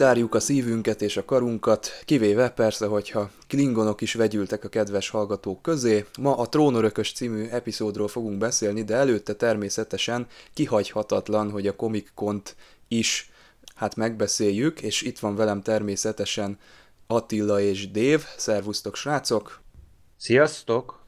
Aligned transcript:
Kitárjuk 0.00 0.34
a 0.34 0.40
szívünket 0.40 1.02
és 1.02 1.16
a 1.16 1.24
karunkat, 1.24 1.88
kivéve 2.04 2.50
persze, 2.50 2.86
hogyha 2.86 3.30
klingonok 3.48 4.00
is 4.00 4.14
vegyültek 4.14 4.64
a 4.64 4.68
kedves 4.68 5.08
hallgatók 5.08 5.62
közé. 5.62 6.04
Ma 6.18 6.36
a 6.36 6.48
Trónörökös 6.48 7.12
című 7.12 7.46
epizódról 7.46 8.08
fogunk 8.08 8.38
beszélni, 8.38 8.82
de 8.82 8.94
előtte 8.94 9.34
természetesen 9.34 10.26
kihagyhatatlan, 10.54 11.50
hogy 11.50 11.66
a 11.66 11.76
Comic 11.76 12.08
Con-t 12.14 12.56
is 12.88 13.30
hát 13.74 13.96
megbeszéljük, 13.96 14.80
és 14.82 15.02
itt 15.02 15.18
van 15.18 15.36
velem 15.36 15.62
természetesen 15.62 16.58
Attila 17.06 17.60
és 17.60 17.90
Dév. 17.90 18.24
Szervusztok, 18.36 18.96
srácok! 18.96 19.60
Sziasztok! 20.16 20.98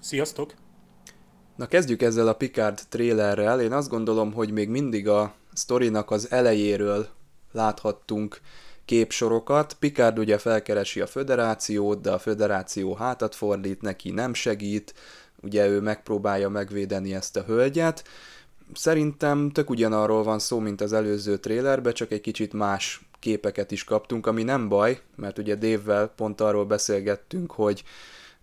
Sziasztok! 0.00 0.54
Na 1.56 1.66
kezdjük 1.66 2.02
ezzel 2.02 2.28
a 2.28 2.34
Picard 2.34 2.80
trailerrel. 2.88 3.60
Én 3.60 3.72
azt 3.72 3.88
gondolom, 3.88 4.32
hogy 4.32 4.50
még 4.50 4.68
mindig 4.68 5.08
a 5.08 5.34
sztorinak 5.52 6.10
az 6.10 6.30
elejéről 6.30 7.18
láthattunk 7.52 8.40
képsorokat. 8.84 9.76
Picard 9.78 10.18
ugye 10.18 10.38
felkeresi 10.38 11.00
a 11.00 11.06
föderációt, 11.06 12.00
de 12.00 12.10
a 12.10 12.18
föderáció 12.18 12.94
hátat 12.94 13.34
fordít 13.34 13.82
neki, 13.82 14.10
nem 14.10 14.34
segít, 14.34 14.94
ugye 15.42 15.66
ő 15.66 15.80
megpróbálja 15.80 16.48
megvédeni 16.48 17.14
ezt 17.14 17.36
a 17.36 17.42
hölgyet. 17.42 18.04
Szerintem 18.74 19.50
tök 19.50 19.70
ugyanarról 19.70 20.22
van 20.22 20.38
szó, 20.38 20.58
mint 20.58 20.80
az 20.80 20.92
előző 20.92 21.36
trélerben, 21.36 21.92
csak 21.92 22.12
egy 22.12 22.20
kicsit 22.20 22.52
más 22.52 23.00
képeket 23.18 23.70
is 23.70 23.84
kaptunk, 23.84 24.26
ami 24.26 24.42
nem 24.42 24.68
baj, 24.68 25.00
mert 25.16 25.38
ugye 25.38 25.54
Dévvel 25.54 26.06
pont 26.06 26.40
arról 26.40 26.64
beszélgettünk, 26.64 27.52
hogy 27.52 27.84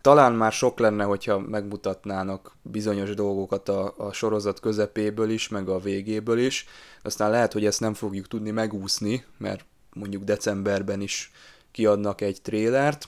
talán 0.02 0.34
már 0.34 0.52
sok 0.52 0.80
lenne, 0.80 1.04
hogyha 1.04 1.40
megmutatnának 1.40 2.56
bizonyos 2.62 3.14
dolgokat 3.14 3.70
a, 3.70 3.94
a 3.98 4.12
sorozat 4.12 4.60
közepéből 4.60 5.30
is, 5.30 5.48
meg 5.48 5.70
a 5.70 5.80
végéből 5.80 6.40
is. 6.40 6.66
Aztán 7.02 7.30
lehet, 7.30 7.54
hogy 7.54 7.66
ezt 7.66 7.80
nem 7.80 7.94
fogjuk 7.94 8.28
tudni 8.28 8.52
megúszni, 8.52 9.26
mert 9.38 9.66
mondjuk 9.94 10.24
decemberben 10.24 11.02
is 11.02 11.32
kiadnak 11.72 12.22
egy 12.22 12.42
trélert, 12.42 13.08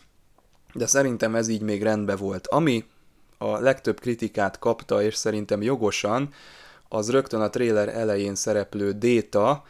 de 0.74 0.86
szerintem 0.86 1.36
ez 1.36 1.48
így 1.48 1.62
még 1.62 1.84
rendben 1.84 2.18
volt. 2.18 2.48
Ami 2.48 2.86
a 3.38 3.60
legtöbb 3.60 4.00
kritikát 4.00 4.60
kapta, 4.60 5.02
és 5.02 5.16
szerintem 5.16 5.62
jogosan, 5.62 6.30
az 6.90 7.12
rögtön 7.12 7.42
a 7.42 7.50
tréler 7.50 7.90
elején 7.90 8.36
szereplő 8.36 8.92
Déta, 8.92 9.64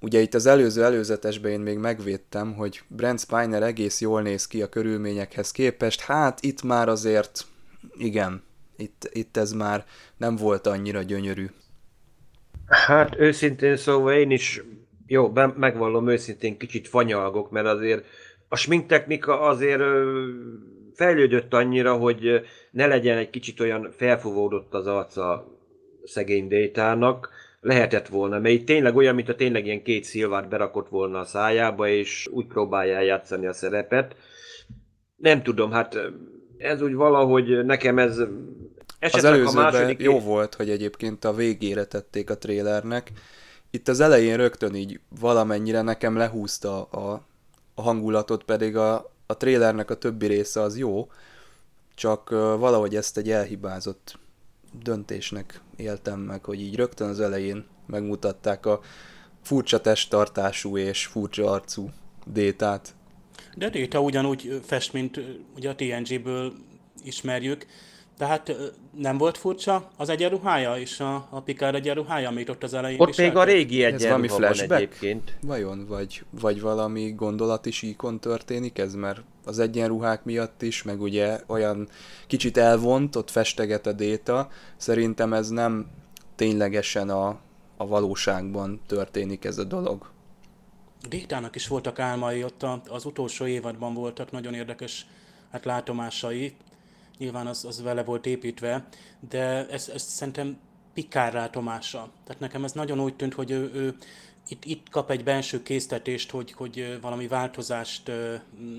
Ugye 0.00 0.20
itt 0.20 0.34
az 0.34 0.46
előző 0.46 0.84
előzetesben 0.84 1.50
én 1.50 1.60
még 1.60 1.78
megvédtem, 1.78 2.54
hogy 2.54 2.82
Brent 2.88 3.20
Spiner 3.20 3.62
egész 3.62 4.00
jól 4.00 4.22
néz 4.22 4.46
ki 4.46 4.62
a 4.62 4.68
körülményekhez 4.68 5.50
képest, 5.50 6.00
hát 6.00 6.40
itt 6.42 6.62
már 6.62 6.88
azért, 6.88 7.46
igen, 7.96 8.42
itt, 8.76 9.08
itt 9.12 9.36
ez 9.36 9.52
már 9.52 9.84
nem 10.16 10.36
volt 10.36 10.66
annyira 10.66 11.02
gyönyörű. 11.02 11.46
Hát 12.66 13.18
őszintén 13.18 13.76
szóval 13.76 14.12
én 14.12 14.30
is, 14.30 14.62
jó, 15.06 15.32
megvallom 15.56 16.08
őszintén 16.08 16.58
kicsit 16.58 16.88
fanyalgok, 16.88 17.50
mert 17.50 17.66
azért 17.66 18.04
a 18.48 18.56
sminktechnika 18.56 19.40
azért 19.40 19.82
fejlődött 20.94 21.54
annyira, 21.54 21.96
hogy 21.96 22.40
ne 22.70 22.86
legyen 22.86 23.18
egy 23.18 23.30
kicsit 23.30 23.60
olyan 23.60 23.92
felfúvódott 23.96 24.74
az 24.74 24.86
arca 24.86 25.46
szegény 26.04 26.48
détának, 26.48 27.30
lehetett 27.68 28.08
volna, 28.08 28.38
mert 28.38 28.54
itt 28.54 28.66
tényleg 28.66 28.96
olyan, 28.96 29.14
mint 29.14 29.28
a 29.28 29.34
tényleg 29.34 29.66
ilyen 29.66 29.82
két 29.82 30.04
szilvát 30.04 30.48
berakott 30.48 30.88
volna 30.88 31.18
a 31.18 31.24
szájába, 31.24 31.88
és 31.88 32.28
úgy 32.32 32.46
próbálja 32.46 33.00
játszani 33.00 33.46
a 33.46 33.52
szerepet. 33.52 34.16
Nem 35.16 35.42
tudom, 35.42 35.70
hát 35.70 35.98
ez 36.58 36.82
úgy 36.82 36.94
valahogy 36.94 37.64
nekem 37.64 37.98
ez 37.98 38.18
az 38.98 39.24
előzőben 39.24 39.56
a 39.56 39.70
második... 39.70 40.00
jó 40.00 40.20
volt, 40.20 40.54
hogy 40.54 40.70
egyébként 40.70 41.24
a 41.24 41.34
végére 41.34 41.84
tették 41.84 42.30
a 42.30 42.38
trélernek. 42.38 43.12
Itt 43.70 43.88
az 43.88 44.00
elején 44.00 44.36
rögtön 44.36 44.74
így 44.74 45.00
valamennyire 45.20 45.82
nekem 45.82 46.16
lehúzta 46.16 46.82
a, 46.82 47.26
a 47.74 47.82
hangulatot, 47.82 48.44
pedig 48.44 48.76
a, 48.76 49.10
a 49.26 49.36
trélernek 49.36 49.90
a 49.90 49.94
többi 49.94 50.26
része 50.26 50.60
az 50.60 50.78
jó, 50.78 51.10
csak 51.94 52.30
valahogy 52.58 52.96
ezt 52.96 53.16
egy 53.16 53.30
elhibázott 53.30 54.18
döntésnek 54.82 55.60
éltem 55.76 56.20
meg, 56.20 56.44
hogy 56.44 56.60
így 56.60 56.76
rögtön 56.76 57.08
az 57.08 57.20
elején 57.20 57.64
megmutatták 57.86 58.66
a 58.66 58.80
furcsa 59.42 59.80
testtartású 59.80 60.76
és 60.76 61.06
furcsa 61.06 61.50
arcú 61.50 61.90
détát. 62.26 62.94
De 63.56 63.68
Déta 63.68 64.00
ugyanúgy 64.00 64.60
fest, 64.64 64.92
mint 64.92 65.20
ugye 65.56 65.70
a 65.70 65.74
TNG-ből 65.74 66.52
ismerjük, 67.04 67.66
tehát 68.18 68.56
nem 68.96 69.18
volt 69.18 69.38
furcsa 69.38 69.90
az 69.96 70.08
egyenruhája 70.08 70.76
és 70.76 71.00
a, 71.00 71.26
a 71.30 71.40
Picard 71.40 71.74
egyenruhája, 71.74 72.28
amit 72.28 72.48
ott 72.48 72.62
az 72.62 72.74
elején 72.74 73.00
Ott 73.00 73.16
még 73.16 73.36
a 73.36 73.44
régi 73.44 73.84
egyenruha 73.84 74.38
van 74.38 74.52
egyébként. 74.70 75.36
Vajon? 75.40 75.86
Vagy, 75.86 76.22
vagy 76.40 76.60
valami 76.60 77.12
gondolati 77.12 77.70
síkon 77.70 78.20
történik 78.20 78.78
ez? 78.78 78.94
Mert 78.94 79.20
az 79.48 79.58
egyenruhák 79.58 80.24
miatt 80.24 80.62
is, 80.62 80.82
meg 80.82 81.00
ugye 81.00 81.40
olyan 81.46 81.88
kicsit 82.26 82.56
elvont, 82.56 83.16
ott 83.16 83.30
festeget 83.30 83.86
a 83.86 83.92
déta. 83.92 84.48
Szerintem 84.76 85.32
ez 85.32 85.48
nem 85.48 85.86
ténylegesen 86.36 87.10
a, 87.10 87.38
a 87.76 87.86
valóságban 87.86 88.80
történik 88.86 89.44
ez 89.44 89.58
a 89.58 89.64
dolog. 89.64 90.10
Détának 91.08 91.54
is 91.54 91.68
voltak 91.68 91.98
álmai, 91.98 92.44
ott 92.44 92.66
az 92.88 93.04
utolsó 93.04 93.46
évadban 93.46 93.94
voltak 93.94 94.30
nagyon 94.30 94.54
érdekes 94.54 95.06
hát 95.50 95.64
látomásai, 95.64 96.56
nyilván 97.18 97.46
az, 97.46 97.64
az 97.64 97.82
vele 97.82 98.04
volt 98.04 98.26
építve, 98.26 98.86
de 99.28 99.66
ez, 99.68 99.90
ez 99.94 100.02
szerintem 100.02 100.58
Pikár 100.94 101.32
látomása. 101.32 102.10
Tehát 102.24 102.40
nekem 102.40 102.64
ez 102.64 102.72
nagyon 102.72 103.00
úgy 103.00 103.16
tűnt, 103.16 103.34
hogy 103.34 103.50
ő, 103.50 103.70
ő 103.74 103.96
itt, 104.48 104.64
itt 104.64 104.88
kap 104.88 105.10
egy 105.10 105.24
belső 105.24 105.62
késztetést, 105.62 106.30
hogy, 106.30 106.52
hogy 106.52 106.98
valami 107.00 107.26
változást 107.26 108.10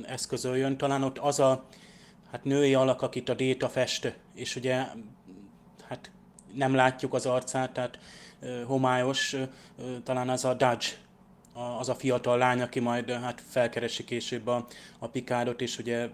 eszközöljön. 0.06 0.78
Talán 0.78 1.04
ott 1.04 1.18
az 1.18 1.40
a 1.40 1.66
hát 2.32 2.44
női 2.44 2.74
alak, 2.74 3.02
akit 3.02 3.30
a 3.30 3.34
Déta 3.34 3.70
fest, 3.70 4.16
és 4.36 4.56
ugye 4.56 4.86
hát 5.88 6.12
nem 6.54 6.76
látjuk 6.76 7.14
az 7.14 7.26
arcát, 7.26 7.72
tehát 7.72 8.00
homályos, 8.66 9.36
talán 10.04 10.30
az 10.30 10.46
a 10.46 10.54
Dudge, 10.54 10.88
az 11.80 11.90
a 11.90 11.96
fiatal 11.96 12.38
lány, 12.38 12.62
aki 12.62 12.80
majd 12.80 13.12
hát 13.12 13.44
felkeresi 13.48 14.04
később 14.04 14.48
a, 14.48 14.68
a 15.00 15.08
Pikádot, 15.08 15.62
és 15.62 15.78
ugye 15.78 16.10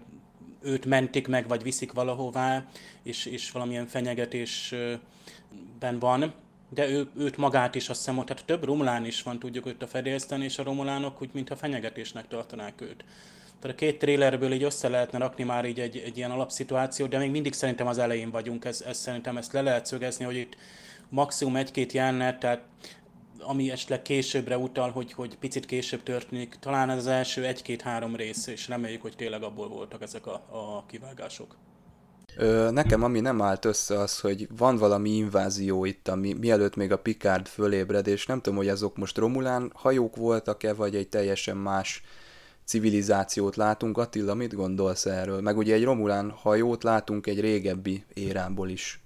őt 0.62 0.84
mentik 0.84 1.28
meg, 1.28 1.48
vagy 1.48 1.62
viszik 1.62 1.92
valahová, 1.92 2.64
és, 3.02 3.26
és 3.26 3.50
valamilyen 3.50 3.86
fenyegetésben 3.86 5.98
van, 5.98 6.34
de 6.76 6.88
ő, 6.88 7.08
őt 7.18 7.36
magát 7.36 7.74
is 7.74 7.88
azt 7.88 7.98
hiszem, 7.98 8.24
tehát 8.24 8.44
több 8.44 8.64
romulán 8.64 9.04
is 9.04 9.22
van, 9.22 9.38
tudjuk 9.38 9.66
őt 9.66 9.82
a 9.82 9.86
fedélzten, 9.86 10.42
és 10.42 10.58
a 10.58 10.62
romulánok 10.62 11.22
úgy, 11.22 11.30
mintha 11.32 11.56
fenyegetésnek 11.56 12.28
tartanák 12.28 12.80
őt. 12.80 13.04
Tehát 13.60 13.76
a 13.76 13.78
két 13.78 13.98
trailerből 13.98 14.52
így 14.52 14.62
össze 14.62 14.88
lehetne 14.88 15.18
rakni 15.18 15.44
már 15.44 15.64
így 15.64 15.80
egy, 15.80 15.96
egy 15.96 16.16
ilyen 16.16 16.30
alapszituációt, 16.30 17.08
de 17.08 17.18
még 17.18 17.30
mindig 17.30 17.52
szerintem 17.52 17.86
az 17.86 17.98
elején 17.98 18.30
vagyunk, 18.30 18.64
ez, 18.64 18.80
ez 18.80 18.98
szerintem 18.98 19.36
ezt 19.36 19.52
le 19.52 19.60
lehet 19.60 19.86
szögezni, 19.86 20.24
hogy 20.24 20.36
itt 20.36 20.56
maximum 21.08 21.56
egy-két 21.56 21.92
jelenet, 21.92 22.38
tehát 22.38 22.62
ami 23.40 23.70
esetleg 23.70 24.02
későbbre 24.02 24.58
utal, 24.58 24.90
hogy, 24.90 25.12
hogy 25.12 25.36
picit 25.36 25.66
később 25.66 26.02
történik. 26.02 26.56
Talán 26.60 26.90
ez 26.90 26.96
az 26.96 27.06
első 27.06 27.44
egy-két-három 27.44 28.16
rész, 28.16 28.46
és 28.46 28.68
reméljük, 28.68 29.02
hogy 29.02 29.16
tényleg 29.16 29.42
abból 29.42 29.68
voltak 29.68 30.02
ezek 30.02 30.26
a, 30.26 30.34
a 30.50 30.84
kivágások. 30.86 31.56
Ö, 32.36 32.70
nekem 32.70 33.02
ami 33.02 33.20
nem 33.20 33.42
állt 33.42 33.64
össze 33.64 33.98
az, 33.98 34.20
hogy 34.20 34.48
van 34.56 34.76
valami 34.76 35.10
invázió 35.10 35.84
itt, 35.84 36.08
ami 36.08 36.32
mielőtt 36.40 36.76
még 36.76 36.92
a 36.92 36.98
Picard 36.98 37.46
fölébred, 37.46 38.06
és 38.06 38.26
nem 38.26 38.40
tudom, 38.40 38.58
hogy 38.58 38.68
azok 38.68 38.96
most 38.96 39.18
Romulán 39.18 39.70
hajók 39.74 40.16
voltak-e, 40.16 40.74
vagy 40.74 40.94
egy 40.94 41.08
teljesen 41.08 41.56
más 41.56 42.02
civilizációt 42.64 43.56
látunk. 43.56 43.98
Attila, 43.98 44.34
mit 44.34 44.54
gondolsz 44.54 45.06
erről? 45.06 45.40
Meg 45.40 45.56
ugye 45.56 45.74
egy 45.74 45.84
Romulán 45.84 46.30
hajót 46.30 46.82
látunk 46.82 47.26
egy 47.26 47.40
régebbi 47.40 48.04
érából 48.14 48.68
is. 48.68 49.00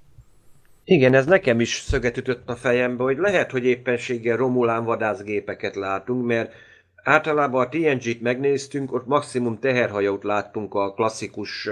Igen, 0.84 1.14
ez 1.14 1.26
nekem 1.26 1.60
is 1.60 1.84
szöget 1.86 2.16
ütött 2.16 2.48
a 2.48 2.56
fejembe, 2.56 3.02
hogy 3.02 3.18
lehet, 3.18 3.50
hogy 3.50 3.64
éppenséggel 3.64 4.36
Romulán 4.36 4.84
vadászgépeket 4.84 5.76
látunk, 5.76 6.26
mert 6.26 6.52
általában 7.02 7.66
a 7.66 7.68
TNG-t 7.68 8.20
megnéztünk, 8.20 8.92
ott 8.92 9.06
maximum 9.06 9.58
teherhajót 9.58 10.24
láttunk 10.24 10.74
a 10.74 10.92
klasszikus, 10.92 11.68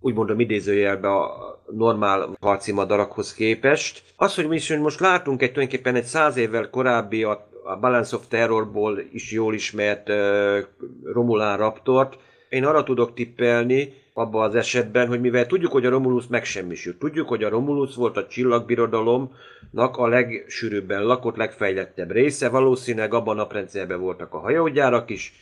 úgymond 0.00 0.40
idézőjelbe 0.40 1.08
a 1.08 1.60
normál 1.70 2.36
harci 2.40 2.72
madarakhoz 2.72 3.34
képest. 3.34 4.02
Az, 4.16 4.34
hogy 4.34 4.48
mi 4.48 4.56
is 4.56 4.76
most 4.76 5.00
látunk 5.00 5.42
egy 5.42 5.52
tulajdonképpen 5.52 5.94
egy 5.94 6.04
száz 6.04 6.36
évvel 6.36 6.70
korábbi 6.70 7.22
a, 7.22 7.48
a 7.64 7.76
Balance 7.76 8.16
of 8.16 8.26
Terrorból 8.28 8.98
is 9.12 9.32
jól 9.32 9.54
ismert 9.54 10.08
uh, 10.08 10.58
Romulán 11.04 11.56
Raptort, 11.56 12.18
én 12.48 12.64
arra 12.64 12.82
tudok 12.82 13.14
tippelni, 13.14 13.92
abban 14.12 14.48
az 14.48 14.54
esetben, 14.54 15.08
hogy 15.08 15.20
mivel 15.20 15.46
tudjuk, 15.46 15.72
hogy 15.72 15.86
a 15.86 15.90
Romulus 15.90 16.26
megsemmisült, 16.26 16.98
tudjuk, 16.98 17.28
hogy 17.28 17.44
a 17.44 17.48
Romulus 17.48 17.94
volt 17.94 18.16
a 18.16 18.26
csillagbirodalomnak 18.26 19.96
a 19.96 20.08
legsűrűbben 20.08 21.02
lakott, 21.02 21.36
legfejlettebb 21.36 22.10
része, 22.10 22.48
valószínűleg 22.48 23.14
abban 23.14 23.36
a 23.36 23.40
naprendszerben 23.40 24.00
voltak 24.00 24.34
a 24.34 24.38
hajógyárak 24.38 25.10
is, 25.10 25.32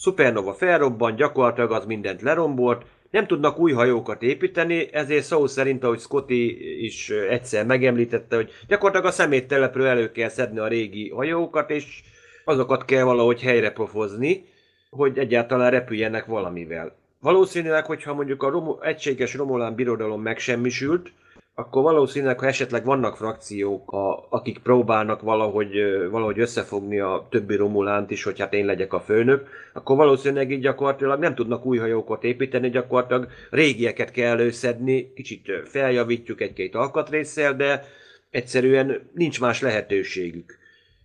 Supernova 0.00 0.54
felrobban, 0.54 1.14
gyakorlatilag 1.14 1.72
az 1.72 1.84
mindent 1.84 2.22
lerombolt, 2.22 2.84
nem 3.10 3.26
tudnak 3.26 3.58
új 3.58 3.72
hajókat 3.72 4.22
építeni, 4.22 4.88
ezért 4.92 5.24
szó 5.24 5.46
szerint, 5.46 5.84
ahogy 5.84 5.98
Scotty 5.98 6.56
is 6.84 7.10
egyszer 7.10 7.66
megemlítette, 7.66 8.36
hogy 8.36 8.50
gyakorlatilag 8.68 9.06
a 9.06 9.16
szeméttelepről 9.16 9.86
elő 9.86 10.12
kell 10.12 10.28
szedni 10.28 10.58
a 10.58 10.68
régi 10.68 11.08
hajókat, 11.08 11.70
és 11.70 12.02
azokat 12.44 12.84
kell 12.84 13.02
valahogy 13.02 13.40
helyre 13.40 13.70
pofozni, 13.70 14.44
hogy 14.90 15.18
egyáltalán 15.18 15.70
repüljenek 15.70 16.24
valamivel. 16.24 16.96
Valószínűleg, 17.20 17.86
hogyha 17.86 18.14
mondjuk 18.14 18.42
a 18.42 18.50
Romo- 18.50 18.84
egységes 18.84 19.34
Romulán 19.34 19.74
birodalom 19.74 20.22
megsemmisült, 20.22 21.12
akkor 21.58 21.82
valószínűleg, 21.82 22.38
ha 22.38 22.46
esetleg 22.46 22.84
vannak 22.84 23.16
frakciók, 23.16 23.92
a, 23.92 24.26
akik 24.28 24.58
próbálnak 24.58 25.20
valahogy, 25.20 25.70
valahogy 26.10 26.38
összefogni 26.38 26.98
a 26.98 27.26
többi 27.30 27.56
Romulánt 27.56 28.10
is, 28.10 28.22
hogy 28.22 28.38
hát 28.40 28.52
én 28.52 28.66
legyek 28.66 28.92
a 28.92 29.00
főnök, 29.00 29.48
akkor 29.72 29.96
valószínűleg 29.96 30.50
így 30.50 30.60
gyakorlatilag 30.60 31.20
nem 31.20 31.34
tudnak 31.34 31.64
új 31.64 31.78
hajókat 31.78 32.24
építeni, 32.24 32.70
gyakorlatilag 32.70 33.28
régieket 33.50 34.10
kell 34.10 34.30
előszedni, 34.30 35.12
kicsit 35.14 35.50
feljavítjuk 35.64 36.40
egy-két 36.40 36.74
alkatrészsel, 36.74 37.56
de 37.56 37.84
egyszerűen 38.30 39.10
nincs 39.14 39.40
más 39.40 39.60
lehetőségük. 39.60 40.58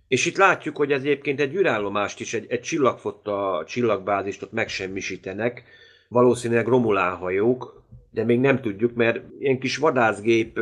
És 0.08 0.26
itt 0.26 0.38
látjuk, 0.38 0.78
hogy 0.78 0.92
ez 0.92 1.02
egyébként 1.02 1.40
egy 1.40 1.56
űrállomást 1.56 2.20
is, 2.20 2.34
egy, 2.34 2.46
egy 2.50 2.62
csillagfotta 2.62 3.64
csillagbázist 3.68 4.44
ott 4.44 4.52
megsemmisítenek, 4.52 5.64
valószínűleg 6.08 6.68
Romulán 6.68 7.16
hajók, 7.16 7.83
de 8.14 8.24
még 8.24 8.40
nem 8.40 8.62
tudjuk, 8.62 8.94
mert 8.94 9.22
ilyen 9.40 9.60
kis 9.60 9.78
vadászgép 9.78 10.60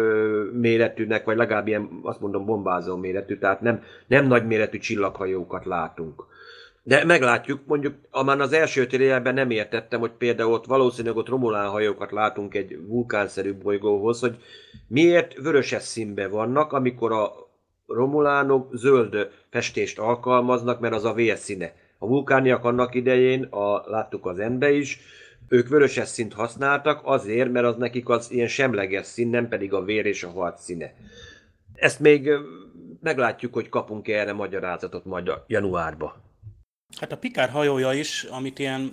méretűnek, 0.54 1.26
vagy 1.26 1.38
legalább 1.38 1.68
ilyen, 1.68 2.00
azt 2.04 2.20
mondom, 2.20 2.46
bombázó 2.46 2.96
méretű, 2.96 3.38
tehát 3.38 3.62
nem, 3.62 3.84
nem 4.08 4.28
nagy 4.28 4.48
méretű 4.48 4.78
csillaghajókat 4.78 5.66
látunk. 5.66 6.26
De 6.84 7.06
meglátjuk, 7.06 7.60
mondjuk, 7.66 7.94
amán 8.10 8.42
az 8.42 8.54
első 8.54 8.88
térjelben 8.88 9.34
nem 9.34 9.50
értettem, 9.50 10.00
hogy 10.00 10.12
például 10.12 10.54
ott 10.54 10.66
valószínűleg 10.66 11.18
ott 11.18 11.30
Romulán 11.30 11.70
hajókat 11.70 12.12
látunk 12.12 12.54
egy 12.54 12.80
vulkánszerű 12.88 13.54
bolygóhoz, 13.54 14.20
hogy 14.20 14.38
miért 14.88 15.34
vöröses 15.34 15.84
színben 15.84 16.32
vannak, 16.32 16.74
amikor 16.74 17.12
a 17.12 17.32
Romulánok 17.88 18.76
zöld 18.76 19.30
festést 19.50 20.00
alkalmaznak, 20.00 20.80
mert 20.80 20.94
az 20.94 21.06
a 21.06 21.14
vérszíne. 21.14 21.74
A 21.98 22.08
vulkániak 22.08 22.64
annak 22.64 22.96
idején, 22.96 23.44
a, 23.44 23.90
láttuk 23.90 24.26
az 24.26 24.40
enbe 24.40 24.72
is, 24.72 25.00
ők 25.52 25.68
vöröses 25.68 26.08
szint 26.08 26.34
használtak 26.34 27.02
azért, 27.04 27.52
mert 27.52 27.66
az 27.66 27.76
nekik 27.76 28.10
az 28.10 28.32
ilyen 28.32 28.48
semleges 28.48 29.06
szín, 29.06 29.30
nem 29.30 29.48
pedig 29.48 29.74
a 29.74 29.84
vér 29.84 30.06
és 30.06 30.24
a 30.24 30.30
harc 30.30 30.64
színe. 30.64 30.94
Ezt 31.74 32.00
még 32.00 32.30
meglátjuk, 33.02 33.54
hogy 33.54 33.70
kapunk 33.70 34.08
-e 34.08 34.20
erre 34.20 34.34
magyarázatot 34.34 35.06
majd 35.06 35.28
a 35.28 35.44
januárba. 35.48 36.22
Hát 37.00 37.12
a 37.12 37.18
Pikár 37.18 37.50
hajója 37.50 37.94
is, 37.94 38.24
amit 38.24 38.60
ilyen, 38.60 38.92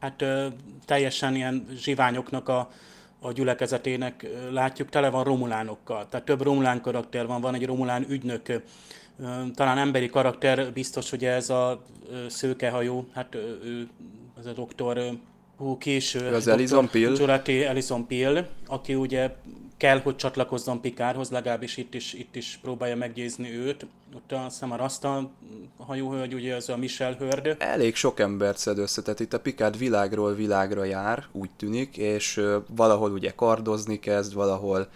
hát 0.00 0.24
teljesen 0.84 1.34
ilyen 1.34 1.66
zsiványoknak 1.76 2.48
a, 2.48 2.70
a 3.20 3.32
gyülekezetének 3.32 4.26
látjuk, 4.50 4.88
tele 4.88 5.10
van 5.10 5.24
romulánokkal. 5.24 6.08
Tehát 6.08 6.26
több 6.26 6.42
romulán 6.42 6.80
karakter 6.80 7.26
van, 7.26 7.40
van 7.40 7.54
egy 7.54 7.66
romulán 7.66 8.06
ügynök, 8.08 8.62
talán 9.54 9.78
emberi 9.78 10.08
karakter, 10.08 10.72
biztos, 10.72 11.10
hogy 11.10 11.24
ez 11.24 11.50
a 11.50 11.82
szőkehajó, 12.28 13.08
hát 13.12 13.34
ő, 13.34 13.88
az 14.38 14.46
a 14.46 14.52
doktor 14.52 15.18
hú, 15.58 15.78
késő. 15.78 16.34
Az 16.34 16.46
Elison 16.46 16.88
Pill. 16.90 17.16
Jurati 17.16 17.64
Elison 17.64 18.06
Pill, 18.06 18.46
aki 18.66 18.94
ugye 18.94 19.34
kell, 19.76 20.00
hogy 20.00 20.16
csatlakozzon 20.16 20.80
Pikárhoz, 20.80 21.30
legalábbis 21.30 21.76
itt 21.76 21.94
is, 21.94 22.12
itt 22.12 22.36
is 22.36 22.58
próbálja 22.62 22.96
meggyőzni 22.96 23.56
őt. 23.56 23.86
Ott 24.16 24.32
azt 24.32 24.44
hiszem 24.44 24.72
a 24.72 24.76
Rasta 24.76 25.30
hajóhölgy, 25.76 26.34
ugye 26.34 26.54
az 26.54 26.68
a 26.68 26.76
Michel 26.76 27.14
Hörd. 27.14 27.56
Elég 27.58 27.94
sok 27.94 28.20
embert 28.20 28.58
szed 28.58 28.78
össze, 28.78 29.02
tehát 29.02 29.20
itt 29.20 29.32
a 29.32 29.40
Pikárd 29.40 29.78
világról 29.78 30.34
világra 30.34 30.84
jár, 30.84 31.24
úgy 31.32 31.50
tűnik, 31.56 31.96
és 31.96 32.40
valahol 32.76 33.12
ugye 33.12 33.30
kardozni 33.30 33.98
kezd, 33.98 34.34
valahol 34.34 34.88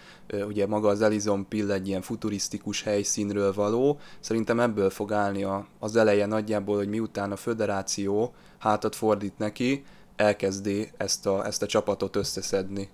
ugye 0.47 0.67
maga 0.67 0.89
az 0.89 1.03
Elizon 1.03 1.49
Pill 1.49 1.71
egy 1.71 1.89
ilyen 1.89 2.03
futurisztikus 2.03 2.83
helyszínről 2.83 3.53
való. 3.53 3.99
Szerintem 4.21 4.61
ebből 4.61 4.91
fog 4.91 5.13
állni 5.13 5.45
a, 5.45 5.67
az 5.79 5.97
eleje 5.97 6.27
nagyjából, 6.27 6.77
hogy 6.77 6.89
miután 6.89 7.33
a 7.33 7.37
föderáció 7.37 8.35
hátat 8.59 8.97
fordít 8.97 9.39
neki, 9.39 9.85
elkezdi 10.17 10.91
ezt 10.97 11.27
a, 11.27 11.47
ezt 11.47 11.63
a 11.63 11.67
csapatot 11.67 12.17
összeszedni. 12.17 12.89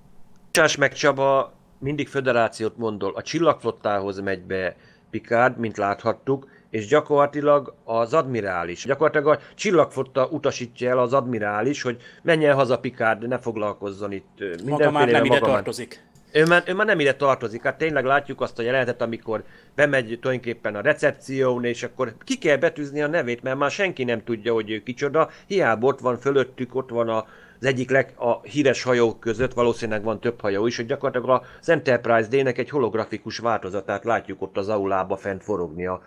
Csás 0.51 0.77
meg 0.77 0.93
Csaba 0.93 1.53
mindig 1.79 2.09
föderációt 2.09 2.77
mondol, 2.77 3.13
a 3.15 3.23
csillagflottához 3.23 4.21
megy 4.21 4.43
be 4.43 4.77
Picard, 5.11 5.59
mint 5.59 5.77
láthattuk, 5.77 6.49
és 6.71 6.87
gyakorlatilag 6.87 7.75
az 7.85 8.15
admirális, 8.15 8.85
gyakorlatilag 8.85 9.27
a 9.27 9.41
csillagflotta 9.55 10.27
utasítja 10.27 10.91
el 10.91 10.99
az 10.99 11.13
admirális, 11.13 11.83
hogy 11.83 11.97
menjen 12.23 12.55
haza 12.55 12.79
Picard, 12.79 13.29
ne 13.29 13.39
foglalkozzon 13.39 14.13
itt 14.13 14.39
mindenféle 14.39 14.71
maga 14.71 14.91
már 14.91 15.09
nem 15.09 15.25
ide 15.25 15.39
tartozik. 15.39 16.07
Ő 16.33 16.45
már, 16.47 16.63
ő 16.67 16.75
már 16.75 16.87
nem 16.87 17.01
ide 17.01 17.15
tartozik, 17.15 17.63
hát 17.63 17.79
tényleg 17.79 18.05
látjuk 18.05 18.41
azt 18.41 18.59
a 18.59 18.63
jelenetet, 18.63 19.03
amikor 19.03 19.43
bemegy 19.75 20.19
tulajdonképpen 20.21 20.75
a 20.75 20.81
recepción, 20.81 21.65
és 21.65 21.83
akkor 21.83 22.15
ki 22.25 22.39
kell 22.39 22.57
betűzni 22.57 23.03
a 23.03 23.07
nevét, 23.07 23.43
mert 23.43 23.59
már 23.59 23.71
senki 23.71 24.05
nem 24.05 24.25
tudja, 24.25 24.53
hogy 24.53 24.71
ő 24.71 24.83
kicsoda, 24.83 25.31
hiába 25.47 25.87
ott 25.87 26.01
van 26.01 26.19
fölöttük, 26.19 26.75
ott 26.75 26.89
van 26.89 27.09
a, 27.09 27.27
az 27.61 27.67
egyik 27.67 27.91
leg, 27.91 28.13
a 28.17 28.43
híres 28.43 28.83
hajók 28.83 29.21
között, 29.21 29.53
valószínűleg 29.53 30.03
van 30.03 30.21
több 30.21 30.41
hajó 30.41 30.67
is, 30.67 30.77
hogy 30.77 30.87
gyakorlatilag 30.87 31.43
az 31.61 31.69
Enterprise 31.69 32.29
D-nek 32.29 32.59
egy 32.59 32.71
holografikus 32.71 33.39
változatát 33.39 34.05
látjuk 34.05 34.43
ott 34.43 34.57
az 34.57 34.69
aulába 34.69 35.17
fent 35.17 35.43
forogni 35.43 35.87
a, 35.87 36.03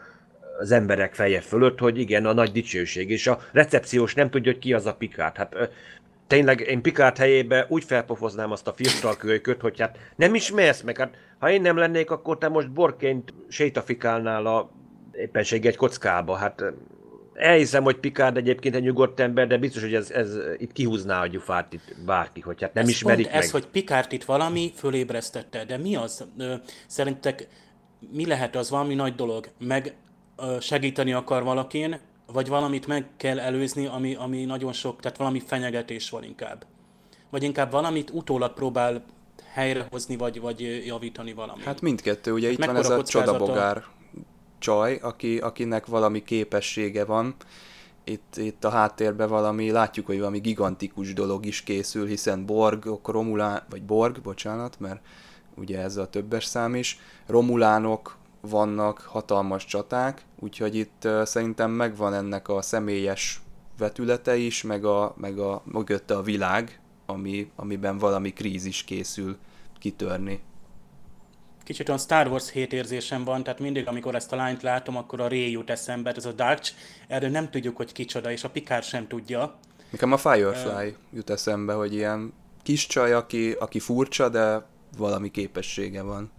az 0.59 0.71
emberek 0.71 1.15
feje 1.15 1.41
fölött, 1.41 1.79
hogy 1.79 1.99
igen, 1.99 2.25
a 2.25 2.33
nagy 2.33 2.51
dicsőség, 2.51 3.09
és 3.09 3.27
a 3.27 3.39
recepciós 3.51 4.13
nem 4.13 4.29
tudja, 4.29 4.51
hogy 4.51 4.61
ki 4.61 4.73
az 4.73 4.85
a 4.85 4.95
pikát. 4.95 5.37
Hát 5.37 5.69
tényleg 6.31 6.59
én 6.59 6.81
Pikát 6.81 7.17
helyébe 7.17 7.65
úgy 7.69 7.83
felpofoznám 7.83 8.51
azt 8.51 8.67
a 8.67 8.73
fiatal 8.73 9.17
kölyköt, 9.17 9.61
hogy 9.61 9.79
hát 9.79 9.97
nem 10.15 10.35
ismersz 10.35 10.81
meg, 10.81 10.97
hát 10.97 11.15
ha 11.39 11.49
én 11.49 11.61
nem 11.61 11.77
lennék, 11.77 12.11
akkor 12.11 12.37
te 12.37 12.47
most 12.47 12.71
borként 12.71 13.33
sétafikálnál 13.49 14.45
a 14.45 14.71
éppenség 15.11 15.65
egy 15.65 15.75
kockába, 15.75 16.35
hát 16.35 16.63
elhiszem, 17.33 17.83
hogy 17.83 17.95
Pikárd 17.95 18.37
egyébként 18.37 18.75
egy 18.75 18.83
nyugodt 18.83 19.19
ember, 19.19 19.47
de 19.47 19.57
biztos, 19.57 19.81
hogy 19.81 19.93
ez, 19.93 20.11
ez 20.11 20.37
itt 20.57 20.71
kihúzná 20.71 21.21
a 21.21 21.27
gyufát 21.27 21.73
itt 21.73 21.95
bárki, 22.05 22.41
hogy 22.41 22.61
hát 22.61 22.73
nem 22.73 22.83
ez 22.83 22.89
ismerik 22.89 23.25
meg. 23.25 23.35
Ez, 23.35 23.51
hogy 23.51 23.65
Pikárd 23.65 24.13
itt 24.13 24.23
valami 24.23 24.71
fölébresztette, 24.75 25.65
de 25.65 25.77
mi 25.77 25.95
az? 25.95 26.27
Szerintek 26.87 27.47
mi 28.11 28.25
lehet 28.25 28.55
az 28.55 28.69
valami 28.69 28.95
nagy 28.95 29.15
dolog? 29.15 29.47
Meg 29.59 29.95
segíteni 30.59 31.13
akar 31.13 31.43
valakin, 31.43 31.99
vagy 32.33 32.47
valamit 32.47 32.87
meg 32.87 33.07
kell 33.17 33.39
előzni, 33.39 33.85
ami, 33.85 34.15
ami 34.15 34.45
nagyon 34.45 34.73
sok, 34.73 34.99
tehát 34.99 35.17
valami 35.17 35.39
fenyegetés 35.45 36.09
van 36.09 36.23
inkább. 36.23 36.65
Vagy 37.29 37.43
inkább 37.43 37.71
valamit 37.71 38.09
utólag 38.09 38.53
próbál 38.53 39.03
helyrehozni, 39.53 40.17
vagy, 40.17 40.41
vagy 40.41 40.85
javítani 40.85 41.33
valamit. 41.33 41.63
Hát 41.63 41.81
mindkettő, 41.81 42.31
ugye 42.31 42.49
itt 42.49 42.65
van 42.65 42.75
ez 42.75 42.89
a 42.89 43.03
csodabogár 43.03 43.83
csaj, 44.59 44.99
aki, 45.01 45.37
akinek 45.37 45.85
valami 45.85 46.23
képessége 46.23 47.05
van, 47.05 47.35
itt, 48.03 48.35
itt 48.37 48.63
a 48.63 48.69
háttérben 48.69 49.29
valami, 49.29 49.71
látjuk, 49.71 50.05
hogy 50.05 50.17
valami 50.17 50.39
gigantikus 50.39 51.13
dolog 51.13 51.45
is 51.45 51.61
készül, 51.61 52.07
hiszen 52.07 52.45
Borg, 52.45 52.99
Romulán, 53.05 53.63
vagy 53.69 53.83
Borg, 53.83 54.21
bocsánat, 54.21 54.79
mert 54.79 54.99
ugye 55.55 55.79
ez 55.79 55.97
a 55.97 56.09
többes 56.09 56.45
szám 56.45 56.75
is, 56.75 56.99
Romulánok 57.27 58.17
vannak 58.41 58.99
hatalmas 58.99 59.65
csaták, 59.65 60.25
úgyhogy 60.39 60.75
itt 60.75 61.07
szerintem 61.23 61.71
megvan 61.71 62.13
ennek 62.13 62.49
a 62.49 62.61
személyes 62.61 63.41
vetülete 63.77 64.35
is, 64.35 64.61
meg 64.61 64.85
a, 64.85 65.13
meg 65.17 65.39
a 65.39 65.61
mögötte 65.65 66.15
a 66.15 66.21
világ, 66.21 66.79
ami, 67.05 67.51
amiben 67.55 67.97
valami 67.97 68.33
krízis 68.33 68.83
készül 68.83 69.37
kitörni. 69.79 70.41
Kicsit 71.63 71.87
olyan 71.87 72.01
Star 72.01 72.27
Wars 72.27 72.51
7 72.51 72.73
érzésem 72.73 73.23
van, 73.23 73.43
tehát 73.43 73.59
mindig, 73.59 73.87
amikor 73.87 74.15
ezt 74.15 74.31
a 74.31 74.35
lányt 74.35 74.61
látom, 74.61 74.97
akkor 74.97 75.21
a 75.21 75.27
Ray 75.27 75.51
jut 75.51 75.69
eszembe, 75.69 76.11
ez 76.11 76.25
a 76.25 76.31
Darch, 76.31 76.73
erről 77.07 77.29
nem 77.29 77.49
tudjuk, 77.49 77.77
hogy 77.77 77.91
kicsoda, 77.91 78.31
és 78.31 78.43
a 78.43 78.49
Picard 78.49 78.83
sem 78.83 79.07
tudja. 79.07 79.55
Nekem 79.89 80.11
a 80.11 80.17
Firefly 80.17 80.87
uh, 80.87 80.93
jut 81.13 81.29
eszembe, 81.29 81.73
hogy 81.73 81.93
ilyen 81.93 82.33
kis 82.63 82.87
csaj, 82.87 83.13
aki, 83.13 83.51
aki 83.51 83.79
furcsa, 83.79 84.29
de 84.29 84.65
valami 84.97 85.31
képessége 85.31 86.01
van. 86.01 86.31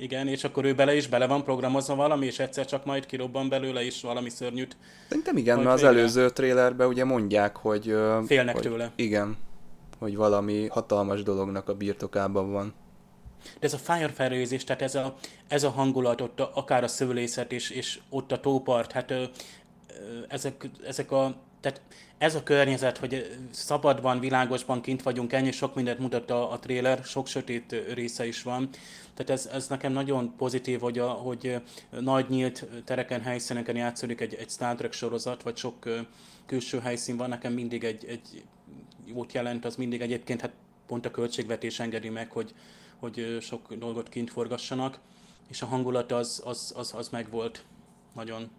Igen, 0.00 0.28
és 0.28 0.44
akkor 0.44 0.64
ő 0.64 0.74
bele 0.74 0.96
is 0.96 1.06
bele 1.06 1.26
van 1.26 1.44
programozva 1.44 1.94
valami, 1.94 2.26
és 2.26 2.38
egyszer 2.38 2.66
csak 2.66 2.84
majd 2.84 3.06
kirobban 3.06 3.48
belőle 3.48 3.84
is 3.84 4.00
valami 4.00 4.28
szörnyűt. 4.28 4.76
Szerintem 5.08 5.36
igen, 5.36 5.56
mert 5.56 5.68
az 5.68 5.80
végre. 5.80 5.96
előző 5.96 6.30
trélerben 6.30 6.88
ugye 6.88 7.04
mondják, 7.04 7.56
hogy... 7.56 7.94
Félnek 8.26 8.54
hogy, 8.54 8.62
tőle. 8.62 8.92
Igen, 8.96 9.36
hogy 9.98 10.16
valami 10.16 10.66
hatalmas 10.66 11.22
dolognak 11.22 11.68
a 11.68 11.74
birtokában 11.74 12.52
van. 12.52 12.74
De 13.42 13.66
ez 13.66 13.72
a 13.72 13.78
fire 13.78 14.12
tehát 14.64 14.82
ez 14.82 14.94
a, 14.94 15.14
ez 15.48 15.64
a 15.64 15.70
hangulat 15.70 16.20
ott, 16.20 16.40
a, 16.40 16.50
akár 16.54 16.84
a 16.84 16.88
szőlészet 16.88 17.52
és, 17.52 17.70
és 17.70 18.00
ott 18.08 18.32
a 18.32 18.40
tópart, 18.40 18.92
hát 18.92 19.10
ö, 19.10 19.24
ezek, 20.28 20.70
ezek 20.86 21.10
a, 21.10 21.34
tehát 21.60 21.80
ez 22.18 22.34
a 22.34 22.42
környezet, 22.42 22.98
hogy 22.98 23.38
szabadban, 23.50 24.20
világosban 24.20 24.80
kint 24.80 25.02
vagyunk, 25.02 25.32
ennyi 25.32 25.50
sok 25.50 25.74
mindent 25.74 25.98
mutat 25.98 26.30
a, 26.30 26.52
a 26.52 26.58
trailer, 26.58 27.04
sok 27.04 27.26
sötét 27.26 27.76
része 27.94 28.26
is 28.26 28.42
van. 28.42 28.68
Tehát 29.14 29.30
ez, 29.30 29.50
ez 29.52 29.68
nekem 29.68 29.92
nagyon 29.92 30.34
pozitív, 30.36 30.80
hogy, 30.80 30.98
a, 30.98 31.08
hogy 31.08 31.60
nagy 31.90 32.28
nyílt 32.28 32.66
tereken, 32.84 33.20
helyszíneken 33.22 33.76
játszódik 33.76 34.20
egy, 34.20 34.34
egy 34.34 34.50
Star 34.50 34.76
Trek 34.76 34.92
sorozat, 34.92 35.42
vagy 35.42 35.56
sok 35.56 35.88
külső 36.46 36.78
helyszín 36.80 37.16
van, 37.16 37.28
nekem 37.28 37.52
mindig 37.52 37.84
egy, 37.84 38.04
egy 38.04 38.44
jót 39.04 39.32
jelent, 39.32 39.64
az 39.64 39.76
mindig 39.76 40.00
egyébként, 40.00 40.40
hát 40.40 40.52
pont 40.86 41.06
a 41.06 41.10
költségvetés 41.10 41.80
engedi 41.80 42.08
meg, 42.08 42.30
hogy, 42.30 42.54
hogy 42.98 43.38
sok 43.40 43.74
dolgot 43.74 44.08
kint 44.08 44.30
forgassanak, 44.30 44.98
és 45.48 45.62
a 45.62 45.66
hangulat 45.66 46.12
az, 46.12 46.42
az, 46.44 46.72
az, 46.76 46.94
az 46.96 47.08
megvolt 47.08 47.64
nagyon. 48.14 48.50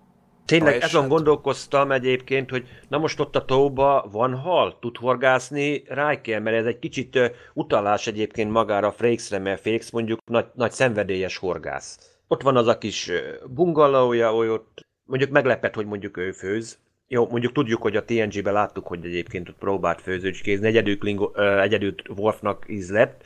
Tényleg 0.49 0.81
ezen 0.81 1.07
gondolkoztam 1.07 1.91
egyébként, 1.91 2.49
hogy 2.49 2.67
na 2.87 2.97
most 2.97 3.19
ott 3.19 3.35
a 3.35 3.45
tóba 3.45 4.07
van 4.11 4.35
hal, 4.35 4.77
tud 4.79 4.97
horgászni 4.97 5.83
Riker, 5.87 6.41
mert 6.41 6.57
ez 6.57 6.65
egy 6.65 6.79
kicsit 6.79 7.19
utalás 7.53 8.07
egyébként 8.07 8.51
magára 8.51 8.91
Frakesre, 8.91 9.39
mert 9.39 9.61
Frakes 9.61 9.91
mondjuk 9.91 10.19
nagy, 10.25 10.45
nagy 10.53 10.71
szenvedélyes 10.71 11.37
horgász. 11.37 12.17
Ott 12.27 12.41
van 12.41 12.57
az 12.57 12.67
a 12.67 12.77
kis 12.77 13.11
bungalója, 13.47 14.35
ott 14.35 14.85
mondjuk 15.03 15.29
meglepet, 15.31 15.75
hogy 15.75 15.85
mondjuk 15.85 16.17
ő 16.17 16.31
főz. 16.31 16.79
Jó, 17.07 17.27
mondjuk 17.27 17.51
tudjuk, 17.51 17.81
hogy 17.81 17.95
a 17.95 18.05
TNG-ben 18.05 18.53
láttuk, 18.53 18.87
hogy 18.87 19.05
egyébként 19.05 19.49
ott 19.49 19.57
próbált 19.57 20.01
főzőcskézni, 20.01 20.67
egyedül, 20.67 20.97
Klingo, 20.97 21.31
egyedül 21.41 21.93
Worfnak 22.15 22.65
íz 22.67 22.91
lett, 22.91 23.23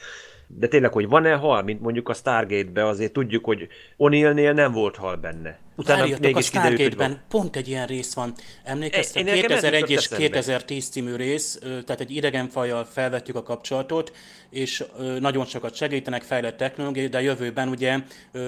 de 0.47 0.67
tényleg, 0.67 0.93
hogy 0.93 1.07
van-e 1.07 1.33
hal, 1.33 1.63
mint 1.63 1.81
mondjuk 1.81 2.09
a 2.09 2.13
Stargate-be, 2.13 2.85
azért 2.85 3.13
tudjuk, 3.13 3.45
hogy 3.45 3.67
O'Neill-nél 3.97 4.53
nem 4.53 4.71
volt 4.71 4.95
hal 4.95 5.15
benne. 5.15 5.59
Utána 5.75 5.99
Várjatok, 5.99 6.23
mégis 6.23 6.51
a 6.51 6.59
Stargate-ben 6.59 7.21
pont 7.29 7.55
egy 7.55 7.67
ilyen 7.67 7.87
rész 7.87 8.13
van. 8.13 8.33
Emlékeztek, 8.63 9.23
2001 9.23 9.89
és 9.89 10.07
2010 10.07 10.87
című 10.89 11.15
rész, 11.15 11.59
tehát 11.61 11.99
egy 11.99 12.15
idegenfajjal 12.15 12.85
felvettük 12.85 13.35
a 13.35 13.43
kapcsolatot, 13.43 14.11
és 14.49 14.83
nagyon 15.19 15.45
sokat 15.45 15.75
segítenek, 15.75 16.23
fejlett 16.23 16.57
technológiai, 16.57 17.07
de 17.07 17.17
a 17.17 17.21
jövőben 17.21 17.69
ugye 17.69 17.99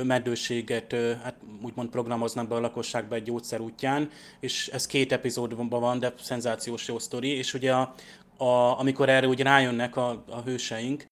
meddőséget 0.03 0.95
hát 1.23 1.35
úgymond 1.61 1.89
programoznak 1.89 2.47
be 2.47 2.55
a 2.55 2.59
lakosságba 2.59 3.15
egy 3.15 3.23
gyógyszer 3.23 3.59
útján, 3.59 4.09
és 4.39 4.67
ez 4.67 4.85
két 4.85 5.11
epizódban 5.11 5.69
van, 5.69 5.99
de 5.99 6.13
szenzációs 6.21 6.87
jó 6.87 6.99
sztori, 6.99 7.37
és 7.37 7.53
ugye 7.53 7.73
a, 7.73 7.93
a, 8.37 8.79
amikor 8.79 9.09
erre 9.09 9.27
úgy 9.27 9.41
rájönnek 9.41 9.95
a, 9.95 10.23
a 10.29 10.41
hőseink, 10.41 11.07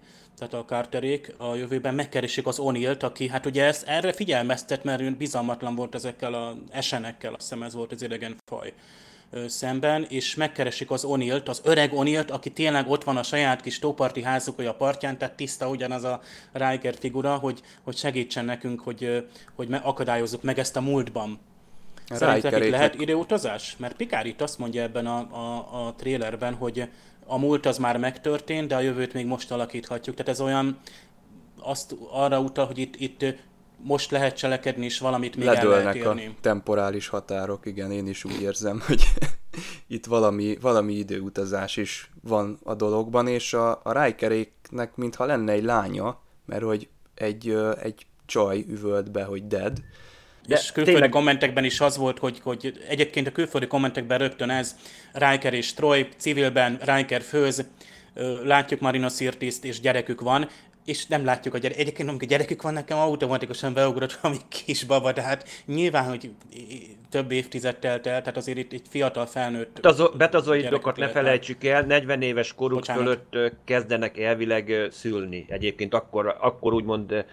tehát 0.49 0.65
a 0.65 0.73
Carterék 0.73 1.33
a 1.37 1.55
jövőben 1.55 1.95
megkeresik 1.95 2.47
az 2.47 2.59
Onilt, 2.59 3.03
aki 3.03 3.27
hát 3.27 3.45
ugye 3.45 3.63
ezt 3.63 3.87
erre 3.87 4.13
figyelmeztet, 4.13 4.83
mert 4.83 5.17
bizalmatlan 5.17 5.75
volt 5.75 5.95
ezekkel 5.95 6.33
a 6.33 6.55
esenekkel, 6.71 7.33
azt 7.33 7.41
hiszem 7.41 7.63
ez 7.63 7.73
volt 7.73 7.91
az 7.91 8.01
idegen 8.01 8.35
faj 8.45 8.73
szemben, 9.47 10.05
és 10.09 10.35
megkeresik 10.35 10.91
az 10.91 11.03
Onilt, 11.03 11.49
az 11.49 11.61
öreg 11.63 11.93
Onilt, 11.93 12.31
aki 12.31 12.49
tényleg 12.49 12.89
ott 12.89 13.03
van 13.03 13.17
a 13.17 13.23
saját 13.23 13.61
kis 13.61 13.79
tóparti 13.79 14.23
házuk, 14.23 14.59
a 14.59 14.73
partján, 14.73 15.17
tehát 15.17 15.35
tiszta 15.35 15.69
ugyanaz 15.69 16.03
a 16.03 16.21
Riker 16.51 16.95
figura, 16.99 17.35
hogy, 17.35 17.61
hogy 17.83 17.95
segítsen 17.95 18.45
nekünk, 18.45 18.81
hogy, 18.81 19.27
hogy 19.55 19.67
akadályozzuk 19.81 20.43
meg 20.43 20.59
ezt 20.59 20.75
a 20.75 20.81
múltban. 20.81 21.39
Szerintetek 22.09 22.69
lehet 22.69 22.95
időutazás? 22.95 23.75
Mert 23.77 23.95
Pikár 23.95 24.25
itt 24.25 24.41
azt 24.41 24.57
mondja 24.57 24.81
ebben 24.81 25.05
a, 25.05 25.17
a, 25.17 25.85
a 25.85 25.93
trailerben, 25.93 26.53
hogy 26.53 26.89
a 27.25 27.37
múlt 27.37 27.65
az 27.65 27.77
már 27.77 27.97
megtörtént, 27.97 28.67
de 28.67 28.75
a 28.75 28.79
jövőt 28.79 29.13
még 29.13 29.25
most 29.25 29.51
alakíthatjuk. 29.51 30.15
Tehát 30.15 30.31
ez 30.31 30.41
olyan, 30.41 30.79
azt 31.59 31.95
arra 32.11 32.39
utal, 32.39 32.65
hogy 32.65 32.77
itt, 32.77 32.95
itt 32.95 33.35
most 33.77 34.11
lehet 34.11 34.37
cselekedni, 34.37 34.85
és 34.85 34.99
valamit 34.99 35.35
még 35.35 35.45
Ledölnek 35.45 35.77
el 35.77 35.83
lehet 35.83 35.95
érni. 35.95 36.25
a 36.25 36.41
temporális 36.41 37.07
határok, 37.07 37.65
igen, 37.65 37.91
én 37.91 38.07
is 38.07 38.23
úgy 38.23 38.41
érzem, 38.41 38.81
hogy 38.87 39.03
itt 39.87 40.05
valami, 40.05 40.57
valami 40.61 40.93
időutazás 40.93 41.77
is 41.77 42.11
van 42.21 42.59
a 42.63 42.73
dologban, 42.73 43.27
és 43.27 43.53
a, 43.53 43.79
a 43.83 44.03
Rikeréknek 44.03 44.95
mintha 44.95 45.25
lenne 45.25 45.51
egy 45.51 45.63
lánya, 45.63 46.19
mert 46.45 46.63
hogy 46.63 46.89
egy, 47.15 47.57
egy 47.81 48.05
csaj 48.25 48.65
üvölt 48.67 49.11
be, 49.11 49.23
hogy 49.23 49.47
dead, 49.47 49.81
de 50.47 50.55
és 50.55 50.65
külföldi 50.65 50.91
tényleg... 50.91 51.09
kommentekben 51.09 51.63
is 51.63 51.79
az 51.79 51.97
volt, 51.97 52.19
hogy, 52.19 52.39
hogy 52.43 52.83
egyébként 52.87 53.27
a 53.27 53.31
külföldi 53.31 53.67
kommentekben 53.67 54.17
rögtön 54.17 54.49
ez, 54.49 54.75
Riker 55.13 55.53
és 55.53 55.73
Troy, 55.73 56.07
civilben 56.17 56.79
Riker 56.85 57.21
főz, 57.21 57.65
látjuk 58.43 58.79
Marina 58.79 59.09
Sirtiszt 59.09 59.65
és 59.65 59.79
gyerekük 59.79 60.21
van, 60.21 60.49
és 60.85 61.05
nem 61.05 61.25
látjuk 61.25 61.53
a 61.53 61.57
gyerek. 61.57 61.77
Egyébként, 61.77 62.09
amikor 62.09 62.27
gyerekük 62.27 62.61
van, 62.61 62.73
nekem 62.73 62.97
automatikusan 62.97 63.73
beugrott 63.73 64.13
valami 64.21 64.39
kis 64.49 64.83
baba, 64.83 65.11
de 65.11 65.21
hát 65.21 65.63
nyilván, 65.65 66.09
hogy 66.09 66.31
több 67.09 67.31
évtized 67.31 67.75
telt 67.75 68.07
el, 68.07 68.19
tehát 68.19 68.37
azért 68.37 68.57
itt 68.57 68.73
egy 68.73 68.81
fiatal 68.89 69.25
felnőtt 69.25 69.79
Betazoidokat 70.17 70.97
ne 70.97 71.09
felejtsük 71.09 71.63
el, 71.63 71.85
40 71.85 72.21
éves 72.21 72.53
koruk 72.53 72.79
Bocsánat. 72.79 73.03
fölött 73.03 73.53
kezdenek 73.65 74.17
elvileg 74.17 74.87
szülni. 74.91 75.45
Egyébként 75.47 75.93
akkor, 75.93 76.37
akkor 76.39 76.73
úgymond 76.73 77.25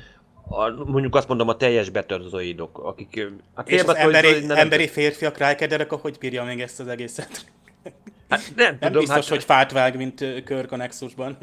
a, 0.53 0.85
mondjuk 0.85 1.15
azt 1.15 1.29
mondom 1.29 1.49
a 1.49 1.57
teljes 1.57 1.91
betarzoidok, 1.91 2.79
akik... 2.79 3.27
A 3.55 3.61
és 3.61 3.83
az 3.83 3.95
emberi, 3.95 4.47
nem 4.47 4.57
emberi 4.57 4.89
férfiak 4.89 5.37
rákederek, 5.39 5.93
ahogy 5.93 6.17
bírja 6.19 6.45
még 6.45 6.61
ezt 6.61 6.81
az 6.81 6.87
egészet. 6.87 7.45
Hát 8.29 8.53
nem, 8.57 8.67
nem 8.67 8.79
tudom, 8.79 8.99
biztos, 8.99 9.19
hát... 9.19 9.29
hogy 9.29 9.45
fát 9.45 9.73
vág, 9.73 9.97
mint 9.97 10.43
Körk 10.45 10.73
a 10.73 10.77
Nexusban. 10.77 11.39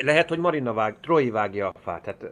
Lehet, 0.00 0.28
hogy 0.28 0.38
Marina 0.38 0.72
vág, 0.72 1.00
Troy 1.00 1.30
vágja 1.30 1.68
a 1.68 1.78
fát. 1.82 2.04
Hát, 2.04 2.24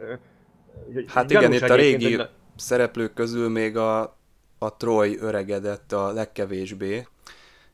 hát 1.07 1.31
igen, 1.31 1.53
itt 1.53 1.61
a 1.61 1.75
régi 1.75 2.15
hogy... 2.15 2.29
szereplők 2.55 3.13
közül 3.13 3.49
még 3.49 3.77
a, 3.77 4.17
a 4.57 4.77
Troy 4.77 5.17
öregedett 5.19 5.91
a 5.91 6.11
legkevésbé. 6.11 7.07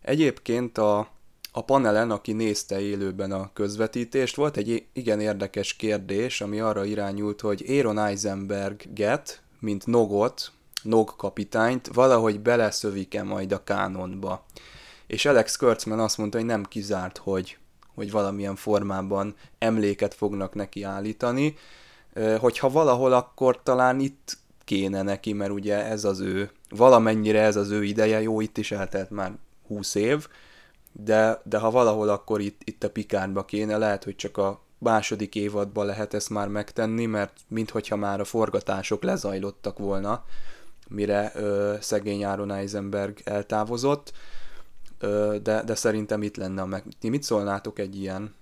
Egyébként 0.01 0.77
a, 0.77 1.07
a 1.57 1.61
panelen, 1.61 2.11
aki 2.11 2.33
nézte 2.33 2.79
élőben 2.79 3.31
a 3.31 3.49
közvetítést, 3.53 4.35
volt 4.35 4.57
egy 4.57 4.85
igen 4.93 5.19
érdekes 5.19 5.73
kérdés, 5.73 6.41
ami 6.41 6.59
arra 6.59 6.83
irányult, 6.85 7.41
hogy 7.41 7.65
Aaron 7.67 7.99
Eisenberg-get, 7.99 9.41
mint 9.59 9.85
Nogot, 9.85 10.51
Nog 10.83 11.15
kapitányt 11.15 11.87
valahogy 11.87 12.39
beleszövik-e 12.39 13.23
majd 13.23 13.51
a 13.51 13.63
kánonba. 13.63 14.45
És 15.07 15.25
Alex 15.25 15.55
Kurtzman 15.55 15.99
azt 15.99 16.17
mondta, 16.17 16.37
hogy 16.37 16.47
nem 16.47 16.63
kizárt, 16.63 17.17
hogy, 17.17 17.57
hogy 17.93 18.11
valamilyen 18.11 18.55
formában 18.55 19.35
emléket 19.57 20.13
fognak 20.13 20.53
neki 20.53 20.83
állítani. 20.83 21.57
Hogyha 22.39 22.69
valahol, 22.69 23.13
akkor 23.13 23.63
talán 23.63 23.99
itt 23.99 24.37
kéne 24.63 25.01
neki, 25.01 25.33
mert 25.33 25.51
ugye 25.51 25.85
ez 25.85 26.03
az 26.03 26.19
ő, 26.19 26.51
valamennyire 26.69 27.41
ez 27.41 27.55
az 27.55 27.69
ő 27.69 27.83
ideje, 27.83 28.21
jó, 28.21 28.41
itt 28.41 28.57
is 28.57 28.71
eltelt 28.71 29.09
már 29.09 29.31
20 29.67 29.95
év, 29.95 30.27
de, 31.03 31.41
de 31.43 31.57
ha 31.57 31.71
valahol, 31.71 32.09
akkor 32.09 32.41
itt, 32.41 32.61
itt 32.63 32.83
a 32.83 32.89
Pikárba 32.89 33.45
kéne, 33.45 33.77
lehet, 33.77 34.03
hogy 34.03 34.15
csak 34.15 34.37
a 34.37 34.61
második 34.77 35.35
évadban 35.35 35.85
lehet 35.85 36.13
ezt 36.13 36.29
már 36.29 36.47
megtenni, 36.47 37.05
mert 37.05 37.39
minthogyha 37.47 37.95
már 37.95 38.19
a 38.19 38.23
forgatások 38.23 39.03
lezajlottak 39.03 39.77
volna, 39.77 40.23
mire 40.87 41.31
ö, 41.35 41.75
szegény 41.79 42.25
Aaron 42.25 42.51
Eisenberg 42.51 43.21
eltávozott, 43.23 44.13
ö, 44.99 45.35
de, 45.43 45.63
de 45.63 45.75
szerintem 45.75 46.23
itt 46.23 46.37
lenne 46.37 46.61
a 46.61 46.65
meg... 46.65 46.83
Ti 46.99 47.09
mit 47.09 47.23
szólnátok 47.23 47.79
egy 47.79 47.99
ilyen 47.99 48.33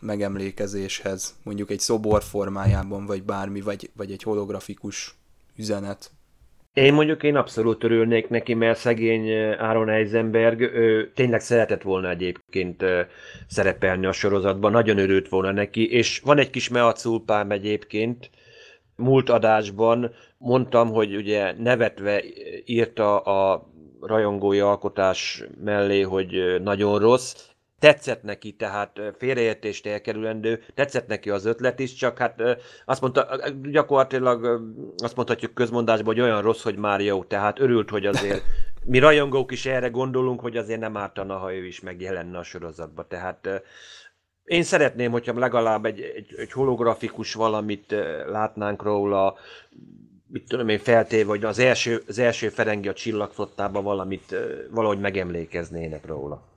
megemlékezéshez, 0.00 1.34
mondjuk 1.42 1.70
egy 1.70 1.80
szobor 1.80 2.22
formájában, 2.22 3.06
vagy 3.06 3.22
bármi, 3.22 3.60
vagy, 3.60 3.90
vagy 3.96 4.12
egy 4.12 4.22
holografikus 4.22 5.16
üzenet? 5.56 6.10
Én 6.72 6.94
mondjuk 6.94 7.22
én 7.22 7.36
abszolút 7.36 7.84
örülnék 7.84 8.28
neki, 8.28 8.54
mert 8.54 8.78
szegény 8.78 9.32
Aaron 9.52 9.88
Eisenberg 9.88 10.60
ő, 10.60 11.12
tényleg 11.14 11.40
szeretett 11.40 11.82
volna 11.82 12.08
egyébként 12.08 12.84
szerepelni 13.46 14.06
a 14.06 14.12
sorozatban, 14.12 14.72
nagyon 14.72 14.98
örült 14.98 15.28
volna 15.28 15.50
neki, 15.50 15.90
és 15.90 16.20
van 16.24 16.38
egy 16.38 16.50
kis 16.50 16.68
meaculpám 16.68 17.50
egyébként, 17.50 18.30
múlt 18.96 19.30
adásban 19.30 20.14
mondtam, 20.38 20.88
hogy 20.88 21.16
ugye 21.16 21.54
nevetve 21.58 22.22
írta 22.64 23.18
a 23.18 23.70
rajongói 24.00 24.60
alkotás 24.60 25.44
mellé, 25.64 26.00
hogy 26.00 26.60
nagyon 26.62 26.98
rossz, 26.98 27.51
tetszett 27.82 28.22
neki, 28.22 28.52
tehát 28.52 29.00
félreértést 29.18 29.86
elkerülendő, 29.86 30.62
tetszett 30.74 31.06
neki 31.06 31.30
az 31.30 31.44
ötlet 31.44 31.78
is, 31.78 31.94
csak 31.94 32.18
hát 32.18 32.42
azt 32.84 33.00
mondta, 33.00 33.38
gyakorlatilag 33.62 34.62
azt 34.96 35.16
mondhatjuk 35.16 35.54
közmondásban, 35.54 36.14
hogy 36.14 36.22
olyan 36.22 36.42
rossz, 36.42 36.62
hogy 36.62 36.76
már 36.76 37.00
jó, 37.00 37.24
tehát 37.24 37.58
örült, 37.58 37.90
hogy 37.90 38.06
azért 38.06 38.42
mi 38.84 38.98
rajongók 38.98 39.52
is 39.52 39.66
erre 39.66 39.88
gondolunk, 39.88 40.40
hogy 40.40 40.56
azért 40.56 40.80
nem 40.80 40.96
ártana, 40.96 41.36
ha 41.36 41.54
ő 41.54 41.66
is 41.66 41.80
megjelenne 41.80 42.38
a 42.38 42.42
sorozatba, 42.42 43.06
tehát 43.06 43.48
én 44.44 44.62
szeretném, 44.62 45.10
hogyha 45.10 45.38
legalább 45.38 45.84
egy, 45.84 46.00
egy, 46.00 46.34
egy 46.36 46.52
holografikus 46.52 47.34
valamit 47.34 47.94
látnánk 48.26 48.82
róla, 48.82 49.34
mit 50.26 50.48
tudom 50.48 50.68
én, 50.68 50.78
feltéve, 50.78 51.28
hogy 51.28 51.44
az 51.44 51.58
első, 51.58 52.02
az 52.06 52.18
első 52.18 52.48
Ferengi 52.48 52.88
a 52.88 52.92
csillagflottában 52.92 53.84
valamit, 53.84 54.36
valahogy 54.70 55.00
megemlékeznének 55.00 56.06
róla. 56.06 56.51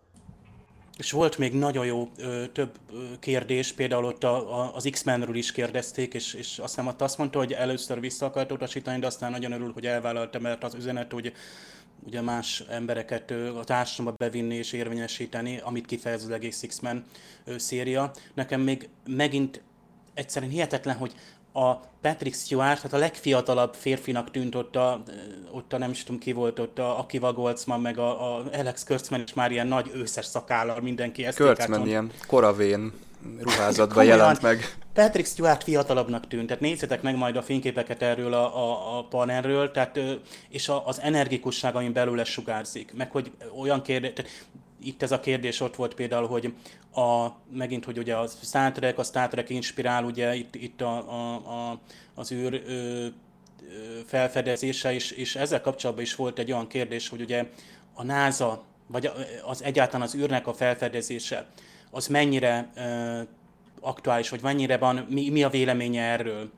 És 0.97 1.11
volt 1.11 1.37
még 1.37 1.53
nagyon 1.53 1.85
jó 1.85 2.09
ö, 2.17 2.47
több 2.47 2.77
kérdés, 3.19 3.71
például 3.71 4.05
ott 4.05 4.23
a, 4.23 4.59
a, 4.61 4.75
az 4.75 4.87
X-Menről 4.91 5.35
is 5.35 5.51
kérdezték, 5.51 6.13
és, 6.13 6.33
és 6.33 6.59
azt 6.59 6.75
hiszem 6.75 6.95
azt 6.97 7.17
mondta, 7.17 7.37
hogy 7.37 7.53
először 7.53 7.99
vissza 7.99 8.25
akart 8.25 8.51
utasítani, 8.51 8.99
de 8.99 9.05
aztán 9.05 9.31
nagyon 9.31 9.51
örül, 9.51 9.71
hogy 9.73 9.85
elvállalta, 9.85 10.39
mert 10.39 10.63
az 10.63 10.73
üzenet, 10.73 11.11
hogy 11.11 11.33
ugye 12.05 12.21
más 12.21 12.63
embereket 12.69 13.31
a 13.31 13.63
társadalomba 13.63 14.25
bevinni 14.25 14.55
és 14.55 14.73
érvényesíteni, 14.73 15.59
amit 15.63 15.85
kifejez 15.85 16.23
az 16.23 16.29
egész 16.29 16.63
X-Men 16.67 17.05
széria. 17.57 18.11
Nekem 18.33 18.61
még 18.61 18.89
megint 19.05 19.61
egyszerűen 20.13 20.51
hihetetlen, 20.51 20.95
hogy 20.95 21.13
a 21.55 21.79
Patrick 22.01 22.35
Stewart, 22.35 22.75
tehát 22.75 22.93
a 22.93 22.97
legfiatalabb 22.97 23.73
férfinak 23.73 24.31
tűnt 24.31 24.55
ott 24.55 24.75
a, 24.75 25.03
ott 25.51 25.73
a 25.73 25.77
nem 25.77 25.91
is 25.91 26.03
tudom 26.03 26.19
ki 26.21 26.31
volt 26.31 26.59
ott, 26.59 26.79
a 26.79 26.99
Akiva 26.99 27.33
Goldsman, 27.33 27.81
meg 27.81 27.97
a, 27.97 28.37
a 28.37 28.43
Alex 28.53 28.83
Kurtzman 28.83 29.21
is 29.21 29.33
már 29.33 29.51
ilyen 29.51 29.67
nagy 29.67 29.91
őszes 29.93 30.25
szakállal 30.25 30.81
mindenki 30.81 31.25
ezt 31.25 31.37
Kurtzman 31.37 31.87
ilyen 31.87 32.11
koravén 32.27 32.93
ruházatban 33.39 34.05
jelent 34.05 34.41
meg. 34.41 34.75
Patrick 34.93 35.27
Stewart 35.27 35.63
fiatalabbnak 35.63 36.27
tűnt, 36.27 36.47
tehát 36.47 36.61
nézzetek 36.61 37.01
meg 37.01 37.15
majd 37.15 37.35
a 37.35 37.41
fényképeket 37.41 38.01
erről 38.01 38.33
a, 38.33 38.57
a, 38.57 38.97
a 38.97 39.03
panelről, 39.03 39.71
tehát, 39.71 39.99
és 40.49 40.69
a, 40.69 40.87
az 40.87 41.01
energikusság, 41.01 41.75
amin 41.75 41.93
belőle 41.93 42.23
sugárzik, 42.23 42.93
meg 42.93 43.11
hogy 43.11 43.31
olyan 43.59 43.81
kérdés, 43.81 44.13
tehát 44.13 44.31
itt 44.85 45.01
ez 45.01 45.11
a 45.11 45.19
kérdés 45.19 45.59
ott 45.61 45.75
volt 45.75 45.93
például, 45.93 46.27
hogy 46.27 46.53
a, 46.95 47.27
megint, 47.51 47.85
hogy 47.85 47.97
ugye 47.97 48.15
a 48.15 48.27
Star 48.27 48.71
Trek, 48.71 48.97
a 48.97 49.03
Star 49.03 49.27
Trek 49.27 49.49
inspirál, 49.49 50.03
ugye 50.03 50.35
itt, 50.35 50.55
itt 50.55 50.81
a, 50.81 51.11
a, 51.11 51.33
a, 51.33 51.79
az 52.13 52.31
űr 52.31 52.63
ö, 52.65 53.05
felfedezése, 54.05 54.93
és, 54.93 55.11
és 55.11 55.35
ezzel 55.35 55.61
kapcsolatban 55.61 56.05
is 56.05 56.15
volt 56.15 56.39
egy 56.39 56.51
olyan 56.51 56.67
kérdés, 56.67 57.09
hogy 57.09 57.21
ugye 57.21 57.45
a 57.93 58.03
NASA, 58.03 58.63
vagy 58.87 59.11
az 59.45 59.63
egyáltalán 59.63 60.01
az 60.01 60.15
űrnek 60.15 60.47
a 60.47 60.53
felfedezése, 60.53 61.45
az 61.91 62.07
mennyire 62.07 62.69
ö, 62.75 63.21
aktuális, 63.79 64.29
vagy 64.29 64.41
mennyire 64.41 64.77
van, 64.77 64.95
mi, 65.09 65.29
mi 65.29 65.43
a 65.43 65.49
véleménye 65.49 66.03
erről. 66.03 66.51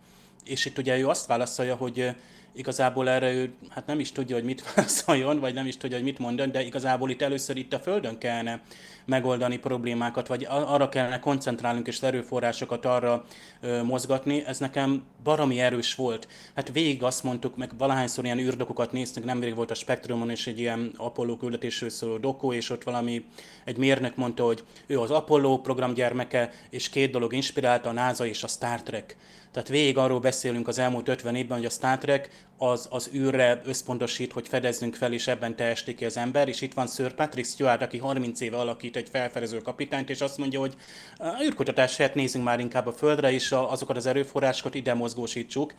És 0.44 0.66
itt 0.66 0.78
ugye 0.78 0.98
ő 0.98 1.08
azt 1.08 1.26
válaszolja, 1.26 1.76
hogy 1.76 2.16
igazából 2.58 3.10
erre 3.10 3.32
ő 3.32 3.54
hát 3.70 3.86
nem 3.86 4.00
is 4.00 4.12
tudja, 4.12 4.36
hogy 4.36 4.44
mit 4.44 4.64
válaszoljon, 4.76 5.40
vagy 5.40 5.54
nem 5.54 5.66
is 5.66 5.78
tudja, 5.78 5.98
hogy 5.98 6.06
mit 6.06 6.20
mondjon, 6.20 6.52
de 6.52 6.64
igazából 6.64 7.10
itt 7.10 7.22
először 7.22 7.58
itt 7.58 7.74
a 7.74 7.80
Földön 7.80 8.18
kellene 8.18 8.62
megoldani 9.06 9.58
problémákat, 9.58 10.28
vagy 10.28 10.46
arra 10.50 10.90
kellene 10.90 11.20
koncentrálnunk 11.20 11.88
és 11.88 12.02
erőforrásokat 12.02 12.86
arra 12.86 13.26
ö, 13.62 13.84
mozgatni. 13.84 14.44
Ez 14.46 14.58
nekem 14.58 15.04
baromi 15.24 15.60
erős 15.60 15.96
volt. 15.96 16.28
Hát 16.56 16.72
végig 16.72 17.04
azt 17.04 17.24
mondtuk, 17.24 17.58
meg 17.58 17.72
valahányszor 17.78 18.26
ilyen 18.26 18.40
űrdokokat 18.40 18.92
néztünk, 18.92 19.26
nemrég 19.26 19.56
volt 19.56 19.72
a 19.72 19.76
Spektrumon 19.76 20.32
is 20.32 20.48
egy 20.48 20.60
ilyen 20.60 20.92
Apollo 20.98 21.38
küldetésről 21.38 21.90
szóló 21.90 22.18
doku, 22.18 22.54
és 22.54 22.70
ott 22.70 22.84
valami, 22.84 23.26
egy 23.66 23.78
mérnök 23.78 24.16
mondta, 24.16 24.44
hogy 24.44 24.64
ő 24.88 25.00
az 25.00 25.12
Apollo 25.12 25.58
program 25.58 25.94
gyermeke, 25.94 26.52
és 26.70 26.90
két 26.90 27.12
dolog 27.12 27.34
inspirálta, 27.34 27.90
a 27.90 27.94
NASA 27.94 28.26
és 28.26 28.44
a 28.44 28.48
Star 28.48 28.82
Trek. 28.82 29.18
Tehát 29.52 29.70
végig 29.70 29.98
arról 29.98 30.20
beszélünk 30.20 30.68
az 30.68 30.80
elmúlt 30.80 31.08
50 31.08 31.36
évben, 31.36 31.58
hogy 31.58 31.66
a 31.66 31.70
Star 31.70 31.98
Trek 31.98 32.46
az, 32.58 32.88
az 32.90 33.10
űrre 33.14 33.62
összpontosít, 33.66 34.32
hogy 34.32 34.48
fedezzünk 34.48 34.96
fel, 34.96 35.14
és 35.14 35.28
ebben 35.28 35.56
teljesíti 35.56 35.96
ki 35.96 36.06
az 36.06 36.18
ember, 36.18 36.48
és 36.48 36.62
itt 36.62 36.74
van 36.74 36.88
Sir 36.88 37.14
Patrick 37.14 37.48
Stewart, 37.48 37.82
aki 37.82 37.98
30 37.98 38.42
éve 38.42 38.58
alakít 38.58 38.96
egy 38.96 39.10
felfedező 39.12 39.58
kapitányt, 39.58 40.10
és 40.10 40.22
azt 40.22 40.38
mondja, 40.38 40.60
hogy 40.60 40.74
a 41.18 41.44
űrkutatás 41.44 41.98
helyett 41.98 42.14
nézzünk 42.16 42.44
már 42.44 42.60
inkább 42.60 42.88
a 42.88 42.94
Földre, 42.94 43.32
és 43.32 43.52
azokat 43.52 43.98
az 43.98 44.06
erőforrásokat 44.06 44.76
ide 44.76 44.94
mozgósítsuk. 44.94 45.74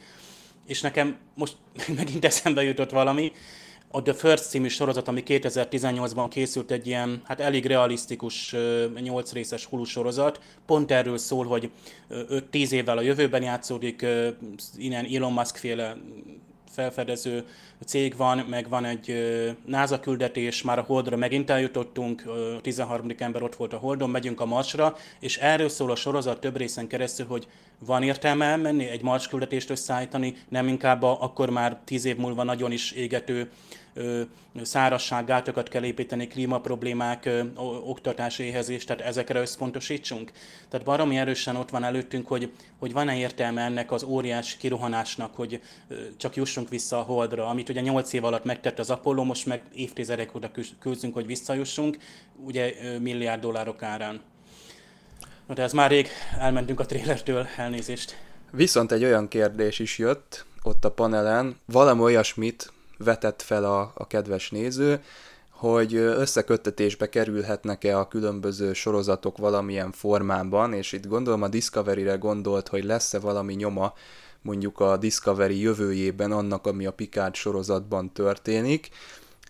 És 0.67 0.81
nekem 0.81 1.17
most 1.35 1.57
megint 1.97 2.25
eszembe 2.25 2.63
jutott 2.63 2.91
valami, 2.91 3.33
a 3.91 4.03
The 4.03 4.15
First 4.15 4.49
című 4.49 4.69
sorozat, 4.69 5.09
ami 5.09 5.23
2018-ban 5.27 6.27
készült 6.31 6.71
egy 6.71 6.87
ilyen, 6.87 7.21
hát 7.25 7.41
elég 7.41 7.67
realisztikus 7.67 8.55
8 9.01 9.33
részes 9.33 9.65
hulu 9.65 9.85
sorozat, 9.85 10.41
pont 10.67 10.91
erről 10.91 11.19
szól, 11.19 11.47
hogy 11.47 11.71
5-10 12.11 12.71
évvel 12.71 12.99
a 12.99 13.01
jövőben 13.01 13.43
játszódik, 13.43 14.07
innen 14.77 15.07
Elon 15.15 15.33
Musk 15.33 15.57
féle 15.57 15.97
felfedező 16.79 17.45
cég 17.85 18.17
van, 18.17 18.39
meg 18.39 18.69
van 18.69 18.85
egy 18.85 19.15
NASA 19.65 20.01
küldetés, 20.01 20.63
már 20.63 20.79
a 20.79 20.83
Holdra 20.83 21.17
megint 21.17 21.51
eljutottunk, 21.51 22.23
13. 22.63 23.07
ember 23.19 23.43
ott 23.43 23.57
volt 23.57 23.73
a 23.73 23.77
Holdon, 23.77 24.11
megyünk 24.11 24.41
a 24.41 24.47
Marsra, 24.47 24.97
és 25.21 25.37
erről 25.37 25.69
szól 25.69 25.91
a 25.91 25.95
sorozat 25.95 26.41
több 26.41 26.57
részen 26.57 26.87
keresztül, 26.87 27.27
hogy 27.27 27.47
van 27.87 28.03
értelme 28.03 28.45
elmenni, 28.45 28.89
egy 28.89 29.03
Mars 29.03 29.29
küldetést 29.29 29.71
összeállítani, 29.71 30.37
nem 30.49 30.69
inkább 30.69 31.03
a, 31.03 31.23
akkor 31.23 31.51
már 31.51 31.79
10 31.85 32.05
év 32.05 32.17
múlva 32.17 32.43
nagyon 32.43 32.73
is 32.73 32.93
égető 32.93 33.51
szárazsággátokat 34.63 35.69
kell 35.69 35.85
építeni, 35.85 36.27
klímaproblémák, 36.27 37.31
oktatás, 37.85 38.39
éhezés, 38.39 38.85
tehát 38.85 39.03
ezekre 39.03 39.41
összpontosítsunk. 39.41 40.33
Tehát 40.69 40.87
baromi 40.87 41.19
erősen 41.19 41.57
ott 41.57 41.71
van 41.71 41.85
előttünk, 41.85 42.27
hogy, 42.27 42.53
hogy 42.79 42.93
van-e 42.93 43.17
értelme 43.17 43.63
ennek 43.63 43.93
az 43.93 44.03
óriás 44.03 44.57
kirohanásnak, 44.57 45.35
hogy 45.35 45.61
csak 46.17 46.37
jussunk 46.37 46.69
vissza 46.69 46.99
a 46.99 47.03
Holdra, 47.03 47.47
amit 47.47 47.69
ugye 47.69 47.81
8 47.81 48.13
év 48.13 48.25
alatt 48.25 48.45
megtett 48.45 48.79
az 48.79 48.91
Apollo, 48.91 49.25
most 49.25 49.47
meg 49.47 49.63
évtizedek 49.75 50.35
oda 50.35 50.51
küzdünk, 50.81 51.15
hogy 51.15 51.27
visszajussunk, 51.27 51.99
ugye 52.45 52.75
milliárd 52.99 53.41
dollárok 53.41 53.83
árán. 53.83 54.21
Na 55.47 55.55
de 55.55 55.63
ez 55.63 55.73
már 55.73 55.91
rég 55.91 56.09
elmentünk 56.39 56.81
a 56.81 56.87
trélertől, 56.87 57.47
elnézést. 57.57 58.17
Viszont 58.51 58.93
egy 58.93 59.05
olyan 59.05 59.29
kérdés 59.29 59.79
is 59.79 59.99
jött 59.99 60.47
ott 60.63 60.85
a 60.85 60.91
panelen, 60.91 61.57
valami 61.65 62.01
olyasmit 62.01 62.73
vetett 62.99 63.43
fel 63.43 63.65
a, 63.65 63.93
a 63.95 64.07
kedves 64.07 64.51
néző, 64.51 65.03
hogy 65.51 65.95
összeköttetésbe 65.95 67.09
kerülhetnek-e 67.09 67.99
a 67.99 68.09
különböző 68.09 68.73
sorozatok 68.73 69.39
valamilyen 69.39 69.93
formában, 69.93 70.73
és 70.73 70.93
itt 70.93 71.07
gondolom 71.07 71.43
a 71.43 71.49
Discovery-re 71.49 72.15
gondolt, 72.15 72.69
hogy 72.69 72.85
lesz-e 72.85 73.19
valami 73.19 73.55
nyoma 73.55 73.95
mondjuk 74.43 74.81
a 74.81 74.97
Discovery 74.97 75.61
jövőjében 75.61 76.33
annak, 76.33 76.67
ami 76.67 76.87
a 76.87 76.93
Picard 76.93 77.35
sorozatban 77.35 78.13
történik. 78.13 78.89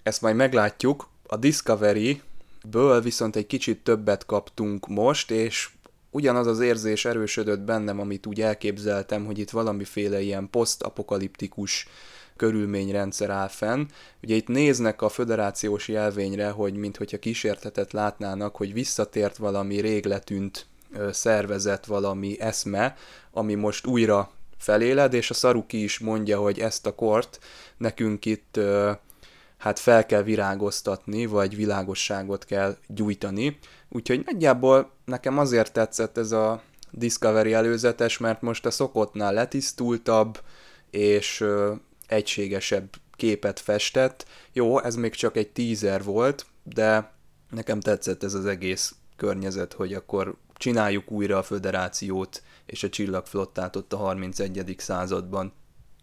Ezt 0.02 0.22
majd 0.22 0.37
meglátjuk. 0.37 1.08
A 1.26 1.37
Discovery-ből 1.37 3.00
viszont 3.00 3.37
egy 3.37 3.46
kicsit 3.46 3.82
többet 3.82 4.26
kaptunk 4.26 4.87
most, 4.87 5.30
és 5.30 5.68
ugyanaz 6.10 6.46
az 6.46 6.60
érzés 6.60 7.04
erősödött 7.04 7.60
bennem, 7.60 8.00
amit 8.00 8.26
úgy 8.26 8.40
elképzeltem, 8.40 9.24
hogy 9.24 9.38
itt 9.38 9.50
valamiféle 9.50 10.20
ilyen 10.20 10.50
posztapokaliptikus 10.50 11.88
körülményrendszer 12.36 13.30
áll 13.30 13.48
fenn. 13.48 13.86
Ugye 14.22 14.34
itt 14.34 14.48
néznek 14.48 15.02
a 15.02 15.08
föderációs 15.08 15.88
jelvényre, 15.88 16.48
hogy 16.50 16.74
minthogyha 16.74 17.18
kísértetet 17.18 17.92
látnának, 17.92 18.56
hogy 18.56 18.72
visszatért 18.72 19.36
valami 19.36 19.80
rég 19.80 20.06
letűnt 20.06 20.66
szervezet, 21.10 21.86
valami 21.86 22.40
eszme, 22.40 22.96
ami 23.32 23.54
most 23.54 23.86
újra 23.86 24.30
feléled, 24.58 25.14
és 25.14 25.30
a 25.30 25.34
Saruki 25.34 25.82
is 25.82 25.98
mondja, 25.98 26.38
hogy 26.38 26.58
ezt 26.58 26.86
a 26.86 26.94
kort 26.94 27.38
nekünk 27.76 28.24
itt 28.24 28.60
hát 29.58 29.78
fel 29.78 30.06
kell 30.06 30.22
virágoztatni, 30.22 31.26
vagy 31.26 31.56
világosságot 31.56 32.44
kell 32.44 32.76
gyújtani. 32.86 33.58
Úgyhogy 33.88 34.22
nagyjából 34.24 34.90
nekem 35.04 35.38
azért 35.38 35.72
tetszett 35.72 36.18
ez 36.18 36.32
a 36.32 36.62
Discovery 36.90 37.52
előzetes, 37.52 38.18
mert 38.18 38.42
most 38.42 38.66
a 38.66 38.70
szokottnál 38.70 39.32
letisztultabb, 39.32 40.40
és 40.90 41.44
egységesebb 42.06 42.88
képet 43.16 43.60
festett. 43.60 44.26
Jó, 44.52 44.82
ez 44.82 44.94
még 44.94 45.14
csak 45.14 45.36
egy 45.36 45.48
teaser 45.48 46.02
volt, 46.02 46.46
de 46.62 47.12
nekem 47.50 47.80
tetszett 47.80 48.22
ez 48.22 48.34
az 48.34 48.46
egész 48.46 48.94
környezet, 49.16 49.72
hogy 49.72 49.94
akkor 49.94 50.36
csináljuk 50.54 51.10
újra 51.10 51.38
a 51.38 51.42
föderációt 51.42 52.42
és 52.66 52.82
a 52.82 52.88
csillagflottát 52.88 53.76
ott 53.76 53.92
a 53.92 53.96
31. 53.96 54.74
században. 54.78 55.52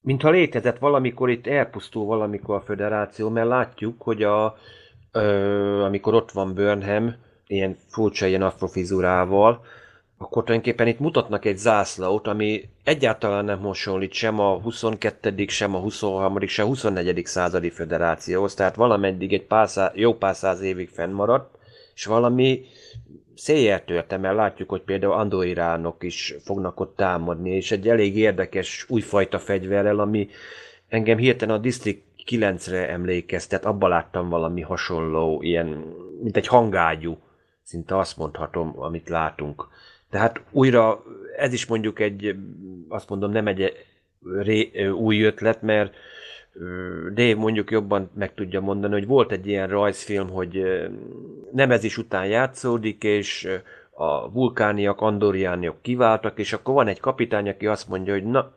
Mintha 0.06 0.30
létezett 0.30 0.78
valamikor 0.78 1.30
itt 1.30 1.48
elpusztul 1.48 2.06
valamikor 2.06 2.56
a 2.56 2.62
föderáció, 2.62 3.30
mert 3.30 3.48
látjuk, 3.48 4.02
hogy 4.02 4.24
a, 4.24 4.58
ö, 5.12 5.82
amikor 5.84 6.14
ott 6.14 6.32
van 6.32 6.54
Burnham, 6.54 7.16
ilyen 7.48 7.78
furcsa 7.88 8.26
ilyen 8.26 8.42
afrofizurával, 8.42 9.66
akkor 10.18 10.44
tulajdonképpen 10.44 10.88
itt 10.88 11.00
mutatnak 11.00 11.46
egy 11.46 11.58
zászlót, 11.58 12.28
ami 12.28 12.70
egyáltalán 12.84 13.46
nem 13.46 13.60
hasonlít 13.60 14.14
sem 14.14 14.40
a 14.40 14.60
22., 14.62 15.46
sem 15.48 15.76
a 15.76 15.80
23., 15.80 16.48
sem 16.48 16.66
a 16.66 16.68
24. 16.68 17.26
századi 17.26 17.70
föderációhoz, 17.70 18.54
tehát 18.54 18.76
valameddig 18.76 19.34
egy 19.34 19.46
pár 19.46 19.70
száz, 19.70 19.92
jó 19.94 20.14
pár 20.14 20.36
száz 20.36 20.62
évig 20.62 20.90
fennmaradt, 20.90 21.58
és 21.96 22.06
valami 22.06 22.62
széjjel 23.36 23.86
törte, 23.86 24.18
mert 24.18 24.36
látjuk, 24.36 24.70
hogy 24.70 24.82
például 24.82 25.14
andoiránok 25.14 26.04
is 26.04 26.36
fognak 26.44 26.80
ott 26.80 26.96
támadni, 26.96 27.50
és 27.50 27.72
egy 27.72 27.90
elég 27.90 28.18
érdekes 28.18 28.86
újfajta 28.90 29.40
fegyverrel, 29.40 30.00
ami 30.00 30.30
engem 30.88 31.18
hirtelen 31.18 31.56
a 31.56 31.60
District 31.60 32.04
9-re 32.26 32.90
emlékeztet, 32.90 33.66
abban 33.66 33.90
láttam 33.90 34.30
valami 34.30 34.62
hasonló, 34.62 35.42
ilyen, 35.42 35.68
mint 36.22 36.38
egy 36.38 36.48
hangágyú, 36.48 37.18
szinte 37.64 37.98
azt 37.98 38.18
mondhatom, 38.18 38.74
amit 38.76 39.10
látunk. 39.10 39.68
Tehát 40.10 40.42
újra 40.52 41.04
ez 41.38 41.54
is 41.54 41.66
mondjuk 41.66 42.00
egy, 42.00 42.36
azt 42.90 43.10
mondom, 43.10 43.32
nem 43.32 43.48
egy 43.48 43.86
ré, 44.42 44.88
új 44.88 45.22
ötlet, 45.22 45.62
mert 45.62 45.94
Dave 47.14 47.36
mondjuk 47.36 47.72
jobban 47.72 48.10
meg 48.14 48.34
tudja 48.34 48.62
mondani, 48.62 48.94
hogy 48.94 49.08
volt 49.08 49.32
egy 49.32 49.48
ilyen 49.48 49.68
rajzfilm, 49.68 50.30
hogy 50.30 50.64
nem 51.52 51.72
ez 51.72 51.84
is 51.84 51.98
után 51.98 52.26
játszódik, 52.26 53.04
és 53.04 53.48
a 53.92 54.32
vulkániak, 54.32 55.02
andoriániak 55.02 55.82
kiváltak, 55.82 56.40
és 56.40 56.54
akkor 56.54 56.74
van 56.74 56.88
egy 56.88 57.00
kapitány, 57.00 57.50
aki 57.50 57.68
azt 57.68 57.88
mondja, 57.88 58.14
hogy 58.14 58.24
na, 58.24 58.52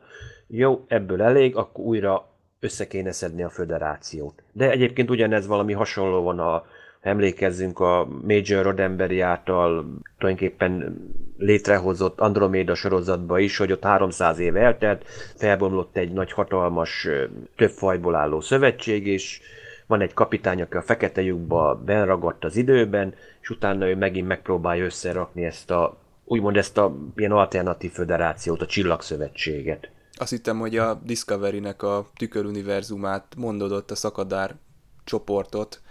jó, 0.47 0.85
ebből 0.87 1.21
elég, 1.21 1.55
akkor 1.55 1.85
újra 1.85 2.27
össze 2.59 2.87
kéne 2.87 3.11
szedni 3.11 3.43
a 3.43 3.49
föderációt. 3.49 4.43
De 4.51 4.69
egyébként 4.69 5.09
ugyanez 5.09 5.47
valami 5.47 5.73
hasonló 5.73 6.21
van 6.21 6.39
a, 6.39 6.65
emlékezzünk 7.01 7.79
a 7.79 8.07
Major 8.27 8.63
Rodemberi 8.63 9.19
által 9.19 9.85
tulajdonképpen 10.17 11.01
létrehozott 11.37 12.19
Andromeda 12.19 12.75
sorozatba 12.75 13.39
is, 13.39 13.57
hogy 13.57 13.71
ott 13.71 13.83
300 13.83 14.39
év 14.39 14.55
eltelt, 14.55 15.03
felbomlott 15.35 15.97
egy 15.97 16.11
nagy 16.11 16.31
hatalmas, 16.31 17.07
több 17.55 17.69
fajból 17.69 18.15
álló 18.15 18.41
szövetség, 18.41 19.07
és 19.07 19.41
van 19.87 20.01
egy 20.01 20.13
kapitány, 20.13 20.61
aki 20.61 20.77
a 20.77 20.81
fekete 20.81 21.21
lyukba 21.21 21.81
benragadt 21.85 22.45
az 22.45 22.55
időben, 22.55 23.13
és 23.41 23.49
utána 23.49 23.87
ő 23.87 23.95
megint 23.95 24.27
megpróbálja 24.27 24.85
összerakni 24.85 25.45
ezt 25.45 25.71
a, 25.71 25.97
úgymond 26.25 26.57
ezt 26.57 26.77
a 26.77 26.95
ilyen 27.15 27.31
alternatív 27.31 27.91
föderációt, 27.91 28.61
a 28.61 28.65
csillagszövetséget. 28.65 29.89
Azt 30.13 30.29
hittem, 30.29 30.59
hogy 30.59 30.77
a 30.77 30.93
Discovery-nek 31.03 31.83
a 31.83 32.07
tüköruniverzumát 32.15 33.25
mondodott 33.37 33.91
a 33.91 33.95
szakadár 33.95 34.55
csoportot, 35.03 35.81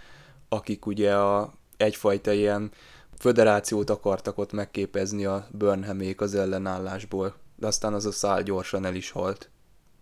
akik 0.49 0.85
ugye 0.85 1.15
a, 1.15 1.53
egyfajta 1.77 2.31
ilyen 2.31 2.71
föderációt 3.19 3.89
akartak 3.89 4.37
ott 4.37 4.51
megképezni 4.51 5.25
a 5.25 5.47
Burnhamék 5.51 6.21
az 6.21 6.35
ellenállásból, 6.35 7.35
de 7.55 7.67
aztán 7.67 7.93
az 7.93 8.05
a 8.05 8.11
szál 8.11 8.43
gyorsan 8.43 8.85
el 8.85 8.95
is 8.95 9.11
halt. 9.11 9.49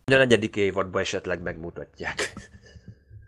A 0.05 0.11
negyedik 0.11 0.55
évadban 0.55 1.01
esetleg 1.01 1.41
megmutatják. 1.41 2.33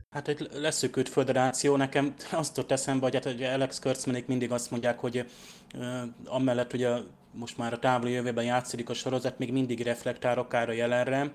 Hát 0.10 0.27
egy 0.27 0.49
leszökült 0.53 1.10
föderáció, 1.10 1.75
nekem 1.75 2.13
azt 2.32 2.58
ott 2.58 2.71
eszembe, 2.71 3.03
hogy, 3.03 3.13
hát, 3.13 3.23
hogy 3.23 3.43
Alex 3.43 3.79
Kurtzmanik 3.79 4.27
mindig 4.27 4.51
azt 4.51 4.71
mondják, 4.71 4.99
hogy 4.99 5.25
uh, 5.75 6.01
amellett, 6.25 6.71
hogy 6.71 6.84
a, 6.84 7.03
most 7.32 7.58
már 7.58 7.73
a 7.73 7.79
távoli 7.79 8.12
jövőben 8.12 8.43
játszik 8.43 8.89
a 8.89 8.93
sorozat, 8.93 9.38
még 9.38 9.51
mindig 9.51 9.82
reflektál 9.82 10.38
akár 10.38 10.69
a 10.69 10.71
jelenre, 10.71 11.21
uh, 11.21 11.32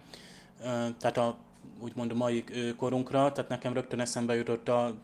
tehát 0.99 1.17
a 1.17 1.37
úgymond 1.81 2.11
a 2.11 2.15
mai 2.15 2.45
korunkra, 2.77 3.33
tehát 3.33 3.51
nekem 3.51 3.73
rögtön 3.73 4.01
eszembe 4.01 4.35
jutott 4.35 4.69
a, 4.69 4.95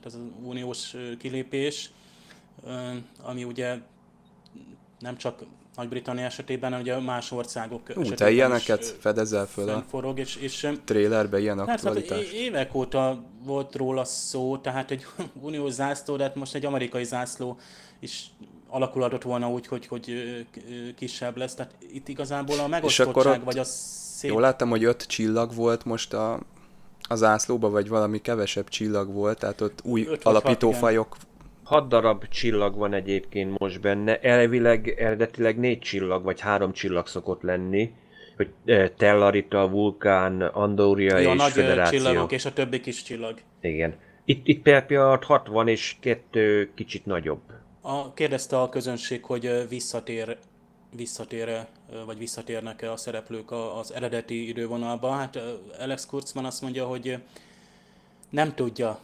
tehát 0.00 0.06
az, 0.06 0.14
az 0.14 0.46
uniós 0.48 0.96
kilépés, 1.18 1.90
ami 3.22 3.44
ugye 3.44 3.78
nem 4.98 5.16
csak 5.16 5.42
nagy-Britannia 5.76 6.24
esetében, 6.24 6.70
hanem 6.70 6.84
ugye 6.84 6.98
más 7.00 7.32
országok 7.32 7.82
Ú, 7.96 8.02
te 8.02 8.30
ilyeneket 8.30 8.84
fedezel 8.84 9.46
föl 9.46 9.68
a 9.68 9.84
forog, 9.88 10.18
és, 10.18 10.36
és 10.36 10.68
trailerbe 10.84 11.40
ilyen 11.40 11.58
hát, 11.58 11.68
aktualitás? 11.68 12.18
Hát, 12.18 12.26
évek 12.26 12.74
óta 12.74 13.22
volt 13.42 13.74
róla 13.74 14.04
szó, 14.04 14.56
tehát 14.56 14.90
egy 14.90 15.06
uniós 15.40 15.72
zászló, 15.72 16.16
de 16.16 16.22
hát 16.22 16.34
most 16.34 16.54
egy 16.54 16.64
amerikai 16.64 17.04
zászló 17.04 17.58
is 17.98 18.30
alakulhatott 18.68 19.22
volna 19.22 19.50
úgy, 19.50 19.66
hogy, 19.66 19.86
hogy 19.86 20.12
kisebb 20.96 21.36
lesz. 21.36 21.54
Tehát 21.54 21.74
itt 21.92 22.08
igazából 22.08 22.58
a 22.58 22.66
megosztottság, 22.66 23.44
vagy 23.44 23.58
a 23.58 23.64
szép... 23.64 24.30
Jól 24.30 24.40
láttam, 24.40 24.68
hogy 24.68 24.84
öt 24.84 25.02
csillag 25.02 25.54
volt 25.54 25.84
most 25.84 26.12
a, 26.12 26.40
a 27.08 27.14
zászlóba, 27.14 27.70
vagy 27.70 27.88
valami 27.88 28.20
kevesebb 28.20 28.68
csillag 28.68 29.12
volt, 29.12 29.38
tehát 29.38 29.60
ott 29.60 29.80
új 29.84 30.08
alapítófajok 30.22 31.16
Hat 31.68 31.88
darab 31.88 32.28
csillag 32.28 32.76
van 32.76 32.92
egyébként 32.92 33.58
most 33.58 33.80
benne, 33.80 34.20
elvileg 34.20 34.88
eredetileg 34.98 35.58
négy 35.58 35.78
csillag, 35.78 36.24
vagy 36.24 36.40
három 36.40 36.72
csillag 36.72 37.06
szokott 37.06 37.42
lenni, 37.42 37.92
hogy 38.36 38.50
Tellarita, 38.96 39.68
Vulkán, 39.70 40.42
Andoria 40.42 41.18
ja, 41.18 41.32
és 41.32 41.38
nagy 41.38 41.50
Federáció. 41.50 41.98
csillagok 41.98 42.32
és 42.32 42.44
a 42.44 42.52
többi 42.52 42.80
kis 42.80 43.02
csillag. 43.02 43.38
Igen. 43.60 43.94
Itt, 44.24 44.46
itt 44.46 44.62
per 44.62 44.86
pillanat 44.86 45.24
60 45.24 45.68
és 45.68 45.96
kettő 46.00 46.70
kicsit 46.74 47.06
nagyobb. 47.06 47.40
A, 47.80 48.12
kérdezte 48.12 48.60
a 48.60 48.68
közönség, 48.68 49.24
hogy 49.24 49.66
visszatér 49.68 50.38
visszatér 50.96 51.66
vagy 52.06 52.18
visszatérnek-e 52.18 52.92
a 52.92 52.96
szereplők 52.96 53.50
az 53.50 53.94
eredeti 53.94 54.48
idővonalba. 54.48 55.10
Hát 55.10 55.38
Alex 55.78 56.06
Kurtzman 56.06 56.44
azt 56.44 56.62
mondja, 56.62 56.86
hogy 56.86 57.18
nem 58.30 58.54
tudja, 58.54 58.98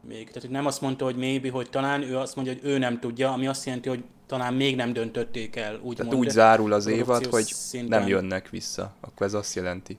még. 0.00 0.30
Tehát 0.30 0.50
nem 0.50 0.66
azt 0.66 0.80
mondta, 0.80 1.04
hogy 1.04 1.16
maybe, 1.16 1.50
hogy 1.50 1.70
talán, 1.70 2.02
ő 2.02 2.18
azt 2.18 2.36
mondja, 2.36 2.52
hogy 2.52 2.64
ő 2.64 2.78
nem 2.78 3.00
tudja, 3.00 3.32
ami 3.32 3.46
azt 3.46 3.64
jelenti, 3.64 3.88
hogy 3.88 4.04
talán 4.26 4.54
még 4.54 4.76
nem 4.76 4.92
döntötték 4.92 5.56
el. 5.56 5.80
Úgy 5.82 5.96
Tehát 5.96 6.12
mond, 6.12 6.24
úgy 6.24 6.30
zárul 6.30 6.72
az 6.72 6.86
évad, 6.86 7.26
hogy 7.26 7.44
szinten. 7.44 7.98
nem 7.98 8.08
jönnek 8.08 8.50
vissza. 8.50 8.92
Akkor 9.00 9.26
ez 9.26 9.34
azt 9.34 9.54
jelenti. 9.54 9.98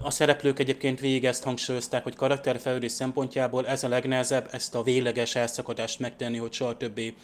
A 0.00 0.10
szereplők 0.10 0.58
egyébként 0.58 1.00
végig 1.00 1.24
ezt 1.24 1.42
hangsúlyozták, 1.42 2.02
hogy 2.02 2.16
karakterfejlődés 2.16 2.92
szempontjából 2.92 3.66
ez 3.66 3.84
a 3.84 3.88
legnehezebb, 3.88 4.48
ezt 4.52 4.74
a 4.74 4.82
végleges 4.82 5.34
elszakadást 5.34 5.98
megtenni, 5.98 6.36
hogy 6.36 6.52
soha 6.52 6.76
többé. 6.76 7.14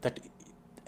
Tehát 0.00 0.20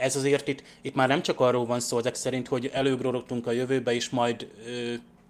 ez 0.02 0.16
azért 0.16 0.48
itt, 0.48 0.62
itt 0.80 0.94
már 0.94 1.08
nem 1.08 1.22
csak 1.22 1.40
arról 1.40 1.66
van 1.66 1.80
szó 1.80 1.98
ezek 1.98 2.14
szerint, 2.14 2.48
hogy 2.48 2.70
előgrorogtunk 2.72 3.46
a 3.46 3.50
jövőbe, 3.50 3.94
és 3.94 4.10
majd 4.10 4.48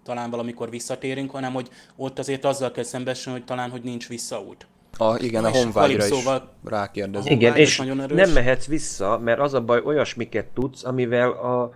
talán 0.03 0.29
valamikor 0.29 0.69
visszatérünk, 0.69 1.31
hanem 1.31 1.53
hogy 1.53 1.69
ott 1.95 2.19
azért 2.19 2.45
azzal 2.45 2.71
kell 2.71 2.83
szembesülni, 2.83 3.37
hogy 3.39 3.47
talán, 3.47 3.69
hogy 3.69 3.81
nincs 3.81 4.07
visszaút. 4.07 4.67
A, 4.97 5.17
igen, 5.17 5.45
a 5.45 5.49
honvágyra 5.49 6.05
is 6.05 6.23
rákérdez. 6.63 7.25
Igen, 7.25 7.55
és 7.55 7.77
nem 8.07 8.29
mehetsz 8.29 8.65
vissza, 8.65 9.19
mert 9.23 9.39
az 9.39 9.53
a 9.53 9.61
baj, 9.61 9.81
olyasmiket 9.85 10.45
tudsz, 10.45 10.83
amivel 10.83 11.29
a 11.29 11.71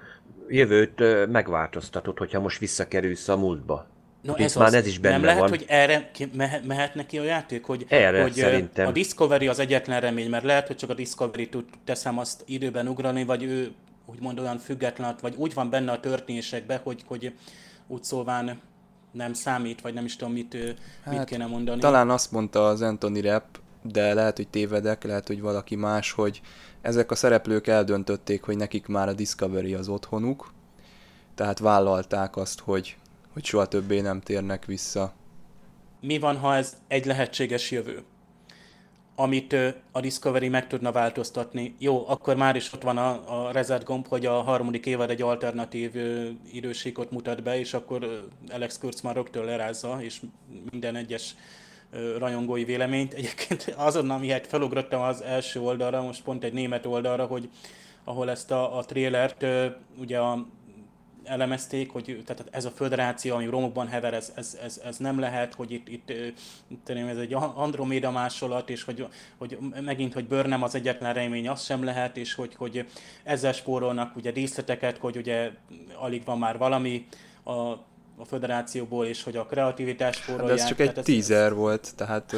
jövőt 0.48 1.28
megváltoztatod, 1.32 2.18
hogyha 2.18 2.40
most 2.40 2.60
visszakerülsz 2.60 3.28
a 3.28 3.38
múltba. 3.38 3.86
No, 4.22 4.34
ez 4.34 4.56
már 4.56 4.68
az, 4.68 4.74
ez 4.74 4.88
is 4.88 5.00
benne 5.00 5.16
nem 5.16 5.26
lehet, 5.26 5.40
van. 5.40 5.50
hogy 5.50 5.66
erre 5.68 6.12
mehet, 6.64 6.96
neki 6.96 7.18
a 7.18 7.24
játék? 7.24 7.66
Hogy, 7.66 7.86
erre 7.88 8.22
hogy 8.22 8.34
szerintem. 8.34 8.88
A 8.88 8.92
Discovery 8.92 9.48
az 9.48 9.60
egyetlen 9.60 10.02
remény, 10.02 10.30
mert 10.30 10.44
lehet, 10.44 10.68
hogy 10.68 10.76
csak 10.76 10.90
a 10.90 10.94
Discovery 10.94 11.50
tud 11.50 11.66
teszem 11.84 12.18
azt 12.18 12.44
időben 12.46 12.88
ugrani, 12.88 13.24
vagy 13.24 13.44
ő 13.44 13.72
úgymond 14.06 14.40
olyan 14.40 14.58
független, 14.58 15.16
vagy 15.22 15.34
úgy 15.38 15.54
van 15.54 15.70
benne 15.70 15.92
a 15.92 16.00
történésekben, 16.00 16.80
hogy, 16.84 17.04
hogy 17.08 17.34
úgy 17.88 18.04
szólván 18.04 18.62
nem 19.12 19.34
számít, 19.34 19.82
vagy 19.82 19.94
nem 19.94 20.06
is 20.06 20.16
tudom, 20.16 20.34
mit, 20.34 20.58
hát, 21.04 21.18
mit 21.18 21.24
kéne 21.24 21.46
mondani. 21.46 21.80
Talán 21.80 22.10
azt 22.10 22.32
mondta 22.32 22.68
az 22.68 22.82
Anthony 22.82 23.22
Rapp, 23.22 23.56
de 23.82 24.14
lehet, 24.14 24.38
hogy 24.38 24.48
tévedek, 24.48 25.04
lehet, 25.04 25.28
hogy 25.28 25.42
valaki 25.42 25.76
más, 25.76 26.12
hogy 26.12 26.42
ezek 26.82 27.12
a 27.12 27.16
szereplők 27.16 27.68
eldöntötték, 27.68 28.44
hogy 28.44 28.58
nekik 28.58 28.88
már 28.88 29.08
a 29.08 29.14
Discovery 29.14 29.74
az 29.74 29.88
otthonuk, 29.88 30.52
tehát 31.36 31.60
vállalták 31.60 32.38
azt, 32.38 32.60
hogy, 32.60 32.98
hogy 33.38 33.46
soha 33.46 33.66
többé 33.66 34.00
nem 34.00 34.22
térnek 34.22 34.66
vissza. 34.66 35.14
Mi 36.02 36.20
van, 36.20 36.38
ha 36.38 36.56
ez 36.56 36.78
egy 36.88 37.06
lehetséges 37.06 37.72
jövő? 37.72 38.04
amit 39.20 39.56
a 39.92 40.00
Discovery 40.00 40.50
meg 40.50 40.68
tudna 40.68 40.92
változtatni. 40.92 41.76
Jó, 41.80 42.08
akkor 42.08 42.36
már 42.36 42.56
is 42.56 42.74
ott 42.74 42.82
van 42.82 42.98
a, 42.98 43.46
a 43.48 43.52
reset 43.52 43.84
gomb, 43.84 44.08
hogy 44.08 44.26
a 44.26 44.42
harmadik 44.42 44.86
évad 44.86 45.10
egy 45.10 45.22
alternatív 45.22 45.92
idősíkot 46.52 47.12
mutat 47.12 47.44
be, 47.44 47.60
és 47.60 47.74
akkor 47.74 48.28
Alex 48.50 48.78
Kurtz 48.78 49.02
már 49.02 49.16
rögtön 49.16 49.46
lerázza, 49.46 49.98
és 50.02 50.22
minden 50.72 50.96
egyes 50.96 51.36
rajongói 52.18 52.64
véleményt. 52.64 53.14
Egyébként 53.14 53.74
azonnal, 53.78 54.18
miért 54.18 54.48
felugrottam 54.48 55.02
az 55.02 55.22
első 55.22 55.62
oldalra, 55.62 56.02
most 56.02 56.24
pont 56.24 56.44
egy 56.44 56.54
német 56.54 56.86
oldalra, 56.86 57.26
hogy 57.26 57.50
ahol 58.04 58.30
ezt 58.30 58.52
a, 58.52 58.78
a 58.78 58.86
trélert, 58.86 59.46
ugye 60.00 60.20
a 60.20 60.46
elemezték, 61.28 61.92
hogy 61.92 62.24
tehát 62.26 62.46
ez 62.52 62.66
a 62.66 62.70
föderáció, 62.70 63.36
ami 63.36 63.46
romokban 63.46 63.88
hever, 63.88 64.14
ez, 64.14 64.32
ez, 64.36 64.58
ez, 64.64 64.82
ez 64.86 64.98
nem 64.98 65.20
lehet, 65.20 65.54
hogy 65.54 65.72
itt, 65.72 65.88
itt, 65.88 66.10
itt 66.68 66.90
ez 66.90 67.18
egy 67.18 67.34
Androméda 67.34 68.12
másolat, 68.12 68.70
és 68.70 68.84
hogy, 68.84 69.08
hogy 69.38 69.58
megint, 69.82 70.14
hogy 70.14 70.28
bőr 70.28 70.46
nem 70.46 70.64
az 70.64 70.76
egyetlen 70.76 71.14
remény, 71.14 71.50
az 71.50 71.64
sem 71.64 71.84
lehet, 71.84 72.18
és 72.18 72.34
hogy, 72.34 72.56
hogy 72.56 72.86
ezzel 73.24 73.54
spórolnak 73.54 74.16
ugye 74.16 74.32
díszleteket, 74.32 74.98
hogy 74.98 75.18
ugye 75.18 75.52
alig 75.96 76.26
van 76.26 76.38
már 76.38 76.58
valami 76.58 77.08
a, 77.44 77.52
a 78.18 78.26
föderációból, 78.26 79.06
és 79.06 79.24
hogy 79.24 79.36
a 79.36 79.46
kreativitás 79.46 80.16
spórolják. 80.16 80.50
Hát 80.50 80.60
ez 80.60 80.68
csak 80.68 80.80
egy 80.80 80.94
teaser 81.04 81.52
ez, 81.52 81.58
volt, 81.58 81.96
tehát 81.96 82.36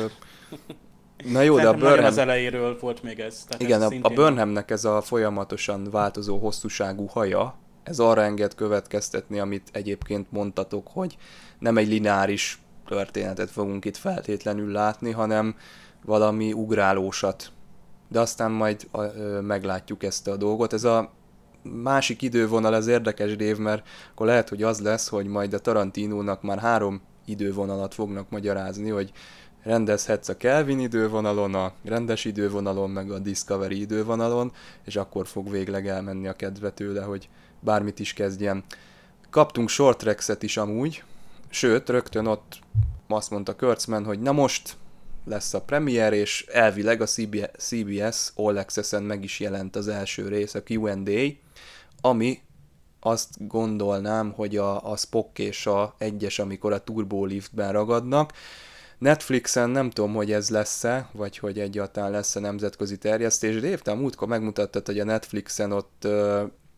Na 1.26 1.42
jó, 1.42 1.56
de 1.56 1.68
a 1.68 1.74
Burnham... 1.74 2.06
az 2.06 2.18
elejéről 2.18 2.78
volt 2.80 3.04
még 3.04 3.20
ez. 3.20 3.44
Tehát 3.48 3.62
igen, 3.62 3.82
ez 3.82 3.92
a, 3.92 3.96
a 4.02 4.14
Burnhamnek 4.14 4.72
ez 4.72 4.86
a 4.86 5.02
folyamatosan 5.02 5.90
változó 5.92 6.38
hosszúságú 6.38 7.06
haja, 7.06 7.56
ez 7.90 8.00
arra 8.00 8.22
enged 8.22 8.56
következtetni, 8.56 9.40
amit 9.40 9.70
egyébként 9.72 10.32
mondtatok, 10.32 10.88
hogy 10.88 11.18
nem 11.60 11.78
egy 11.78 11.88
lineáris 11.88 12.62
történetet 12.88 13.50
fogunk 13.50 13.86
itt 13.86 13.98
feltétlenül 13.98 14.72
látni, 14.72 15.12
hanem 15.12 15.56
valami 16.06 16.54
ugrálósat. 16.54 17.52
De 18.08 18.20
aztán 18.20 18.52
majd 18.52 18.88
ö, 18.92 19.40
meglátjuk 19.42 20.04
ezt 20.04 20.28
a 20.28 20.38
dolgot. 20.38 20.74
Ez 20.74 20.84
a 20.84 21.12
másik 21.62 22.22
idővonal 22.22 22.74
az 22.74 22.88
érdekes, 22.88 23.36
Dév, 23.36 23.58
mert 23.58 23.88
akkor 24.12 24.26
lehet, 24.26 24.50
hogy 24.50 24.64
az 24.64 24.80
lesz, 24.80 25.08
hogy 25.08 25.26
majd 25.26 25.54
a 25.54 25.60
Tarantinónak 25.60 26.42
már 26.42 26.60
három 26.60 27.02
idővonalat 27.26 27.94
fognak 27.94 28.30
magyarázni, 28.30 28.90
hogy 28.90 29.12
rendezhetsz 29.64 30.30
a 30.30 30.38
Kelvin 30.38 30.80
idővonalon, 30.80 31.54
a 31.54 31.74
rendes 31.84 32.26
idővonalon, 32.26 32.90
meg 32.90 33.12
a 33.12 33.20
Discovery 33.20 33.80
idővonalon, 33.80 34.52
és 34.86 34.96
akkor 34.96 35.28
fog 35.28 35.52
végleg 35.52 35.88
elmenni 35.88 36.28
a 36.28 36.34
kedve 36.34 36.72
tőle, 36.72 37.04
hogy 37.04 37.30
bármit 37.60 38.00
is 38.00 38.14
kezdjen. 38.14 38.64
Kaptunk 39.30 39.70
short 39.70 40.44
is 40.44 40.58
amúgy, 40.58 41.04
sőt, 41.50 41.90
rögtön 41.90 42.26
ott 42.26 42.60
azt 43.08 43.30
mondta 43.30 43.56
Kurtzman, 43.56 44.06
hogy 44.06 44.20
na 44.20 44.32
most 44.32 44.78
lesz 45.26 45.54
a 45.54 45.62
premier, 45.62 46.14
és 46.14 46.46
elvileg 46.52 47.02
a 47.02 47.06
CBS 47.58 48.32
All 48.36 48.58
Access-en 48.58 49.04
meg 49.04 49.24
is 49.24 49.40
jelent 49.40 49.76
az 49.76 49.88
első 49.88 50.28
rész, 50.28 50.54
a 50.54 50.64
Q&A, 50.68 51.32
ami 52.02 52.40
azt 53.00 53.48
gondolnám, 53.48 54.32
hogy 54.32 54.58
a, 54.58 54.92
a 54.92 54.98
Spock 54.98 55.40
és 55.40 55.66
a 55.66 55.96
egyes, 55.98 56.40
amikor 56.40 56.74
a 56.74 56.84
Turbo 56.84 57.26
Liftben 57.26 57.72
ragadnak. 57.72 58.34
Netflixen 58.98 59.70
nem 59.70 59.90
tudom, 59.90 60.14
hogy 60.14 60.32
ez 60.32 60.50
lesz-e, 60.50 61.10
vagy 61.12 61.38
hogy 61.38 61.60
egyáltalán 61.60 62.12
lesz-e 62.12 62.40
nemzetközi 62.40 62.98
terjesztés, 62.98 63.60
de 63.60 63.68
évtál 63.68 63.96
múltkor 63.96 64.28
megmutattad, 64.28 64.86
hogy 64.86 65.00
a 65.00 65.04
Netflixen 65.04 65.72
ott 65.72 66.08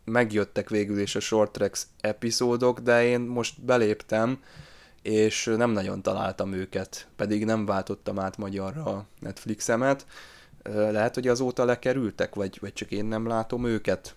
megjöttek 0.04 0.68
végül 0.68 0.98
is 0.98 1.14
a 1.14 1.20
Short 1.20 1.52
Tracks 1.52 1.86
epizódok, 2.00 2.80
de 2.80 3.04
én 3.04 3.20
most 3.20 3.64
beléptem, 3.64 4.42
és 5.02 5.44
nem 5.56 5.70
nagyon 5.70 6.02
találtam 6.02 6.52
őket, 6.52 7.08
pedig 7.16 7.44
nem 7.44 7.66
váltottam 7.66 8.18
át 8.18 8.36
magyarra 8.36 8.84
a 8.84 9.06
Netflixemet. 9.20 10.06
Lehet, 10.62 11.14
hogy 11.14 11.28
azóta 11.28 11.64
lekerültek, 11.64 12.34
vagy, 12.34 12.58
vagy 12.60 12.72
csak 12.72 12.90
én 12.90 13.04
nem 13.04 13.26
látom 13.26 13.64
őket? 13.64 14.14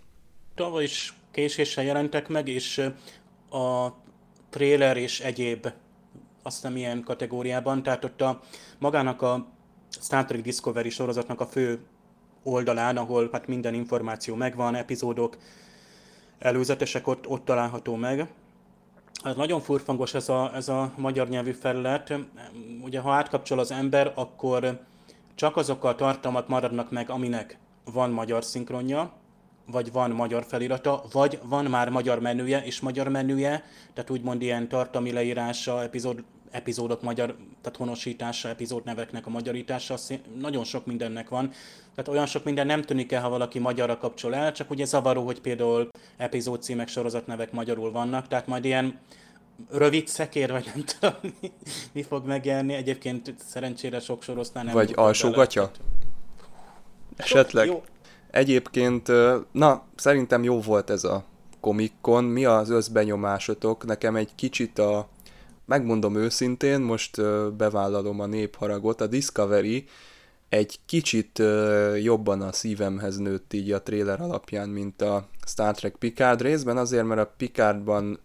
Tavaly 0.55 0.83
is 0.83 1.13
késéssel 1.31 1.83
jelentek 1.83 2.27
meg, 2.27 2.47
és 2.47 2.77
a 3.49 3.89
trailer 4.49 4.97
és 4.97 5.19
egyéb 5.19 5.67
azt 6.43 6.63
nem 6.63 6.75
ilyen 6.75 7.03
kategóriában, 7.03 7.83
tehát 7.83 8.03
ott 8.03 8.21
a 8.21 8.41
magának 8.79 9.21
a 9.21 9.47
Star 9.89 10.25
Trek 10.25 10.41
Discovery 10.41 10.89
sorozatnak 10.89 11.39
a 11.39 11.45
fő 11.45 11.79
oldalán, 12.43 12.97
ahol 12.97 13.29
hát 13.31 13.47
minden 13.47 13.73
információ 13.73 14.35
megvan, 14.35 14.75
epizódok, 14.75 15.37
előzetesek 16.45 17.07
ott, 17.07 17.27
ott 17.27 17.45
található 17.45 17.95
meg. 17.95 18.27
Hát 19.23 19.35
nagyon 19.35 19.61
furfangos 19.61 20.13
ez 20.13 20.29
a, 20.29 20.51
ez 20.55 20.69
a 20.69 20.91
magyar 20.97 21.27
nyelvű 21.27 21.51
felület. 21.51 22.13
Ugye, 22.81 22.99
ha 22.99 23.13
átkapcsol 23.13 23.59
az 23.59 23.71
ember, 23.71 24.11
akkor 24.15 24.79
csak 25.35 25.57
azok 25.57 25.83
a 25.83 25.95
tartalmak 25.95 26.47
maradnak 26.47 26.91
meg, 26.91 27.09
aminek 27.09 27.57
van 27.93 28.09
magyar 28.09 28.43
szinkronja, 28.43 29.11
vagy 29.71 29.91
van 29.91 30.11
magyar 30.11 30.43
felirata, 30.43 31.03
vagy 31.11 31.39
van 31.43 31.65
már 31.65 31.89
magyar 31.89 32.19
menüje 32.19 32.63
és 32.63 32.79
magyar 32.79 33.07
menüje, 33.07 33.63
tehát 33.93 34.09
úgymond 34.09 34.41
ilyen 34.41 34.67
tartalmi 34.67 35.11
leírása, 35.11 35.83
epizód, 35.83 36.23
epizódok 36.55 37.01
magyar, 37.01 37.35
tehát 37.61 37.77
honosítása, 37.77 38.49
epizódneveknek 38.49 39.25
a 39.25 39.29
magyarítása, 39.29 39.95
nagyon 40.39 40.63
sok 40.63 40.85
mindennek 40.85 41.29
van. 41.29 41.51
Tehát 41.95 42.11
olyan 42.11 42.25
sok 42.25 42.43
minden 42.43 42.65
nem 42.65 42.81
tűnik 42.81 43.11
el, 43.11 43.21
ha 43.21 43.29
valaki 43.29 43.59
magyarra 43.59 43.97
kapcsol 43.97 44.35
el, 44.35 44.51
csak 44.51 44.69
ugye 44.69 44.85
zavaró, 44.85 45.25
hogy 45.25 45.41
például 45.41 45.89
epizód 46.17 46.61
címek, 46.61 46.87
sorozatnevek 46.87 47.51
magyarul 47.51 47.91
vannak, 47.91 48.27
tehát 48.27 48.47
majd 48.47 48.65
ilyen 48.65 48.99
rövid 49.71 50.07
szekér, 50.07 50.51
vagy 50.51 50.71
nem 50.75 50.83
tudom, 50.85 51.15
mi, 51.41 51.51
mi 51.91 52.03
fog 52.03 52.25
megjelenni. 52.25 52.73
Egyébként 52.73 53.33
szerencsére 53.47 53.99
sok 53.99 54.23
soroznál 54.23 54.63
nem. 54.63 54.73
Vagy 54.73 54.91
alsógatja? 54.95 55.71
Esetleg. 57.15 57.67
Jó. 57.67 57.83
Egyébként, 58.31 59.11
na, 59.51 59.83
szerintem 59.95 60.43
jó 60.43 60.61
volt 60.61 60.89
ez 60.89 61.03
a 61.03 61.23
komikon. 61.59 62.23
Mi 62.23 62.45
az 62.45 62.69
összbenyomásotok? 62.69 63.85
Nekem 63.85 64.15
egy 64.15 64.35
kicsit 64.35 64.79
a, 64.79 65.07
megmondom 65.65 66.15
őszintén, 66.15 66.79
most 66.79 67.21
bevállalom 67.55 68.19
a 68.19 68.25
népharagot, 68.25 69.01
a 69.01 69.07
Discovery 69.07 69.85
egy 70.49 70.79
kicsit 70.85 71.41
jobban 72.01 72.41
a 72.41 72.51
szívemhez 72.51 73.17
nőtt 73.17 73.53
így 73.53 73.71
a 73.71 73.81
trailer 73.81 74.21
alapján, 74.21 74.69
mint 74.69 75.01
a 75.01 75.27
Star 75.45 75.75
Trek 75.75 75.95
Picard 75.95 76.41
részben, 76.41 76.77
azért, 76.77 77.05
mert 77.05 77.21
a 77.21 77.33
Picardban 77.37 78.19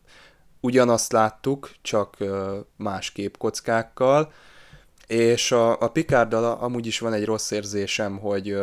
ugyanazt 0.61 1.13
láttuk, 1.13 1.71
csak 1.83 2.17
más 2.77 3.11
képkockákkal, 3.11 4.33
és 5.07 5.53
a, 5.53 5.81
a 5.81 5.89
Picarddal 5.89 6.45
amúgy 6.45 6.87
is 6.87 6.99
van 6.99 7.13
egy 7.13 7.25
rossz 7.25 7.51
érzésem, 7.51 8.19
hogy 8.19 8.59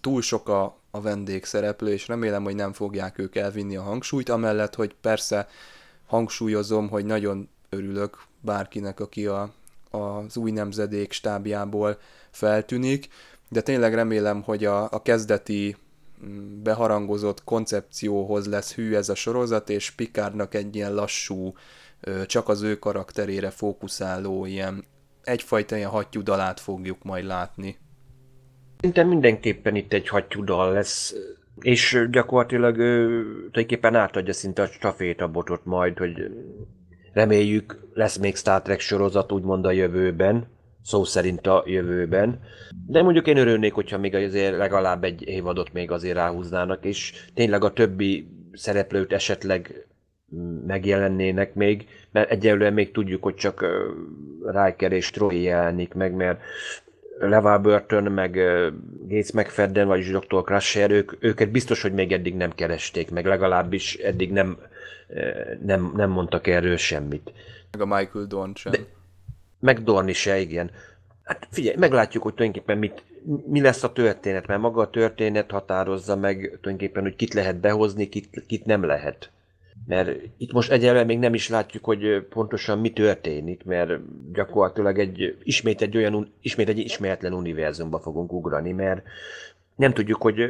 túl 0.00 0.22
sok 0.22 0.48
a, 0.48 0.76
a 0.90 1.00
vendégszereplő, 1.00 1.92
és 1.92 2.08
remélem, 2.08 2.44
hogy 2.44 2.54
nem 2.54 2.72
fogják 2.72 3.18
ők 3.18 3.36
elvinni 3.36 3.76
a 3.76 3.82
hangsúlyt, 3.82 4.28
amellett, 4.28 4.74
hogy 4.74 4.94
persze 5.00 5.48
hangsúlyozom, 6.06 6.88
hogy 6.88 7.04
nagyon 7.04 7.48
örülök 7.68 8.22
bárkinek, 8.40 9.00
aki 9.00 9.26
a, 9.26 9.52
az 9.90 10.36
új 10.36 10.50
nemzedék 10.50 11.12
stábjából 11.12 11.98
feltűnik, 12.30 13.08
de 13.48 13.60
tényleg 13.60 13.94
remélem, 13.94 14.42
hogy 14.42 14.64
a, 14.64 14.92
a 14.92 15.02
kezdeti 15.02 15.76
mm, 16.24 16.62
beharangozott 16.62 17.44
koncepcióhoz 17.44 18.46
lesz 18.46 18.74
hű 18.74 18.94
ez 18.94 19.08
a 19.08 19.14
sorozat, 19.14 19.70
és 19.70 19.90
Picardnak 19.90 20.54
egy 20.54 20.76
ilyen 20.76 20.94
lassú, 20.94 21.54
csak 22.26 22.48
az 22.48 22.62
ő 22.62 22.78
karakterére 22.78 23.50
fókuszáló 23.50 24.44
ilyen 24.44 24.84
egyfajta 25.22 25.76
ilyen 25.76 25.90
hattyúdalát 25.90 26.60
fogjuk 26.60 27.02
majd 27.02 27.24
látni. 27.24 27.78
Szerintem 28.76 29.08
mindenképpen 29.08 29.74
itt 29.74 29.92
egy 29.92 30.08
hattyúdal 30.08 30.72
lesz, 30.72 31.14
és 31.60 32.06
gyakorlatilag 32.10 32.78
ő, 32.78 33.22
tulajdonképpen 33.24 33.94
átadja 33.94 34.32
szinte 34.32 34.62
a 34.62 34.66
stafétabotot 34.66 35.64
majd, 35.64 35.98
hogy 35.98 36.30
reméljük 37.16 37.78
lesz 37.94 38.16
még 38.16 38.36
Star 38.36 38.62
Trek 38.62 38.80
sorozat 38.80 39.32
úgymond 39.32 39.66
a 39.66 39.70
jövőben, 39.70 40.46
szó 40.82 41.04
szerint 41.04 41.46
a 41.46 41.62
jövőben. 41.66 42.40
De 42.86 43.02
mondjuk 43.02 43.26
én 43.26 43.36
örülnék, 43.36 43.72
hogyha 43.72 43.98
még 43.98 44.14
azért 44.14 44.56
legalább 44.56 45.04
egy 45.04 45.28
évadot 45.28 45.72
még 45.72 45.90
azért 45.90 46.14
ráhúznának, 46.14 46.84
és 46.84 47.12
tényleg 47.34 47.64
a 47.64 47.72
többi 47.72 48.28
szereplőt 48.52 49.12
esetleg 49.12 49.86
megjelennének 50.66 51.54
még, 51.54 51.86
mert 52.10 52.30
egyelőre 52.30 52.70
még 52.70 52.92
tudjuk, 52.92 53.22
hogy 53.22 53.34
csak 53.34 53.66
Riker 54.46 54.92
és 54.92 55.10
Troy 55.10 55.42
jelenik 55.42 55.94
meg, 55.94 56.14
mert 56.14 56.40
Leval 57.18 57.58
Burton, 57.58 58.02
meg 58.02 58.32
Gates 59.08 59.32
McFadden, 59.32 59.86
vagyis 59.86 60.10
Dr. 60.10 60.42
Crusher, 60.44 60.90
ők, 60.90 61.12
őket 61.18 61.50
biztos, 61.50 61.82
hogy 61.82 61.92
még 61.92 62.12
eddig 62.12 62.34
nem 62.34 62.54
keresték, 62.54 63.10
meg 63.10 63.26
legalábbis 63.26 63.94
eddig 63.94 64.32
nem, 64.32 64.58
nem, 65.64 65.92
nem 65.96 66.10
mondtak 66.10 66.46
erről 66.46 66.76
semmit. 66.76 67.32
Meg 67.70 67.80
a 67.80 67.96
Michael 67.96 68.24
Dorn 68.24 68.54
sem. 68.54 68.72
De, 68.72 68.78
meg 69.60 69.82
Dorn 69.82 70.08
is, 70.08 70.26
igen. 70.26 70.70
Hát 71.24 71.48
figyelj, 71.50 71.76
meglátjuk, 71.76 72.22
hogy 72.22 72.34
tulajdonképpen 72.34 72.78
mit, 72.78 73.02
mi 73.46 73.60
lesz 73.60 73.82
a 73.82 73.92
történet, 73.92 74.46
mert 74.46 74.60
maga 74.60 74.80
a 74.80 74.90
történet 74.90 75.50
határozza 75.50 76.16
meg 76.16 76.36
tulajdonképpen, 76.36 77.02
hogy 77.02 77.16
kit 77.16 77.34
lehet 77.34 77.56
behozni, 77.56 78.08
kit, 78.08 78.44
kit 78.46 78.64
nem 78.64 78.84
lehet. 78.84 79.30
Mert 79.86 80.10
itt 80.36 80.52
most 80.52 80.70
egyelőre 80.70 81.04
még 81.04 81.18
nem 81.18 81.34
is 81.34 81.48
látjuk, 81.48 81.84
hogy 81.84 82.26
pontosan 82.28 82.78
mi 82.78 82.92
történik, 82.92 83.64
mert 83.64 83.92
gyakorlatilag 84.32 84.98
egy, 84.98 85.36
ismét 85.42 85.82
egy 85.82 85.96
olyan, 85.96 86.32
ismét 86.40 86.68
egy 86.68 86.78
ismeretlen 86.78 87.32
univerzumba 87.32 87.98
fogunk 87.98 88.32
ugrani, 88.32 88.72
mert 88.72 89.02
nem 89.76 89.92
tudjuk, 89.92 90.22
hogy 90.22 90.40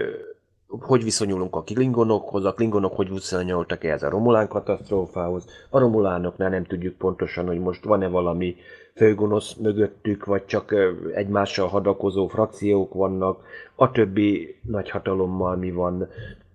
hogy 0.69 1.05
viszonyulunk 1.05 1.57
a 1.57 1.63
klingonokhoz, 1.63 2.45
a 2.45 2.55
klingonok 2.55 2.97
hogy 2.97 3.11
viszonyultak 3.11 3.85
ehhez 3.85 4.03
a 4.03 4.09
Romulán 4.09 4.49
katasztrófához, 4.49 5.45
a 5.71 5.79
Romulánoknál 5.79 6.49
nem 6.49 6.65
tudjuk 6.65 6.97
pontosan, 6.97 7.47
hogy 7.47 7.59
most 7.59 7.85
van-e 7.85 8.09
valami 8.09 8.57
főgonosz 8.95 9.55
mögöttük, 9.55 10.25
vagy 10.25 10.45
csak 10.45 10.75
egymással 11.15 11.69
hadakozó 11.69 12.27
frakciók 12.27 12.95
vannak, 12.95 13.45
a 13.75 13.91
többi 13.91 14.57
nagyhatalommal 14.63 15.57
mi 15.57 15.71
van, 15.71 16.09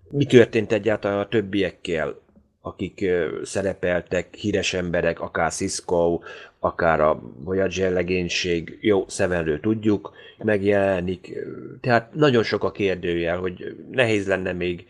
mi 0.10 0.25
történt 0.25 0.71
egyáltalán 0.71 1.19
a 1.19 1.27
többiekkel, 1.27 2.15
akik 2.62 3.06
szerepeltek, 3.43 4.36
híres 4.36 4.74
emberek, 4.74 5.19
akár 5.19 5.52
Cisco, 5.52 6.19
akár 6.60 7.00
a 7.00 7.21
Voyager 7.43 7.91
legénység, 7.91 8.78
jó, 8.82 9.06
Sevenről 9.08 9.60
tudjuk, 9.60 10.12
megjelenik. 10.38 11.34
Tehát 11.82 12.13
nagyon 12.13 12.43
sok 12.43 12.63
a 12.63 12.71
kérdőjel, 12.71 13.38
hogy 13.38 13.76
nehéz 13.91 14.28
lenne 14.28 14.54
még 14.54 14.88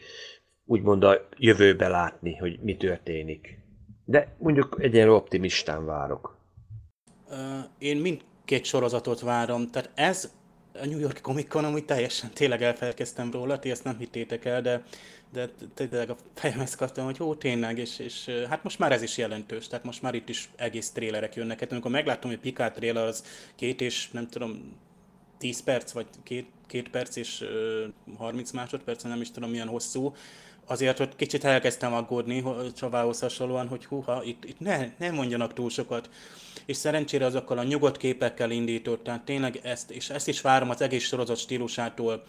úgymond 0.66 1.04
a 1.04 1.28
jövőbe 1.38 1.88
látni, 1.88 2.36
hogy 2.36 2.60
mi 2.62 2.78
történik. 2.78 3.60
De 4.06 4.36
mondjuk 4.38 4.78
egyenlő 4.82 5.14
optimistán 5.14 5.86
várok. 5.86 6.38
Én 7.78 7.98
mindkét 7.98 8.66
sorozatot 8.66 9.20
várom, 9.20 9.68
tehát 9.68 9.90
ez 9.96 10.32
a 10.74 10.86
New 10.86 11.00
York 11.00 11.20
Comic 11.22 11.48
Con 11.48 11.66
amúgy 11.66 11.86
teljesen 11.86 12.30
tényleg 12.34 12.62
elfelkeztem 12.62 13.32
róla, 13.32 13.60
ti 13.60 13.70
ezt 13.70 13.84
nem 13.84 13.98
hittétek 13.98 14.46
el, 14.46 14.62
de 14.62 14.84
de 15.32 15.50
tényleg 15.74 16.10
a 16.10 16.16
fejemhez 16.34 16.76
kaptam, 16.76 17.06
hogy 17.06 17.18
ó, 17.22 17.36
tényleg, 17.36 17.78
és, 17.78 18.00
és 18.00 18.30
hát 18.50 18.64
most 18.64 18.80
már 18.80 18.92
ez 18.92 19.02
is 19.02 19.18
jelentős, 19.18 19.68
tehát 19.68 19.86
most 19.86 20.02
már 20.02 20.14
itt 20.14 20.30
is 20.30 20.50
egész 20.56 20.90
trélerek 20.90 21.36
jönnek. 21.36 21.60
Hát 21.60 21.72
amikor 21.72 21.92
megláttam, 21.92 22.30
hogy 22.30 22.40
Picard 22.40 22.74
trailer 22.74 23.04
az 23.04 23.24
két 23.56 23.82
és 23.82 24.10
nem 24.12 24.28
tudom, 24.28 24.76
10 25.38 25.64
perc, 25.64 25.92
vagy 25.92 26.08
két, 26.24 26.48
két 26.68 26.90
perc 26.90 27.16
és 27.16 27.42
uh, 27.42 28.18
30 28.18 28.52
másodperc, 28.52 29.04
nem 29.04 29.22
is 29.22 29.32
tudom 29.32 29.50
milyen 29.50 29.68
hosszú, 29.68 30.14
azért 30.66 30.98
hogy 30.98 31.16
kicsit 31.16 31.44
elkezdtem 31.44 31.94
aggódni 31.94 32.44
Csavához 32.76 33.20
hasonlóan, 33.20 33.68
hogy 33.68 33.86
húha, 33.86 34.24
itt, 34.24 34.46
itt 34.46 34.60
ne, 34.60 34.88
ne 34.98 35.12
mondjanak 35.12 35.54
túl 35.54 35.70
sokat. 35.70 36.10
És 36.66 36.78
szerencsére 36.78 37.26
azokkal 37.26 37.58
a 37.58 37.64
nyugodt 37.64 37.98
képekkel 37.98 38.52
indított, 38.52 39.04
tehát 39.04 39.22
tényleg 39.22 39.60
ezt, 39.64 39.92
és 39.92 40.10
ezt 40.10 40.28
is 40.28 40.42
várom 40.42 40.70
az 40.70 40.82
egész 40.82 41.04
sorozat 41.04 41.38
stílusától, 41.38 42.24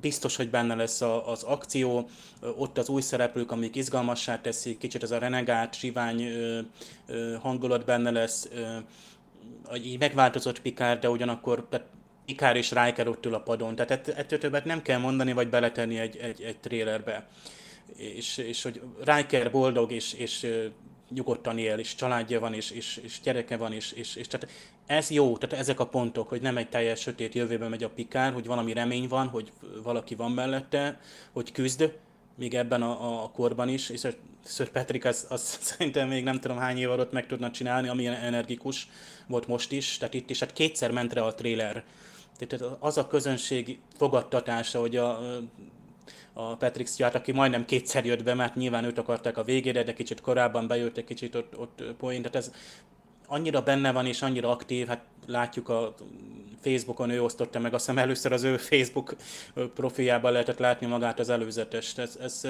biztos, 0.00 0.36
hogy 0.36 0.50
benne 0.50 0.74
lesz 0.74 1.00
a, 1.00 1.30
az 1.30 1.42
akció, 1.42 2.08
ott 2.56 2.78
az 2.78 2.88
új 2.88 3.00
szereplők, 3.00 3.50
amik 3.50 3.76
izgalmassá 3.76 4.40
teszik, 4.40 4.78
kicsit 4.78 5.02
ez 5.02 5.10
a 5.10 5.18
renegát, 5.18 5.74
sivány 5.74 6.22
ö, 6.22 6.60
hangulat 7.40 7.84
benne 7.84 8.10
lesz, 8.10 8.48
ö, 8.54 8.76
így 9.76 9.98
megváltozott 9.98 10.60
Pikár, 10.60 10.98
de 10.98 11.10
ugyanakkor 11.10 11.66
tehát 11.70 11.86
Ikár 12.24 12.56
és 12.56 12.70
Riker 12.70 13.08
ott 13.08 13.26
ül 13.26 13.34
a 13.34 13.40
padon, 13.40 13.74
tehát 13.74 14.08
ettől 14.08 14.38
többet 14.38 14.64
nem 14.64 14.82
kell 14.82 14.98
mondani, 14.98 15.32
vagy 15.32 15.48
beletenni 15.48 15.98
egy, 15.98 16.16
egy, 16.16 16.42
egy 16.42 16.58
trélerbe. 16.58 17.26
És, 17.96 18.36
és 18.36 18.62
hogy 18.62 18.80
Riker 19.04 19.50
boldog, 19.50 19.92
és, 19.92 20.12
és 20.12 20.46
nyugodtan 21.08 21.58
él, 21.58 21.78
és 21.78 21.94
családja 21.94 22.40
van, 22.40 22.54
és, 22.54 22.70
és, 22.70 23.00
és 23.02 23.20
gyereke 23.22 23.56
van, 23.56 23.72
és, 23.72 23.92
és, 23.92 24.16
és 24.16 24.26
tehát 24.26 24.48
ez 24.86 25.10
jó, 25.10 25.36
tehát 25.36 25.58
ezek 25.58 25.80
a 25.80 25.86
pontok, 25.86 26.28
hogy 26.28 26.40
nem 26.40 26.56
egy 26.56 26.68
teljes 26.68 27.00
sötét 27.00 27.34
jövőbe 27.34 27.68
megy 27.68 27.84
a 27.84 27.90
pikár, 27.90 28.32
hogy 28.32 28.46
valami 28.46 28.72
remény 28.72 29.08
van, 29.08 29.26
hogy 29.26 29.52
valaki 29.82 30.14
van 30.14 30.32
mellette, 30.32 31.00
hogy 31.32 31.52
küzd, 31.52 31.92
még 32.34 32.54
ebben 32.54 32.82
a, 32.82 33.22
a 33.22 33.30
korban 33.30 33.68
is, 33.68 33.88
és 33.88 34.06
Sir 34.44 34.70
Patrick 34.70 35.04
az, 35.04 35.26
az 35.28 35.58
szerintem 35.60 36.08
még 36.08 36.24
nem 36.24 36.40
tudom 36.40 36.56
hány 36.56 36.78
év 36.78 36.90
alatt 36.90 37.12
meg 37.12 37.26
tudna 37.26 37.50
csinálni, 37.50 37.88
amilyen 37.88 38.14
energikus 38.14 38.88
volt 39.26 39.46
most 39.46 39.72
is, 39.72 39.98
tehát 39.98 40.14
itt 40.14 40.30
is, 40.30 40.40
hát 40.40 40.52
kétszer 40.52 40.90
ment 40.90 41.12
rá 41.12 41.22
a 41.22 41.34
trailer. 41.34 41.84
Tehát 42.38 42.76
az 42.78 42.98
a 42.98 43.06
közönség 43.06 43.78
fogadtatása, 43.96 44.80
hogy 44.80 44.96
a, 44.96 45.20
a 46.34 46.56
Patrick 46.56 46.88
Stewart, 46.88 47.14
aki 47.14 47.32
majdnem 47.32 47.64
kétszer 47.64 48.04
jött 48.04 48.22
be, 48.22 48.34
mert 48.34 48.54
nyilván 48.54 48.84
őt 48.84 48.98
akarták 48.98 49.36
a 49.36 49.44
végére, 49.44 49.82
de 49.82 49.92
kicsit 49.92 50.20
korábban 50.20 50.66
bejött, 50.66 50.96
egy 50.96 51.04
kicsit 51.04 51.34
ott, 51.34 51.58
ott 51.58 51.82
point, 51.98 52.22
tehát 52.22 52.36
ez 52.36 52.52
annyira 53.26 53.62
benne 53.62 53.92
van 53.92 54.06
és 54.06 54.22
annyira 54.22 54.50
aktív, 54.50 54.86
hát 54.86 55.04
látjuk 55.26 55.68
a 55.68 55.94
Facebookon 56.60 57.10
ő 57.10 57.22
osztotta 57.22 57.58
meg, 57.58 57.74
azt 57.74 57.86
hiszem 57.86 58.02
először 58.02 58.32
az 58.32 58.42
ő 58.42 58.56
Facebook 58.56 59.16
profiljában 59.74 60.32
lehetett 60.32 60.58
látni 60.58 60.86
magát 60.86 61.18
az 61.18 61.28
előzetes. 61.28 61.96
Ez, 61.96 62.18
ez, 62.22 62.46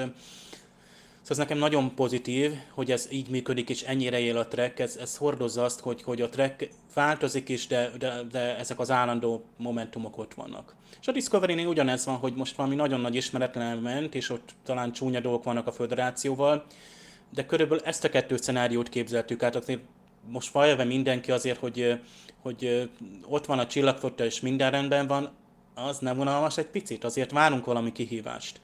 Szóval 1.25 1.43
ez 1.43 1.49
nekem 1.49 1.63
nagyon 1.63 1.95
pozitív, 1.95 2.53
hogy 2.71 2.91
ez 2.91 3.07
így 3.11 3.29
működik, 3.29 3.69
és 3.69 3.81
ennyire 3.81 4.19
él 4.19 4.37
a 4.37 4.47
track, 4.47 4.79
ez, 4.79 4.95
ez 4.95 5.17
hordozza 5.17 5.63
azt, 5.63 5.79
hogy, 5.79 6.03
hogy 6.03 6.21
a 6.21 6.29
track 6.29 6.69
változik 6.93 7.49
is, 7.49 7.67
de, 7.67 7.91
de, 7.97 8.21
de 8.31 8.57
ezek 8.57 8.79
az 8.79 8.91
állandó 8.91 9.43
momentumok 9.57 10.17
ott 10.17 10.33
vannak. 10.33 10.75
És 11.01 11.07
a 11.07 11.11
Discovery-nél 11.11 11.67
ugyanez 11.67 12.05
van, 12.05 12.15
hogy 12.15 12.33
most 12.35 12.55
valami 12.55 12.75
nagyon 12.75 12.99
nagy 12.99 13.15
ismeretlen 13.15 13.77
ment, 13.77 14.15
és 14.15 14.29
ott 14.29 14.49
talán 14.65 14.91
csúnya 14.91 15.19
dolgok 15.19 15.43
vannak 15.43 15.67
a 15.67 15.71
föderációval, 15.71 16.65
de 17.29 17.45
körülbelül 17.45 17.83
ezt 17.83 18.03
a 18.03 18.09
kettő 18.09 18.37
szenáriót 18.37 18.89
képzeltük 18.89 19.43
át, 19.43 19.55
azért 19.55 19.81
most 20.27 20.49
felve 20.49 20.83
mindenki 20.83 21.31
azért, 21.31 21.59
hogy, 21.59 21.99
hogy 22.41 22.89
ott 23.27 23.45
van 23.45 23.59
a 23.59 23.67
csillagfotta 23.67 24.25
és 24.25 24.39
minden 24.39 24.71
rendben 24.71 25.07
van, 25.07 25.31
az 25.73 25.97
nem 25.97 26.17
vonalmas 26.17 26.57
egy 26.57 26.67
picit, 26.67 27.03
azért 27.03 27.31
várunk 27.31 27.65
valami 27.65 27.91
kihívást. 27.91 28.59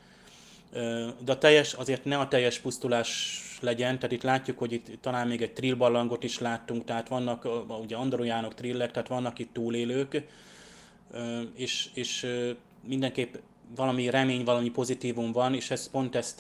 De 1.24 1.32
a 1.32 1.38
teljes, 1.38 1.74
azért 1.74 2.06
ne 2.06 2.18
a 2.18 2.28
teljes 2.28 2.60
pusztulás 2.60 3.42
legyen, 3.62 3.96
tehát 3.96 4.12
itt 4.12 4.24
látjuk, 4.24 4.58
hogy 4.58 4.72
itt 4.72 4.88
talán 5.02 5.28
még 5.28 5.42
egy 5.42 5.54
trillballangot 5.54 6.24
is 6.24 6.40
láttunk, 6.40 6.86
tehát 6.86 7.08
vannak 7.08 7.48
ugye 7.82 7.96
andorojánok, 7.96 8.54
trillek, 8.54 8.92
tehát 8.92 9.08
vannak 9.08 9.40
itt 9.40 9.54
túlélők, 9.54 10.24
és, 11.56 11.90
és 11.94 12.28
mindenképp 12.88 13.36
valami 13.76 14.10
remény, 14.10 14.44
valami 14.44 14.70
pozitívum 14.70 15.32
van, 15.32 15.54
és 15.54 15.72
ez 15.72 15.90
pont 15.90 16.16
ezt, 16.16 16.38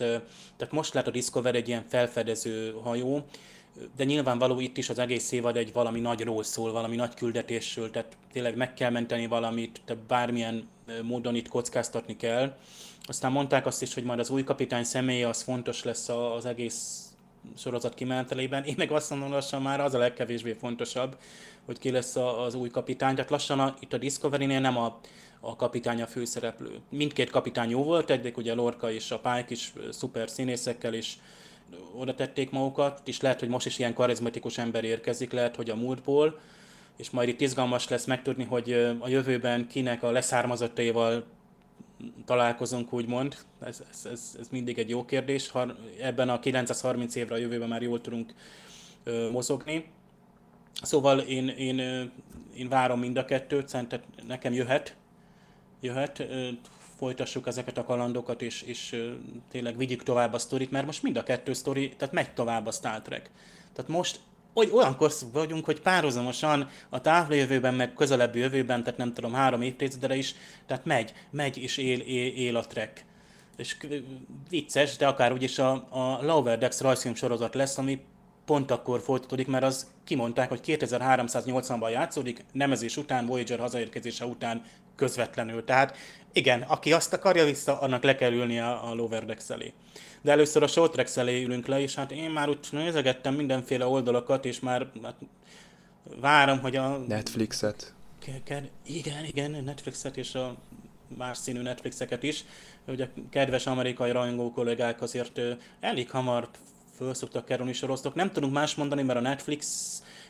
tehát 0.57 0.71
most 0.71 0.93
lett 0.93 1.07
a 1.07 1.11
Discover 1.11 1.55
egy 1.55 1.67
ilyen 1.67 1.85
felfedező 1.87 2.75
hajó, 2.83 3.25
de 3.95 4.03
nyilvánvaló 4.03 4.59
itt 4.59 4.77
is 4.77 4.89
az 4.89 4.99
egész 4.99 5.31
évad 5.31 5.57
egy 5.57 5.73
valami 5.73 5.99
nagyról 5.99 6.43
szól, 6.43 6.71
valami 6.71 6.95
nagy 6.95 7.13
küldetésről, 7.13 7.91
tehát 7.91 8.17
tényleg 8.33 8.55
meg 8.55 8.73
kell 8.73 8.89
menteni 8.89 9.27
valamit, 9.27 9.81
tehát 9.85 10.03
bármilyen 10.03 10.67
módon 11.01 11.35
itt 11.35 11.47
kockáztatni 11.47 12.15
kell. 12.15 12.57
Aztán 13.05 13.31
mondták 13.31 13.65
azt 13.65 13.81
is, 13.81 13.93
hogy 13.93 14.03
majd 14.03 14.19
az 14.19 14.29
új 14.29 14.43
kapitány 14.43 14.83
személye 14.83 15.27
az 15.27 15.41
fontos 15.41 15.83
lesz 15.83 16.09
az 16.09 16.45
egész 16.45 17.05
sorozat 17.57 17.93
kimenetelében. 17.93 18.63
Én 18.63 18.75
meg 18.77 18.91
azt 18.91 19.09
mondom, 19.09 19.31
lassan 19.31 19.61
már 19.61 19.79
az 19.79 19.93
a 19.93 19.97
legkevésbé 19.97 20.53
fontosabb, 20.53 21.17
hogy 21.65 21.79
ki 21.79 21.91
lesz 21.91 22.15
az 22.15 22.55
új 22.55 22.69
kapitány. 22.69 23.15
Tehát 23.15 23.29
lassan 23.29 23.59
a, 23.59 23.75
itt 23.79 23.93
a 23.93 23.97
Discovery-nél 23.97 24.59
nem 24.59 24.77
a, 24.77 24.99
a 25.39 25.55
kapitány 25.55 26.01
a 26.01 26.07
főszereplő. 26.07 26.79
Mindkét 26.89 27.29
kapitány 27.29 27.69
jó 27.69 27.83
volt, 27.83 28.09
egyik 28.09 28.37
ugye 28.37 28.53
Lorca 28.53 28.91
és 28.91 29.11
a 29.11 29.19
Pike 29.19 29.45
is 29.47 29.73
szuper 29.89 30.29
színészekkel, 30.29 30.93
és 30.93 31.15
oda 31.95 32.15
tették 32.15 32.49
magukat, 32.49 33.01
és 33.05 33.21
lehet, 33.21 33.39
hogy 33.39 33.49
most 33.49 33.65
is 33.65 33.79
ilyen 33.79 33.93
karizmatikus 33.93 34.57
ember 34.57 34.83
érkezik, 34.83 35.31
lehet, 35.31 35.55
hogy 35.55 35.69
a 35.69 35.75
múltból, 35.75 36.39
és 36.97 37.09
majd 37.09 37.29
itt 37.29 37.41
izgalmas 37.41 37.87
lesz 37.87 38.05
megtudni, 38.05 38.43
hogy 38.43 38.71
a 38.99 39.07
jövőben 39.07 39.67
kinek 39.67 40.03
a 40.03 40.11
leszármazottaival 40.11 41.25
találkozunk, 42.25 42.93
úgymond. 42.93 43.37
Ez, 43.59 43.83
ez, 43.91 44.05
ez, 44.11 44.35
ez 44.39 44.47
mindig 44.49 44.79
egy 44.79 44.89
jó 44.89 45.05
kérdés. 45.05 45.51
Ebben 46.01 46.29
a 46.29 46.39
930 46.39 47.15
évre 47.15 47.35
a 47.35 47.37
jövőben 47.37 47.69
már 47.69 47.81
jól 47.81 48.01
tudunk 48.01 48.33
ö, 49.03 49.29
mozogni. 49.31 49.85
Szóval 50.81 51.19
én, 51.19 51.47
én, 51.47 51.79
én 52.55 52.69
várom 52.69 52.99
mind 52.99 53.17
a 53.17 53.25
kettőt, 53.25 53.67
szerintem 53.67 54.01
nekem 54.27 54.53
jöhet, 54.53 54.95
jöhet 55.79 56.27
folytassuk 56.97 57.47
ezeket 57.47 57.77
a 57.77 57.83
kalandokat, 57.83 58.41
és, 58.41 58.61
és 58.61 59.09
tényleg 59.51 59.77
vigyük 59.77 60.03
tovább 60.03 60.33
a 60.33 60.37
sztorit, 60.37 60.71
mert 60.71 60.85
most 60.85 61.03
mind 61.03 61.17
a 61.17 61.23
kettő 61.23 61.53
sztori, 61.53 61.89
tehát 61.97 62.13
megy 62.13 62.33
tovább 62.33 62.65
a 62.65 62.71
Star 62.71 63.01
Trek. 63.01 63.31
Tehát 63.73 63.91
most 63.91 64.19
hogy 64.53 64.69
olyankor 64.73 65.11
vagyunk, 65.33 65.65
hogy 65.65 65.81
párhuzamosan 65.81 66.69
a 66.89 67.01
távjövőben, 67.01 67.73
meg 67.73 67.93
közelebbi 67.93 68.39
jövőben, 68.39 68.83
tehát 68.83 68.99
nem 68.99 69.13
tudom, 69.13 69.33
három 69.33 69.61
évtizedre 69.61 70.15
is, 70.15 70.35
tehát 70.65 70.85
megy, 70.85 71.13
megy 71.29 71.57
és 71.57 71.77
él, 71.77 71.99
él, 71.99 72.27
él 72.27 72.55
a 72.55 72.65
trek. 72.65 73.05
És 73.57 73.77
vicces, 74.49 74.97
de 74.97 75.07
akár 75.07 75.33
úgyis 75.33 75.59
a, 75.59 75.71
a 75.89 76.19
Lower 76.21 76.57
Decks 76.57 76.79
rajzfilm 76.79 77.15
sorozat 77.15 77.55
lesz, 77.55 77.77
ami 77.77 78.01
pont 78.45 78.71
akkor 78.71 79.01
folytatódik, 79.01 79.47
mert 79.47 79.63
az 79.63 79.87
kimondták, 80.03 80.49
hogy 80.49 80.59
2380-ban 80.65 81.91
játszódik, 81.91 82.43
nemezés 82.51 82.97
után, 82.97 83.25
Voyager 83.25 83.59
hazaérkezése 83.59 84.25
után 84.25 84.63
közvetlenül. 84.95 85.63
Tehát 85.63 85.97
igen, 86.33 86.61
aki 86.61 86.93
azt 86.93 87.13
akarja 87.13 87.45
vissza, 87.45 87.79
annak 87.79 88.03
le 88.03 88.15
kell 88.15 88.31
ülni 88.31 88.59
a, 88.59 88.89
a 88.89 88.93
Lower 88.93 89.25
Decks 89.25 89.49
elé. 89.49 89.73
De 90.21 90.31
először 90.31 90.63
a 90.63 90.67
Short 90.67 90.91
Tracks 90.91 91.17
elé 91.17 91.43
ülünk 91.43 91.67
le, 91.67 91.81
és 91.81 91.95
hát 91.95 92.11
én 92.11 92.29
már 92.29 92.49
úgy 92.49 92.57
nézegettem 92.71 93.33
mindenféle 93.33 93.85
oldalakat, 93.85 94.45
és 94.45 94.59
már 94.59 94.87
hát, 95.03 95.15
várom, 96.19 96.59
hogy 96.59 96.75
a... 96.75 96.97
Netflixet. 96.97 97.93
Igen, 98.85 99.25
igen, 99.25 99.63
Netflixet 99.63 100.17
és 100.17 100.35
a 100.35 100.55
más 101.17 101.37
színű 101.37 101.61
Netflixeket 101.61 102.23
is. 102.23 102.45
Ugye 102.87 103.07
kedves 103.29 103.67
amerikai 103.67 104.11
rajongó 104.11 104.51
kollégák 104.51 105.01
azért 105.01 105.41
elég 105.79 106.09
hamar 106.09 106.49
föl 106.95 107.13
szoktak 107.13 107.45
kerülni 107.45 107.73
sorosztok. 107.73 108.15
Nem 108.15 108.31
tudunk 108.31 108.53
más 108.53 108.75
mondani, 108.75 109.01
mert 109.01 109.19
a 109.19 109.21
Netflix 109.21 109.65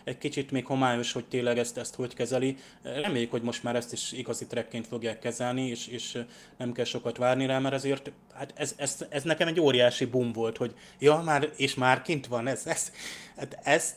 egy 0.04 0.18
kicsit 0.18 0.52
még 0.52 0.66
homályos, 0.66 1.12
hogy 1.12 1.26
tényleg 1.26 1.58
ezt, 1.58 1.78
ezt 1.78 1.96
hogy 1.96 2.14
kezeli. 2.14 2.58
Reméljük, 2.82 3.32
hogy 3.32 3.42
most 3.42 3.64
már 3.64 3.76
ezt 3.76 3.94
is 3.94 4.12
igazi 4.12 4.48
trekként 4.48 4.88
fogják 4.88 5.20
kezelni, 5.20 5.68
és, 5.68 5.88
és 5.88 6.24
nem 6.58 6.72
kell 6.72 6.86
sokat 6.86 7.18
várni 7.18 7.46
rá, 7.46 7.60
mert 7.60 7.76
azért 7.76 8.12
hát 8.34 8.54
ez, 8.56 8.74
ez, 8.78 9.06
ez, 9.10 9.24
nekem 9.24 9.48
egy 9.48 9.60
óriási 9.60 10.06
boom 10.06 10.32
volt, 10.32 10.58
hogy 10.58 10.74
ja, 11.00 11.22
már, 11.26 11.50
és 11.56 11.76
már 11.76 12.02
kint 12.02 12.28
van, 12.28 12.48
ez, 12.48 12.66
ez, 12.66 12.92
hát 13.38 13.60
ezt, 13.64 13.96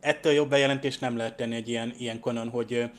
ettől 0.00 0.32
jobb 0.32 0.48
bejelentés 0.48 0.98
nem 0.98 1.16
lehet 1.16 1.36
tenni 1.36 1.54
egy 1.54 1.68
ilyen, 1.68 1.94
ilyen 1.98 2.20
konon, 2.20 2.48
hogy 2.48 2.90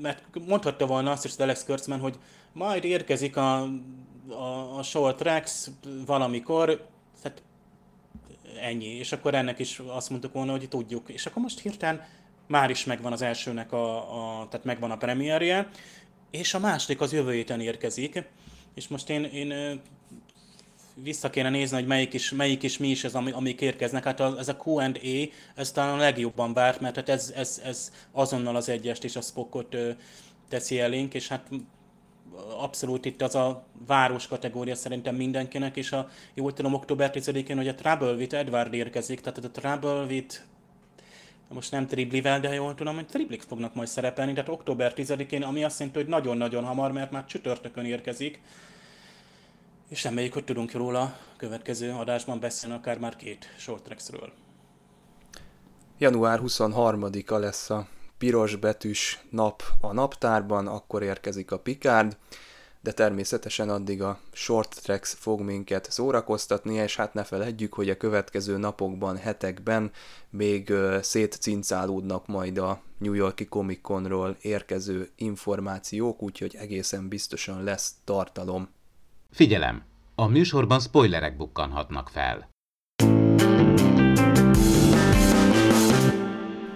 mert 0.00 0.22
mondhatta 0.46 0.86
volna 0.86 1.10
azt 1.10 1.24
is 1.24 1.30
az 1.30 1.40
Alex 1.40 1.64
Kurtzman, 1.64 2.00
hogy 2.00 2.18
majd 2.52 2.84
érkezik 2.84 3.36
a, 3.36 3.62
a, 4.28 4.78
a 4.78 4.82
Short 4.82 5.20
Rex 5.20 5.70
valamikor, 6.06 6.86
ennyi. 8.62 8.86
És 8.86 9.12
akkor 9.12 9.34
ennek 9.34 9.58
is 9.58 9.80
azt 9.86 10.10
mondtuk 10.10 10.32
volna, 10.32 10.50
hogy 10.50 10.68
tudjuk. 10.68 11.08
És 11.08 11.26
akkor 11.26 11.42
most 11.42 11.60
hirtelen 11.60 12.04
már 12.46 12.70
is 12.70 12.84
megvan 12.84 13.12
az 13.12 13.22
elsőnek 13.22 13.72
a, 13.72 13.96
a 14.40 14.48
tehát 14.48 14.66
megvan 14.66 14.90
a 14.90 14.96
premierje, 14.96 15.68
és 16.30 16.54
a 16.54 16.58
második 16.58 17.00
az 17.00 17.12
jövő 17.12 17.32
héten 17.32 17.60
érkezik. 17.60 18.22
És 18.74 18.88
most 18.88 19.10
én, 19.10 19.24
én 19.24 19.80
vissza 20.94 21.30
kéne 21.30 21.50
nézni, 21.50 21.76
hogy 21.76 21.86
melyik 21.86 22.12
is, 22.12 22.30
melyik 22.30 22.62
is 22.62 22.78
mi 22.78 22.88
is 22.88 23.04
ez, 23.04 23.14
ami, 23.14 23.30
amik 23.30 23.60
érkeznek. 23.60 24.04
Hát 24.04 24.20
ez 24.20 24.48
a 24.48 24.56
Q&A, 24.64 25.28
ez 25.54 25.72
talán 25.72 25.94
a 25.94 26.00
legjobban 26.00 26.52
várt, 26.52 26.80
mert 26.80 26.96
hát 26.96 27.08
ez, 27.08 27.32
ez, 27.36 27.60
ez 27.64 27.92
azonnal 28.12 28.56
az 28.56 28.68
egyest 28.68 29.04
és 29.04 29.16
a 29.16 29.20
Spockot 29.20 29.76
teszi 30.48 30.80
elénk, 30.80 31.14
és 31.14 31.28
hát 31.28 31.48
abszolút 32.58 33.04
itt 33.04 33.22
az 33.22 33.34
a 33.34 33.64
város 33.86 34.26
kategória 34.26 34.74
szerintem 34.74 35.14
mindenkinek, 35.14 35.76
és 35.76 35.92
a, 35.92 36.08
jól 36.34 36.52
tudom, 36.52 36.74
október 36.74 37.10
10-én, 37.14 37.56
hogy 37.56 37.68
a 37.68 37.74
Trouble 37.74 38.12
with 38.12 38.34
Edward 38.34 38.74
érkezik, 38.74 39.20
tehát 39.20 39.44
a 39.44 39.50
Trouble 39.50 40.04
with 40.04 40.40
most 41.52 41.70
nem 41.70 41.86
Triblivel, 41.86 42.40
de 42.40 42.54
jól 42.54 42.74
tudom, 42.74 42.94
hogy 42.94 43.06
Triblik 43.06 43.42
fognak 43.42 43.74
majd 43.74 43.88
szerepelni, 43.88 44.32
tehát 44.32 44.48
október 44.48 44.92
10-én, 44.96 45.42
ami 45.42 45.64
azt 45.64 45.78
jelenti, 45.78 46.00
hogy 46.00 46.08
nagyon-nagyon 46.08 46.64
hamar, 46.64 46.92
mert 46.92 47.10
már 47.10 47.24
csütörtökön 47.26 47.84
érkezik. 47.84 48.40
És 49.88 50.04
reméljük, 50.04 50.32
hogy 50.32 50.44
tudunk 50.44 50.72
róla 50.72 51.00
a 51.00 51.16
következő 51.36 51.90
adásban 51.90 52.40
beszélni, 52.40 52.76
akár 52.76 52.98
már 52.98 53.16
két 53.16 53.54
short 53.56 53.82
tracksről. 53.82 54.32
Január 55.98 56.40
23-a 56.42 57.38
lesz 57.38 57.70
a 57.70 57.86
piros 58.22 58.56
betűs 58.56 59.20
nap 59.30 59.62
a 59.80 59.92
naptárban, 59.92 60.66
akkor 60.66 61.02
érkezik 61.02 61.50
a 61.50 61.58
Picard, 61.58 62.16
de 62.80 62.92
természetesen 62.92 63.68
addig 63.68 64.02
a 64.02 64.18
Short 64.32 64.80
Tracks 64.82 65.14
fog 65.14 65.40
minket 65.40 65.90
szórakoztatni, 65.90 66.74
és 66.74 66.96
hát 66.96 67.14
ne 67.14 67.24
feledjük, 67.24 67.74
hogy 67.74 67.90
a 67.90 67.96
következő 67.96 68.56
napokban, 68.56 69.16
hetekben 69.16 69.90
még 70.30 70.72
szétcincálódnak 71.00 72.26
majd 72.26 72.58
a 72.58 72.80
New 72.98 73.12
Yorki 73.12 73.46
Comic 73.46 73.80
Conról 73.80 74.36
érkező 74.40 75.10
információk, 75.16 76.22
úgyhogy 76.22 76.56
egészen 76.58 77.08
biztosan 77.08 77.64
lesz 77.64 77.94
tartalom. 78.04 78.68
Figyelem! 79.30 79.82
A 80.14 80.26
műsorban 80.26 80.80
spoilerek 80.80 81.36
bukkanhatnak 81.36 82.08
fel. 82.08 82.51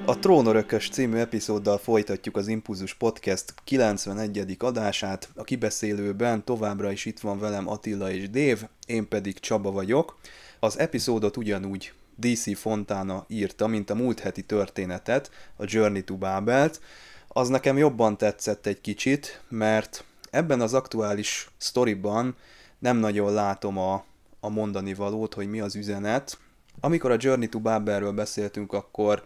A 0.08 0.18
Trónörökös 0.18 0.88
című 0.88 1.16
epizóddal 1.16 1.78
folytatjuk 1.78 2.36
az 2.36 2.48
Impulzus 2.48 2.94
Podcast 2.94 3.54
91. 3.64 4.56
adását. 4.58 5.28
A 5.34 5.44
kibeszélőben 5.44 6.44
továbbra 6.44 6.92
is 6.92 7.04
itt 7.04 7.20
van 7.20 7.38
velem 7.38 7.68
Attila 7.68 8.10
és 8.10 8.30
Dév, 8.30 8.62
én 8.86 9.08
pedig 9.08 9.38
Csaba 9.38 9.70
vagyok. 9.70 10.18
Az 10.60 10.78
epizódot 10.78 11.36
ugyanúgy 11.36 11.92
DC 12.14 12.58
Fontana 12.58 13.24
írta, 13.28 13.66
mint 13.66 13.90
a 13.90 13.94
múlt 13.94 14.20
heti 14.20 14.42
történetet, 14.42 15.30
a 15.56 15.64
Journey 15.66 16.02
to 16.02 16.16
Babelt. 16.16 16.80
Az 17.28 17.48
nekem 17.48 17.78
jobban 17.78 18.16
tetszett 18.16 18.66
egy 18.66 18.80
kicsit, 18.80 19.40
mert 19.48 20.04
ebben 20.30 20.60
az 20.60 20.74
aktuális 20.74 21.50
sztoriban 21.56 22.36
nem 22.78 22.96
nagyon 22.96 23.32
látom 23.32 23.78
a, 23.78 24.04
a 24.40 24.48
mondani 24.48 24.94
valót, 24.94 25.34
hogy 25.34 25.48
mi 25.48 25.60
az 25.60 25.74
üzenet. 25.74 26.38
Amikor 26.80 27.10
a 27.10 27.16
Journey 27.18 27.48
to 27.48 27.58
Babelről 27.58 28.12
beszéltünk, 28.12 28.72
akkor 28.72 29.24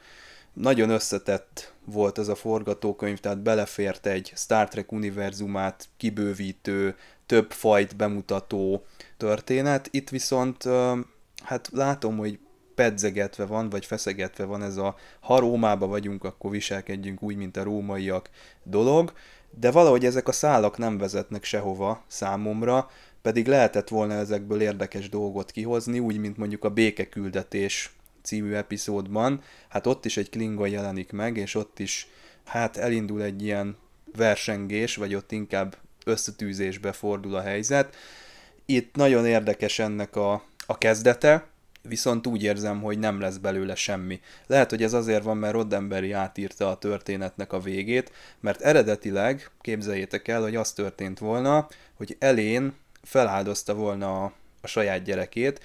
nagyon 0.53 0.91
összetett 0.91 1.73
volt 1.85 2.19
ez 2.19 2.29
a 2.29 2.35
forgatókönyv, 2.35 3.19
tehát 3.19 3.43
belefért 3.43 4.07
egy 4.07 4.33
Star 4.37 4.69
Trek 4.69 4.93
univerzumát 4.93 5.89
kibővítő, 5.97 6.97
több 7.27 7.51
fajt 7.51 7.97
bemutató 7.97 8.85
történet. 9.17 9.89
Itt 9.91 10.09
viszont 10.09 10.69
hát 11.43 11.69
látom, 11.73 12.17
hogy 12.17 12.39
pedzegetve 12.75 13.47
van, 13.47 13.69
vagy 13.69 13.85
feszegetve 13.85 14.45
van 14.45 14.63
ez 14.63 14.77
a 14.77 14.97
ha 15.21 15.39
Rómába 15.39 15.87
vagyunk, 15.87 16.25
akkor 16.25 16.51
viselkedjünk 16.51 17.23
úgy, 17.23 17.37
mint 17.37 17.57
a 17.57 17.63
rómaiak 17.63 18.31
dolog, 18.63 19.13
de 19.51 19.71
valahogy 19.71 20.05
ezek 20.05 20.29
a 20.29 20.33
szálak 20.33 20.79
nem 20.79 20.99
vezetnek 20.99 21.45
sehova 21.45 22.05
számomra, 22.07 22.91
pedig 23.23 23.47
lehetett 23.47 23.89
volna 23.89 24.15
ezekből 24.15 24.61
érdekes 24.61 25.09
dolgot 25.09 25.51
kihozni, 25.51 25.99
úgy, 25.99 26.19
mint 26.19 26.37
mondjuk 26.37 26.65
a 26.65 26.71
békeküldetés 26.71 27.93
című 28.23 28.53
epizódban, 28.53 29.43
hát 29.68 29.87
ott 29.87 30.05
is 30.05 30.16
egy 30.16 30.31
Klingon 30.31 30.68
jelenik 30.68 31.12
meg, 31.12 31.37
és 31.37 31.55
ott 31.55 31.79
is 31.79 32.09
hát 32.45 32.77
elindul 32.77 33.23
egy 33.23 33.43
ilyen 33.43 33.77
versengés, 34.16 34.97
vagy 34.97 35.14
ott 35.14 35.33
inkább 35.33 35.77
összetűzésbe 36.05 36.93
fordul 36.93 37.35
a 37.35 37.41
helyzet. 37.41 37.97
Itt 38.66 38.95
nagyon 38.95 39.27
érdekes 39.27 39.79
ennek 39.79 40.16
a, 40.16 40.45
a 40.66 40.79
kezdete, 40.79 41.49
viszont 41.83 42.27
úgy 42.27 42.43
érzem, 42.43 42.81
hogy 42.81 42.99
nem 42.99 43.21
lesz 43.21 43.37
belőle 43.37 43.75
semmi. 43.75 44.21
Lehet, 44.47 44.71
hogy 44.71 44.83
ez 44.83 44.93
azért 44.93 45.23
van, 45.23 45.37
mert 45.37 45.53
Roddenberry 45.53 46.12
átírta 46.12 46.71
a 46.71 46.79
történetnek 46.79 47.53
a 47.53 47.61
végét, 47.61 48.12
mert 48.41 48.61
eredetileg 48.61 49.51
képzeljétek 49.61 50.29
el, 50.29 50.43
hogy 50.43 50.57
az 50.57 50.73
történt 50.73 51.18
volna, 51.18 51.68
hogy 51.95 52.16
Elén 52.18 52.75
feláldozta 53.03 53.75
volna 53.75 54.25
a, 54.25 54.33
a 54.61 54.66
saját 54.66 55.03
gyerekét, 55.03 55.61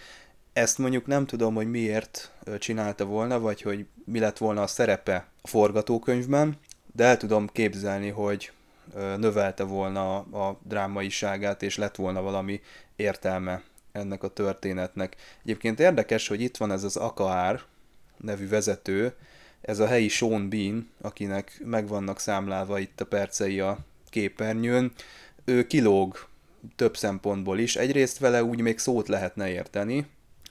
ezt 0.55 0.77
mondjuk 0.77 1.05
nem 1.05 1.25
tudom, 1.25 1.55
hogy 1.55 1.69
miért 1.69 2.31
csinálta 2.59 3.05
volna, 3.05 3.39
vagy 3.39 3.61
hogy 3.61 3.85
mi 4.05 4.19
lett 4.19 4.37
volna 4.37 4.61
a 4.61 4.67
szerepe 4.67 5.27
a 5.41 5.47
forgatókönyvben, 5.47 6.57
de 6.93 7.03
el 7.03 7.17
tudom 7.17 7.47
képzelni, 7.47 8.09
hogy 8.09 8.51
növelte 9.17 9.63
volna 9.63 10.17
a 10.17 10.59
drámaiságát, 10.63 11.63
és 11.63 11.77
lett 11.77 11.95
volna 11.95 12.21
valami 12.21 12.61
értelme 12.95 13.63
ennek 13.91 14.23
a 14.23 14.27
történetnek. 14.27 15.15
Egyébként 15.43 15.79
érdekes, 15.79 16.27
hogy 16.27 16.41
itt 16.41 16.57
van 16.57 16.71
ez 16.71 16.83
az 16.83 16.95
Akaár 16.95 17.61
nevű 18.17 18.47
vezető, 18.47 19.13
ez 19.61 19.79
a 19.79 19.87
helyi 19.87 20.07
Sean 20.07 20.49
Bean, 20.49 20.89
akinek 21.01 21.61
megvannak 21.65 22.19
számlálva 22.19 22.79
itt 22.79 23.01
a 23.01 23.05
percei 23.05 23.59
a 23.59 23.77
képernyőn, 24.09 24.91
ő 25.45 25.67
kilóg 25.67 26.27
több 26.75 26.97
szempontból 26.97 27.59
is. 27.59 27.75
Egyrészt 27.75 28.17
vele 28.17 28.43
úgy 28.43 28.61
még 28.61 28.79
szót 28.79 29.07
lehetne 29.07 29.49
érteni, 29.49 30.05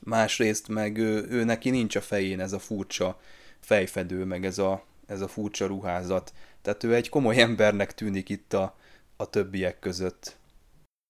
másrészt 0.04 0.68
meg 0.68 0.98
ő, 0.98 1.26
ő 1.30 1.44
neki 1.44 1.70
nincs 1.70 1.96
a 1.96 2.00
fején 2.00 2.40
ez 2.40 2.52
a 2.52 2.58
furcsa 2.58 3.18
fejfedő, 3.60 4.24
meg 4.24 4.44
ez 4.44 4.58
a, 4.58 4.82
ez 5.06 5.20
a 5.20 5.28
furcsa 5.28 5.66
ruházat. 5.66 6.32
Tehát 6.62 6.84
ő 6.84 6.94
egy 6.94 7.08
komoly 7.08 7.40
embernek 7.40 7.94
tűnik 7.94 8.28
itt 8.28 8.52
a, 8.52 8.74
a 9.16 9.30
többiek 9.30 9.78
között. 9.78 10.36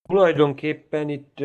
Tulajdonképpen 0.08 1.08
itt 1.08 1.38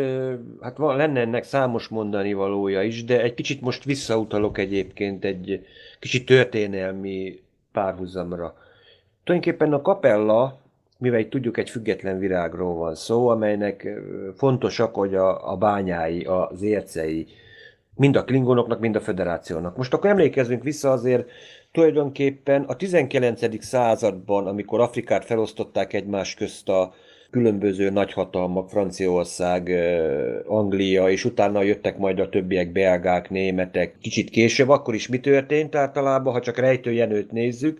hát 0.61 0.77
van, 0.77 0.97
lenne 0.97 1.19
ennek 1.19 1.43
számos 1.43 1.87
mondani 1.87 2.33
valója 2.33 2.83
is, 2.83 3.03
de 3.03 3.21
egy 3.21 3.33
kicsit 3.33 3.61
most 3.61 3.83
visszautalok 3.83 4.57
egyébként 4.57 5.25
egy 5.25 5.65
kicsit 5.99 6.25
történelmi 6.25 7.41
párhuzamra. 7.71 8.57
Tulajdonképpen 9.23 9.73
a 9.73 9.81
kapella, 9.81 10.59
mivel 10.99 11.19
itt 11.19 11.29
tudjuk 11.29 11.57
egy 11.57 11.69
független 11.69 12.19
virágról 12.19 12.75
van 12.75 12.95
szó, 12.95 13.27
amelynek 13.27 13.87
fontosak, 14.35 14.95
hogy 14.95 15.15
a, 15.15 15.51
a 15.51 15.57
bányái, 15.57 16.23
az 16.23 16.61
ércei, 16.61 17.27
mind 17.95 18.15
a 18.15 18.23
klingonoknak, 18.23 18.79
mind 18.79 18.95
a 18.95 19.01
federációnak. 19.01 19.77
Most 19.77 19.93
akkor 19.93 20.09
emlékezzünk 20.09 20.63
vissza 20.63 20.91
azért 20.91 21.29
tulajdonképpen 21.71 22.63
a 22.63 22.75
19. 22.75 23.63
században, 23.63 24.47
amikor 24.47 24.79
Afrikát 24.79 25.25
felosztották 25.25 25.93
egymás 25.93 26.33
közt 26.33 26.69
a 26.69 26.93
különböző 27.29 27.89
nagyhatalmak, 27.89 28.69
Franciaország, 28.69 29.69
Anglia, 30.45 31.09
és 31.09 31.25
utána 31.25 31.61
jöttek 31.61 31.97
majd 31.97 32.19
a 32.19 32.29
többiek, 32.29 32.71
belgák, 32.71 33.29
németek. 33.29 33.95
Kicsit 34.01 34.29
később, 34.29 34.69
akkor 34.69 34.93
is 34.93 35.07
mi 35.07 35.19
történt 35.19 35.75
általában, 35.75 36.33
ha 36.33 36.39
csak 36.39 36.57
rejtőjenőt 36.57 37.31
nézzük, 37.31 37.79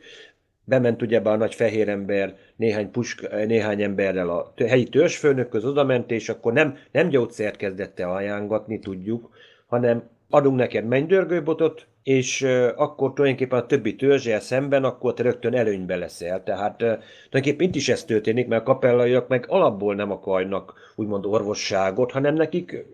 bement 0.70 1.02
ugyebár 1.02 1.34
a 1.34 1.38
nagy 1.38 1.56
fehér 1.56 1.90
ember 1.90 2.36
néhány, 2.56 2.92
puska, 2.92 3.46
néhány 3.46 3.82
emberrel 3.82 4.30
a 4.30 4.54
helyi 4.68 4.84
törzsfőnökhöz 4.84 5.66
odament, 5.66 6.12
és 6.12 6.30
akkor 6.30 6.54
nem, 6.54 6.78
nem 6.92 7.10
gyógyszert 7.10 7.58
kezdett 7.58 8.00
el 8.00 8.12
ajángatni, 8.12 8.80
tudjuk, 8.80 9.30
hanem 9.68 10.10
adunk 10.30 10.58
neked 10.58 10.86
mennydörgőbotot, 10.86 11.88
és 12.04 12.42
akkor 12.76 13.14
tulajdonképpen 13.14 13.60
a 13.60 13.66
többi 13.66 13.96
törzsel 13.96 14.40
szemben, 14.40 14.84
akkor 14.84 15.14
te 15.14 15.24
rögtön 15.24 15.56
előnybe 15.56 15.96
leszel. 15.96 16.44
Tehát 16.44 16.78
tulajdonképpen 16.78 17.68
itt 17.68 17.76
is 17.76 17.90
ez 17.90 18.04
történik, 18.04 18.48
mert 18.48 18.62
a 18.62 18.66
kapellaiak 18.66 19.28
meg 19.28 19.46
alapból 19.48 19.96
nem 19.96 20.12
akarnak 20.12 20.74
úgymond 20.96 21.26
orvosságot, 21.26 22.12
hanem 22.12 22.34
nekik 22.36 22.86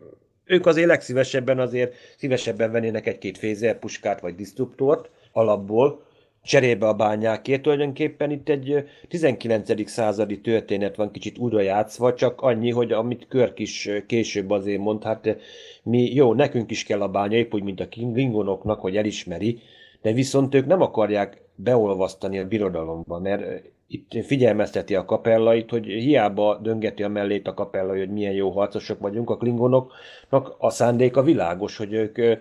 ők 0.45 0.65
azért 0.65 0.87
legszívesebben 0.87 1.59
azért 1.59 1.95
szívesebben 2.17 2.71
vennének 2.71 3.07
egy-két 3.07 3.37
fézerpuskát 3.37 4.19
vagy 4.19 4.35
disztruptort 4.35 5.09
alapból, 5.31 6.04
cserébe 6.45 6.87
a 6.87 6.93
bányákért. 6.93 7.61
Tulajdonképpen 7.61 8.31
itt 8.31 8.49
egy 8.49 8.89
19. 9.07 9.89
századi 9.89 10.41
történet 10.41 10.95
van 10.95 11.11
kicsit 11.11 11.37
újra 11.37 11.61
játszva, 11.61 12.13
csak 12.13 12.41
annyi, 12.41 12.71
hogy 12.71 12.91
amit 12.91 13.27
Körk 13.27 13.59
is 13.59 13.89
később 14.07 14.49
azért 14.49 14.79
mond, 14.79 15.03
hát 15.03 15.37
mi, 15.83 16.13
jó, 16.13 16.33
nekünk 16.33 16.71
is 16.71 16.83
kell 16.83 17.01
a 17.01 17.09
bánya, 17.09 17.37
épp 17.37 17.53
úgy, 17.53 17.63
mint 17.63 17.79
a 17.79 17.87
klingonoknak, 17.87 18.79
hogy 18.79 18.97
elismeri, 18.97 19.59
de 20.01 20.11
viszont 20.11 20.55
ők 20.55 20.65
nem 20.65 20.81
akarják 20.81 21.41
beolvasztani 21.55 22.39
a 22.39 22.47
birodalomba, 22.47 23.19
mert 23.19 23.63
itt 23.87 24.25
figyelmezteti 24.25 24.95
a 24.95 25.05
kapellait, 25.05 25.69
hogy 25.69 25.85
hiába 25.85 26.59
döngeti 26.61 27.03
a 27.03 27.09
mellét 27.09 27.47
a 27.47 27.53
kapella, 27.53 27.97
hogy 27.97 28.09
milyen 28.09 28.33
jó 28.33 28.49
harcosok 28.49 28.99
vagyunk, 28.99 29.29
a 29.29 29.37
klingonoknak 29.37 30.55
a 30.57 30.69
szándéka 30.69 31.21
világos, 31.21 31.77
hogy 31.77 31.93
ők 31.93 32.39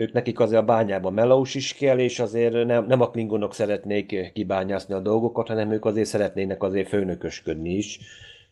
ők 0.00 0.12
nekik 0.12 0.40
azért 0.40 0.60
a 0.60 0.64
bányában 0.64 1.12
melós 1.12 1.54
is 1.54 1.74
kell, 1.74 1.98
és 1.98 2.18
azért 2.18 2.64
nem, 2.64 2.86
nem 2.86 3.00
a 3.00 3.10
klingonok 3.10 3.54
szeretnék 3.54 4.32
kibányászni 4.32 4.94
a 4.94 5.00
dolgokat, 5.00 5.48
hanem 5.48 5.72
ők 5.72 5.84
azért 5.84 6.08
szeretnének 6.08 6.62
azért 6.62 6.88
főnökösködni 6.88 7.70
is. 7.70 7.98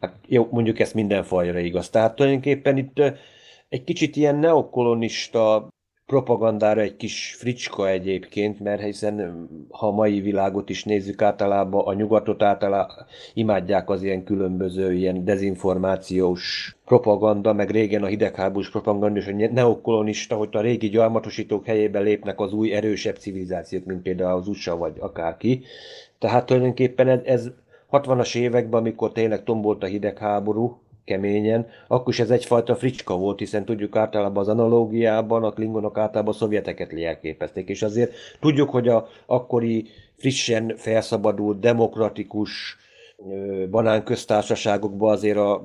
Hát 0.01 0.15
jó, 0.27 0.49
mondjuk 0.51 0.79
ezt 0.79 0.95
minden 0.95 1.23
fajra 1.23 1.59
igaz. 1.59 1.91
Tehát 1.91 2.15
tulajdonképpen 2.15 2.77
itt 2.77 3.03
egy 3.69 3.85
kicsit 3.85 4.17
ilyen 4.17 4.37
neokolonista 4.37 5.69
propagandára 6.09 6.81
egy 6.81 6.97
kis 6.97 7.35
fricska 7.39 7.89
egyébként, 7.89 8.61
mert 8.61 8.83
hiszen 8.83 9.49
ha 9.71 9.87
a 9.87 9.91
mai 9.91 10.21
világot 10.21 10.69
is 10.69 10.85
nézzük 10.85 11.23
általában, 11.23 11.87
a 11.87 11.93
nyugatot 11.93 12.43
általában 12.43 13.07
imádják 13.35 13.91
az 13.91 14.03
ilyen 14.03 14.25
különböző 14.25 14.93
ilyen 14.93 15.25
dezinformációs 15.25 16.77
propaganda, 16.85 17.53
meg 17.53 17.71
régen 17.71 18.03
a 18.03 18.07
hidegháborús 18.07 18.71
propaganda, 18.71 19.19
és 19.19 19.27
a 19.27 19.53
neokolonista, 19.53 20.37
hogy 20.37 20.49
a 20.53 20.61
régi 20.61 20.89
gyarmatosítók 20.89 21.67
helyébe 21.67 22.01
lépnek 22.01 22.41
az 22.41 22.53
új 22.53 22.73
erősebb 22.73 23.17
civilizációk, 23.17 23.85
mint 23.85 24.03
például 24.03 24.39
az 24.39 24.49
USA 24.49 24.77
vagy 24.77 24.97
akárki. 24.99 25.63
Tehát 26.19 26.47
tulajdonképpen 26.47 27.09
ez, 27.09 27.21
ez 27.25 27.51
60-as 27.93 28.37
években, 28.37 28.81
amikor 28.81 29.13
tényleg 29.13 29.43
tombolt 29.45 29.83
a 29.83 29.87
hidegháború, 29.87 30.79
keményen, 31.09 31.67
akkor 31.87 32.13
is 32.13 32.21
ez 32.21 32.31
egyfajta 32.31 32.77
fricska 32.77 33.17
volt, 33.17 33.39
hiszen 33.39 33.65
tudjuk 33.65 33.97
általában 33.97 34.43
az 34.43 34.49
analógiában, 34.49 35.45
a 35.45 35.53
klingonok 35.53 35.99
általában 35.99 36.35
a 36.35 36.37
szovjeteket 36.37 36.93
jelképezték, 36.93 37.69
és 37.69 37.83
azért 37.83 38.13
tudjuk, 38.41 38.71
hogy 38.71 38.89
a 38.89 39.09
akkori 39.27 39.87
frissen 40.17 40.75
felszabadult, 40.77 41.61
demokratikus 41.61 42.77
banánköztársaságokban 43.71 45.13
azért 45.13 45.37
a 45.37 45.65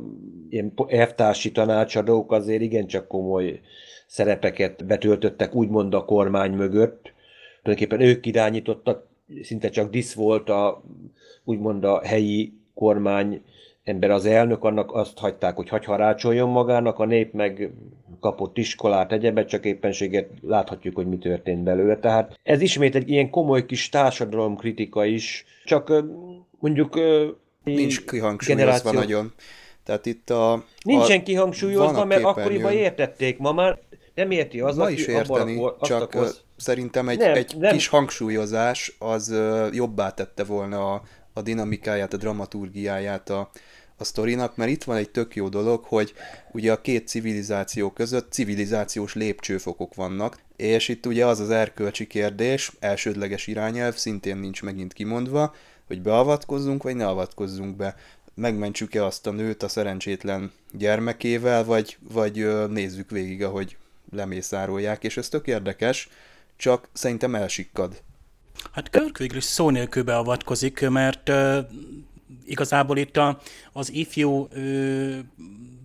ilyen 0.49 0.73
elvtársi 0.87 1.51
tanácsadók 1.51 2.31
azért 2.31 2.61
igencsak 2.61 3.07
komoly 3.07 3.59
szerepeket 4.07 4.85
betöltöttek 4.85 5.55
úgymond 5.55 5.93
a 5.93 6.05
kormány 6.05 6.51
mögött. 6.51 7.13
Tulajdonképpen 7.61 8.07
ők 8.07 8.25
irányítottak, 8.25 9.07
szinte 9.41 9.69
csak 9.69 9.89
disz 9.89 10.13
volt 10.13 10.49
a, 10.49 10.83
úgymond 11.43 11.83
a 11.83 12.01
helyi 12.03 12.53
kormány 12.73 13.41
ember 13.83 14.11
az 14.11 14.25
elnök, 14.25 14.63
annak 14.63 14.93
azt 14.93 15.17
hagyták, 15.17 15.55
hogy 15.55 15.69
hagy 15.69 15.85
harácsoljon 15.85 16.49
magának, 16.49 16.99
a 16.99 17.05
nép 17.05 17.33
meg 17.33 17.71
kapott 18.19 18.57
iskolát, 18.57 19.11
egyebet, 19.11 19.47
csak 19.47 19.65
éppenséget 19.65 20.29
láthatjuk, 20.41 20.95
hogy 20.95 21.07
mi 21.07 21.17
történt 21.17 21.63
belőle. 21.63 21.97
Tehát 21.97 22.39
ez 22.43 22.61
ismét 22.61 22.95
egy 22.95 23.09
ilyen 23.09 23.29
komoly 23.29 23.65
kis 23.65 23.89
társadalomkritika 23.89 25.05
is, 25.05 25.45
csak 25.65 26.03
mondjuk 26.59 26.99
Nincs 27.63 28.05
kihangsúlyozva 28.05 28.65
generáció... 28.65 28.91
nagyon. 28.91 29.33
Tehát 29.83 30.05
itt 30.05 30.29
a... 30.29 30.63
Nincsen 30.83 31.19
a, 31.19 31.23
kihangsúlyozva, 31.23 32.05
mert 32.05 32.23
akkoriban 32.23 32.71
értették. 32.71 33.37
Ma 33.37 33.51
már 33.51 33.79
nem 34.15 34.31
érti 34.31 34.59
az, 34.59 34.77
Ma 34.77 34.89
is 34.89 35.05
érteni, 35.05 35.57
abban, 35.57 35.75
csak 35.81 36.13
az... 36.13 36.41
szerintem 36.57 37.09
egy, 37.09 37.17
nem, 37.17 37.33
egy 37.33 37.55
nem. 37.57 37.73
kis 37.73 37.87
hangsúlyozás 37.87 38.95
az 38.99 39.35
jobbá 39.71 40.09
tette 40.09 40.43
volna 40.43 40.93
a, 40.93 41.01
a 41.33 41.41
dinamikáját, 41.41 42.13
a 42.13 42.17
dramaturgiáját 42.17 43.29
a, 43.29 43.49
a 44.03 44.05
sztorinak, 44.05 44.55
mert 44.55 44.71
itt 44.71 44.83
van 44.83 44.97
egy 44.97 45.09
tök 45.09 45.35
jó 45.35 45.49
dolog, 45.49 45.83
hogy 45.83 46.13
ugye 46.51 46.71
a 46.71 46.81
két 46.81 47.07
civilizáció 47.07 47.91
között 47.91 48.31
civilizációs 48.31 49.13
lépcsőfokok 49.13 49.95
vannak, 49.95 50.39
és 50.55 50.87
itt 50.87 51.05
ugye 51.05 51.25
az 51.25 51.39
az 51.39 51.49
erkölcsi 51.49 52.07
kérdés, 52.07 52.71
elsődleges 52.79 53.47
irányelv, 53.47 53.95
szintén 53.95 54.37
nincs 54.37 54.61
megint 54.61 54.93
kimondva, 54.93 55.55
hogy 55.87 56.01
beavatkozzunk, 56.01 56.83
vagy 56.83 56.95
ne 56.95 57.07
avatkozzunk 57.07 57.75
be. 57.75 57.95
Megmentsük-e 58.33 59.05
azt 59.05 59.27
a 59.27 59.31
nőt 59.31 59.63
a 59.63 59.67
szerencsétlen 59.67 60.51
gyermekével, 60.71 61.63
vagy, 61.63 61.97
vagy 62.13 62.67
nézzük 62.69 63.09
végig, 63.09 63.43
ahogy 63.43 63.77
lemészárolják, 64.11 65.03
és 65.03 65.17
ez 65.17 65.29
tök 65.29 65.47
érdekes, 65.47 66.09
csak 66.55 66.87
szerintem 66.93 67.35
elsikkad. 67.35 68.01
Hát 68.71 68.89
Kirk 68.89 69.17
végül 69.17 69.37
is 69.37 69.43
szó 69.43 69.69
nélkül 69.69 70.03
beavatkozik, 70.03 70.89
mert 70.89 71.31
igazából 72.45 72.97
itt 72.97 73.17
a, 73.17 73.39
az 73.71 73.91
ifjú 73.91 74.47
uh, 74.55 75.19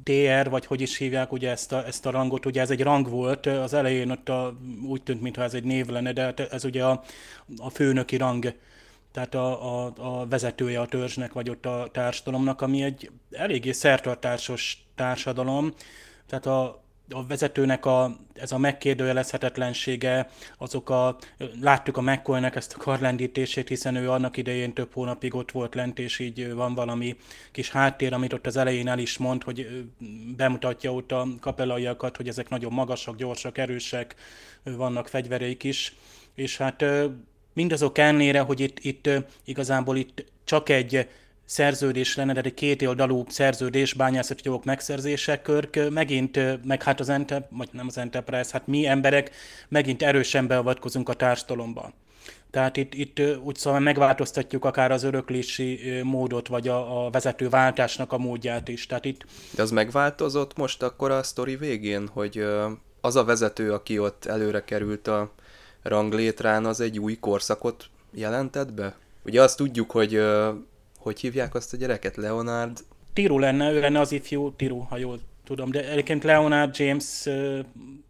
TR, 0.02 0.50
vagy 0.50 0.66
hogy 0.66 0.80
is 0.80 0.96
hívják 0.96 1.32
ugye 1.32 1.50
ezt 1.50 1.72
a, 1.72 1.86
ezt 1.86 2.06
a 2.06 2.10
rangot, 2.10 2.46
ugye 2.46 2.60
ez 2.60 2.70
egy 2.70 2.82
rang 2.82 3.08
volt, 3.08 3.46
az 3.46 3.74
elején 3.74 4.10
ott 4.10 4.28
a, 4.28 4.56
úgy 4.86 5.02
tűnt, 5.02 5.20
mintha 5.20 5.42
ez 5.42 5.54
egy 5.54 5.64
név 5.64 5.86
lenne, 5.86 6.12
de 6.12 6.22
hát 6.22 6.40
ez 6.40 6.64
ugye 6.64 6.84
a, 6.84 7.02
a 7.56 7.70
főnöki 7.70 8.16
rang 8.16 8.54
tehát 9.12 9.34
a, 9.34 9.84
a, 9.84 9.92
a 9.96 10.26
vezetője 10.26 10.80
a 10.80 10.86
törzsnek, 10.86 11.32
vagy 11.32 11.50
ott 11.50 11.66
a 11.66 11.88
társadalomnak, 11.92 12.60
ami 12.60 12.82
egy 12.82 13.10
eléggé 13.30 13.72
szertartásos 13.72 14.86
társadalom, 14.94 15.72
tehát 16.26 16.46
a, 16.46 16.82
a 17.10 17.26
vezetőnek 17.26 17.86
a, 17.86 18.16
ez 18.34 18.52
a 18.52 18.58
megkérdőjelezhetetlensége, 18.58 20.28
azok 20.58 20.90
a, 20.90 21.16
láttuk 21.60 21.96
a 21.96 22.00
mccoy 22.00 22.44
ezt 22.54 22.74
a 22.74 22.78
karlendítését, 22.78 23.68
hiszen 23.68 23.96
ő 23.96 24.10
annak 24.10 24.36
idején 24.36 24.72
több 24.72 24.92
hónapig 24.92 25.34
ott 25.34 25.50
volt 25.50 25.74
lent, 25.74 25.98
és 25.98 26.18
így 26.18 26.52
van 26.52 26.74
valami 26.74 27.16
kis 27.52 27.70
háttér, 27.70 28.12
amit 28.12 28.32
ott 28.32 28.46
az 28.46 28.56
elején 28.56 28.88
el 28.88 28.98
is 28.98 29.18
mond, 29.18 29.42
hogy 29.42 29.84
bemutatja 30.36 30.92
ott 30.94 31.12
a 31.12 31.26
kapelaiakat, 31.40 32.16
hogy 32.16 32.28
ezek 32.28 32.48
nagyon 32.48 32.72
magasak, 32.72 33.16
gyorsak, 33.16 33.58
erősek, 33.58 34.14
vannak 34.62 35.08
fegyvereik 35.08 35.64
is, 35.64 35.94
és 36.34 36.56
hát 36.56 36.84
mindazok 37.52 37.98
ellenére, 37.98 38.40
hogy 38.40 38.60
itt, 38.60 38.78
itt 38.80 39.08
igazából 39.44 39.96
itt 39.96 40.24
csak 40.44 40.68
egy 40.68 41.08
szerződés 41.48 42.16
lenne, 42.16 42.32
de 42.32 42.40
egy 42.40 42.54
két 42.54 42.82
oldalú 42.82 43.24
szerződés, 43.28 43.94
bányászati 43.94 44.40
jogok 44.44 44.64
megszerzése, 44.64 45.42
Körk 45.42 45.90
megint, 45.90 46.64
meg 46.64 46.82
hát 46.82 47.00
az 47.00 47.08
Ente, 47.08 47.48
vagy 47.50 47.68
nem 47.72 47.86
az 47.86 47.98
Enterprise, 47.98 48.50
hát 48.52 48.66
mi 48.66 48.86
emberek 48.86 49.30
megint 49.68 50.02
erősen 50.02 50.46
beavatkozunk 50.46 51.08
a 51.08 51.14
társadalomba. 51.14 51.92
Tehát 52.50 52.76
itt, 52.76 52.94
itt 52.94 53.20
úgy 53.42 53.56
szóval 53.56 53.80
megváltoztatjuk 53.80 54.64
akár 54.64 54.90
az 54.90 55.02
öröklési 55.02 56.00
módot, 56.02 56.48
vagy 56.48 56.68
a, 56.68 57.06
a 57.06 57.10
vezető 57.10 57.48
váltásnak 57.48 58.12
a 58.12 58.18
módját 58.18 58.68
is. 58.68 58.86
Tehát 58.86 59.04
itt... 59.04 59.24
De 59.54 59.62
az 59.62 59.70
megváltozott 59.70 60.56
most 60.56 60.82
akkor 60.82 61.10
a 61.10 61.22
sztori 61.22 61.56
végén, 61.56 62.08
hogy 62.08 62.46
az 63.00 63.16
a 63.16 63.24
vezető, 63.24 63.72
aki 63.72 63.98
ott 63.98 64.24
előre 64.24 64.64
került 64.64 65.08
a 65.08 65.32
ranglétrán 65.82 66.64
az 66.64 66.80
egy 66.80 66.98
új 66.98 67.18
korszakot 67.18 67.84
jelentett 68.10 68.72
be? 68.72 68.96
Ugye 69.24 69.42
azt 69.42 69.56
tudjuk, 69.56 69.90
hogy 69.90 70.20
hogy 70.98 71.20
hívják 71.20 71.54
azt 71.54 71.72
a 71.72 71.76
gyereket? 71.76 72.16
Leonard? 72.16 72.78
Tiru 73.12 73.38
lenne, 73.38 73.72
ő 73.72 73.80
lenne 73.80 74.00
az 74.00 74.12
ifjú 74.12 74.52
Tiru, 74.52 74.78
ha 74.78 74.96
jól 74.96 75.18
tudom, 75.44 75.70
de 75.70 75.90
egyébként 75.90 76.24
Leonard 76.24 76.78
James 76.78 77.26
uh, 77.26 77.58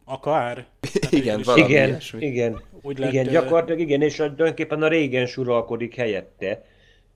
akar. 0.04 0.64
igen, 1.10 1.42
valami 1.44 1.68
igen, 1.68 1.88
ilyesmi. 1.88 2.26
igen, 2.26 2.62
Úgy 2.82 2.98
lett, 2.98 3.12
igen, 3.12 3.28
gyakorlatilag 3.28 3.80
igen, 3.80 4.02
és 4.02 4.14
tulajdonképpen 4.14 4.82
a 4.82 4.88
régen 4.88 5.26
suralkodik 5.26 5.94
helyette. 5.94 6.64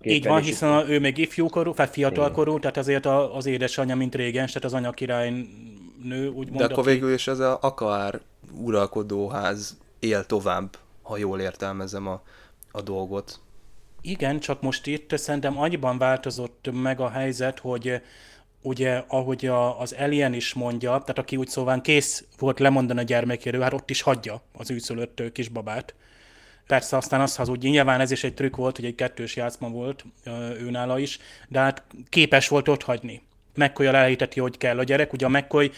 Így 0.02 0.26
van, 0.26 0.42
hiszen 0.42 0.72
a, 0.72 0.88
ő 0.88 0.98
még 0.98 1.18
ifjúkorú, 1.18 1.74
tehát 1.74 1.92
fiatalkorú, 1.92 2.58
tehát 2.58 2.76
azért 2.76 3.06
a, 3.06 3.36
az 3.36 3.46
édesanyja, 3.46 3.96
mint 3.96 4.14
régen, 4.14 4.46
tehát 4.46 4.64
az 4.64 4.72
anyakirály 4.72 5.32
nő, 6.02 6.28
úgy 6.28 6.50
De 6.50 6.64
akkor 6.64 6.84
végül 6.84 7.12
is 7.12 7.26
ez 7.26 7.38
a 7.38 7.58
akár 7.60 8.20
uralkodóház 8.60 9.78
él 9.98 10.24
tovább, 10.24 10.76
ha 11.02 11.16
jól 11.16 11.40
értelmezem 11.40 12.06
a, 12.06 12.22
a 12.70 12.80
dolgot. 12.80 13.40
Igen, 14.02 14.40
csak 14.40 14.62
most 14.62 14.86
itt 14.86 15.16
szerintem 15.16 15.58
annyiban 15.58 15.98
változott 15.98 16.68
meg 16.72 17.00
a 17.00 17.10
helyzet, 17.10 17.58
hogy 17.58 18.02
ugye, 18.62 19.02
ahogy 19.08 19.46
a, 19.46 19.80
az 19.80 19.92
Alien 19.98 20.34
is 20.34 20.52
mondja, 20.54 20.90
tehát 20.90 21.18
aki 21.18 21.36
úgy 21.36 21.48
szóval 21.48 21.80
kész 21.80 22.24
volt 22.38 22.58
lemondani 22.58 23.00
a 23.00 23.02
gyermekéről, 23.02 23.60
hát 23.60 23.72
ott 23.72 23.90
is 23.90 24.02
hagyja 24.02 24.42
az 24.52 24.70
őszülött 24.70 25.22
kisbabát. 25.32 25.94
Persze 26.66 26.96
aztán 26.96 27.20
az 27.20 27.36
hazudj, 27.36 27.68
nyilván 27.68 28.00
ez 28.00 28.10
is 28.10 28.24
egy 28.24 28.34
trükk 28.34 28.56
volt, 28.56 28.76
hogy 28.76 28.84
egy 28.84 28.94
kettős 28.94 29.36
játszma 29.36 29.68
volt 29.68 30.04
őnála 30.58 30.98
is, 30.98 31.18
de 31.48 31.58
hát 31.58 31.82
képes 32.08 32.48
volt 32.48 32.68
ott 32.68 32.82
hagyni. 32.82 33.22
McCoy 33.54 33.86
elhiteti, 33.86 34.40
hogy 34.40 34.58
kell 34.58 34.78
a 34.78 34.84
gyerek. 34.84 35.12
Ugye 35.12 35.26
a 35.26 35.28
McCoy 35.28 35.70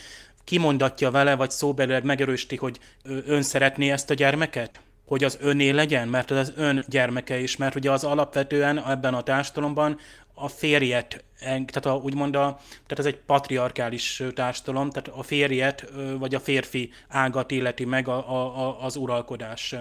kimondatja 0.44 1.10
vele, 1.10 1.34
vagy 1.34 1.50
szóbelileg 1.50 2.04
megerősíti, 2.04 2.56
hogy 2.56 2.78
ön 3.02 3.42
szeretné 3.42 3.90
ezt 3.90 4.10
a 4.10 4.14
gyermeket? 4.14 4.80
Hogy 5.04 5.24
az 5.24 5.38
öné 5.40 5.70
legyen? 5.70 6.08
Mert 6.08 6.30
az 6.30 6.52
ön 6.56 6.84
gyermeke 6.88 7.38
is, 7.38 7.56
mert 7.56 7.74
ugye 7.74 7.90
az 7.90 8.04
alapvetően 8.04 8.86
ebben 8.86 9.14
a 9.14 9.22
társadalomban 9.22 9.98
a 10.34 10.48
férjet, 10.48 11.24
tehát 11.38 11.86
a, 11.86 11.94
úgymond 11.94 12.34
a, 12.34 12.60
tehát 12.68 12.98
ez 12.98 13.06
egy 13.06 13.16
patriarkális 13.16 14.22
társadalom, 14.34 14.90
tehát 14.90 15.18
a 15.18 15.22
férjet 15.22 15.92
vagy 16.18 16.34
a 16.34 16.40
férfi 16.40 16.90
ágat 17.08 17.50
illeti 17.50 17.84
meg 17.84 18.08
a, 18.08 18.30
a, 18.62 18.84
az 18.84 18.96
uralkodás. 18.96 19.74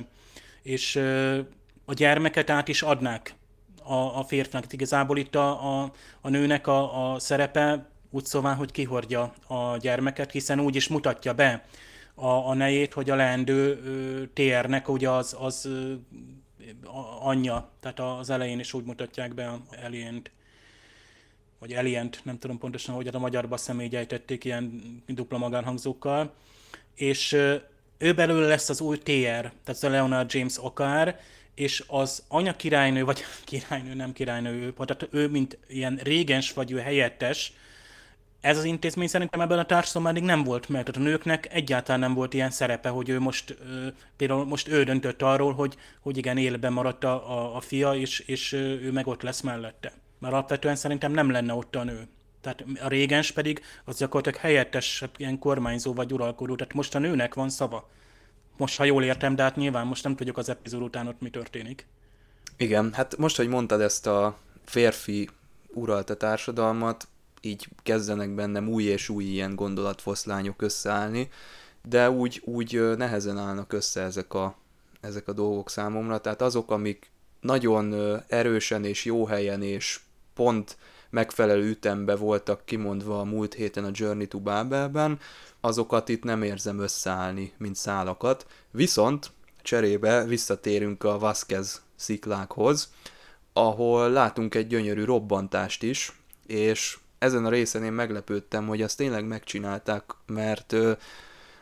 És 0.62 0.96
a 1.86 1.94
gyermeket 1.94 2.50
át 2.50 2.68
is 2.68 2.82
adnák 2.82 3.36
a, 3.84 3.94
a 3.94 4.24
férfinak. 4.28 4.74
Igazából 4.74 5.18
itt 5.18 5.36
a, 5.36 5.82
a, 5.82 5.92
a 6.22 6.30
nőnek 6.30 6.68
a, 6.68 7.14
a 7.14 7.20
szerepe 7.20 7.92
úgy 8.14 8.26
szóval, 8.26 8.54
hogy 8.54 8.72
kihordja 8.72 9.34
a 9.48 9.78
gyermeket, 9.78 10.32
hiszen 10.32 10.60
úgy 10.60 10.76
is 10.76 10.88
mutatja 10.88 11.34
be 11.34 11.64
a, 12.16 12.28
a 12.28 12.54
nejét, 12.54 12.94
hogy 12.94 13.10
a 13.10 13.16
leendő 13.16 13.80
TR-nek 14.34 14.90
ugye 14.90 15.10
az, 15.10 15.36
az 15.40 15.70
a, 16.84 17.28
anyja, 17.28 17.70
tehát 17.80 18.00
az 18.00 18.30
elején 18.30 18.60
is 18.60 18.74
úgy 18.74 18.84
mutatják 18.84 19.34
be 19.34 19.48
a 19.48 19.62
Alien-t, 19.86 20.32
vagy 21.60 21.74
Alien-t, 21.74 22.20
nem 22.24 22.40
tudom 22.40 22.58
pontosan, 22.58 22.96
hogy 22.96 23.08
a 23.08 23.20
magyarba 23.20 23.58
személy 23.58 23.96
ejtették 23.96 24.44
ilyen 24.44 24.82
dupla 25.08 25.38
magánhangzókkal, 25.38 26.34
és 26.96 27.32
ő 27.98 28.14
belőle 28.16 28.48
lesz 28.48 28.70
az 28.70 28.82
új 28.82 28.98
TR, 28.98 29.52
tehát 29.64 29.84
a 29.84 29.90
Leonard 29.90 30.34
James 30.34 30.64
Okár, 30.64 31.20
és 31.56 31.84
az 31.88 32.24
anya 32.28 32.56
királynő, 32.56 33.04
vagy 33.04 33.24
királynő, 33.46 33.94
nem 33.94 34.14
királynő, 34.14 34.74
tehát 34.74 35.08
ő, 35.12 35.28
mint 35.28 35.58
ilyen 35.68 36.00
régens 36.04 36.54
vagy 36.54 36.72
ő 36.72 36.78
helyettes, 36.80 37.54
ez 38.44 38.58
az 38.58 38.64
intézmény 38.64 39.08
szerintem 39.08 39.42
ebben 39.42 39.60
a 39.60 39.66
társadalomban 39.66 40.16
eddig 40.16 40.30
nem 40.30 40.44
volt 40.44 40.70
meg. 40.70 40.84
Tehát 40.84 41.02
a 41.02 41.04
nőknek 41.10 41.54
egyáltalán 41.54 42.00
nem 42.00 42.14
volt 42.14 42.34
ilyen 42.34 42.50
szerepe, 42.50 42.90
hogy 42.90 43.10
ő 43.10 43.20
most, 43.20 43.58
például 44.18 44.46
most 44.46 44.68
ő 44.68 44.84
döntött 44.84 45.22
arról, 45.22 45.54
hogy, 45.54 45.78
hogy 46.00 46.18
igen, 46.18 46.38
életben 46.38 46.74
maradt 46.74 47.04
a, 47.04 47.32
a, 47.32 47.56
a 47.56 47.62
fia, 47.62 47.94
és, 47.94 48.20
és 48.20 48.52
ő 48.52 48.92
meg 48.92 49.08
ott 49.08 49.22
lesz 49.22 49.42
mellette. 49.42 49.92
Mert 50.20 50.34
alapvetően 50.34 50.76
szerintem 50.76 51.12
nem 51.12 51.32
lenne 51.32 51.54
ott 51.54 51.76
a 51.76 51.84
nő. 51.84 52.08
Tehát 52.42 52.66
a 52.82 52.88
régens 52.88 53.32
pedig 53.32 53.62
az 53.86 53.98
gyakorlatilag 53.98 54.40
helyettes 54.40 55.04
ilyen 55.18 55.40
kormányzó 55.40 55.94
vagy 55.94 56.14
uralkodó, 56.14 56.56
tehát 56.56 56.74
most 56.74 56.96
a 56.96 57.00
nőnek 57.00 57.34
van 57.34 57.50
szava. 57.50 57.90
Most, 58.58 58.78
ha 58.78 58.84
jól 58.84 59.04
értem, 59.04 59.36
de 59.36 59.44
hát 59.44 59.56
nyilván 59.56 59.88
most 59.88 60.04
nem 60.04 60.16
tudjuk 60.16 60.38
az 60.38 60.50
epizód 60.50 60.82
után 60.82 61.08
ott 61.08 61.22
mi 61.22 61.30
történik. 61.30 61.88
Igen, 62.58 62.94
hát 62.94 63.18
most, 63.18 63.36
hogy 63.36 63.48
mondtad 63.48 63.82
ezt 63.82 64.08
a 64.08 64.38
férfi 64.66 65.30
uralta 65.74 66.16
társadalmat, 66.16 67.08
így 67.46 67.68
kezdenek 67.84 68.36
bennem 68.36 68.68
új 68.68 68.84
és 68.84 69.10
új 69.10 69.24
ilyen 69.24 69.56
gondolatfoszlányok 69.56 70.62
összeállni, 70.62 71.30
de 71.88 72.10
úgy, 72.10 72.42
úgy 72.46 72.98
nehezen 72.98 73.38
állnak 73.38 73.74
össze 73.74 74.02
ezek 74.02 74.34
a, 74.34 74.56
ezek 75.02 75.28
a 75.28 75.34
dolgok 75.34 75.70
számomra, 75.70 76.18
tehát 76.18 76.42
azok, 76.42 76.72
amik 76.72 77.12
nagyon 77.42 77.96
erősen 78.28 78.86
és 78.86 79.06
jó 79.06 79.26
helyen 79.26 79.62
és 79.62 80.00
pont 80.34 80.78
megfelelő 81.10 81.70
ütembe 81.70 82.16
voltak 82.16 82.66
kimondva 82.66 83.20
a 83.20 83.24
múlt 83.24 83.54
héten 83.54 83.84
a 83.84 83.92
Journey 83.94 84.28
to 84.28 84.40
Babelben, 84.40 85.20
azokat 85.60 86.10
itt 86.10 86.24
nem 86.24 86.44
érzem 86.44 86.80
összeállni, 86.80 87.54
mint 87.58 87.76
szálakat. 87.76 88.46
Viszont 88.72 89.32
cserébe 89.62 90.26
visszatérünk 90.26 91.04
a 91.04 91.20
Vasquez 91.20 91.82
sziklákhoz, 91.96 92.94
ahol 93.54 94.10
látunk 94.10 94.56
egy 94.56 94.68
gyönyörű 94.68 95.04
robbantást 95.04 95.84
is, 95.84 96.12
és 96.46 96.98
ezen 97.24 97.46
a 97.46 97.50
részen 97.50 97.84
én 97.84 97.92
meglepődtem, 97.92 98.68
hogy 98.68 98.82
azt 98.82 98.98
tényleg 98.98 99.26
megcsinálták, 99.26 100.04
mert 100.26 100.72
ö, 100.72 100.92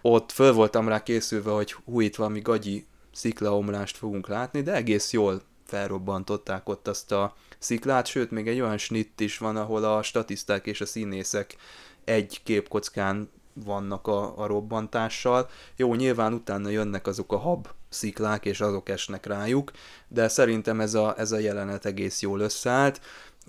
ott 0.02 0.32
föl 0.32 0.54
voltam 0.54 0.88
rá 0.88 1.04
készülve, 1.04 1.52
hogy 1.52 1.72
hú, 1.72 2.00
itt 2.00 2.16
valami 2.16 2.40
gagyi 2.40 2.86
sziklaomlást 3.12 3.98
fogunk 3.98 4.28
látni, 4.28 4.62
de 4.62 4.74
egész 4.74 5.12
jól 5.12 5.42
felrobbantották 5.66 6.70
ott 6.70 6.88
azt 6.88 7.12
a 7.12 7.36
sziklát, 7.60 8.06
sőt, 8.06 8.32
még 8.32 8.48
egy 8.48 8.60
olyan 8.60 8.78
snitt 8.78 9.20
is 9.20 9.38
van, 9.38 9.58
ahol 9.58 9.84
a 9.84 10.04
statiszták 10.04 10.66
és 10.66 10.82
a 10.82 10.86
színészek 10.86 11.56
egy 12.04 12.42
képkockán 12.44 13.30
vannak 13.54 14.08
a, 14.08 14.38
a 14.38 14.46
robbantással. 14.46 15.50
Jó, 15.76 15.96
nyilván 15.96 16.34
utána 16.34 16.70
jönnek 16.70 17.08
azok 17.08 17.32
a 17.32 17.38
hab 17.38 17.68
sziklák, 17.90 18.46
és 18.46 18.62
azok 18.62 18.90
esnek 18.90 19.26
rájuk, 19.26 19.72
de 20.08 20.28
szerintem 20.28 20.80
ez 20.80 20.94
a, 20.94 21.14
ez 21.18 21.32
a 21.32 21.38
jelenet 21.38 21.86
egész 21.86 22.22
jól 22.22 22.40
összeállt. 22.40 23.02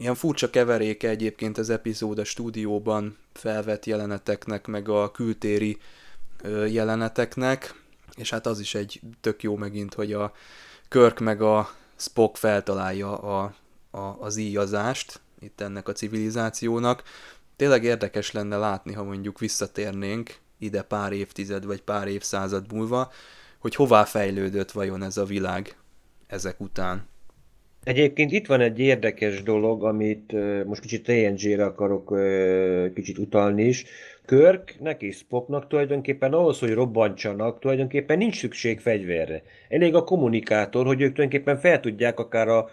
Ilyen 0.02 0.14
furcsa 0.14 0.50
keveréke 0.50 1.08
egyébként 1.08 1.58
az 1.58 1.70
epizód 1.70 2.18
a 2.18 2.24
stúdióban 2.24 3.16
felvett 3.32 3.84
jeleneteknek, 3.84 4.66
meg 4.66 4.88
a 4.88 5.10
kültéri 5.10 5.78
jeleneteknek, 6.68 7.82
és 8.16 8.30
hát 8.30 8.46
az 8.46 8.60
is 8.60 8.74
egy 8.74 9.00
tök 9.20 9.42
jó 9.42 9.56
megint, 9.56 9.94
hogy 9.94 10.12
a 10.12 10.32
Körk 10.88 11.18
meg 11.18 11.42
a 11.42 11.70
Spock 11.96 12.36
feltalálja 12.36 13.18
a, 13.18 13.54
a, 13.90 13.98
az 13.98 14.36
íjazást 14.36 15.20
itt 15.40 15.60
ennek 15.60 15.88
a 15.88 15.92
civilizációnak. 15.92 17.02
Tényleg 17.56 17.84
érdekes 17.84 18.32
lenne 18.32 18.56
látni, 18.56 18.92
ha 18.92 19.04
mondjuk 19.04 19.38
visszatérnénk 19.38 20.36
ide 20.58 20.82
pár 20.82 21.12
évtized 21.12 21.64
vagy 21.64 21.82
pár 21.82 22.08
évszázad 22.08 22.72
múlva, 22.72 23.12
hogy 23.58 23.74
hová 23.74 24.04
fejlődött 24.04 24.70
vajon 24.70 25.02
ez 25.02 25.16
a 25.16 25.24
világ 25.24 25.76
ezek 26.26 26.60
után. 26.60 27.10
Egyébként 27.84 28.32
itt 28.32 28.46
van 28.46 28.60
egy 28.60 28.78
érdekes 28.78 29.42
dolog, 29.42 29.84
amit 29.84 30.32
most 30.66 30.80
kicsit 30.80 31.02
TNG-re 31.02 31.64
akarok 31.64 32.14
kicsit 32.94 33.18
utalni 33.18 33.62
is. 33.62 33.84
Körknek 34.26 35.02
és 35.02 35.16
Spocknak 35.16 35.68
tulajdonképpen 35.68 36.32
ahhoz, 36.32 36.58
hogy 36.58 36.72
robbantsanak, 36.72 37.58
tulajdonképpen 37.58 38.18
nincs 38.18 38.38
szükség 38.38 38.80
fegyverre. 38.80 39.42
Elég 39.68 39.94
a 39.94 40.04
kommunikátor, 40.04 40.86
hogy 40.86 41.00
ők 41.00 41.12
tulajdonképpen 41.12 41.56
fel 41.56 41.80
tudják 41.80 42.18
akár 42.18 42.48
a, 42.48 42.68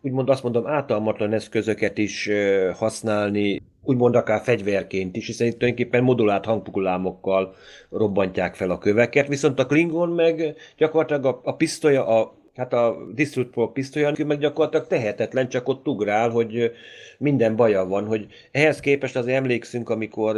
úgymond 0.00 0.28
azt 0.28 0.42
mondom, 0.42 0.66
általmatlan 0.66 1.32
eszközöket 1.32 1.98
is 1.98 2.30
használni, 2.74 3.60
úgymond 3.84 4.14
akár 4.14 4.40
fegyverként 4.42 5.16
is, 5.16 5.26
hiszen 5.26 5.46
itt 5.46 5.58
tulajdonképpen 5.58 6.02
modulált 6.02 6.44
hangpukulámokkal 6.44 7.54
robbantják 7.90 8.54
fel 8.54 8.70
a 8.70 8.78
köveket, 8.78 9.28
viszont 9.28 9.58
a 9.58 9.66
Klingon 9.66 10.08
meg 10.08 10.54
gyakorlatilag 10.76 11.24
a, 11.24 11.40
a 11.44 11.56
pisztolya, 11.56 12.06
a 12.06 12.40
hát 12.56 12.72
a 12.72 12.96
Disruptor 13.14 13.72
pisztolya 13.72 14.12
meg 14.26 14.38
gyakorlatilag 14.38 14.86
tehetetlen, 14.86 15.48
csak 15.48 15.68
ott 15.68 15.88
ugrál, 15.88 16.30
hogy 16.30 16.72
minden 17.18 17.56
baja 17.56 17.86
van, 17.86 18.06
hogy 18.06 18.26
ehhez 18.50 18.80
képest 18.80 19.16
azért 19.16 19.36
emlékszünk, 19.36 19.88
amikor 19.88 20.36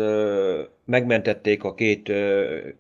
megmentették 0.84 1.64
a 1.64 1.74
két 1.74 2.12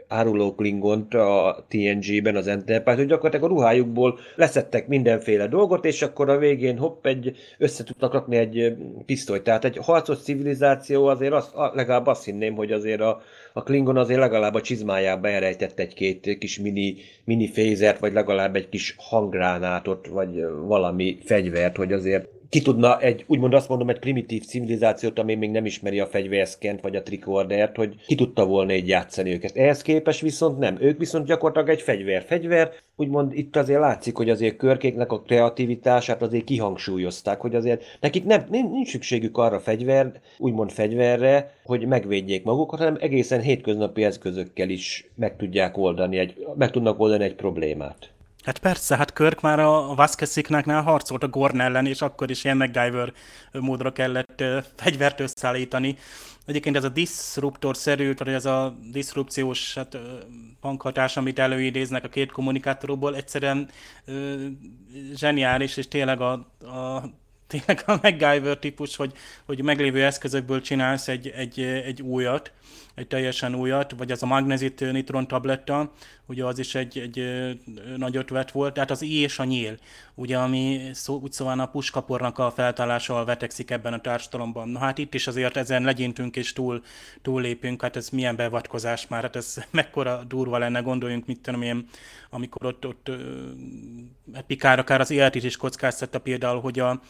áruló 0.08 0.54
klingont 0.54 1.14
a 1.14 1.64
TNG-ben, 1.68 2.36
az 2.36 2.46
Enterprise, 2.46 2.96
hogy 2.96 3.06
gyakorlatilag 3.06 3.50
a 3.50 3.54
ruhájukból 3.54 4.18
leszettek 4.36 4.88
mindenféle 4.88 5.46
dolgot, 5.46 5.84
és 5.84 6.02
akkor 6.02 6.30
a 6.30 6.38
végén 6.38 6.78
hopp, 6.78 7.06
egy, 7.06 7.36
össze 7.58 7.84
rakni 7.98 8.36
egy 8.36 8.76
pisztolyt. 9.06 9.42
Tehát 9.42 9.64
egy 9.64 9.76
harcos 9.76 10.18
civilizáció 10.18 11.06
azért 11.06 11.32
azt, 11.32 11.52
legalább 11.74 12.06
azt 12.06 12.24
hinném, 12.24 12.54
hogy 12.54 12.72
azért 12.72 13.00
a, 13.00 13.22
a 13.52 13.62
Klingon 13.62 13.96
azért 13.96 14.20
legalább 14.20 14.54
a 14.54 14.60
csizmájába 14.60 15.28
elrejtett 15.28 15.78
egy-két 15.78 16.38
kis 16.38 16.58
mini, 16.58 16.96
mini 17.24 17.48
fézert, 17.48 17.98
vagy 17.98 18.12
legalább 18.12 18.56
egy 18.56 18.68
kis 18.68 18.94
hangránátot, 18.98 20.06
vagy 20.06 20.44
valami 20.66 21.18
fegyvert, 21.24 21.76
hogy 21.76 21.92
azért 21.92 22.28
ki 22.54 22.62
tudna 22.62 23.00
egy, 23.00 23.24
úgymond 23.26 23.54
azt 23.54 23.68
mondom, 23.68 23.88
egy 23.88 23.98
primitív 23.98 24.44
civilizációt, 24.44 25.18
ami 25.18 25.34
még 25.34 25.50
nem 25.50 25.66
ismeri 25.66 26.00
a 26.00 26.06
fegyverszkent 26.06 26.80
vagy 26.80 26.96
a 26.96 27.02
trikordert, 27.02 27.76
hogy 27.76 27.94
ki 28.06 28.14
tudta 28.14 28.46
volna 28.46 28.72
egy 28.72 28.88
játszani 28.88 29.32
őket. 29.32 29.56
Ehhez 29.56 29.82
képest 29.82 30.20
viszont 30.20 30.58
nem. 30.58 30.76
Ők 30.80 30.98
viszont 30.98 31.26
gyakorlatilag 31.26 31.68
egy 31.68 31.82
fegyver. 31.82 32.22
Fegyver, 32.22 32.70
úgymond 32.96 33.32
itt 33.36 33.56
azért 33.56 33.80
látszik, 33.80 34.16
hogy 34.16 34.30
azért 34.30 34.56
körkéknek 34.56 35.12
a 35.12 35.20
kreativitását 35.20 36.22
azért 36.22 36.44
kihangsúlyozták, 36.44 37.40
hogy 37.40 37.54
azért 37.54 37.82
nekik 38.00 38.24
nem, 38.24 38.46
nincs 38.50 38.88
szükségük 38.88 39.38
arra 39.38 39.60
fegyver, 39.60 40.20
úgymond 40.38 40.70
fegyverre, 40.70 41.54
hogy 41.64 41.86
megvédjék 41.86 42.44
magukat, 42.44 42.78
hanem 42.78 42.96
egészen 43.00 43.40
hétköznapi 43.40 44.04
eszközökkel 44.04 44.68
is 44.68 45.10
meg 45.14 45.36
tudják 45.36 45.76
oldani 45.76 46.18
egy, 46.18 46.46
meg 46.56 46.70
tudnak 46.70 47.00
oldani 47.00 47.24
egy 47.24 47.34
problémát. 47.34 48.13
Hát 48.44 48.58
persze, 48.58 48.96
hát 48.96 49.12
Körk 49.12 49.40
már 49.40 49.58
a 49.58 49.94
Vasqueziknáknál 49.94 50.82
harcolt 50.82 51.22
a 51.22 51.28
Gorn 51.28 51.60
ellen, 51.60 51.86
és 51.86 52.00
akkor 52.00 52.30
is 52.30 52.44
ilyen 52.44 52.56
MacGyver 52.56 53.12
módra 53.52 53.92
kellett 53.92 54.44
fegyvert 54.76 55.20
összeállítani. 55.20 55.96
Egyébként 56.46 56.76
ez 56.76 56.84
a 56.84 56.88
disruptor-szerű, 56.88 58.14
tehát 58.14 58.34
ez 58.34 58.44
a 58.44 58.76
diszrupciós 58.90 59.74
hát, 59.74 59.98
bankhatás, 60.60 61.16
amit 61.16 61.38
előidéznek 61.38 62.04
a 62.04 62.08
két 62.08 62.32
kommunikátorokból, 62.32 63.16
egyszerűen 63.16 63.68
ö, 64.04 64.34
zseniális, 65.14 65.76
és 65.76 65.88
tényleg 65.88 66.20
a, 66.20 66.32
a 66.60 67.04
tényleg 67.46 67.82
a 67.86 67.98
MacGyver 68.02 68.58
típus, 68.58 68.96
hogy, 68.96 69.12
hogy 69.44 69.62
meglévő 69.62 70.04
eszközökből 70.04 70.60
csinálsz 70.60 71.08
egy, 71.08 71.28
egy, 71.28 71.60
egy 71.60 72.02
újat, 72.02 72.52
egy 72.94 73.06
teljesen 73.06 73.54
újat, 73.54 73.94
vagy 73.96 74.10
az 74.10 74.22
a 74.22 74.26
magnezit 74.26 74.92
nitron 74.92 75.26
tabletta, 75.26 75.92
ugye 76.26 76.44
az 76.44 76.58
is 76.58 76.74
egy, 76.74 76.98
egy 76.98 77.24
nagy 77.96 78.16
ötvet 78.16 78.50
volt, 78.50 78.74
tehát 78.74 78.90
az 78.90 79.02
I 79.02 79.20
és 79.20 79.38
a 79.38 79.44
nyíl, 79.44 79.78
ugye 80.14 80.38
ami 80.38 80.90
szó, 80.92 81.20
úgy 81.20 81.32
szóval 81.32 81.60
a 81.60 81.66
puskapornak 81.66 82.38
a 82.38 82.50
feltállással 82.50 83.24
vetekszik 83.24 83.70
ebben 83.70 83.92
a 83.92 84.00
társadalomban. 84.00 84.68
Na 84.68 84.78
hát 84.78 84.98
itt 84.98 85.14
is 85.14 85.26
azért 85.26 85.56
ezen 85.56 85.82
legyintünk 85.82 86.36
és 86.36 86.52
túl, 86.52 86.82
túllépünk, 87.22 87.82
hát 87.82 87.96
ez 87.96 88.08
milyen 88.08 88.36
beavatkozás 88.36 89.06
már, 89.08 89.22
hát 89.22 89.36
ez 89.36 89.56
mekkora 89.70 90.24
durva 90.24 90.58
lenne, 90.58 90.80
gondoljunk, 90.80 91.26
mit 91.26 91.40
tudom 91.40 91.62
én, 91.62 91.88
amikor 92.30 92.66
ott, 92.66 92.86
ott 92.86 93.10
hát 94.34 94.44
Pikár 94.46 94.78
akár 94.78 95.00
az 95.00 95.10
életét 95.10 95.44
is 95.44 95.56
kockáztatta 95.56 96.18
például, 96.18 96.60
hogy 96.60 96.78
a, 96.78 97.00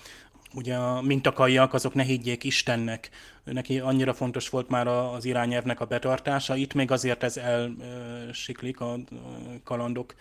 ugye 0.54 0.74
a 0.74 1.02
mintakaiak 1.02 1.74
azok 1.74 1.94
ne 1.94 2.02
higgyék 2.02 2.44
Istennek. 2.44 3.10
Neki 3.44 3.78
annyira 3.78 4.14
fontos 4.14 4.48
volt 4.48 4.68
már 4.68 4.86
az 4.86 5.24
irányelvnek 5.24 5.80
a 5.80 5.84
betartása. 5.84 6.56
Itt 6.56 6.74
még 6.74 6.90
azért 6.90 7.22
ez 7.22 7.36
elsiklik 7.36 8.80
a 8.80 8.98
kalandok 9.64 10.14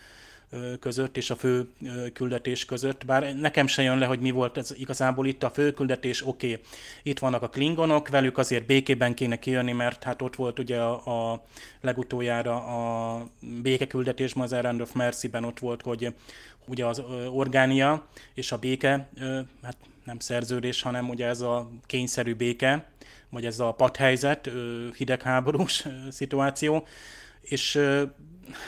között 0.80 1.18
és 1.18 1.30
a 1.30 1.36
fő 1.36 1.68
küldetés 2.14 2.66
között, 2.66 3.06
bár 3.06 3.36
nekem 3.36 3.68
se 3.68 3.82
jön 3.82 3.98
le, 3.98 4.06
hogy 4.06 4.20
mi 4.20 4.32
volt 4.32 4.58
ez 4.58 4.74
igazából 4.78 5.28
itt 5.28 5.44
a 5.44 5.50
fő 5.50 5.72
küldetés, 5.72 6.28
oké, 6.28 6.52
okay, 6.52 6.66
itt 7.04 7.20
vannak 7.20 7.42
a 7.42 7.50
klingonok, 7.50 8.08
velük 8.08 8.38
azért 8.38 8.66
békében 8.66 9.14
kéne 9.14 9.40
kijönni, 9.40 9.72
mert 9.72 10.04
hát 10.04 10.22
ott 10.22 10.36
volt 10.36 10.60
ugye 10.60 10.80
a, 10.80 11.32
a 11.32 11.44
legutoljára 11.82 12.56
a 12.56 13.28
békeküldetésben, 13.62 14.44
az 14.44 14.54
Errand 14.54 14.82
of 14.82 14.94
Mercy-ben 14.94 15.44
ott 15.44 15.60
volt, 15.60 15.82
hogy 15.82 16.14
ugye 16.68 16.86
az 16.86 17.02
orgánia 17.32 18.08
és 18.34 18.52
a 18.52 18.58
béke, 18.58 19.10
hát 19.64 19.78
nem 20.04 20.20
szerződés, 20.20 20.82
hanem 20.82 21.10
ugye 21.10 21.28
ez 21.28 21.42
a 21.42 21.70
kényszerű 21.86 22.36
béke, 22.36 22.86
vagy 23.30 23.46
ez 23.46 23.60
a 23.60 23.72
padhelyzet, 23.72 24.50
hidegháborús 24.98 25.86
szituáció, 26.12 26.88
és 27.42 27.80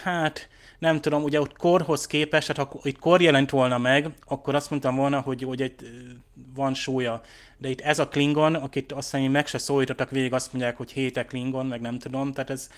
hát 0.04 0.50
nem 0.80 1.02
tudom, 1.02 1.24
ugye 1.24 1.42
ott 1.42 1.58
korhoz 1.58 2.08
képest, 2.08 2.54
tehát 2.54 2.72
ha 2.72 2.80
itt 2.84 3.00
kor 3.00 3.22
jelent 3.22 3.50
volna 3.50 3.78
meg, 3.78 4.10
akkor 4.26 4.56
azt 4.56 4.70
mondtam 4.70 4.96
volna, 4.96 5.20
hogy, 5.20 5.44
hogy 5.44 5.62
egy, 5.62 5.76
van 6.56 6.74
súlya. 6.74 7.22
De 7.58 7.70
itt 7.70 7.82
ez 7.82 8.00
a 8.00 8.08
Klingon, 8.08 8.56
akit 8.56 8.92
azt 8.92 9.12
hiszem, 9.12 9.32
meg 9.32 9.48
se 9.48 9.58
szólítottak 9.58 10.10
végig, 10.10 10.34
azt 10.34 10.54
mondják, 10.54 10.78
hogy 10.78 10.92
héte 10.92 11.26
Klingon, 11.26 11.66
meg 11.66 11.82
nem 11.82 12.00
tudom, 12.00 12.34
tehát 12.34 12.50
ez 12.50 12.70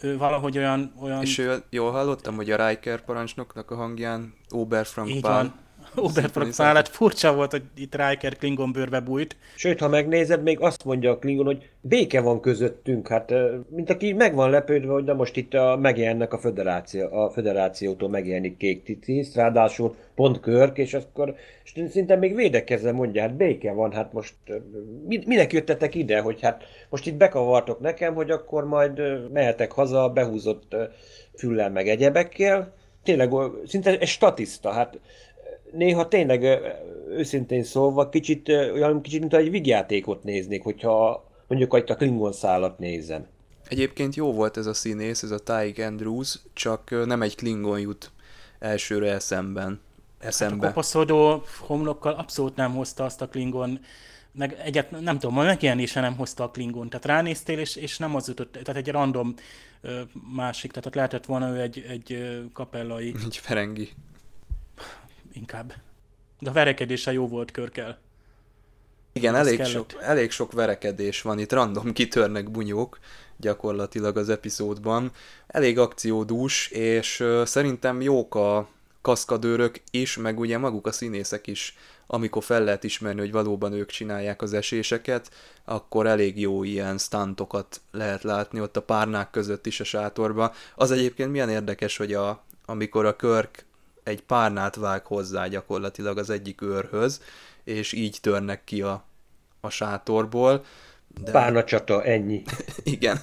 ő 0.00 0.16
valahogy 0.16 0.58
olyan... 0.58 0.92
olyan... 1.00 1.22
És 1.22 1.38
ő, 1.38 1.62
jól 1.70 1.90
hallottam, 1.90 2.36
hogy 2.36 2.50
a 2.50 2.68
Riker 2.68 3.04
parancsnoknak 3.04 3.70
a 3.70 3.74
hangján 3.74 4.34
Oberfrank 4.50 5.20
Pál 5.20 5.65
Oberfrog 5.96 6.52
szállat. 6.52 6.88
Furcsa 6.88 7.34
volt, 7.34 7.50
hogy 7.50 7.62
itt 7.76 7.94
Riker 7.94 8.36
Klingon 8.36 8.72
bőrbe 8.72 9.00
bújt. 9.00 9.36
Sőt, 9.54 9.80
ha 9.80 9.88
megnézed, 9.88 10.42
még 10.42 10.60
azt 10.60 10.84
mondja 10.84 11.10
a 11.10 11.18
Klingon, 11.18 11.44
hogy 11.44 11.70
béke 11.80 12.20
van 12.20 12.40
közöttünk, 12.40 13.08
hát 13.08 13.32
mint 13.68 13.90
aki 13.90 14.12
meg 14.12 14.34
van 14.34 14.50
lepődve, 14.50 14.92
hogy 14.92 15.04
de 15.04 15.14
most 15.14 15.36
itt 15.36 15.54
a, 15.54 15.76
megjelennek 15.80 16.32
a 16.32 16.38
föderáció, 16.38 17.12
a 17.12 17.30
föderációtól 17.30 18.08
megjelenik 18.08 18.56
kék 18.56 18.98
tiszt, 19.00 19.34
ráadásul 19.34 19.94
pont 20.14 20.40
Körk, 20.40 20.78
és 20.78 20.94
akkor 20.94 21.34
és 21.64 21.72
szinte 21.90 22.16
még 22.16 22.34
védekezve 22.34 22.92
mondja, 22.92 23.22
hát 23.22 23.36
béke 23.36 23.72
van, 23.72 23.92
hát 23.92 24.12
most 24.12 24.34
minek 25.26 25.52
jöttetek 25.52 25.94
ide, 25.94 26.20
hogy 26.20 26.40
hát 26.40 26.64
most 26.88 27.06
itt 27.06 27.14
bekavartok 27.14 27.80
nekem, 27.80 28.14
hogy 28.14 28.30
akkor 28.30 28.64
majd 28.64 29.00
mehetek 29.32 29.72
haza 29.72 30.08
behúzott 30.08 30.76
füllel 31.36 31.70
meg 31.70 31.88
egyebekkel, 31.88 32.74
tényleg 33.06 33.32
szinte 33.66 33.98
egy 33.98 34.08
statiszta, 34.08 34.70
hát 34.70 34.98
néha 35.72 36.08
tényleg 36.08 36.42
őszintén 37.10 37.62
szólva 37.62 38.08
kicsit 38.08 38.48
olyan 38.48 39.00
kicsit, 39.00 39.20
mint 39.20 39.34
egy 39.34 39.50
vigjátékot 39.50 40.24
néznék, 40.24 40.62
hogyha 40.62 41.28
mondjuk 41.48 41.70
hogy 41.70 41.84
a 41.86 41.94
Klingon 41.94 42.32
szállat 42.32 42.78
nézem. 42.78 43.26
Egyébként 43.68 44.14
jó 44.14 44.32
volt 44.32 44.56
ez 44.56 44.66
a 44.66 44.74
színész, 44.74 45.22
ez 45.22 45.30
a 45.30 45.38
Tyke 45.38 45.86
Andrews, 45.86 46.38
csak 46.52 47.06
nem 47.06 47.22
egy 47.22 47.36
Klingon 47.36 47.80
jut 47.80 48.10
elsőre 48.58 49.12
eszemben. 49.12 49.80
eszembe. 50.18 50.54
Hát 50.54 50.64
a 50.64 50.68
kopaszodó 50.68 51.42
homlokkal 51.60 52.12
abszolút 52.12 52.56
nem 52.56 52.74
hozta 52.74 53.04
azt 53.04 53.22
a 53.22 53.28
Klingon 53.28 53.80
meg 54.36 54.56
egyet, 54.64 54.90
nem 55.00 55.18
tudom, 55.18 55.44
megjelenése 55.44 56.00
nem 56.00 56.16
hozta 56.16 56.44
a 56.44 56.50
Klingon. 56.50 56.88
Tehát 56.88 57.06
ránéztél, 57.06 57.58
és, 57.58 57.76
és 57.76 57.98
nem 57.98 58.14
az 58.14 58.28
jutott, 58.28 58.52
tehát 58.52 58.76
egy 58.76 58.88
random 58.88 59.34
ö, 59.80 60.00
másik, 60.34 60.70
tehát 60.70 60.86
ott 60.86 60.94
lehetett 60.94 61.24
volna 61.24 61.48
ő 61.48 61.60
egy, 61.60 61.84
egy 61.88 62.38
kapellai. 62.52 63.14
Egy 63.24 63.36
ferengi. 63.36 63.88
Inkább. 65.36 65.74
De 66.38 66.50
a 66.50 66.52
verekedése 66.52 67.12
jó 67.12 67.28
volt 67.28 67.50
körkel. 67.50 67.98
Igen, 69.12 69.34
elég 69.34 69.64
sok, 69.64 70.02
elég 70.02 70.30
sok 70.30 70.52
verekedés 70.52 71.22
van, 71.22 71.38
itt 71.38 71.52
random 71.52 71.92
kitörnek 71.92 72.50
bunyók 72.50 72.98
gyakorlatilag 73.36 74.16
az 74.16 74.28
epizódban. 74.28 75.12
Elég 75.46 75.78
akciódús, 75.78 76.68
és 76.70 77.24
szerintem 77.44 78.00
jók 78.00 78.34
a 78.34 78.68
kaszkadőrök 79.00 79.80
is, 79.90 80.16
meg 80.16 80.38
ugye 80.38 80.58
maguk 80.58 80.86
a 80.86 80.92
színészek 80.92 81.46
is 81.46 81.76
amikor 82.06 82.44
fel 82.44 82.64
lehet 82.64 82.84
ismerni, 82.84 83.20
hogy 83.20 83.32
valóban 83.32 83.72
ők 83.72 83.90
csinálják 83.90 84.42
az 84.42 84.52
eséseket, 84.52 85.30
akkor 85.64 86.06
elég 86.06 86.40
jó 86.40 86.62
ilyen 86.62 86.98
stuntokat 86.98 87.80
lehet 87.90 88.22
látni 88.22 88.60
ott 88.60 88.76
a 88.76 88.82
párnák 88.82 89.30
között 89.30 89.66
is 89.66 89.80
a 89.80 89.84
sátorba. 89.84 90.54
Az 90.74 90.90
egyébként 90.90 91.30
milyen 91.30 91.48
érdekes, 91.48 91.96
hogy 91.96 92.14
a, 92.14 92.44
amikor 92.64 93.04
a 93.04 93.16
Körk 93.16 93.64
egy 94.06 94.22
párnát 94.22 94.76
vág 94.76 95.06
hozzá 95.06 95.46
gyakorlatilag 95.46 96.18
az 96.18 96.30
egyik 96.30 96.62
őrhöz, 96.62 97.22
és 97.64 97.92
így 97.92 98.18
törnek 98.20 98.64
ki 98.64 98.82
a, 98.82 99.04
a 99.60 99.70
sátorból. 99.70 100.64
De... 101.24 101.30
Párna 101.30 101.64
csata, 101.64 102.04
ennyi. 102.04 102.42
Igen. 102.84 103.18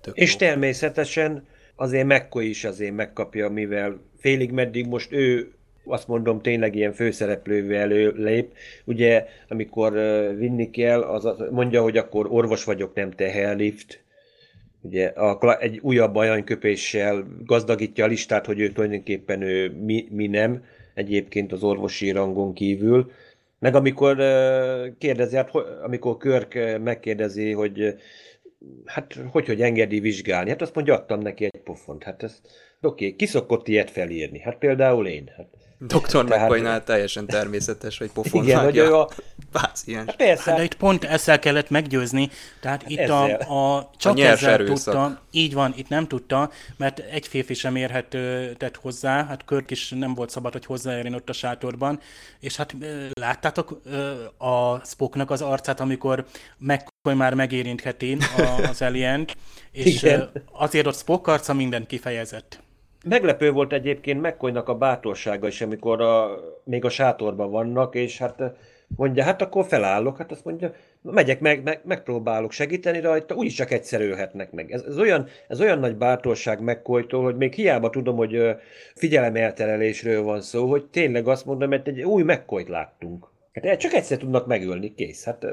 Tök 0.00 0.16
és 0.16 0.32
jó. 0.32 0.38
természetesen 0.38 1.46
azért 1.76 2.06
McCoy 2.06 2.48
is 2.48 2.64
azért 2.64 2.94
megkapja, 2.94 3.48
mivel 3.48 4.00
félig 4.18 4.50
meddig 4.50 4.86
most 4.86 5.12
ő 5.12 5.52
azt 5.84 6.08
mondom, 6.08 6.40
tényleg 6.40 6.74
ilyen 6.74 6.92
főszereplővé 6.92 7.76
előlép. 7.76 8.52
Ugye, 8.84 9.26
amikor 9.48 9.92
vinni 10.36 10.70
kell, 10.70 11.02
az 11.02 11.42
mondja, 11.50 11.82
hogy 11.82 11.96
akkor 11.96 12.26
orvos 12.30 12.64
vagyok, 12.64 12.94
nem 12.94 13.10
teherlift. 13.10 14.01
Ugye 14.82 15.06
a, 15.06 15.60
egy 15.60 15.78
újabb 15.82 16.16
ajanyköpéssel 16.16 17.26
gazdagítja 17.44 18.04
a 18.04 18.08
listát, 18.08 18.46
hogy 18.46 18.60
ő 18.60 18.72
tulajdonképpen 18.72 19.42
ő 19.42 19.70
mi, 19.70 20.06
mi 20.10 20.26
nem, 20.26 20.64
egyébként 20.94 21.52
az 21.52 21.62
orvosi 21.62 22.10
rangon 22.10 22.52
kívül. 22.52 23.10
Meg 23.58 23.74
amikor 23.74 24.16
kérdezi, 24.98 25.36
hát, 25.36 25.50
amikor 25.82 26.16
Körk 26.16 26.78
megkérdezi, 26.82 27.52
hogy 27.52 27.94
hát 28.84 29.14
hogy, 29.30 29.46
hogy 29.46 29.62
engedi 29.62 30.00
vizsgálni, 30.00 30.50
hát 30.50 30.62
azt 30.62 30.74
mondja, 30.74 30.94
adtam 30.94 31.20
neki 31.20 31.44
egy 31.44 31.60
pofont. 31.64 32.02
Hát 32.02 32.22
ez 32.22 32.40
oké, 32.80 33.04
okay, 33.04 33.16
ki 33.16 33.26
szokott 33.26 33.68
ilyet 33.68 33.90
felírni? 33.90 34.38
Hát 34.38 34.58
például 34.58 35.06
én. 35.06 35.30
Hát 35.36 35.48
Dr. 35.86 36.24
Tehát... 36.24 36.84
teljesen 36.84 37.26
természetes, 37.26 37.98
hogy 37.98 38.10
pofon 38.14 38.42
Igen, 38.42 38.64
hogy 38.64 38.76
ő 38.76 38.94
a... 38.94 39.08
páciens. 39.52 40.06
Hát 40.06 40.16
persze. 40.16 40.50
Hát, 40.50 40.58
de 40.58 40.64
itt 40.64 40.74
pont 40.74 41.04
ezzel 41.04 41.38
kellett 41.38 41.70
meggyőzni, 41.70 42.30
tehát 42.60 42.84
itt 42.86 43.08
a, 43.08 43.24
a, 43.38 43.90
csak 43.96 44.16
a 44.16 44.20
ezzel 44.20 44.50
erőszak. 44.50 44.94
tudta, 44.94 45.20
így 45.30 45.54
van, 45.54 45.72
itt 45.76 45.88
nem 45.88 46.06
tudta, 46.06 46.50
mert 46.76 46.98
egy 46.98 47.26
férfi 47.26 47.54
sem 47.54 47.76
érhetett 47.76 48.76
hozzá, 48.76 49.26
hát 49.26 49.44
Körk 49.44 49.70
is 49.70 49.90
nem 49.90 50.14
volt 50.14 50.30
szabad, 50.30 50.52
hogy 50.52 50.66
hozzáérjen 50.66 51.14
ott 51.14 51.28
a 51.28 51.32
sátorban, 51.32 52.00
és 52.40 52.56
hát 52.56 52.74
láttátok 53.12 53.80
a 54.38 54.84
Spocknak 54.84 55.30
az 55.30 55.42
arcát, 55.42 55.80
amikor 55.80 56.26
meg 56.58 56.86
már 57.02 57.34
megérintheti 57.34 58.16
az 58.70 58.82
alien 58.82 59.28
és 59.72 60.02
Igen. 60.02 60.30
azért 60.52 60.86
ott 60.86 60.96
Spock 60.96 61.26
arca 61.26 61.52
minden 61.52 61.86
kifejezett. 61.86 62.61
Meglepő 63.04 63.50
volt 63.50 63.72
egyébként 63.72 64.20
McCoynak 64.20 64.68
a 64.68 64.74
bátorsága 64.74 65.46
is, 65.46 65.60
amikor 65.60 66.00
a, 66.00 66.38
még 66.64 66.84
a 66.84 66.88
sátorban 66.88 67.50
vannak, 67.50 67.94
és 67.94 68.18
hát 68.18 68.42
mondja, 68.96 69.24
hát 69.24 69.42
akkor 69.42 69.64
felállok, 69.64 70.16
hát 70.16 70.30
azt 70.32 70.44
mondja, 70.44 70.74
megyek, 71.02 71.40
meg, 71.40 71.62
meg 71.62 71.80
megpróbálok 71.84 72.52
segíteni 72.52 73.00
rajta, 73.00 73.34
úgyis 73.34 73.54
csak 73.54 73.70
egyszer 73.70 74.00
ölhetnek 74.00 74.52
meg. 74.52 74.70
Ez, 74.70 74.82
ez, 74.82 74.98
olyan, 74.98 75.28
ez 75.48 75.60
olyan 75.60 75.78
nagy 75.78 75.96
bátorság 75.96 76.60
McCoytól, 76.60 77.22
hogy 77.22 77.36
még 77.36 77.52
hiába 77.52 77.90
tudom, 77.90 78.16
hogy 78.16 78.56
figyelemelterelésről 78.94 80.22
van 80.22 80.40
szó, 80.40 80.66
hogy 80.70 80.86
tényleg 80.86 81.28
azt 81.28 81.46
mondom, 81.46 81.68
mert 81.68 81.88
egy 81.88 82.02
új 82.02 82.22
McCoyt 82.22 82.68
láttunk. 82.68 83.31
Hát 83.52 83.78
csak 83.78 83.92
egyszer 83.92 84.18
tudnak 84.18 84.46
megölni, 84.46 84.94
kész. 84.94 85.24
Hát 85.24 85.46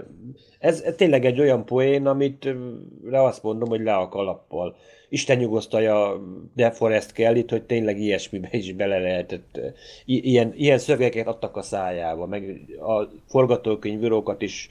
ez 0.60 0.84
tényleg 0.96 1.26
egy 1.26 1.40
olyan 1.40 1.66
poén, 1.66 2.06
amit 2.06 2.56
le 3.04 3.24
azt 3.24 3.44
mondom, 3.44 3.70
hogy 3.70 3.82
le 3.82 3.96
a 3.96 4.10
kalappal. 4.10 4.76
Isten 5.10 5.38
nyugosztalja 5.38 6.22
DeForest 6.56 7.12
kell 7.12 7.36
itt, 7.36 7.50
hogy 7.50 7.64
tényleg 7.64 8.00
ilyesmibe 8.00 8.50
is 8.52 8.74
bele 8.74 9.00
lehetett. 9.00 9.60
Ilyen, 10.06 10.54
ilyen 10.56 10.78
szövegeket 10.78 11.28
adtak 11.28 11.58
a 11.58 11.62
szájába, 11.62 12.26
meg 12.26 12.62
a 12.82 13.10
forgatókönyvírókat 13.28 14.42
is 14.42 14.70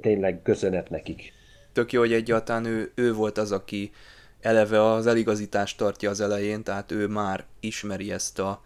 tényleg 0.00 0.42
köszönet 0.42 0.90
nekik. 0.90 1.32
Tök 1.72 1.92
jó, 1.92 2.00
hogy 2.00 2.12
egyáltalán 2.12 2.64
ő, 2.64 2.92
ő 2.94 3.12
volt 3.12 3.38
az, 3.38 3.52
aki 3.52 3.90
eleve 4.40 4.82
az 4.82 5.06
eligazítást 5.06 5.78
tartja 5.78 6.10
az 6.10 6.20
elején, 6.20 6.62
tehát 6.62 6.92
ő 6.92 7.06
már 7.06 7.44
ismeri 7.60 8.12
ezt 8.12 8.38
a, 8.38 8.62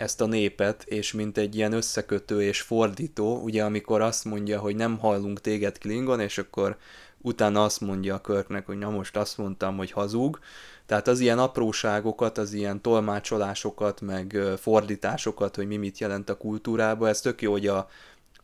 ezt 0.00 0.20
a 0.20 0.26
népet, 0.26 0.82
és 0.82 1.12
mint 1.12 1.38
egy 1.38 1.54
ilyen 1.54 1.72
összekötő 1.72 2.42
és 2.42 2.60
fordító, 2.60 3.42
ugye 3.42 3.64
amikor 3.64 4.00
azt 4.00 4.24
mondja, 4.24 4.60
hogy 4.60 4.76
nem 4.76 4.98
hallunk 4.98 5.40
téged 5.40 5.78
Klingon, 5.78 6.20
és 6.20 6.38
akkor 6.38 6.76
utána 7.18 7.64
azt 7.64 7.80
mondja 7.80 8.14
a 8.14 8.20
Körknek, 8.20 8.66
hogy 8.66 8.78
na 8.78 8.90
most 8.90 9.16
azt 9.16 9.38
mondtam, 9.38 9.76
hogy 9.76 9.90
hazug. 9.90 10.38
Tehát 10.86 11.08
az 11.08 11.20
ilyen 11.20 11.38
apróságokat, 11.38 12.38
az 12.38 12.52
ilyen 12.52 12.80
tolmácsolásokat, 12.80 14.00
meg 14.00 14.38
fordításokat, 14.56 15.56
hogy 15.56 15.66
mi 15.66 15.76
mit 15.76 15.98
jelent 15.98 16.30
a 16.30 16.36
kultúrába, 16.36 17.08
ez 17.08 17.20
tök 17.20 17.42
jó, 17.42 17.50
hogy 17.50 17.66
a, 17.66 17.88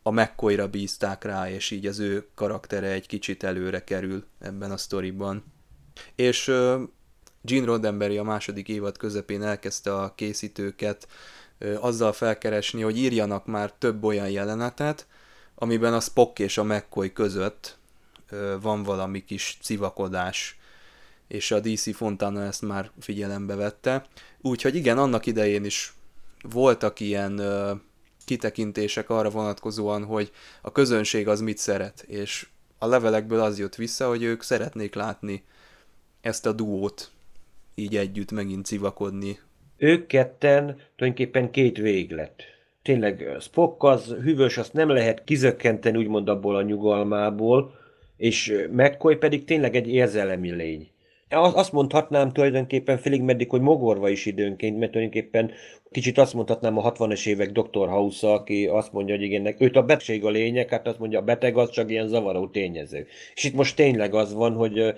a 0.03 0.11
mccoy 0.11 0.67
bízták 0.71 1.25
rá, 1.25 1.51
és 1.51 1.71
így 1.71 1.87
az 1.87 1.99
ő 1.99 2.27
karaktere 2.35 2.91
egy 2.91 3.07
kicsit 3.07 3.43
előre 3.43 3.85
kerül 3.85 4.25
ebben 4.39 4.71
a 4.71 4.77
sztoriban. 4.77 5.45
És 6.15 6.53
Gene 7.41 7.65
Roddenberry 7.65 8.19
a 8.19 8.23
második 8.23 8.69
évad 8.69 8.97
közepén 8.97 9.43
elkezdte 9.43 9.95
a 9.95 10.15
készítőket 10.15 11.07
azzal 11.81 12.13
felkeresni, 12.13 12.83
hogy 12.83 12.99
írjanak 12.99 13.47
már 13.47 13.73
több 13.73 14.05
olyan 14.05 14.31
jelenetet, 14.31 15.07
amiben 15.55 15.95
a 15.95 16.01
Spock 16.01 16.39
és 16.39 16.59
a 16.59 16.65
McCoy 16.65 17.13
között 17.13 17.79
van 18.61 18.83
valami 18.83 19.25
kis 19.25 19.59
civakodás, 19.63 20.59
és 21.29 21.51
a 21.51 21.61
DC 21.61 21.97
Fontana 21.97 22.43
ezt 22.43 22.63
már 22.63 22.91
figyelembe 23.01 23.55
vette. 23.55 24.07
Úgyhogy 24.41 24.75
igen, 24.75 24.99
annak 24.99 25.27
idején 25.27 25.65
is 25.65 25.95
voltak 26.43 27.01
ilyen 27.01 27.41
kitekintések 28.25 29.11
arra 29.11 29.31
vonatkozóan, 29.31 30.05
hogy 30.05 30.33
a 30.63 30.73
közönség 30.73 31.29
az 31.29 31.41
mit 31.41 31.59
szeret, 31.59 32.01
és 32.01 32.47
a 32.79 32.87
levelekből 32.87 33.41
az 33.41 33.59
jött 33.59 33.75
vissza, 33.75 34.09
hogy 34.09 34.23
ők 34.23 34.43
szeretnék 34.43 34.95
látni 34.95 35.45
ezt 36.21 36.47
a 36.47 36.53
duót 36.53 37.11
így 37.75 37.97
együtt 37.97 38.31
megint 38.31 38.67
civakodni. 38.67 39.41
Ők 39.79 40.07
ketten 40.07 40.65
tulajdonképpen 40.97 41.51
két 41.51 41.77
véglet. 41.77 42.43
Tényleg 42.83 43.37
Spock 43.41 43.83
az 43.83 44.17
hűvös, 44.23 44.59
azt 44.59 44.73
nem 44.73 44.89
lehet 44.89 45.25
kizökkenteni 45.25 45.99
úgymond 45.99 46.29
abból 46.29 46.57
a 46.57 46.63
nyugalmából, 46.63 47.75
és 48.17 48.67
McCoy 48.71 49.17
pedig 49.17 49.45
tényleg 49.45 49.77
egy 49.77 49.89
érzelemi 49.89 50.51
lény. 50.51 50.89
Azt 51.29 51.73
mondhatnám 51.73 52.33
tulajdonképpen 52.33 52.99
félig 52.99 53.23
meddig, 53.23 53.51
hogy 53.51 53.61
mogorva 53.61 54.09
is 54.09 54.27
időnként, 54.27 54.79
mert 54.79 54.93
tulajdonképpen 54.93 55.51
kicsit 55.91 56.19
azt 56.19 56.35
mondhatnám 56.35 56.79
a 56.79 56.93
60-es 56.93 57.27
évek 57.27 57.51
Dr. 57.51 57.89
House, 57.89 58.33
aki 58.33 58.67
azt 58.67 58.93
mondja, 58.93 59.15
hogy 59.15 59.25
igen, 59.25 59.55
őt 59.59 59.77
a 59.77 59.83
betegség 59.83 60.25
a 60.25 60.31
lényeg, 60.31 60.69
hát 60.69 60.87
azt 60.87 60.99
mondja, 60.99 61.19
a 61.19 61.23
beteg 61.23 61.57
az 61.57 61.71
csak 61.71 61.91
ilyen 61.91 62.09
zavaró 62.09 62.47
tényező. 62.47 63.07
És 63.35 63.45
itt 63.45 63.55
most 63.55 63.77
tényleg 63.77 64.15
az 64.15 64.35
van, 64.35 64.53
hogy 64.53 64.95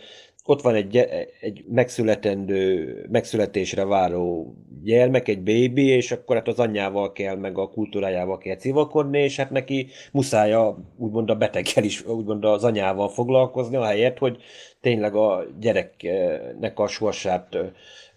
ott 0.51 0.63
van 0.63 0.75
egy, 0.75 0.97
egy 1.41 1.65
megszületendő, 1.69 3.07
megszületésre 3.11 3.85
váró 3.85 4.55
gyermek, 4.83 5.29
egy 5.29 5.41
bébi, 5.41 5.87
és 5.87 6.13
akkor 6.13 6.37
hát 6.37 6.49
az 6.49 6.59
anyjával 6.59 7.13
kell, 7.13 7.37
meg 7.37 7.59
a 7.59 7.69
kultúrájával 7.69 8.39
kell 8.39 8.57
civakodni, 8.57 9.19
és 9.19 9.37
hát 9.37 9.51
neki 9.51 9.87
muszáj 10.13 10.53
a, 10.53 10.79
úgymond 10.97 11.31
a 11.31 11.35
beteggel 11.35 11.85
is, 11.85 12.07
úgymond 12.07 12.45
az 12.45 12.65
anyával 12.65 13.09
foglalkozni, 13.09 13.77
ahelyett, 13.77 14.19
hogy 14.19 14.43
tényleg 14.81 15.15
a 15.15 15.45
gyereknek 15.61 16.79
a 16.79 16.87
sorsát 16.87 17.57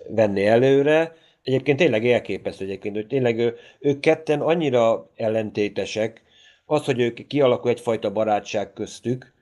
venni 0.09 0.45
előre. 0.45 1.13
Egyébként 1.43 1.77
tényleg 1.77 2.07
elképesztő 2.07 2.65
egyébként, 2.65 2.95
hogy 2.95 3.07
tényleg 3.07 3.37
ő, 3.37 3.55
ők 3.79 3.99
ketten 3.99 4.41
annyira 4.41 5.09
ellentétesek, 5.15 6.23
az, 6.65 6.85
hogy 6.85 6.99
ők 6.99 7.27
kialakul 7.27 7.69
egyfajta 7.69 8.11
barátság 8.11 8.73
köztük, 8.73 9.33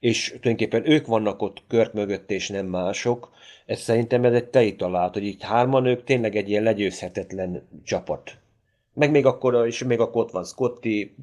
és 0.00 0.28
tulajdonképpen 0.28 0.90
ők 0.90 1.06
vannak 1.06 1.42
ott 1.42 1.62
kört 1.68 1.92
mögött, 1.92 2.30
és 2.30 2.48
nem 2.48 2.66
mások. 2.66 3.30
Ez 3.66 3.80
szerintem 3.80 4.24
ez 4.24 4.32
egy 4.32 4.48
tei 4.48 4.76
talált, 4.76 5.14
hogy 5.14 5.24
itt 5.24 5.42
hárman 5.42 5.86
ők 5.86 6.04
tényleg 6.04 6.36
egy 6.36 6.48
ilyen 6.48 6.62
legyőzhetetlen 6.62 7.68
csapat. 7.84 8.36
Meg 8.94 9.10
még 9.10 9.26
akkor, 9.26 9.66
és 9.66 9.84
még 9.84 10.00
akkor 10.00 10.22
ott 10.22 10.30
van 10.30 10.44
Scotty, 10.44 11.14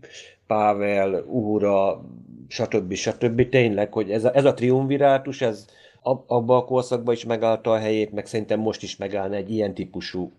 Pavel, 0.48 1.24
Uhura, 1.28 2.06
stb. 2.48 2.94
stb. 2.94 3.50
Tényleg, 3.50 3.94
hogy 3.94 4.12
ez 4.12 4.24
a, 4.24 4.36
ez 4.36 4.46
a 4.46 4.54
triumvirátus, 4.54 5.42
ez 5.42 5.66
abban 6.02 6.58
a 6.58 6.66
korszakban 6.66 7.14
is 7.14 7.26
megállta 7.26 7.72
a 7.72 7.78
helyét, 7.78 8.12
meg 8.12 8.26
szerintem 8.26 8.60
most 8.60 8.84
is 8.84 8.98
megállna 8.98 9.36
egy 9.36 9.52
ilyen 9.52 9.74
típusú 9.74 10.32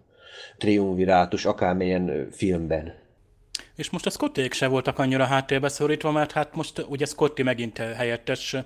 triumvirátus, 0.58 1.44
akármilyen 1.44 2.28
filmben. 2.30 2.94
És 3.74 3.90
most 3.90 4.06
a 4.06 4.10
Scottiék 4.10 4.52
se 4.52 4.66
voltak 4.66 4.98
annyira 4.98 5.24
háttérbe 5.24 5.68
szorítva, 5.68 6.10
mert 6.10 6.32
hát 6.32 6.54
most 6.54 6.84
ugye 6.88 7.06
Scotty 7.06 7.42
megint 7.42 7.78
helyettes 7.78 8.56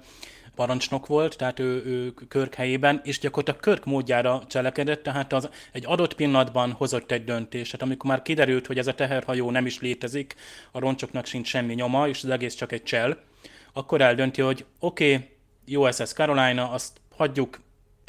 parancsnok 0.55 1.07
volt, 1.07 1.36
tehát 1.36 1.59
ő, 1.59 1.84
ő 1.84 2.14
Körk 2.28 2.55
helyében, 2.55 3.01
és 3.05 3.18
gyakorlatilag 3.18 3.61
Körk 3.61 3.84
módjára 3.84 4.43
cselekedett, 4.49 5.03
tehát 5.03 5.32
az 5.32 5.49
egy 5.72 5.84
adott 5.86 6.14
pillanatban 6.14 6.72
hozott 6.72 7.11
egy 7.11 7.24
döntést. 7.24 7.70
Tehát 7.70 7.86
amikor 7.86 8.11
már 8.11 8.22
kiderült, 8.22 8.66
hogy 8.66 8.78
ez 8.78 8.86
a 8.86 8.95
teherhajó 8.95 9.51
nem 9.51 9.66
is 9.66 9.80
létezik, 9.80 10.34
a 10.72 10.78
roncsoknak 10.78 11.26
sincs 11.26 11.49
semmi 11.49 11.74
nyoma, 11.74 12.09
és 12.09 12.22
az 12.22 12.30
egész 12.30 12.55
csak 12.55 12.72
egy 12.72 12.82
csel, 12.82 13.18
akkor 13.72 14.01
eldönti, 14.01 14.41
hogy 14.41 14.64
oké, 14.78 15.14
okay, 15.66 15.88
USS 15.91 16.12
Carolina, 16.12 16.70
azt 16.70 17.01
hagyjuk, 17.16 17.61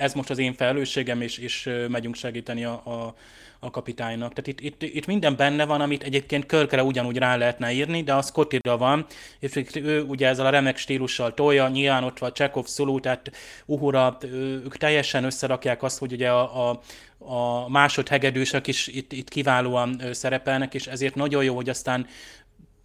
ez 0.01 0.13
most 0.13 0.29
az 0.29 0.37
én 0.37 0.53
felelősségem, 0.53 1.21
és, 1.21 1.37
és 1.37 1.69
megyünk 1.87 2.15
segíteni 2.15 2.63
a, 2.63 2.71
a, 2.71 3.15
a 3.59 3.69
kapitánynak. 3.69 4.33
Tehát 4.33 4.47
itt, 4.47 4.59
itt, 4.59 4.95
itt 4.95 5.05
minden 5.05 5.35
benne 5.35 5.65
van, 5.65 5.81
amit 5.81 6.03
egyébként 6.03 6.45
Körkre 6.45 6.83
ugyanúgy 6.83 7.17
rá 7.17 7.35
lehetne 7.35 7.71
írni, 7.71 8.03
de 8.03 8.13
az 8.13 8.27
Scottira 8.27 8.77
van, 8.77 9.05
és 9.39 9.61
ő 9.73 10.03
ugye 10.03 10.27
ezzel 10.27 10.45
a 10.45 10.49
remek 10.49 10.77
stílussal 10.77 11.33
tolja, 11.33 11.67
nyilván 11.67 12.03
ott 12.03 12.19
van 12.19 12.33
Csekov, 12.33 12.65
Szulú, 12.65 12.99
tehát 12.99 13.31
Uhura, 13.65 14.17
ők 14.63 14.77
teljesen 14.77 15.23
összerakják 15.23 15.83
azt, 15.83 15.99
hogy 15.99 16.11
ugye 16.11 16.29
a, 16.29 16.69
a, 16.69 16.81
a 17.17 17.69
másodhegedűsök 17.69 18.67
is 18.67 18.87
itt, 18.87 19.11
itt 19.11 19.29
kiválóan 19.29 20.01
szerepelnek, 20.11 20.73
és 20.73 20.87
ezért 20.87 21.15
nagyon 21.15 21.43
jó, 21.43 21.55
hogy 21.55 21.69
aztán 21.69 22.07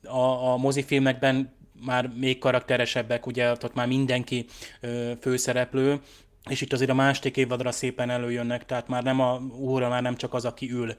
a, 0.02 0.52
a 0.52 0.56
mozifilmekben 0.56 1.54
már 1.84 2.10
még 2.14 2.38
karakteresebbek, 2.38 3.26
ugye 3.26 3.50
ott 3.50 3.74
már 3.74 3.86
mindenki 3.86 4.46
ö, 4.80 5.12
főszereplő, 5.20 6.00
és 6.48 6.60
itt 6.60 6.72
azért 6.72 6.90
a 6.90 6.94
másik 6.94 7.36
évadra 7.36 7.72
szépen 7.72 8.10
előjönnek, 8.10 8.64
tehát 8.66 8.88
már 8.88 9.02
nem 9.02 9.20
a 9.20 9.40
óra, 9.54 9.88
már 9.88 10.02
nem 10.02 10.16
csak 10.16 10.34
az, 10.34 10.44
aki 10.44 10.70
ül. 10.70 10.96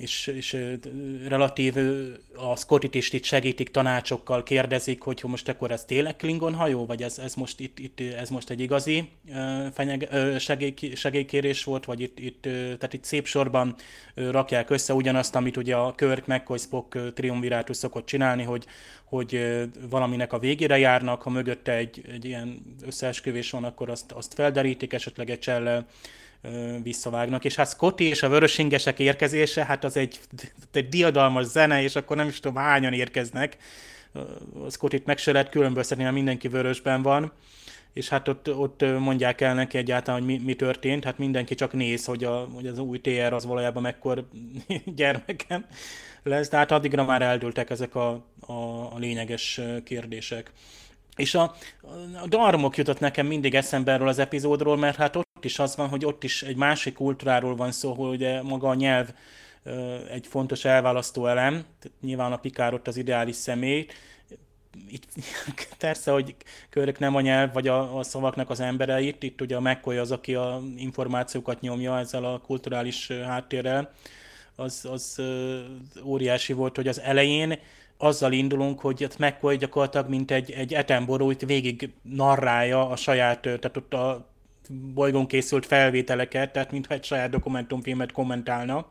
És, 0.00 0.26
és 0.26 0.56
relatív 1.28 1.76
a 2.34 2.56
is 2.90 3.12
itt 3.12 3.24
segítik 3.24 3.70
tanácsokkal, 3.70 4.42
kérdezik, 4.42 5.02
hogy 5.02 5.22
most 5.26 5.48
akkor 5.48 5.70
ez 5.70 5.84
tényleg 5.84 6.16
Klingon 6.16 6.54
hajó, 6.54 6.86
vagy 6.86 7.02
ez, 7.02 7.18
ez, 7.18 7.34
most, 7.34 7.60
itt, 7.60 7.78
itt, 7.78 8.00
ez 8.00 8.28
most 8.28 8.50
egy 8.50 8.60
igazi 8.60 9.08
fenyeg, 9.72 10.08
segély, 10.38 10.74
segélykérés 10.94 11.64
volt, 11.64 11.84
vagy 11.84 12.00
itt, 12.00 12.18
itt, 12.18 12.42
tehát 12.42 12.92
itt 12.92 13.04
szép 13.04 13.26
sorban 13.26 13.74
rakják 14.14 14.70
össze 14.70 14.94
ugyanazt, 14.94 15.34
amit 15.34 15.56
ugye 15.56 15.76
a 15.76 15.94
Kirk, 15.94 16.26
McCoy, 16.26 16.58
Spock 16.58 17.12
triumvirátus 17.14 17.76
szokott 17.76 18.06
csinálni, 18.06 18.42
hogy, 18.42 18.66
hogy 19.04 19.60
valaminek 19.90 20.32
a 20.32 20.38
végére 20.38 20.78
járnak, 20.78 21.22
ha 21.22 21.30
mögötte 21.30 21.72
egy, 21.72 22.04
egy 22.12 22.24
ilyen 22.24 22.76
összeesküvés 22.86 23.50
van, 23.50 23.64
akkor 23.64 23.90
azt, 23.90 24.12
azt 24.12 24.34
felderítik, 24.34 24.92
esetleg 24.92 25.30
egy 25.30 25.38
csellel 25.38 25.86
visszavágnak. 26.82 27.44
És 27.44 27.54
hát 27.54 27.68
Scotty 27.68 28.00
és 28.00 28.22
a 28.22 28.28
vörösingesek 28.28 28.98
érkezése, 28.98 29.64
hát 29.64 29.84
az 29.84 29.96
egy, 29.96 30.20
egy 30.72 30.88
diadalmas 30.88 31.44
zene, 31.44 31.82
és 31.82 31.96
akkor 31.96 32.16
nem 32.16 32.28
is 32.28 32.40
tudom 32.40 32.62
hányan 32.62 32.92
érkeznek. 32.92 33.56
Scottit 34.70 35.06
meg 35.06 35.18
se 35.18 35.32
lehet 35.32 35.48
különböztetni, 35.48 36.02
mert 36.02 36.14
mindenki 36.14 36.48
vörösben 36.48 37.02
van 37.02 37.32
és 37.92 38.08
hát 38.08 38.28
ott, 38.28 38.54
ott 38.54 38.84
mondják 38.98 39.40
el 39.40 39.54
neki 39.54 39.78
egyáltalán, 39.78 40.20
hogy 40.20 40.28
mi, 40.28 40.44
mi 40.44 40.54
történt, 40.54 41.04
hát 41.04 41.18
mindenki 41.18 41.54
csak 41.54 41.72
néz, 41.72 42.04
hogy, 42.04 42.24
a, 42.24 42.48
hogy 42.54 42.66
az 42.66 42.78
új 42.78 43.00
TR 43.00 43.32
az 43.32 43.44
valójában 43.44 43.82
mekkor 43.82 44.28
gyermeken 44.96 45.66
lesz, 46.22 46.48
de 46.48 46.56
hát 46.56 46.70
addigra 46.70 47.04
már 47.04 47.22
eldültek 47.22 47.70
ezek 47.70 47.94
a, 47.94 48.10
a, 48.40 48.52
a 48.92 48.98
lényeges 48.98 49.60
kérdések. 49.84 50.52
És 51.20 51.34
a, 51.34 51.54
a 52.22 52.26
darmok 52.28 52.76
jutott 52.76 53.00
nekem 53.00 53.26
mindig 53.26 53.54
eszembe 53.54 53.92
erről 53.92 54.08
az 54.08 54.18
epizódról, 54.18 54.76
mert 54.76 54.96
hát 54.96 55.16
ott 55.16 55.44
is 55.44 55.58
az 55.58 55.76
van, 55.76 55.88
hogy 55.88 56.04
ott 56.04 56.24
is 56.24 56.42
egy 56.42 56.56
másik 56.56 56.94
kultúráról 56.94 57.56
van 57.56 57.72
szó, 57.72 57.92
hogy 57.92 58.38
maga 58.42 58.68
a 58.68 58.74
nyelv 58.74 59.08
egy 60.10 60.26
fontos 60.26 60.64
elválasztó 60.64 61.26
elem, 61.26 61.64
nyilván 62.00 62.32
a 62.32 62.36
Pikár 62.36 62.74
ott 62.74 62.88
az 62.88 62.96
ideális 62.96 63.36
személy, 63.36 63.86
itt 64.88 65.04
persze, 65.78 66.10
hogy 66.10 66.34
körök 66.70 66.98
nem 66.98 67.14
a 67.14 67.20
nyelv, 67.20 67.52
vagy 67.52 67.68
a, 67.68 67.98
a 67.98 68.02
szavaknak 68.02 68.50
az 68.50 68.60
embereit, 68.60 69.22
itt 69.22 69.40
ugye 69.40 69.56
a 69.56 69.60
McCoy 69.60 69.96
az, 69.96 70.10
aki 70.10 70.34
a 70.34 70.62
információkat 70.76 71.60
nyomja 71.60 71.98
ezzel 71.98 72.24
a 72.24 72.38
kulturális 72.38 73.08
háttérrel, 73.08 73.92
az, 74.56 74.88
az 74.90 75.22
óriási 76.02 76.52
volt, 76.52 76.76
hogy 76.76 76.88
az 76.88 77.00
elején 77.00 77.58
azzal 78.02 78.32
indulunk, 78.32 78.80
hogy 78.80 79.04
ott 79.04 79.18
McCoy 79.18 79.56
gyakorlatilag 79.56 80.08
mint 80.08 80.30
egy, 80.30 80.50
egy 80.50 80.74
etemború, 80.74 81.30
itt 81.30 81.40
végig 81.40 81.90
narrálja 82.02 82.88
a 82.88 82.96
saját, 82.96 83.40
tehát 83.40 83.76
ott 83.76 83.94
a 83.94 84.28
bolygón 84.94 85.26
készült 85.26 85.66
felvételeket, 85.66 86.52
tehát 86.52 86.70
mintha 86.72 86.94
egy 86.94 87.04
saját 87.04 87.30
dokumentumfilmet 87.30 88.12
kommentálna. 88.12 88.86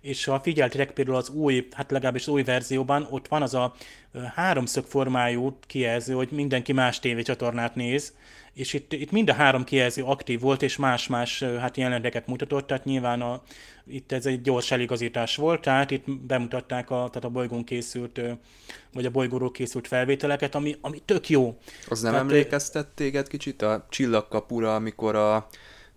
És 0.00 0.24
ha 0.24 0.40
figyeltek 0.40 0.90
például 0.90 1.16
az 1.16 1.28
új, 1.28 1.68
hát 1.72 1.90
legalábbis 1.90 2.22
az 2.26 2.32
új 2.32 2.42
verzióban, 2.42 3.06
ott 3.10 3.28
van 3.28 3.42
az 3.42 3.54
a 3.54 3.74
háromszög 4.34 4.84
formájú 4.84 5.58
kijelző, 5.66 6.14
hogy 6.14 6.28
mindenki 6.30 6.72
más 6.72 6.98
tévécsatornát 6.98 7.74
néz, 7.74 8.14
és 8.54 8.72
itt, 8.72 8.92
itt 8.92 9.10
mind 9.10 9.30
a 9.30 9.34
három 9.34 9.64
kijelző 9.64 10.02
aktív 10.02 10.40
volt, 10.40 10.62
és 10.62 10.76
más-más 10.76 11.42
hát 11.42 11.76
jeleneteket 11.76 12.26
mutatott, 12.26 12.66
tehát 12.66 12.84
nyilván 12.84 13.20
a, 13.20 13.42
itt 13.90 14.12
ez 14.12 14.26
egy 14.26 14.40
gyors 14.40 14.70
eligazítás 14.70 15.36
volt, 15.36 15.60
tehát 15.60 15.90
itt 15.90 16.10
bemutatták 16.10 16.90
a, 16.90 16.94
tehát 16.94 17.24
a 17.24 17.28
bolygón 17.28 17.64
készült, 17.64 18.20
vagy 18.92 19.06
a 19.06 19.10
bolygóról 19.10 19.50
készült 19.50 19.86
felvételeket, 19.86 20.54
ami, 20.54 20.76
ami 20.80 20.98
tök 21.04 21.28
jó. 21.28 21.58
Az 21.88 22.00
nem 22.00 22.12
tehát, 22.12 22.26
emlékeztet 22.26 22.86
téged 22.86 23.28
kicsit 23.28 23.62
a 23.62 23.86
csillagkapura, 23.88 24.74
amikor 24.74 25.14
a 25.14 25.46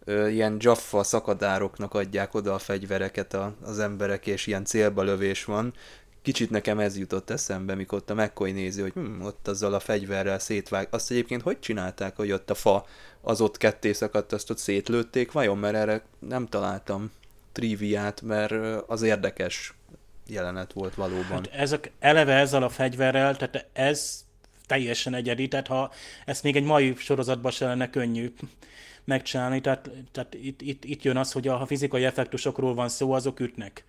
ö, 0.04 0.28
ilyen 0.28 0.58
Jaffa 0.60 1.04
szakadároknak 1.04 1.94
adják 1.94 2.34
oda 2.34 2.54
a 2.54 2.60
fegyvereket 2.60 3.34
a, 3.34 3.56
az 3.64 3.80
emberek, 3.80 4.28
és 4.28 4.48
ilyen 4.48 4.66
célba 4.66 5.04
lövés 5.04 5.46
van. 5.46 5.74
Kicsit 6.22 6.50
nekem 6.50 6.80
ez 6.80 6.98
jutott 6.98 7.30
eszembe, 7.30 7.76
mikor 7.76 7.98
ott 7.98 8.10
a 8.10 8.16
McCoy 8.16 8.52
nézi, 8.52 8.82
hogy 8.82 8.92
hm, 8.94 9.22
ott 9.22 9.48
azzal 9.48 9.74
a 9.74 9.80
fegyverrel 9.80 10.40
szétvág. 10.40 10.88
Azt 10.92 11.12
egyébként 11.12 11.42
hogy 11.42 11.60
csinálták, 11.60 12.16
hogy 12.16 12.32
ott 12.32 12.50
a 12.50 12.56
fa 12.56 12.86
az 13.22 13.42
ott 13.42 13.58
ketté 13.58 13.94
szakadt, 13.94 14.34
azt 14.34 14.50
ott 14.50 14.58
szétlőtték? 14.58 15.32
Vajon, 15.32 15.58
mert 15.58 15.76
erre 15.76 16.04
nem 16.20 16.48
találtam 16.48 17.12
triviát, 17.54 18.22
mert 18.22 18.54
az 18.88 19.02
érdekes 19.02 19.74
jelenet 20.28 20.74
volt 20.74 20.96
valóban. 20.96 21.30
Hát 21.30 21.50
ezek 21.52 21.92
eleve 22.00 22.34
ezzel 22.34 22.64
a 22.64 22.70
fegyverrel, 22.70 23.36
tehát 23.36 23.68
ez 23.74 24.26
teljesen 24.66 25.14
egyedi, 25.14 25.48
tehát 25.48 25.68
ha 25.68 25.92
ezt 26.26 26.44
még 26.44 26.56
egy 26.56 26.64
mai 26.64 26.96
sorozatban 26.96 27.52
se 27.52 27.66
lenne 27.66 27.90
könnyű 27.90 28.34
megcsinálni, 29.04 29.62
tehát, 29.62 29.90
tehát 30.12 30.34
itt, 30.34 30.62
itt, 30.62 30.84
itt 30.84 31.04
jön 31.04 31.18
az, 31.18 31.32
hogy 31.32 31.48
a, 31.48 31.66
fizikai 31.66 32.06
effektusokról 32.06 32.74
van 32.74 32.90
szó, 32.90 33.12
azok 33.12 33.40
ütnek. 33.40 33.86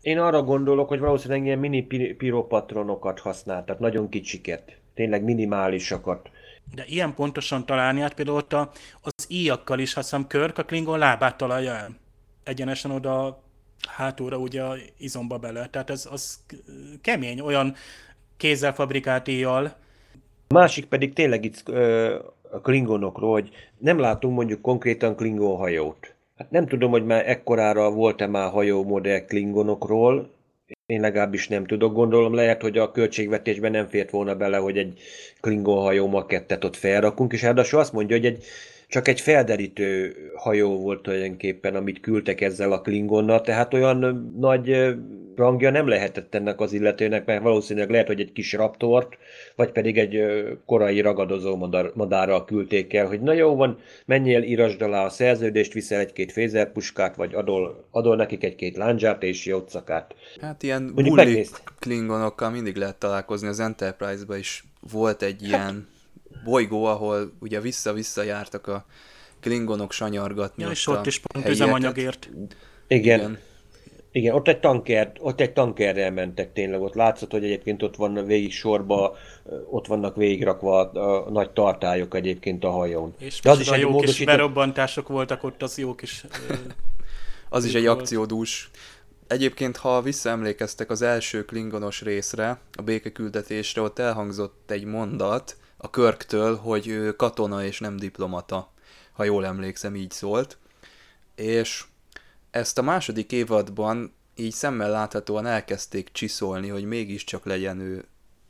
Én 0.00 0.18
arra 0.18 0.42
gondolok, 0.42 0.88
hogy 0.88 0.98
valószínűleg 0.98 1.44
ilyen 1.44 1.58
mini 1.58 1.82
piropatronokat 2.16 3.20
használtak, 3.20 3.78
nagyon 3.78 4.08
kicsiket, 4.08 4.76
tényleg 4.94 5.22
minimálisakat. 5.22 6.30
De 6.74 6.84
ilyen 6.86 7.14
pontosan 7.14 7.66
találni, 7.66 8.00
hát 8.00 8.14
például 8.14 8.36
ott 8.36 8.52
a, 8.52 8.70
az 9.00 9.26
íjakkal 9.28 9.78
is, 9.78 9.92
ha 9.92 10.00
hiszem 10.00 10.26
Körk 10.26 10.58
a 10.58 10.64
Klingon 10.64 10.98
lábát 10.98 11.36
találja 11.36 11.72
el. 11.72 11.99
Egyenesen 12.44 12.90
oda 12.90 13.42
hátulra 13.88 14.36
ugye 14.36 14.62
izomba 14.98 15.38
bele. 15.38 15.68
Tehát 15.68 15.90
ez 15.90 16.08
az 16.10 16.40
kemény, 17.00 17.40
olyan 17.40 17.74
kézzel 18.36 18.74
fabrikált 18.74 19.28
íjjal. 19.28 19.74
Másik 20.48 20.84
pedig 20.84 21.12
tényleg 21.12 21.44
itt 21.44 21.62
ö, 21.68 22.14
a 22.50 22.60
klingonokról, 22.60 23.32
hogy 23.32 23.50
nem 23.78 23.98
látunk 23.98 24.34
mondjuk 24.34 24.60
konkrétan 24.60 25.16
klingon 25.16 25.56
hajót. 25.56 26.14
Hát 26.36 26.50
nem 26.50 26.66
tudom, 26.66 26.90
hogy 26.90 27.04
már 27.04 27.28
ekkorára 27.28 27.90
volt-e 27.90 28.26
már 28.26 28.52
modell 28.84 29.20
klingonokról, 29.20 30.30
én 30.86 31.00
legalábbis 31.00 31.48
nem 31.48 31.66
tudok, 31.66 31.94
gondolom 31.94 32.34
lehet, 32.34 32.62
hogy 32.62 32.78
a 32.78 32.90
költségvetésben 32.90 33.70
nem 33.70 33.86
fért 33.86 34.10
volna 34.10 34.34
bele, 34.34 34.56
hogy 34.56 34.78
egy 34.78 35.00
klingon 35.40 35.82
hajó 35.82 36.06
makettet 36.06 36.64
ott 36.64 36.76
felrakunk, 36.76 37.32
és 37.32 37.42
ráadásul 37.42 37.78
azt 37.78 37.92
mondja, 37.92 38.16
hogy 38.16 38.26
egy 38.26 38.44
csak 38.90 39.08
egy 39.08 39.20
felderítő 39.20 40.14
hajó 40.34 40.80
volt 40.80 41.02
tulajdonképpen, 41.02 41.74
amit 41.74 42.00
küldtek 42.00 42.40
ezzel 42.40 42.72
a 42.72 42.80
Klingonnal, 42.80 43.40
tehát 43.40 43.74
olyan 43.74 44.32
nagy 44.38 44.94
rangja 45.36 45.70
nem 45.70 45.88
lehetett 45.88 46.34
ennek 46.34 46.60
az 46.60 46.72
illetőnek, 46.72 47.24
mert 47.26 47.42
valószínűleg 47.42 47.90
lehet, 47.90 48.06
hogy 48.06 48.20
egy 48.20 48.32
kis 48.32 48.52
raptort, 48.52 49.18
vagy 49.56 49.72
pedig 49.72 49.98
egy 49.98 50.18
korai 50.66 51.00
ragadozó 51.00 51.56
madár, 51.56 51.90
madárral 51.94 52.44
küldték 52.44 52.94
el, 52.94 53.06
hogy 53.06 53.20
na 53.20 53.32
jó 53.32 53.56
van, 53.56 53.78
menjél, 54.06 54.42
írasd 54.42 54.82
alá 54.82 55.04
a 55.04 55.08
szerződést, 55.08 55.72
viszel 55.72 56.00
egy-két 56.00 56.32
fézerpuskát, 56.32 57.16
vagy 57.16 57.34
adol, 57.34 57.84
adol 57.90 58.16
nekik 58.16 58.44
egy-két 58.44 58.76
lándzsát 58.76 59.22
és 59.22 59.46
jócakát. 59.46 60.14
Hát 60.40 60.62
ilyen 60.62 60.94
bulli 60.94 61.46
klingonokkal 61.78 62.50
mindig 62.50 62.76
lehet 62.76 62.96
találkozni, 62.96 63.48
az 63.48 63.60
Enterprise-ba 63.60 64.36
is 64.36 64.64
volt 64.92 65.22
egy 65.22 65.40
hát, 65.42 65.48
ilyen 65.48 65.88
bolygó, 66.44 66.84
ahol 66.84 67.32
ugye 67.40 67.60
vissza-vissza 67.60 68.22
jártak 68.22 68.66
a 68.66 68.84
klingonok 69.40 69.92
sanyargatni. 69.92 70.62
Ja, 70.62 70.70
és 70.70 70.86
ott 70.86 71.06
is 71.06 71.18
pont 71.18 71.48
üzemanyagért. 71.48 72.30
Igen. 72.86 73.18
Igen. 73.18 73.38
Igen, 74.12 74.34
ott 74.34 74.48
egy, 74.48 74.60
tanker, 74.60 75.12
ott 75.18 75.40
egy 75.40 75.52
tankerrel 75.52 76.10
mentek 76.10 76.52
tényleg, 76.52 76.80
ott 76.80 76.94
látszott, 76.94 77.30
hogy 77.30 77.44
egyébként 77.44 77.82
ott 77.82 77.96
van 77.96 78.24
végig 78.24 78.52
sorba, 78.52 79.16
ott 79.70 79.86
vannak 79.86 80.16
végigrakva 80.16 80.90
a, 80.90 81.26
a 81.26 81.30
nagy 81.30 81.50
tartályok 81.50 82.14
egyébként 82.14 82.64
a 82.64 82.70
hajón. 82.70 83.14
És 83.18 83.40
De 83.40 83.50
az 83.50 83.60
is 83.60 83.68
a 83.68 83.76
jó 83.76 83.90
módosított... 83.90 84.16
kis 84.16 84.24
berobbantások 84.24 85.08
voltak 85.08 85.44
ott, 85.44 85.62
az 85.62 85.78
jó 85.78 85.94
kis... 85.94 86.24
az 87.48 87.64
is 87.64 87.74
egy 87.74 87.86
akciódús. 87.86 88.70
Egyébként, 89.26 89.76
ha 89.76 90.02
visszaemlékeztek 90.02 90.90
az 90.90 91.02
első 91.02 91.44
klingonos 91.44 92.02
részre, 92.02 92.60
a 92.72 92.82
békeküldetésre, 92.82 93.80
ott 93.80 93.98
elhangzott 93.98 94.70
egy 94.70 94.84
mondat, 94.84 95.56
a 95.80 95.90
Körktől, 95.90 96.56
hogy 96.56 96.88
ő 96.88 97.16
katona 97.16 97.64
és 97.64 97.80
nem 97.80 97.96
diplomata, 97.96 98.72
ha 99.12 99.24
jól 99.24 99.46
emlékszem, 99.46 99.96
így 99.96 100.10
szólt. 100.10 100.58
És 101.34 101.84
ezt 102.50 102.78
a 102.78 102.82
második 102.82 103.32
évadban 103.32 104.12
így 104.36 104.52
szemmel 104.52 104.90
láthatóan 104.90 105.46
elkezdték 105.46 106.12
csiszolni, 106.12 106.68
hogy 106.68 106.84
mégiscsak 106.84 107.44
legyen 107.44 107.80
ő 107.80 108.04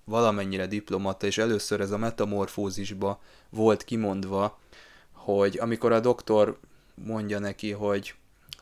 valamennyire 0.04 0.66
diplomata, 0.66 1.26
és 1.26 1.38
először 1.38 1.80
ez 1.80 1.90
a 1.90 1.98
metamorfózisba 1.98 3.20
volt 3.50 3.84
kimondva, 3.84 4.58
hogy 5.12 5.58
amikor 5.58 5.92
a 5.92 6.00
doktor 6.00 6.58
mondja 6.94 7.38
neki, 7.38 7.72
hogy 7.72 8.14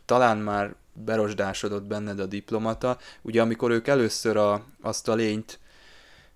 talán 0.04 0.38
már 0.38 0.74
berosdásodott 0.92 1.82
benned 1.82 2.20
a 2.20 2.26
diplomata, 2.26 2.98
ugye 3.22 3.40
amikor 3.40 3.70
ők 3.70 3.86
először 3.86 4.36
a, 4.36 4.64
azt 4.80 5.08
a 5.08 5.14
lényt 5.14 5.58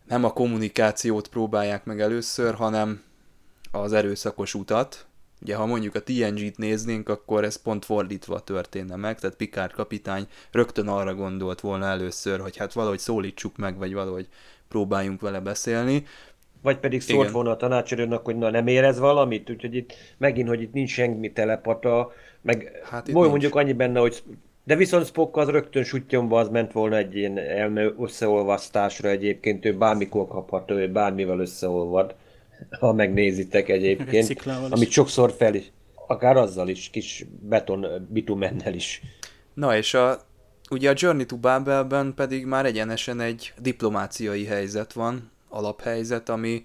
nem 0.05 0.25
a 0.25 0.33
kommunikációt 0.33 1.29
próbálják 1.29 1.85
meg 1.85 2.01
először, 2.01 2.55
hanem 2.55 3.03
az 3.73 3.93
erőszakos 3.93 4.55
utat. 4.55 5.07
Ugye, 5.43 5.57
ha 5.57 5.67
mondjuk 5.67 5.95
a 5.95 6.03
TNG-t 6.03 6.57
néznénk, 6.57 7.09
akkor 7.09 7.45
ez 7.45 7.63
pont 7.63 7.85
fordítva 7.85 8.41
történne 8.41 8.97
meg, 8.97 9.21
tehát 9.21 9.37
Picard 9.37 9.73
kapitány 9.73 10.27
rögtön 10.51 10.89
arra 10.89 11.15
gondolt 11.15 11.61
volna 11.61 11.87
először, 11.87 12.41
hogy 12.41 12.57
hát 12.57 12.73
valahogy 12.73 12.99
szólítsuk 12.99 13.57
meg, 13.57 13.79
vagy 13.79 13.95
valahogy 13.95 14.29
próbáljunk 14.69 15.21
vele 15.21 15.41
beszélni. 15.41 16.07
Vagy 16.63 16.79
pedig 16.79 17.01
szólt 17.01 17.21
Igen. 17.21 17.33
volna 17.33 17.51
a 17.51 17.57
tanácsadónak, 17.57 18.25
hogy 18.25 18.37
na 18.37 18.51
nem 18.51 18.67
érez 18.67 18.99
valamit, 18.99 19.51
úgyhogy 19.51 19.75
itt 19.75 19.93
megint, 20.19 20.49
hogy 20.49 20.63
itt 20.63 20.73
nincs 20.73 20.91
semmi 20.91 21.33
telepata, 21.33 22.13
meg 22.43 22.81
hát 22.85 23.13
mondjuk 23.13 23.55
annyi 23.55 23.73
benne, 23.73 24.01
hogy 24.01 24.23
de 24.65 24.77
viszont 24.77 25.07
Spock 25.07 25.37
az 25.37 25.49
rögtön 25.49 25.85
sutyomba 25.85 26.39
az 26.39 26.49
ment 26.49 26.73
volna 26.73 26.97
egy 26.97 27.17
ilyen 27.17 27.39
elme 27.39 27.93
összeolvasztásra 27.99 29.09
egyébként, 29.09 29.65
ő 29.65 29.77
bármikor 29.77 30.29
kapható, 30.29 30.75
ő 30.75 30.89
bármivel 30.89 31.39
összeolvad, 31.39 32.15
ha 32.81 32.93
megnézitek 32.93 33.69
egyébként, 33.69 34.43
amit 34.71 34.91
sokszor 34.91 35.33
fel 35.33 35.55
is, 35.55 35.73
akár 36.07 36.37
azzal 36.37 36.69
is, 36.69 36.91
kis 36.91 37.25
beton 37.41 38.07
bitumennel 38.11 38.75
is. 38.75 39.03
Na 39.55 39.77
és 39.77 39.95
a, 39.95 40.21
ugye 40.71 40.91
a 40.91 40.95
Journey 40.97 41.27
to 41.27 41.37
Babelben 41.37 42.15
pedig 42.15 42.47
már 42.47 42.67
egyenesen 42.67 43.21
egy 43.21 43.53
diplomáciai 43.59 44.45
helyzet 44.45 44.93
van, 44.93 45.31
alaphelyzet, 45.49 46.29
ami, 46.29 46.63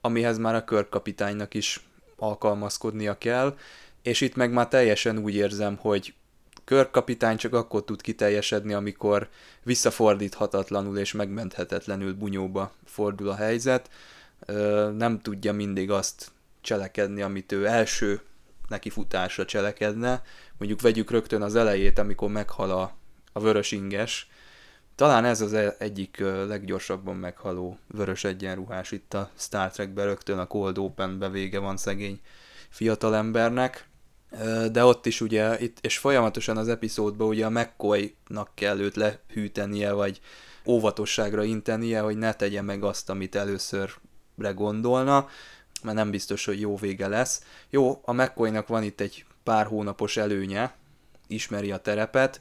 amihez 0.00 0.38
már 0.38 0.54
a 0.54 0.64
körkapitánynak 0.64 1.54
is 1.54 1.80
alkalmazkodnia 2.16 3.18
kell, 3.18 3.56
és 4.02 4.20
itt 4.20 4.36
meg 4.36 4.52
már 4.52 4.68
teljesen 4.68 5.18
úgy 5.18 5.34
érzem, 5.34 5.76
hogy 5.80 6.14
körkapitány 6.68 7.36
csak 7.36 7.52
akkor 7.54 7.84
tud 7.84 8.00
kiteljesedni, 8.00 8.72
amikor 8.72 9.28
visszafordíthatatlanul 9.62 10.98
és 10.98 11.12
megmenthetetlenül 11.12 12.14
bunyóba 12.14 12.72
fordul 12.84 13.28
a 13.28 13.34
helyzet. 13.34 13.90
Nem 14.96 15.20
tudja 15.20 15.52
mindig 15.52 15.90
azt 15.90 16.30
cselekedni, 16.60 17.22
amit 17.22 17.52
ő 17.52 17.66
első 17.66 18.20
nekifutásra 18.68 19.44
cselekedne. 19.44 20.22
Mondjuk 20.58 20.80
vegyük 20.80 21.10
rögtön 21.10 21.42
az 21.42 21.54
elejét, 21.54 21.98
amikor 21.98 22.30
meghal 22.30 22.70
a, 22.70 22.96
a 23.32 23.40
vörös 23.40 23.72
inges. 23.72 24.30
Talán 24.94 25.24
ez 25.24 25.40
az 25.40 25.52
e- 25.52 25.76
egyik 25.78 26.18
leggyorsabban 26.46 27.16
meghaló 27.16 27.78
vörös 27.86 28.24
egyenruhás 28.24 28.92
itt 28.92 29.14
a 29.14 29.30
Star 29.36 29.70
Trekben 29.70 30.06
rögtön 30.06 30.38
a 30.38 30.46
Cold 30.46 30.78
Open 30.78 31.32
vége 31.32 31.58
van 31.58 31.76
szegény 31.76 32.20
fiatalembernek 32.68 33.88
de 34.72 34.84
ott 34.84 35.06
is 35.06 35.20
ugye, 35.20 35.60
itt, 35.60 35.78
és 35.80 35.98
folyamatosan 35.98 36.56
az 36.56 36.68
epizódban 36.68 37.28
ugye 37.28 37.46
a 37.46 37.50
McCoy-nak 37.50 38.50
kell 38.54 38.78
őt 38.78 38.96
lehűtenie, 38.96 39.92
vagy 39.92 40.20
óvatosságra 40.66 41.44
intenie, 41.44 42.00
hogy 42.00 42.16
ne 42.16 42.32
tegye 42.32 42.62
meg 42.62 42.82
azt, 42.82 43.10
amit 43.10 43.34
előszörre 43.34 44.50
gondolna, 44.54 45.28
mert 45.82 45.96
nem 45.96 46.10
biztos, 46.10 46.44
hogy 46.44 46.60
jó 46.60 46.76
vége 46.76 47.08
lesz. 47.08 47.42
Jó, 47.70 48.00
a 48.04 48.12
McCoy-nak 48.12 48.66
van 48.66 48.82
itt 48.82 49.00
egy 49.00 49.24
pár 49.42 49.66
hónapos 49.66 50.16
előnye, 50.16 50.74
ismeri 51.26 51.70
a 51.70 51.76
terepet, 51.76 52.40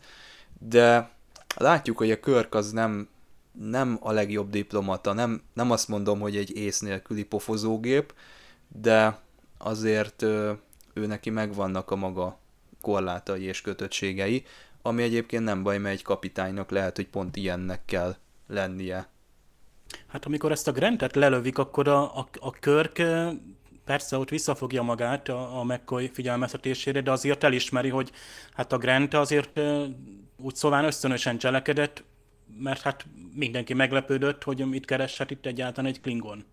de 0.59 1.09
látjuk, 1.55 1.97
hogy 1.97 2.11
a 2.11 2.19
Körk 2.19 2.55
az 2.55 2.71
nem, 2.71 3.07
nem 3.51 3.97
a 4.01 4.11
legjobb 4.11 4.49
diplomata, 4.49 5.13
nem, 5.13 5.41
nem 5.53 5.71
azt 5.71 5.87
mondom, 5.87 6.19
hogy 6.19 6.35
egy 6.35 6.55
ész 6.55 6.79
nélküli 6.79 7.23
pofozógép, 7.23 8.13
de 8.67 9.19
azért 9.57 10.25
ő 10.97 11.05
neki 11.05 11.29
megvannak 11.29 11.91
a 11.91 11.95
maga 11.95 12.39
korlátai 12.81 13.43
és 13.43 13.61
kötöttségei, 13.61 14.43
ami 14.81 15.03
egyébként 15.03 15.43
nem 15.43 15.63
baj, 15.63 15.77
mert 15.77 15.95
egy 15.95 16.03
kapitánynak 16.03 16.71
lehet, 16.71 16.95
hogy 16.95 17.07
pont 17.07 17.35
ilyennek 17.35 17.85
kell 17.85 18.15
lennie. 18.47 19.07
Hát 20.07 20.25
amikor 20.25 20.51
ezt 20.51 20.67
a 20.67 20.71
Grantet 20.71 21.15
lelövik, 21.15 21.57
akkor 21.57 21.87
a, 21.87 22.17
a, 22.17 22.27
a 22.39 22.51
Körk 22.51 23.01
persze 23.85 24.17
ott 24.17 24.29
visszafogja 24.29 24.81
magát 24.81 25.29
a, 25.29 25.59
a 25.59 25.63
McCoy 25.63 26.09
figyelmeztetésére, 26.13 27.01
de 27.01 27.11
azért 27.11 27.43
elismeri, 27.43 27.89
hogy 27.89 28.11
hát 28.53 28.73
a 28.73 28.77
Grant 28.77 29.13
azért 29.13 29.59
úgy 30.37 30.55
szóval 30.55 30.83
ösztönösen 30.83 31.37
cselekedett, 31.37 32.03
mert 32.59 32.81
hát 32.81 33.05
mindenki 33.33 33.73
meglepődött, 33.73 34.43
hogy 34.43 34.65
mit 34.65 34.85
kereshet 34.85 35.31
itt 35.31 35.45
egyáltalán 35.45 35.91
egy 35.91 36.01
Klingon. 36.01 36.45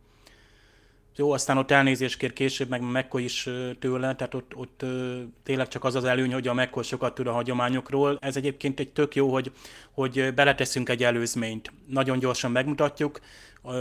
Jó, 1.17 1.33
aztán 1.33 1.59
ott 1.59 1.71
elnézést 1.71 2.17
kér 2.17 2.33
később, 2.33 2.69
meg 2.69 2.81
Mekko 2.91 3.19
is 3.19 3.49
tőle, 3.79 4.15
tehát 4.15 4.35
ott, 4.35 4.57
ott 4.57 4.85
tényleg 5.43 5.69
csak 5.69 5.85
az 5.85 5.95
az 5.95 6.05
előny, 6.05 6.33
hogy 6.33 6.49
a 6.49 6.55
Mekko 6.55 6.83
sokat 6.83 7.15
tud 7.15 7.27
a 7.27 7.33
hagyományokról. 7.33 8.19
Ez 8.21 8.37
egyébként 8.37 8.81
egy 8.81 8.89
tök 8.89 9.15
jó, 9.15 9.33
hogy, 9.33 9.53
hogy 9.91 10.35
beleteszünk 10.35 10.89
egy 10.89 11.05
előzményt. 11.05 11.73
Nagyon 11.87 12.19
gyorsan 12.19 12.51
megmutatjuk, 12.51 13.21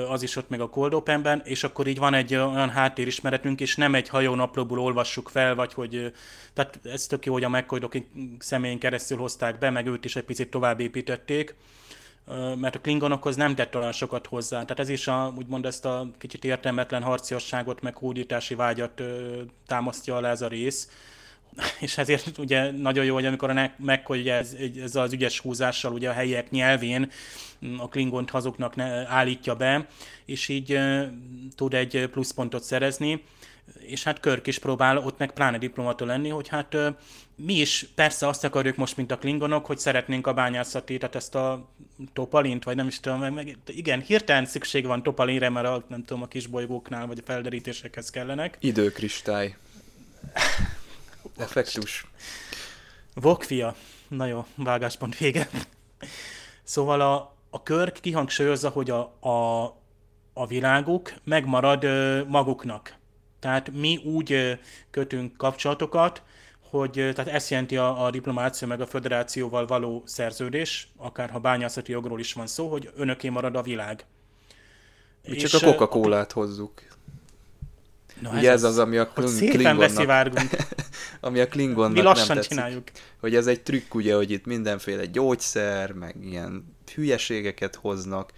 az 0.10 0.24
is 0.24 0.36
ott 0.36 0.50
meg 0.50 0.62
a 0.62 0.70
Cold 0.70 0.94
Open-ben, 0.94 1.42
és 1.46 1.64
akkor 1.64 1.88
így 1.88 1.98
van 1.98 2.14
egy 2.14 2.36
olyan 2.36 2.70
háttérismeretünk, 2.70 3.62
és 3.62 3.76
nem 3.76 3.96
egy 3.96 4.10
hajónaplóból 4.10 4.80
olvassuk 4.80 5.30
fel, 5.30 5.56
vagy 5.56 5.74
hogy, 5.74 6.14
tehát 6.54 6.80
ez 6.84 7.06
tök 7.06 7.26
jó, 7.26 7.34
hogy 7.34 7.44
a 7.44 7.50
McCoy 7.50 8.06
személyén 8.40 8.80
keresztül 8.80 9.18
hozták 9.18 9.58
be, 9.58 9.70
meg 9.70 9.88
őt 9.88 10.06
is 10.06 10.16
egy 10.16 10.24
picit 10.24 10.50
tovább 10.50 10.80
építették 10.80 11.56
mert 12.56 12.76
a 12.76 12.80
klingonokhoz 12.80 13.36
nem 13.36 13.56
tett 13.56 13.76
olyan 13.76 13.92
sokat 13.92 14.28
hozzá. 14.28 14.62
Tehát 14.62 14.80
ez 14.80 14.90
is 14.90 15.08
a, 15.08 15.34
úgymond 15.38 15.66
ezt 15.66 15.86
a 15.86 16.08
kicsit 16.18 16.44
értelmetlen 16.44 17.04
harciasságot, 17.04 17.82
meg 17.82 17.96
hódítási 17.96 18.56
vágyat 18.56 19.02
támasztja 19.68 20.16
alá 20.16 20.30
ez 20.30 20.42
a 20.42 20.48
rész. 20.48 20.90
És 21.80 21.98
ezért 21.98 22.38
ugye 22.38 22.72
nagyon 22.72 23.06
jó, 23.06 23.14
hogy 23.14 23.26
amikor 23.26 23.50
a 23.50 23.72
McCoy 23.78 24.30
ez, 24.30 24.56
ez 24.82 24.96
az 24.96 25.14
ügyes 25.14 25.40
húzással 25.40 25.94
ugye 25.94 26.10
a 26.10 26.14
helyiek 26.14 26.50
nyelvén 26.50 27.12
a 27.78 27.90
klingont 27.90 28.30
hazuknak 28.30 28.80
állítja 29.08 29.56
be, 29.56 29.88
és 30.26 30.48
így 30.48 30.80
tud 31.56 31.74
egy 31.74 32.10
pluszpontot 32.12 32.64
szerezni 32.64 33.24
és 33.80 34.04
hát 34.04 34.20
Körk 34.20 34.48
is 34.48 34.60
próbál 34.60 34.98
ott 34.98 35.18
meg 35.18 35.32
pláne 35.32 35.58
diplomata 35.58 36.06
lenni, 36.06 36.30
hogy 36.30 36.48
hát 36.48 36.78
mi 37.36 37.54
is 37.54 37.86
persze 37.96 38.28
azt 38.28 38.44
akarjuk 38.44 38.76
most, 38.76 38.98
mint 38.98 39.12
a 39.12 39.18
klingonok, 39.18 39.66
hogy 39.66 39.78
szeretnénk 39.78 40.28
a 40.28 40.34
bányászati, 40.34 40.98
tehát 40.98 41.16
ezt 41.16 41.36
a 41.36 41.70
topalint, 42.14 42.64
vagy 42.64 42.76
nem 42.76 42.88
is 42.88 43.00
tudom, 43.00 43.20
meg, 43.20 43.34
meg 43.34 43.58
igen, 43.66 44.02
hirtelen 44.02 44.46
szükség 44.46 44.86
van 44.86 45.04
topalinre, 45.04 45.50
mert 45.50 45.68
a, 45.68 45.84
nem 45.88 46.04
tudom, 46.06 46.24
a 46.24 46.28
kisbolygóknál, 46.28 47.08
vagy 47.08 47.20
a 47.20 47.26
felderítésekhez 47.26 48.10
kellenek. 48.10 48.58
Időkristály. 48.60 49.56
Effektus. 51.38 52.06
Vokfia. 53.14 53.76
Na 54.08 54.26
jó, 54.26 54.46
vágáspont 54.56 55.18
vége. 55.18 55.50
Szóval 56.64 57.02
a, 57.02 57.36
a 57.50 57.64
Körk 57.64 57.98
kihangsúlyozza, 58.02 58.70
hogy 58.70 58.90
a, 58.90 59.00
a, 59.20 59.64
a 60.34 60.48
világuk 60.48 61.14
megmarad 61.24 61.84
ö, 61.84 62.24
maguknak 62.28 63.02
Tehát 63.44 63.72
mi 63.72 63.98
úgy 63.98 64.60
kötünk 64.92 65.38
kapcsolatokat, 65.38 66.22
hogy 66.70 66.92
tehát 66.92 67.28
ezt 67.28 67.50
jelenti 67.50 67.78
a, 67.78 68.06
a 68.06 68.12
diplomácia 68.12 68.68
meg 68.68 68.82
a 68.82 68.86
föderációval 68.86 69.66
való 69.66 70.04
szerződés, 70.06 70.92
akár 70.98 71.30
ha 71.30 71.40
bányászati 71.40 71.92
jogról 71.92 72.20
is 72.20 72.34
van 72.34 72.48
szó, 72.48 72.70
hogy 72.70 72.92
önöké 72.96 73.30
marad 73.30 73.56
a 73.56 73.62
világ. 73.62 74.06
Mi 75.28 75.36
csak 75.36 75.62
a 75.62 75.66
Coca-Colát 75.66 76.32
hozzuk. 76.32 76.82
Na 78.20 78.30
Ugye 78.30 78.50
ez, 78.50 78.64
ez 78.64 78.70
az, 78.70 78.78
ami 78.78 78.98
a 78.98 79.08
Klingonnak, 79.08 80.40
ami 81.22 81.40
a 81.40 81.48
Klingonnak 81.48 81.94
Mi 81.94 82.02
lassan 82.02 82.28
nem 82.28 82.36
tetszik, 82.36 82.52
csináljuk. 82.52 82.84
Hogy 83.20 83.36
ez 83.36 83.48
egy 83.48 83.62
trükk, 83.62 83.94
ugye, 83.94 84.16
hogy 84.16 84.32
itt 84.32 84.46
mindenféle 84.46 85.06
gyógyszer, 85.06 85.92
meg 85.92 86.16
ilyen 86.22 86.76
hülyeségeket 86.96 87.76
hoznak. 87.76 88.32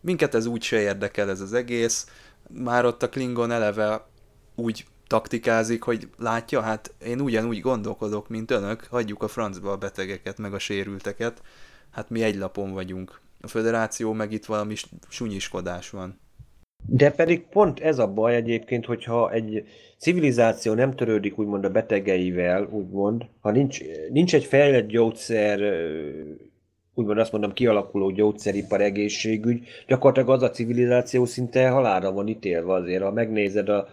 Minket 0.00 0.34
ez 0.34 0.46
úgy 0.46 0.62
se 0.62 0.80
érdekel 0.80 1.30
ez 1.30 1.40
az 1.40 1.52
egész. 1.52 2.06
Már 2.48 2.84
ott 2.84 3.02
a 3.02 3.08
Klingon 3.08 3.50
eleve 3.50 4.12
úgy 4.54 4.84
taktikázik, 5.06 5.82
hogy 5.82 6.08
látja, 6.18 6.60
hát 6.60 6.94
én 7.06 7.20
ugyanúgy 7.20 7.60
gondolkodok, 7.60 8.28
mint 8.28 8.50
önök, 8.50 8.86
hagyjuk 8.90 9.22
a 9.22 9.28
francba 9.28 9.70
a 9.70 9.76
betegeket, 9.76 10.38
meg 10.38 10.54
a 10.54 10.58
sérülteket, 10.58 11.42
hát 11.90 12.10
mi 12.10 12.22
egy 12.22 12.36
lapon 12.36 12.72
vagyunk. 12.72 13.20
A 13.40 13.48
föderáció 13.48 14.12
meg 14.12 14.32
itt 14.32 14.44
valami 14.44 14.74
sunyiskodás 15.08 15.90
van. 15.90 16.18
De 16.86 17.10
pedig 17.10 17.42
pont 17.46 17.80
ez 17.80 17.98
a 17.98 18.12
baj 18.12 18.34
egyébként, 18.34 18.84
hogyha 18.84 19.32
egy 19.32 19.64
civilizáció 19.98 20.74
nem 20.74 20.94
törődik 20.94 21.38
úgymond 21.38 21.64
a 21.64 21.70
betegeivel, 21.70 22.68
úgymond, 22.70 23.26
ha 23.40 23.50
nincs, 23.50 23.80
nincs 24.10 24.34
egy 24.34 24.44
fejlett 24.44 24.86
gyógyszer, 24.86 25.60
úgymond 26.94 27.18
azt 27.18 27.32
mondom, 27.32 27.52
kialakuló 27.52 28.10
gyógyszeripar, 28.10 28.80
egészségügy, 28.80 29.66
gyakorlatilag 29.86 30.28
az 30.28 30.42
a 30.42 30.50
civilizáció 30.50 31.24
szinte 31.24 31.68
halára 31.68 32.12
van 32.12 32.28
ítélve 32.28 32.72
azért. 32.72 33.02
Ha 33.02 33.12
megnézed 33.12 33.68
a, 33.68 33.88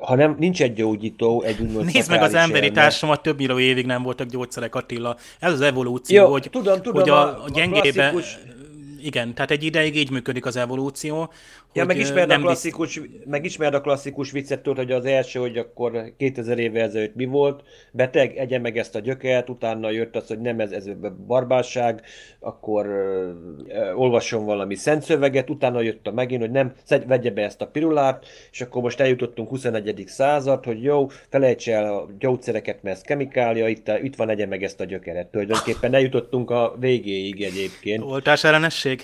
ha 0.00 0.14
nem, 0.14 0.36
nincs 0.38 0.62
egy 0.62 0.72
gyógyító, 0.72 1.42
egy 1.42 1.60
úgymond 1.60 1.92
Nézd 1.92 2.10
meg 2.10 2.22
az 2.22 2.34
emberi 2.34 2.66
elme. 2.66 2.80
társadalmat, 2.80 3.22
több 3.22 3.38
millió 3.38 3.58
évig 3.58 3.86
nem 3.86 4.02
voltak 4.02 4.26
gyógyszerek, 4.26 4.74
Attila. 4.74 5.16
Ez 5.38 5.52
az 5.52 5.60
evolúció, 5.60 6.22
Jó, 6.22 6.30
hogy, 6.30 6.48
tudom, 6.50 6.82
tudom, 6.82 7.00
hogy 7.00 7.10
a, 7.10 7.44
a 7.44 7.48
gyengébe... 7.52 8.10
Klasszikus 8.10 8.38
igen, 9.04 9.34
tehát 9.34 9.50
egy 9.50 9.64
ideig 9.64 9.96
így 9.96 10.10
működik 10.10 10.46
az 10.46 10.56
evolúció. 10.56 11.32
Ja, 11.74 11.84
megismered, 11.84 12.30
a 12.30 12.38
klasszikus, 12.38 12.96
visz... 12.96 13.10
megismered 13.24 13.74
a 13.74 13.80
klasszikus 13.80 14.30
viccet, 14.30 14.66
hogy 14.66 14.92
az 14.92 15.04
első, 15.04 15.40
hogy 15.40 15.56
akkor 15.56 16.12
2000 16.16 16.58
évvel 16.58 16.82
ezelőtt 16.82 17.14
mi 17.14 17.24
volt, 17.24 17.62
beteg, 17.92 18.36
egye 18.36 18.58
meg 18.58 18.78
ezt 18.78 18.94
a 18.94 18.98
gyökert, 18.98 19.48
utána 19.48 19.90
jött 19.90 20.16
az, 20.16 20.26
hogy 20.26 20.40
nem 20.40 20.60
ez, 20.60 20.70
ez 20.70 20.88
barbárság, 21.26 22.02
akkor 22.40 22.86
uh, 22.86 24.00
olvasson 24.00 24.44
valami 24.44 24.74
szent 24.74 25.02
szöveget, 25.02 25.50
utána 25.50 25.80
jött 25.80 26.06
a 26.06 26.12
megint, 26.12 26.40
hogy 26.40 26.50
nem, 26.50 26.72
szedj, 26.84 27.06
vegye 27.06 27.30
be 27.30 27.42
ezt 27.42 27.60
a 27.60 27.66
pirulát, 27.66 28.26
és 28.50 28.60
akkor 28.60 28.82
most 28.82 29.00
eljutottunk 29.00 29.48
21. 29.48 30.04
század, 30.06 30.64
hogy 30.64 30.82
jó, 30.82 31.08
felejts 31.28 31.68
el 31.68 31.94
a 31.94 32.08
gyógyszereket, 32.18 32.82
mert 32.82 32.96
ez 32.96 33.02
kemikália, 33.02 33.68
itt, 33.68 33.90
itt 34.02 34.16
van, 34.16 34.28
egye 34.28 34.46
meg 34.46 34.62
ezt 34.62 34.80
a 34.80 34.84
gyökeret. 34.84 35.26
Tulajdonképpen 35.26 35.94
eljutottunk 35.94 36.50
a 36.50 36.76
végéig 36.78 37.42
egyébként. 37.42 38.02
Oltás 38.02 38.44
ellenesség? 38.44 39.02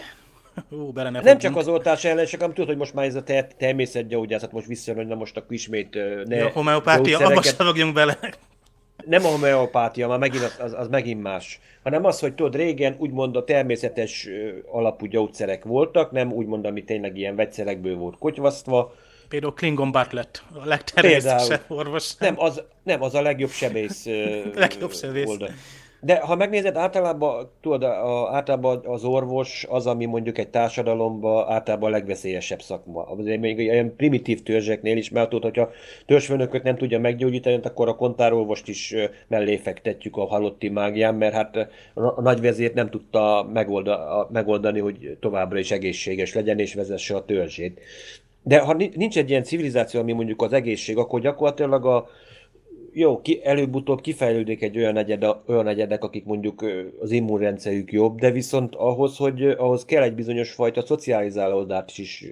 Hú, 0.69 0.93
bele 0.93 1.11
ne 1.11 1.21
Nem 1.21 1.39
csak 1.39 1.57
az 1.57 1.69
oltás 1.69 2.05
ellen, 2.05 2.27
csak 2.27 2.41
tudod, 2.41 2.67
hogy 2.67 2.77
most 2.77 2.95
már 2.95 3.07
ez 3.07 3.15
a 3.15 3.23
ter- 3.23 3.57
természetgyógyászat 3.57 4.53
most 4.53 4.67
visszajön, 4.67 5.01
hogy 5.01 5.09
na 5.09 5.15
most 5.15 5.37
akkor 5.37 5.53
ismét 5.53 5.99
ne 6.25 6.45
a 6.45 6.51
homeopátia, 6.51 7.19
abba 7.19 7.43
sem 7.43 7.93
bele. 7.93 8.19
Nem 9.07 9.25
a 9.25 9.29
homeopátia, 9.29 10.09
már 10.09 10.19
megint 10.19 10.43
az, 10.43 10.57
az, 10.59 10.73
az, 10.73 10.89
megint 10.89 11.23
más, 11.23 11.61
hanem 11.83 12.05
az, 12.05 12.21
hogy 12.21 12.35
tudod, 12.35 12.57
régen 12.57 12.97
úgymond 12.99 13.37
a 13.37 13.45
természetes 13.45 14.29
alapú 14.71 15.07
gyógyszerek 15.07 15.65
voltak, 15.65 16.11
nem 16.11 16.33
úgymond, 16.33 16.67
ami 16.67 16.85
tényleg 16.85 17.17
ilyen 17.17 17.37
vegyszerekből 17.37 17.97
volt 17.97 18.19
kotyvasztva. 18.19 18.95
Például 19.29 19.55
Klingon 19.55 19.93
Bartlett, 19.93 20.43
a 20.55 20.67
legtermészetesebb 20.67 21.65
orvos. 21.69 22.15
Nem, 22.17 22.35
az, 22.39 22.63
nem, 22.83 23.03
az 23.03 23.15
a 23.15 23.23
legjobb 23.23 23.51
sebész. 23.51 24.07
legjobb 24.55 24.93
sebész. 24.93 25.29
Oldal. 25.29 25.51
De 26.03 26.21
ha 26.21 26.37
megnézed, 26.37 26.77
általában, 26.77 27.51
tudod, 27.61 27.83
a, 27.83 28.29
általában 28.33 28.81
az 28.85 29.05
orvos 29.05 29.67
az, 29.69 29.87
ami 29.87 30.05
mondjuk 30.05 30.39
egy 30.39 30.49
társadalomban 30.49 31.49
általában 31.49 31.89
a 31.89 31.93
legveszélyesebb 31.93 32.63
szakma. 32.63 33.03
Azért 33.03 33.41
még 33.41 33.59
ilyen 33.59 33.97
primitív 33.97 34.43
törzseknél 34.43 34.97
is, 34.97 35.11
mert 35.11 35.29
tudod, 35.29 35.45
hogyha 35.45 35.71
törzsfőnököt 36.07 36.63
nem 36.63 36.77
tudja 36.77 36.99
meggyógyítani, 36.99 37.61
akkor 37.63 37.89
a 37.89 37.97
kontárolvost 37.97 38.69
is 38.69 38.95
mellé 39.29 39.57
fektetjük 39.57 40.17
a 40.17 40.27
halotti 40.27 40.69
mágián, 40.69 41.15
mert 41.15 41.35
hát 41.35 41.57
a 41.95 42.21
nagyvezért 42.21 42.75
nem 42.75 42.91
tudta 42.91 43.49
megoldani, 44.31 44.81
hogy 44.81 45.17
továbbra 45.21 45.59
is 45.59 45.71
egészséges 45.71 46.35
legyen 46.35 46.59
és 46.59 46.75
vezesse 46.75 47.17
a 47.17 47.25
törzsét. 47.25 47.81
De 48.43 48.59
ha 48.59 48.73
nincs 48.73 49.19
egy 49.19 49.31
ilyen 49.31 49.43
civilizáció, 49.43 50.01
ami 50.01 50.13
mondjuk 50.13 50.43
az 50.43 50.53
egészség, 50.53 50.97
akkor 50.97 51.21
gyakorlatilag 51.21 51.87
a, 51.87 52.09
jó, 52.93 53.21
ki, 53.21 53.41
előbb-utóbb 53.43 54.01
kifejlődik 54.01 54.63
egy 54.63 54.77
olyan, 54.77 54.97
egyed, 54.97 55.25
olyan 55.47 55.67
egyedek, 55.67 56.05
akik 56.05 56.25
mondjuk 56.25 56.65
az 57.01 57.11
immunrendszerük 57.11 57.93
jobb, 57.93 58.19
de 58.19 58.31
viszont 58.31 58.75
ahhoz, 58.75 59.17
hogy 59.17 59.43
ahhoz 59.43 59.85
kell 59.85 60.03
egy 60.03 60.15
bizonyos 60.15 60.53
fajta 60.53 60.83
szocializálódást 60.87 61.99
is 61.99 62.25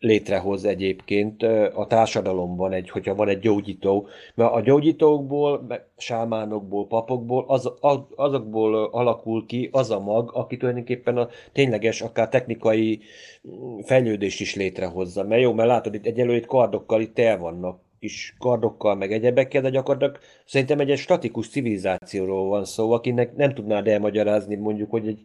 létrehoz 0.00 0.64
egyébként 0.64 1.42
a 1.74 1.86
társadalomban, 1.88 2.72
egy, 2.72 2.90
hogyha 2.90 3.14
van 3.14 3.28
egy 3.28 3.38
gyógyító. 3.38 4.06
Mert 4.34 4.52
a 4.52 4.60
gyógyítókból, 4.60 5.66
sámánokból, 5.96 6.86
papokból, 6.86 7.44
az, 7.48 7.72
az, 7.80 7.98
azokból 8.16 8.84
alakul 8.84 9.46
ki 9.46 9.68
az 9.72 9.90
a 9.90 10.00
mag, 10.00 10.30
aki 10.34 10.56
tulajdonképpen 10.56 11.16
a 11.16 11.28
tényleges, 11.52 12.00
akár 12.00 12.28
technikai 12.28 13.00
mm, 13.48 13.78
fejlődést 13.78 14.40
is 14.40 14.54
létrehozza. 14.54 15.24
Mert 15.24 15.42
jó, 15.42 15.52
mert 15.52 15.68
látod, 15.68 15.94
itt 15.94 16.06
egyelőre 16.06 16.36
itt 16.36 16.46
kardokkal 16.46 17.00
itt 17.00 17.18
el 17.18 17.38
vannak 17.38 17.86
is 17.98 18.34
kardokkal, 18.38 18.94
meg 18.94 19.12
egyebekkel, 19.12 19.62
de 19.62 19.70
gyakorlatilag 19.70 20.18
szerintem 20.44 20.80
egy, 20.80 20.90
egy 20.90 20.98
statikus 20.98 21.48
civilizációról 21.48 22.48
van 22.48 22.64
szó, 22.64 22.92
akinek 22.92 23.36
nem 23.36 23.54
tudnád 23.54 23.88
elmagyarázni 23.88 24.54
mondjuk, 24.54 24.90
hogy, 24.90 25.08
egy, 25.08 25.22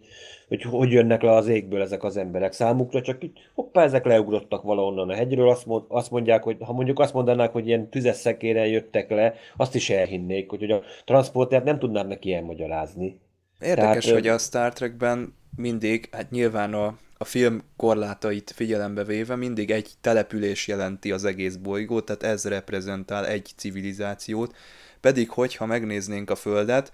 hogy 0.48 0.62
hogy 0.62 0.92
jönnek 0.92 1.22
le 1.22 1.32
az 1.32 1.48
égből 1.48 1.82
ezek 1.82 2.04
az 2.04 2.18
emberek. 2.18 2.52
Számukra 2.52 3.02
csak 3.02 3.24
így, 3.24 3.40
hoppá, 3.54 3.84
ezek 3.84 4.06
leugrottak 4.06 4.64
valahonnan 4.64 5.10
a 5.10 5.14
hegyről, 5.14 5.50
azt, 5.50 5.66
mond, 5.66 5.84
azt 5.88 6.12
mondják, 6.12 6.44
hogy 6.44 6.58
ha 6.60 6.74
mondjuk 6.74 7.00
azt 7.00 7.14
mondanák, 7.14 7.52
hogy 7.52 7.68
ilyen 7.68 7.90
tüzes 7.90 8.16
szekére 8.16 8.68
jöttek 8.68 9.10
le, 9.10 9.34
azt 9.58 9.76
is 9.76 9.90
elhinnék, 9.90 10.50
hogy, 10.50 10.60
hogy 10.60 10.72
a 10.72 10.82
transportert 11.06 11.64
nem 11.64 11.80
tudnád 11.80 12.08
neki 12.08 12.34
elmagyarázni. 12.34 13.20
Érdekes, 13.60 14.04
Tehát, 14.06 14.20
hogy 14.20 14.28
a 14.28 14.38
Star 14.38 14.74
Trekben 14.74 15.34
mindig, 15.56 16.10
hát 16.12 16.32
nyilván 16.32 16.74
a 16.74 16.98
a 17.24 17.26
film 17.26 17.62
korlátait 17.76 18.52
figyelembe 18.56 19.04
véve 19.04 19.36
mindig 19.36 19.72
egy 19.72 19.92
település 20.02 20.68
jelenti 20.68 21.12
az 21.12 21.26
egész 21.26 21.56
bolygót, 21.56 22.06
tehát 22.06 22.24
ez 22.24 22.46
reprezentál 22.46 23.28
egy 23.28 23.52
civilizációt, 23.56 24.56
pedig 25.00 25.30
hogyha 25.30 25.66
megnéznénk 25.66 26.30
a 26.30 26.36
Földet, 26.36 26.92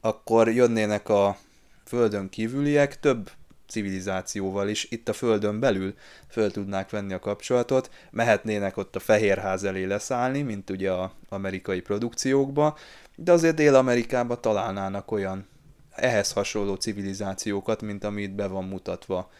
akkor 0.00 0.50
jönnének 0.50 1.08
a 1.08 1.36
Földön 1.84 2.28
kívüliek 2.28 3.00
több 3.00 3.30
civilizációval 3.68 4.68
is 4.68 4.86
itt 4.90 5.08
a 5.08 5.12
Földön 5.12 5.60
belül 5.60 5.94
föl 6.28 6.50
tudnák 6.50 6.90
venni 6.90 7.12
a 7.12 7.18
kapcsolatot, 7.18 7.90
mehetnének 8.10 8.76
ott 8.76 8.96
a 8.96 9.00
Fehérház 9.00 9.64
elé 9.64 9.84
leszállni, 9.84 10.42
mint 10.42 10.70
ugye 10.70 10.90
a 10.90 11.12
amerikai 11.28 11.80
produkciókba, 11.80 12.76
de 13.16 13.32
azért 13.32 13.54
Dél-Amerikában 13.54 14.40
találnának 14.40 15.10
olyan 15.10 15.46
ehhez 15.94 16.32
hasonló 16.32 16.74
civilizációkat, 16.74 17.82
mint 17.82 18.04
amit 18.04 18.34
be 18.34 18.46
van 18.46 18.64
mutatva 18.64 19.30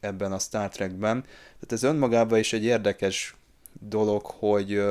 ebben 0.00 0.32
a 0.32 0.38
Star 0.38 0.68
Trekben. 0.68 1.20
Tehát 1.22 1.72
ez 1.72 1.82
önmagában 1.82 2.38
is 2.38 2.52
egy 2.52 2.64
érdekes 2.64 3.34
dolog, 3.80 4.22
hogy 4.24 4.82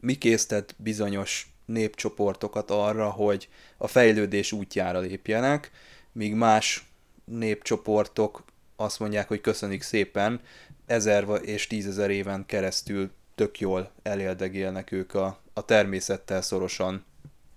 mi 0.00 0.14
késztet 0.14 0.74
bizonyos 0.78 1.50
népcsoportokat 1.64 2.70
arra, 2.70 3.10
hogy 3.10 3.48
a 3.76 3.86
fejlődés 3.86 4.52
útjára 4.52 4.98
lépjenek, 4.98 5.70
míg 6.12 6.34
más 6.34 6.86
népcsoportok 7.24 8.44
azt 8.76 9.00
mondják, 9.00 9.28
hogy 9.28 9.40
köszönik 9.40 9.82
szépen, 9.82 10.40
ezer 10.86 11.24
és 11.42 11.66
tízezer 11.66 12.10
éven 12.10 12.46
keresztül 12.46 13.10
tök 13.34 13.60
jól 13.60 13.90
eléldegélnek 14.02 14.92
ők 14.92 15.14
a, 15.14 15.38
a 15.52 15.64
természettel 15.64 16.42
szorosan. 16.42 17.04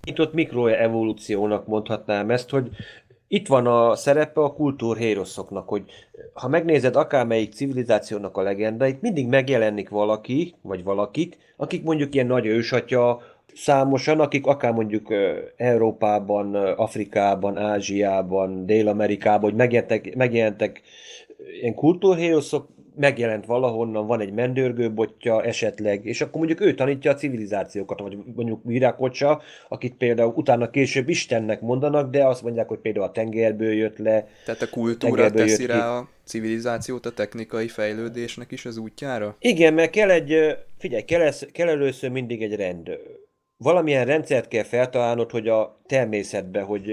Itt 0.04 0.20
ott 0.20 0.34
mikroevolúciónak 0.34 1.68
mondhatnám 1.68 2.30
ezt, 2.30 2.50
hogy 2.50 2.70
itt 3.32 3.48
van 3.48 3.68
a 3.68 3.96
szerepe 3.96 4.42
a 4.42 4.54
kultúrhéroszoknak, 4.54 5.70
hogy 5.70 5.84
ha 6.34 6.48
megnézed 6.48 6.96
akármelyik 6.96 7.54
civilizációnak 7.54 8.38
a 8.38 8.42
legendáit, 8.42 9.02
mindig 9.02 9.28
megjelenik 9.28 9.90
valaki, 9.90 10.56
vagy 10.62 10.84
valakik, 10.84 11.38
akik 11.58 11.84
mondjuk 11.84 12.14
ilyen 12.14 12.28
nagy 12.28 12.46
ősatya, 12.46 13.22
számosan, 13.56 14.20
akik 14.20 14.46
akár 14.46 14.72
mondjuk 14.72 15.14
Európában, 15.56 16.56
Afrikában, 16.56 17.58
Ázsiában, 17.58 18.66
Dél-Amerikában, 18.66 19.50
hogy 19.50 19.60
megjelentek, 19.60 20.16
megjelentek 20.16 20.82
ilyen 21.62 21.76
kultúrhéroszok, 21.76 22.68
megjelent 23.00 23.46
valahonnan, 23.46 24.08
van 24.08 24.20
egy 24.20 24.32
mendőrgőbotja 24.32 25.44
esetleg, 25.44 26.06
és 26.06 26.22
akkor 26.22 26.38
mondjuk 26.38 26.62
ő 26.62 26.74
tanítja 26.74 27.12
a 27.12 27.16
civilizációkat, 27.16 28.00
vagy 28.00 28.18
mondjuk 28.36 28.60
Virákocsa, 28.64 29.42
akit 29.70 29.96
például 29.96 30.34
utána 30.36 30.70
később 30.70 31.10
Istennek 31.10 31.62
mondanak, 31.62 32.12
de 32.12 32.26
azt 32.26 32.44
mondják, 32.44 32.68
hogy 32.68 32.80
például 32.80 33.06
a 33.06 33.12
tengerből 33.12 33.74
jött 33.74 33.98
le. 33.98 34.28
Tehát 34.46 34.62
a 34.62 34.70
kultúra 34.70 35.32
teszi 35.32 35.66
rá 35.66 35.98
a 35.98 36.10
civilizációt 36.26 37.06
a 37.06 37.12
technikai 37.12 37.68
fejlődésnek 37.68 38.52
is 38.52 38.66
az 38.66 38.78
útjára? 38.78 39.36
Igen, 39.40 39.74
mert 39.74 39.92
kell 39.92 40.10
egy, 40.10 40.58
Figyelj, 40.78 41.04
kell, 41.04 41.32
kell 41.52 41.68
először 41.68 42.10
mindig 42.10 42.44
egy 42.44 42.56
rend. 42.56 42.90
Valamilyen 43.58 44.06
rendszert 44.06 44.48
kell 44.48 44.64
feltalálnod, 44.64 45.32
hogy 45.32 45.48
a 45.48 45.82
természetbe, 45.86 46.62
hogy 46.62 46.92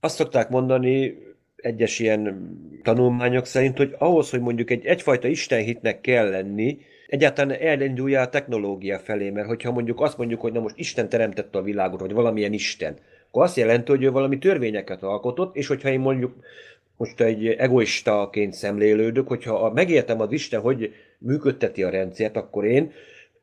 azt 0.00 0.16
szokták 0.16 0.48
mondani 0.48 1.18
egyes 1.62 1.98
ilyen 1.98 2.50
tanulmányok 2.82 3.46
szerint, 3.46 3.76
hogy 3.76 3.94
ahhoz, 3.98 4.30
hogy 4.30 4.40
mondjuk 4.40 4.70
egy 4.70 4.86
egyfajta 4.86 5.28
istenhitnek 5.28 6.00
kell 6.00 6.30
lenni, 6.30 6.78
egyáltalán 7.06 7.56
elinduljál 7.60 8.24
a 8.24 8.28
technológia 8.28 8.98
felé, 8.98 9.30
mert 9.30 9.46
hogyha 9.46 9.72
mondjuk 9.72 10.00
azt 10.00 10.18
mondjuk, 10.18 10.40
hogy 10.40 10.52
na 10.52 10.60
most 10.60 10.78
Isten 10.78 11.08
teremtette 11.08 11.58
a 11.58 11.62
világot, 11.62 12.00
vagy 12.00 12.12
valamilyen 12.12 12.52
Isten, 12.52 12.96
akkor 13.28 13.42
azt 13.42 13.56
jelenti, 13.56 13.90
hogy 13.90 14.02
ő 14.02 14.10
valami 14.10 14.38
törvényeket 14.38 15.02
alkotott, 15.02 15.56
és 15.56 15.66
hogyha 15.66 15.88
én 15.88 16.00
mondjuk 16.00 16.34
most 16.96 17.20
egy 17.20 17.46
egoistaként 17.46 18.52
szemlélődök, 18.52 19.28
hogyha 19.28 19.72
megértem 19.72 20.20
az 20.20 20.32
Isten, 20.32 20.60
hogy 20.60 20.92
működteti 21.18 21.82
a 21.82 21.90
rendszert, 21.90 22.36
akkor 22.36 22.64
én 22.64 22.92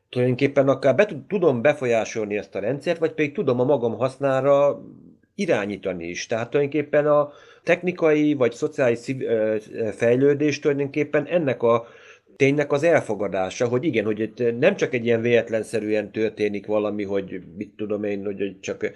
tulajdonképpen 0.09 0.67
akár 0.67 0.95
be, 0.95 1.07
tudom 1.27 1.61
befolyásolni 1.61 2.37
ezt 2.37 2.55
a 2.55 2.59
rendszert, 2.59 2.99
vagy 2.99 3.11
pedig 3.11 3.33
tudom 3.33 3.59
a 3.59 3.63
magam 3.63 3.97
hasznára 3.97 4.81
irányítani 5.35 6.07
is. 6.07 6.25
Tehát 6.25 6.49
tulajdonképpen 6.49 7.07
a 7.07 7.31
technikai 7.65 8.33
vagy 8.33 8.51
szociális 8.51 9.15
fejlődés 9.91 10.59
tulajdonképpen 10.59 11.25
ennek 11.25 11.63
a 11.63 11.87
ténynek 12.35 12.71
az 12.71 12.83
elfogadása, 12.83 13.67
hogy 13.67 13.83
igen, 13.83 14.05
hogy 14.05 14.19
itt 14.19 14.59
nem 14.59 14.75
csak 14.75 14.93
egy 14.93 15.05
ilyen 15.05 15.21
véletlenszerűen 15.21 16.11
történik 16.11 16.65
valami, 16.65 17.03
hogy 17.03 17.41
mit 17.57 17.73
tudom 17.77 18.03
én, 18.03 18.25
hogy 18.25 18.59
csak 18.59 18.91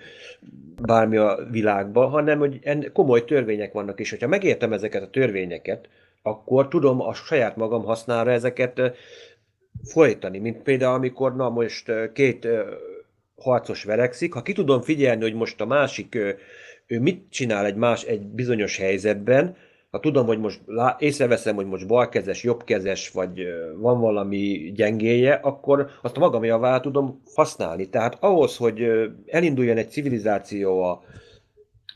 bármi 0.81 1.17
a 1.17 1.47
világban, 1.51 2.09
hanem 2.09 2.39
hogy 2.39 2.59
en, 2.63 2.89
komoly 2.93 3.25
törvények 3.25 3.73
vannak, 3.73 3.99
és 3.99 4.09
hogyha 4.09 4.27
megértem 4.27 4.73
ezeket 4.73 5.03
a 5.03 5.09
törvényeket, 5.09 5.89
akkor 6.21 6.67
tudom 6.67 7.01
a 7.01 7.13
saját 7.13 7.55
magam 7.55 7.83
hasznára 7.83 8.31
ezeket 8.31 8.81
folytani, 9.83 10.39
mint 10.39 10.61
például 10.61 10.93
amikor 10.93 11.35
na 11.35 11.49
most 11.49 11.91
két 12.13 12.47
harcos 13.35 13.83
verekszik, 13.83 14.33
ha 14.33 14.41
ki 14.41 14.53
tudom 14.53 14.81
figyelni, 14.81 15.21
hogy 15.21 15.33
most 15.33 15.61
a 15.61 15.65
másik 15.65 16.17
ő 16.89 16.99
mit 16.99 17.25
csinál 17.29 17.65
egy 17.65 17.75
más, 17.75 18.03
egy 18.03 18.21
bizonyos 18.21 18.77
helyzetben, 18.77 19.55
ha 19.91 19.99
tudom, 19.99 20.25
hogy 20.25 20.39
most 20.39 20.61
észreveszem, 20.97 21.55
hogy 21.55 21.65
most 21.65 21.87
balkezes, 21.87 22.43
jobbkezes, 22.43 23.09
vagy 23.09 23.43
van 23.77 23.99
valami 23.99 24.71
gyengéje, 24.75 25.33
akkor 25.33 25.89
azt 26.01 26.17
a 26.17 26.19
magam 26.19 26.43
javára 26.43 26.79
tudom 26.79 27.21
használni. 27.35 27.89
Tehát 27.89 28.17
ahhoz, 28.19 28.57
hogy 28.57 28.83
elinduljon 29.25 29.77
egy 29.77 29.89
civilizáció 29.89 30.83
a 30.83 31.03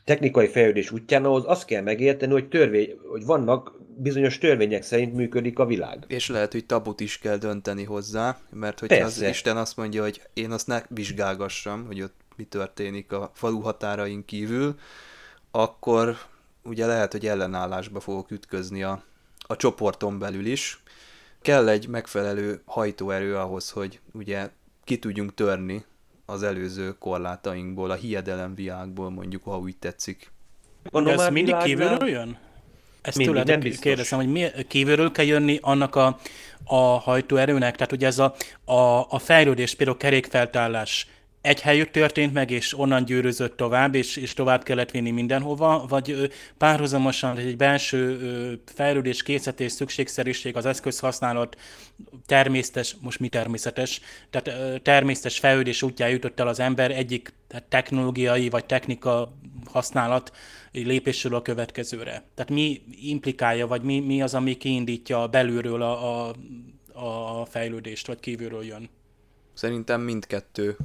technikai 0.04 0.46
fejlődés 0.46 0.90
útján, 0.90 1.24
ahhoz 1.24 1.44
azt 1.46 1.64
kell 1.64 1.82
megérteni, 1.82 2.32
hogy, 2.32 2.48
törvény, 2.48 2.94
hogy 3.10 3.24
vannak 3.24 3.78
bizonyos 3.96 4.38
törvények 4.38 4.82
szerint 4.82 5.14
működik 5.14 5.58
a 5.58 5.66
világ. 5.66 6.04
És 6.08 6.28
lehet, 6.28 6.52
hogy 6.52 6.66
tabut 6.66 7.00
is 7.00 7.18
kell 7.18 7.36
dönteni 7.36 7.84
hozzá, 7.84 8.38
mert 8.50 8.80
hogy 8.80 8.92
az 8.92 9.22
Isten 9.22 9.56
azt 9.56 9.76
mondja, 9.76 10.02
hogy 10.02 10.22
én 10.34 10.50
azt 10.50 10.66
ne 10.66 10.82
vizsgálgassam, 10.88 11.86
hogy 11.86 12.02
ott 12.02 12.23
mi 12.36 12.44
történik 12.44 13.12
a 13.12 13.30
falu 13.34 13.60
határain 13.60 14.24
kívül, 14.24 14.78
akkor 15.50 16.16
ugye 16.62 16.86
lehet, 16.86 17.12
hogy 17.12 17.26
ellenállásba 17.26 18.00
fogok 18.00 18.30
ütközni 18.30 18.82
a, 18.82 19.02
a 19.38 19.56
csoporton 19.56 20.18
belül 20.18 20.46
is. 20.46 20.82
Kell 21.42 21.68
egy 21.68 21.88
megfelelő 21.88 22.62
hajtóerő 22.64 23.36
ahhoz, 23.36 23.70
hogy 23.70 24.00
ugye 24.12 24.50
ki 24.84 24.98
tudjunk 24.98 25.34
törni 25.34 25.84
az 26.26 26.42
előző 26.42 26.98
korlátainkból, 26.98 27.90
a 27.90 27.94
hiedelemviágból 27.94 29.10
mondjuk, 29.10 29.44
ha 29.44 29.58
úgy 29.58 29.76
tetszik. 29.76 30.32
Mondom, 30.90 31.12
ez 31.12 31.28
mindig 31.28 31.56
kívülről 31.56 32.08
jön? 32.08 32.38
Ezt 33.02 33.16
mindig, 33.16 33.42
tőled 33.42 33.78
kérdezem, 33.78 34.18
hogy 34.18 34.32
mi, 34.32 34.46
kívülről 34.68 35.10
kell 35.10 35.24
jönni 35.24 35.58
annak 35.62 35.94
a, 35.94 36.18
a 36.64 36.76
hajtóerőnek? 36.76 37.76
Tehát 37.76 37.92
ugye 37.92 38.06
ez 38.06 38.18
a, 38.18 38.34
a, 38.64 39.06
a 39.08 39.18
fejlődés, 39.18 39.74
például 39.74 39.98
kerékfeltállás, 39.98 41.06
egy 41.44 41.60
helyük 41.60 41.90
történt 41.90 42.32
meg, 42.32 42.50
és 42.50 42.78
onnan 42.78 43.04
gyűrözött 43.04 43.56
tovább, 43.56 43.94
és, 43.94 44.16
és 44.16 44.34
tovább 44.34 44.62
kellett 44.62 44.90
vinni 44.90 45.10
mindenhova, 45.10 45.86
vagy 45.88 46.32
párhuzamosan 46.58 47.36
egy 47.36 47.56
belső 47.56 48.60
fejlődés, 48.74 49.22
készítés, 49.22 49.72
szükségszerűség, 49.72 50.56
az 50.56 50.66
eszközhasználat 50.66 51.56
természetes, 52.26 52.96
most 53.00 53.20
mi 53.20 53.28
természetes, 53.28 54.00
tehát 54.30 54.82
természetes 54.82 55.38
fejlődés 55.38 55.82
útján 55.82 56.10
jutott 56.10 56.40
el 56.40 56.48
az 56.48 56.60
ember 56.60 56.90
egyik 56.90 57.32
technológiai 57.68 58.48
vagy 58.48 58.64
technika 58.64 59.32
használat 59.70 60.32
lépésről 60.72 61.34
a 61.34 61.42
következőre. 61.42 62.22
Tehát 62.34 62.50
mi 62.50 62.82
implikálja, 63.00 63.66
vagy 63.66 63.82
mi, 63.82 64.00
mi 64.00 64.22
az, 64.22 64.34
ami 64.34 64.56
kiindítja 64.56 65.26
belülről 65.26 65.82
a, 65.82 66.28
a, 66.28 66.34
a 67.40 67.44
fejlődést, 67.44 68.06
vagy 68.06 68.20
kívülről 68.20 68.64
jön? 68.64 68.88
Szerintem 69.54 70.00
mindkettő 70.00 70.76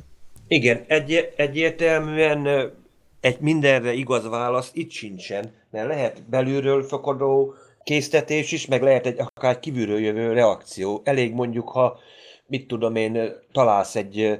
igen, 0.49 0.83
egy, 0.87 1.33
egyértelműen 1.35 2.71
egy 3.19 3.39
mindenre 3.39 3.93
igaz 3.93 4.29
válasz 4.29 4.71
itt 4.73 4.91
sincsen, 4.91 5.53
mert 5.71 5.87
lehet 5.87 6.29
belülről 6.29 6.83
fakadó 6.83 7.53
késztetés 7.83 8.51
is, 8.51 8.65
meg 8.65 8.81
lehet 8.81 9.05
egy 9.05 9.19
akár 9.19 9.59
kívülről 9.59 9.99
jövő 9.99 10.33
reakció. 10.33 11.01
Elég 11.03 11.33
mondjuk, 11.33 11.69
ha 11.69 11.99
mit 12.45 12.67
tudom 12.67 12.95
én, 12.95 13.31
találsz 13.51 13.95
egy, 13.95 14.39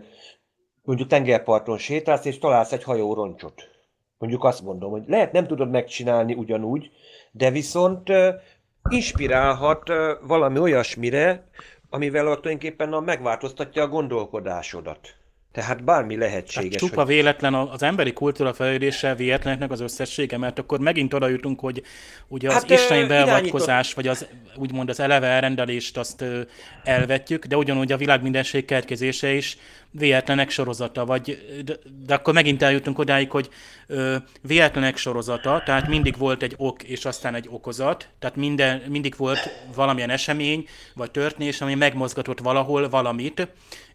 mondjuk 0.84 1.08
tengerparton 1.08 1.78
sétálsz, 1.78 2.26
és 2.26 2.38
találsz 2.38 2.72
egy 2.72 2.84
hajó 2.84 3.14
roncsot. 3.14 3.70
Mondjuk 4.18 4.44
azt 4.44 4.62
mondom, 4.62 4.92
hogy 4.92 5.04
lehet 5.08 5.32
nem 5.32 5.48
tudod 5.48 5.70
megcsinálni 5.70 6.34
ugyanúgy, 6.34 6.92
de 7.32 7.52
viszont 7.52 8.12
inspirálhat 8.90 9.92
valami 10.22 10.60
olyasmire, 10.60 11.50
amivel 11.90 12.24
tulajdonképpen 12.24 13.04
megváltoztatja 13.04 13.84
a 13.84 13.88
gondolkodásodat. 13.88 15.19
Tehát 15.60 15.84
bármi 15.84 16.18
lehetséges. 16.18 16.70
Tehát 16.70 16.90
csupa 16.90 17.04
hogy... 17.04 17.14
véletlen 17.14 17.54
az 17.54 17.84
emberi 17.84 18.14
kultúra 18.14 18.54
fejlődése 18.54 19.16
véletleneknek 19.16 19.72
az 19.72 19.80
összessége, 19.80 20.38
mert 20.38 20.60
akkor 20.60 20.80
megint 20.80 21.14
oda 21.14 21.28
jutunk, 21.28 21.60
hogy 21.60 21.84
ugye 22.28 22.48
az 22.48 22.54
hát, 22.54 22.70
isteni 22.70 23.08
beavatkozás, 23.08 23.94
vagy 23.94 24.08
az 24.08 24.28
úgymond 24.56 24.90
az 24.90 25.00
eleve 25.00 25.28
elrendelést 25.28 25.98
azt 25.98 26.26
elvetjük, 26.84 27.46
de 27.46 27.58
ugyanúgy 27.58 27.92
a 27.92 27.98
világ 27.98 28.22
mindenség 28.22 28.66
kertkezése 28.66 29.34
is 29.34 29.58
véletlenek 29.92 30.50
sorozata, 30.50 31.06
vagy, 31.06 31.62
de, 31.66 31.74
de 32.06 32.14
akkor 32.14 32.34
megint 32.34 32.62
eljutunk 32.62 33.00
odáig, 33.00 33.32
hogy 33.32 33.50
ö, 33.88 34.16
véletlenek 34.42 34.98
sorozata, 34.98 35.62
tehát 35.66 35.88
mindig 35.88 36.18
volt 36.18 36.44
egy 36.44 36.54
ok, 36.58 36.84
és 36.84 37.06
aztán 37.06 37.36
egy 37.36 37.48
okozat, 37.50 38.10
tehát 38.20 38.36
minden, 38.36 38.82
mindig 38.88 39.14
volt 39.18 39.50
valamilyen 39.76 40.10
esemény, 40.10 40.68
vagy 40.96 41.12
történés, 41.12 41.62
ami 41.62 41.76
megmozgatott 41.76 42.40
valahol 42.40 42.90
valamit, 42.90 43.48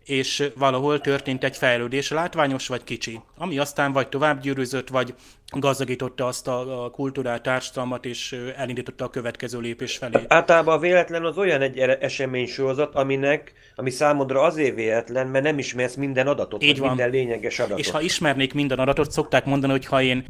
és 0.05 0.51
valahol 0.56 1.01
történt 1.01 1.44
egy 1.44 1.56
fejlődés, 1.56 2.10
látványos 2.10 2.66
vagy 2.66 2.85
kicsi, 2.85 3.20
ami 3.36 3.59
aztán 3.59 3.93
vagy 3.93 4.09
tovább 4.09 4.40
gyűrűzött, 4.40 4.89
vagy 4.89 5.14
gazdagította 5.59 6.26
azt 6.26 6.48
a, 6.48 6.85
a 6.85 6.90
kultúrát, 6.90 7.43
társadalmat, 7.43 8.05
és 8.05 8.36
elindította 8.56 9.05
a 9.05 9.10
következő 9.10 9.60
lépés 9.60 9.97
felé. 9.97 10.24
Általában 10.28 10.74
a 10.74 10.78
véletlen 10.78 11.24
az 11.24 11.39
olyan 11.39 11.60
egy 11.60 11.78
eseménysorozat, 11.78 12.94
aminek, 12.94 13.52
ami 13.74 13.90
számodra 13.90 14.43
azért 14.43 14.74
véletlen, 14.74 15.26
mert 15.26 15.44
nem 15.44 15.59
ismersz 15.59 15.94
minden 15.94 16.26
adatot, 16.26 16.62
Így 16.62 16.78
van. 16.78 16.89
minden 16.89 17.10
lényeges 17.10 17.59
adatot. 17.59 17.78
És 17.78 17.90
ha 17.90 18.01
ismernék 18.01 18.55
minden 18.55 18.78
adatot, 18.78 19.10
szokták 19.10 19.44
mondani, 19.44 19.72
hogy 19.72 19.86
ha 19.86 20.02
én 20.02 20.24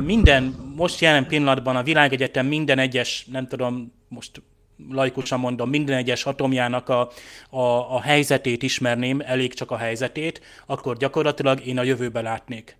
minden, 0.00 0.72
most 0.76 1.00
jelen 1.00 1.26
pillanatban 1.26 1.76
a 1.76 1.82
világegyetem 1.82 2.46
minden 2.46 2.78
egyes, 2.78 3.26
nem 3.32 3.48
tudom, 3.48 3.92
most 4.08 4.42
laikusan 4.88 5.40
mondom, 5.40 5.68
minden 5.68 5.96
egyes 5.96 6.26
atomjának 6.26 6.88
a, 6.88 7.10
a, 7.50 7.94
a 7.94 8.00
helyzetét 8.00 8.62
ismerném, 8.62 9.20
elég 9.24 9.54
csak 9.54 9.70
a 9.70 9.76
helyzetét, 9.76 10.40
akkor 10.66 10.96
gyakorlatilag 10.96 11.66
én 11.66 11.78
a 11.78 11.82
jövőbe 11.82 12.20
látnék. 12.20 12.76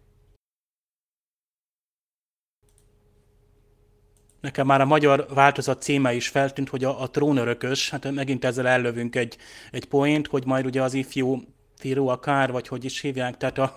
Nekem 4.41 4.67
már 4.67 4.81
a 4.81 4.85
magyar 4.85 5.27
változat 5.35 5.83
címe 5.83 6.15
is 6.15 6.29
feltűnt, 6.29 6.69
hogy 6.69 6.85
a, 6.85 7.03
a 7.03 7.11
trónörökös, 7.11 7.91
hát 7.91 8.11
megint 8.11 8.45
ezzel 8.45 8.67
ellövünk 8.69 9.17
egy, 9.17 9.37
egy 9.71 9.85
poént, 9.85 10.27
hogy 10.27 10.45
majd 10.47 10.67
ugye 10.67 10.83
az 10.83 10.95
ifjú 10.95 11.43
Firo 11.77 12.07
akár, 12.07 12.53
vagy 12.53 12.69
hogy 12.69 12.85
is 12.85 13.01
hívják, 13.01 13.37
tehát 13.37 13.59
a, 13.59 13.73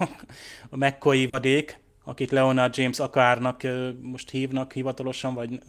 a 0.70 0.78
mekkoi 0.78 1.28
vadék, 1.32 1.80
akit 2.04 2.32
Leonard 2.32 2.78
James 2.78 3.00
akárnak 3.00 3.62
most 4.02 4.30
hívnak 4.30 4.74
hivatalosan, 4.74 5.34
vagy 5.34 5.60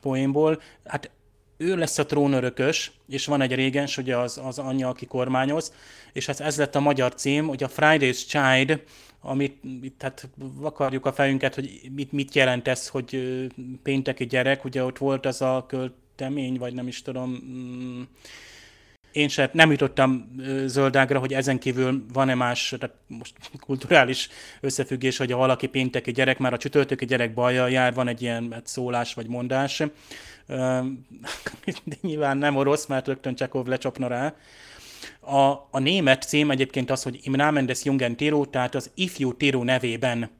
poénból, 0.00 0.62
hát 0.84 1.10
ő 1.56 1.76
lesz 1.76 1.98
a 1.98 2.06
trónörökös, 2.06 2.92
és 3.08 3.26
van 3.26 3.40
egy 3.40 3.54
régens, 3.54 3.98
ugye 3.98 4.16
az, 4.16 4.40
az 4.44 4.58
anyja, 4.58 4.88
aki 4.88 5.06
kormányoz, 5.06 5.72
és 6.12 6.26
hát 6.26 6.40
ez 6.40 6.58
lett 6.58 6.74
a 6.74 6.80
magyar 6.80 7.14
cím, 7.14 7.46
hogy 7.46 7.62
a 7.62 7.68
Friday's 7.68 8.26
Child, 8.26 8.82
amit 9.20 9.60
tehát 9.96 10.28
vakarjuk 10.36 11.06
a 11.06 11.12
fejünket, 11.12 11.54
hogy 11.54 11.80
mit, 11.94 12.12
mit 12.12 12.34
jelent 12.34 12.68
ez, 12.68 12.88
hogy 12.88 13.18
pénteki 13.82 14.26
gyerek, 14.26 14.64
ugye 14.64 14.84
ott 14.84 14.98
volt 14.98 15.26
az 15.26 15.42
a 15.42 15.66
költemény, 15.68 16.58
vagy 16.58 16.74
nem 16.74 16.86
is 16.86 17.02
tudom, 17.02 17.30
mm, 17.30 18.02
én 19.14 19.28
sem 19.28 19.48
nem 19.52 19.70
jutottam 19.70 20.34
zöldágra, 20.66 21.18
hogy 21.18 21.34
ezen 21.34 21.58
kívül 21.58 22.04
van-e 22.12 22.34
más, 22.34 22.74
tehát 22.78 22.96
most 23.06 23.34
kulturális 23.60 24.28
összefüggés, 24.60 25.16
hogy 25.16 25.30
ha 25.30 25.38
valaki 25.38 25.66
pénteki 25.66 26.12
gyerek, 26.12 26.38
már 26.38 26.52
a 26.52 26.56
csütörtöki 26.56 27.04
gyerek 27.04 27.34
baja 27.34 27.66
jár, 27.68 27.94
van 27.94 28.08
egy 28.08 28.22
ilyen 28.22 28.48
hát 28.52 28.66
szólás 28.66 29.14
vagy 29.14 29.26
mondás, 29.26 29.82
de 31.84 31.96
nyilván 32.00 32.36
nem 32.36 32.56
orosz, 32.56 32.86
mert 32.86 33.06
rögtön 33.06 33.34
Csekov 33.34 33.66
lecsapna 33.66 34.06
rá. 34.06 34.34
A, 35.20 35.68
a 35.70 35.78
német 35.78 36.22
cím 36.22 36.50
egyébként 36.50 36.90
az, 36.90 37.02
hogy 37.02 37.20
Im 37.22 37.32
Namen 37.32 37.66
des 37.66 37.84
Jungen 37.84 38.16
Tiro, 38.16 38.44
tehát 38.44 38.74
az 38.74 38.90
ifjú 38.94 39.34
Tiro 39.34 39.62
nevében. 39.62 40.30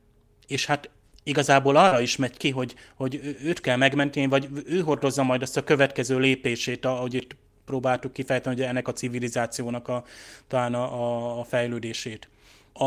És 0.46 0.66
hát 0.66 0.90
igazából 1.22 1.76
arra 1.76 2.00
is 2.00 2.16
megy 2.16 2.36
ki, 2.36 2.50
hogy, 2.50 2.74
hogy 2.94 3.36
őt 3.42 3.60
kell 3.60 3.76
megmenteni, 3.76 4.26
vagy 4.26 4.48
ő 4.66 4.80
hordozza 4.80 5.22
majd 5.22 5.42
azt 5.42 5.56
a 5.56 5.64
következő 5.64 6.18
lépését, 6.18 6.84
ahogy 6.84 7.14
itt 7.14 7.36
próbáltuk 7.64 8.12
kifejteni, 8.12 8.56
hogy 8.56 8.64
ennek 8.64 8.88
a 8.88 8.92
civilizációnak 8.92 9.88
a, 9.88 10.04
talán 10.48 10.74
a, 10.74 11.38
a 11.40 11.44
fejlődését. 11.44 12.28
A, 12.72 12.84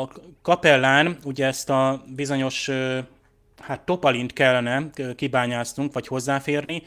a 0.00 0.10
kapellán 0.42 1.18
ugye 1.24 1.46
ezt 1.46 1.70
a 1.70 2.02
bizonyos 2.14 2.70
hát 3.58 3.80
topalint 3.80 4.32
kellene 4.32 4.90
kibányáztunk, 5.16 5.92
vagy 5.92 6.06
hozzáférni, 6.06 6.82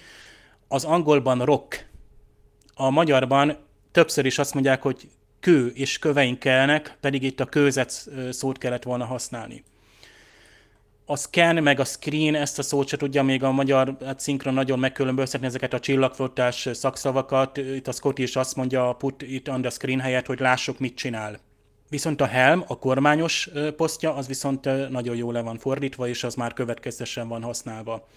az 0.67 0.83
angolban 0.83 1.45
rock, 1.45 1.89
a 2.73 2.89
magyarban 2.89 3.57
többször 3.91 4.25
is 4.25 4.39
azt 4.39 4.53
mondják, 4.53 4.81
hogy 4.81 5.09
kő 5.39 5.67
és 5.67 5.99
köveink 5.99 6.39
kellnek, 6.39 6.97
pedig 6.99 7.23
itt 7.23 7.39
a 7.39 7.45
kőzet 7.45 8.09
szót 8.29 8.57
kellett 8.57 8.83
volna 8.83 9.05
használni. 9.05 9.63
A 11.05 11.17
scan 11.17 11.55
meg 11.55 11.79
a 11.79 11.85
screen 11.85 12.35
ezt 12.35 12.59
a 12.59 12.61
szót 12.61 12.87
se 12.87 12.97
tudja 12.97 13.23
még 13.23 13.43
a 13.43 13.51
magyar 13.51 13.97
hát 14.05 14.19
szinkron 14.19 14.53
nagyon 14.53 14.79
megkülönböztetni 14.79 15.45
ezeket 15.45 15.73
a 15.73 15.79
csillagflottás 15.79 16.69
szakszavakat. 16.73 17.57
Itt 17.57 17.87
a 17.87 17.91
Scott 17.91 18.19
is 18.19 18.35
azt 18.35 18.55
mondja 18.55 18.93
put 18.93 19.21
it 19.21 19.47
on 19.47 19.61
the 19.61 19.69
screen 19.69 19.99
helyett, 19.99 20.25
hogy 20.25 20.39
lássuk 20.39 20.79
mit 20.79 20.95
csinál. 20.95 21.39
Viszont 21.89 22.21
a 22.21 22.25
helm, 22.25 22.63
a 22.67 22.79
kormányos 22.79 23.49
posztja, 23.77 24.15
az 24.15 24.27
viszont 24.27 24.89
nagyon 24.89 25.15
jól 25.15 25.33
le 25.33 25.41
van 25.41 25.57
fordítva, 25.57 26.07
és 26.07 26.23
az 26.23 26.35
már 26.35 26.53
következtesen 26.53 27.27
van 27.27 27.43
használva. 27.43 28.07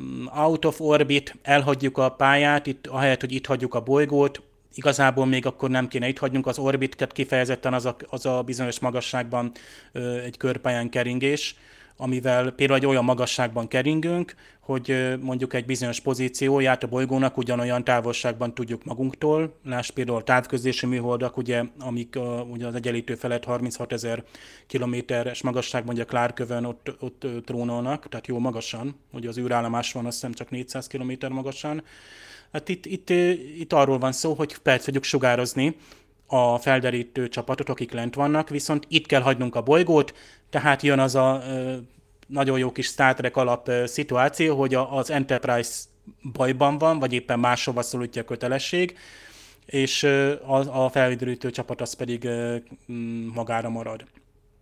Mm, 0.00 0.26
out 0.26 0.64
of 0.64 0.80
orbit, 0.80 1.36
elhagyjuk 1.42 1.98
a 1.98 2.08
pályát, 2.08 2.66
itt, 2.66 2.86
ahelyett, 2.86 3.20
hogy 3.20 3.32
itt 3.32 3.46
hagyjuk 3.46 3.74
a 3.74 3.80
bolygót, 3.80 4.42
igazából 4.74 5.26
még 5.26 5.46
akkor 5.46 5.70
nem 5.70 5.88
kéne 5.88 6.08
itt 6.08 6.18
hagyjunk 6.18 6.46
az 6.46 6.58
orbitet, 6.58 7.12
kifejezetten 7.12 7.74
az 7.74 7.86
a, 7.86 7.96
az 8.08 8.26
a 8.26 8.42
bizonyos 8.42 8.78
magasságban 8.78 9.52
egy 10.24 10.36
körpályán 10.36 10.88
keringés, 10.88 11.56
amivel 11.96 12.50
például 12.50 12.78
egy 12.78 12.86
olyan 12.86 13.04
magasságban 13.04 13.68
keringünk, 13.68 14.34
hogy 14.60 15.16
mondjuk 15.20 15.54
egy 15.54 15.64
bizonyos 15.64 16.00
pozícióját 16.00 16.82
a 16.82 16.86
bolygónak 16.86 17.36
ugyanolyan 17.36 17.84
távolságban 17.84 18.54
tudjuk 18.54 18.84
magunktól. 18.84 19.58
Láss 19.64 19.90
például 19.90 20.18
a 20.18 20.22
távközlési 20.22 20.86
műholdak, 20.86 21.36
ugye, 21.36 21.64
amik 21.78 22.16
a, 22.16 22.46
ugye 22.50 22.66
az 22.66 22.74
egyenlítő 22.74 23.14
felett 23.14 23.44
36 23.44 23.92
ezer 23.92 24.24
kilométeres 24.66 25.42
magasságban, 25.42 25.94
ugye 25.94 26.04
Klárkövön 26.04 26.64
ott, 26.64 26.96
ott 27.00 27.26
trónolnak, 27.44 28.08
tehát 28.08 28.26
jó 28.26 28.38
magasan, 28.38 28.96
ugye 29.12 29.28
az 29.28 29.38
űrállomás 29.38 29.92
van 29.92 30.06
azt 30.06 30.14
hiszem 30.14 30.32
csak 30.32 30.50
400 30.50 30.86
kilométer 30.86 31.30
magasan. 31.30 31.82
Hát 32.52 32.68
itt, 32.68 32.86
itt, 32.86 33.10
itt 33.58 33.72
arról 33.72 33.98
van 33.98 34.12
szó, 34.12 34.34
hogy 34.34 34.58
perc 34.58 34.84
tudjuk 34.84 35.04
sugározni 35.04 35.76
a 36.26 36.58
felderítő 36.58 37.28
csapatot, 37.28 37.68
akik 37.68 37.92
lent 37.92 38.14
vannak, 38.14 38.48
viszont 38.48 38.84
itt 38.88 39.06
kell 39.06 39.20
hagynunk 39.20 39.54
a 39.54 39.62
bolygót, 39.62 40.14
tehát 40.50 40.82
jön 40.82 40.98
az 40.98 41.14
a 41.14 41.42
nagyon 42.26 42.58
jó 42.58 42.72
kis 42.72 42.86
Star 42.86 43.14
Trek 43.14 43.36
alap 43.36 43.70
szituáció, 43.84 44.56
hogy 44.56 44.74
az 44.74 45.10
Enterprise 45.10 45.72
bajban 46.32 46.78
van, 46.78 46.98
vagy 46.98 47.12
éppen 47.12 47.38
máshova 47.38 47.82
szólítja 47.82 48.22
a 48.22 48.24
kötelesség, 48.24 48.96
és 49.66 50.02
a, 50.46 50.84
a 50.84 50.88
felvidrűtő 50.88 51.50
csapat 51.50 51.80
az 51.80 51.92
pedig 51.92 52.28
magára 53.34 53.68
marad. 53.68 54.04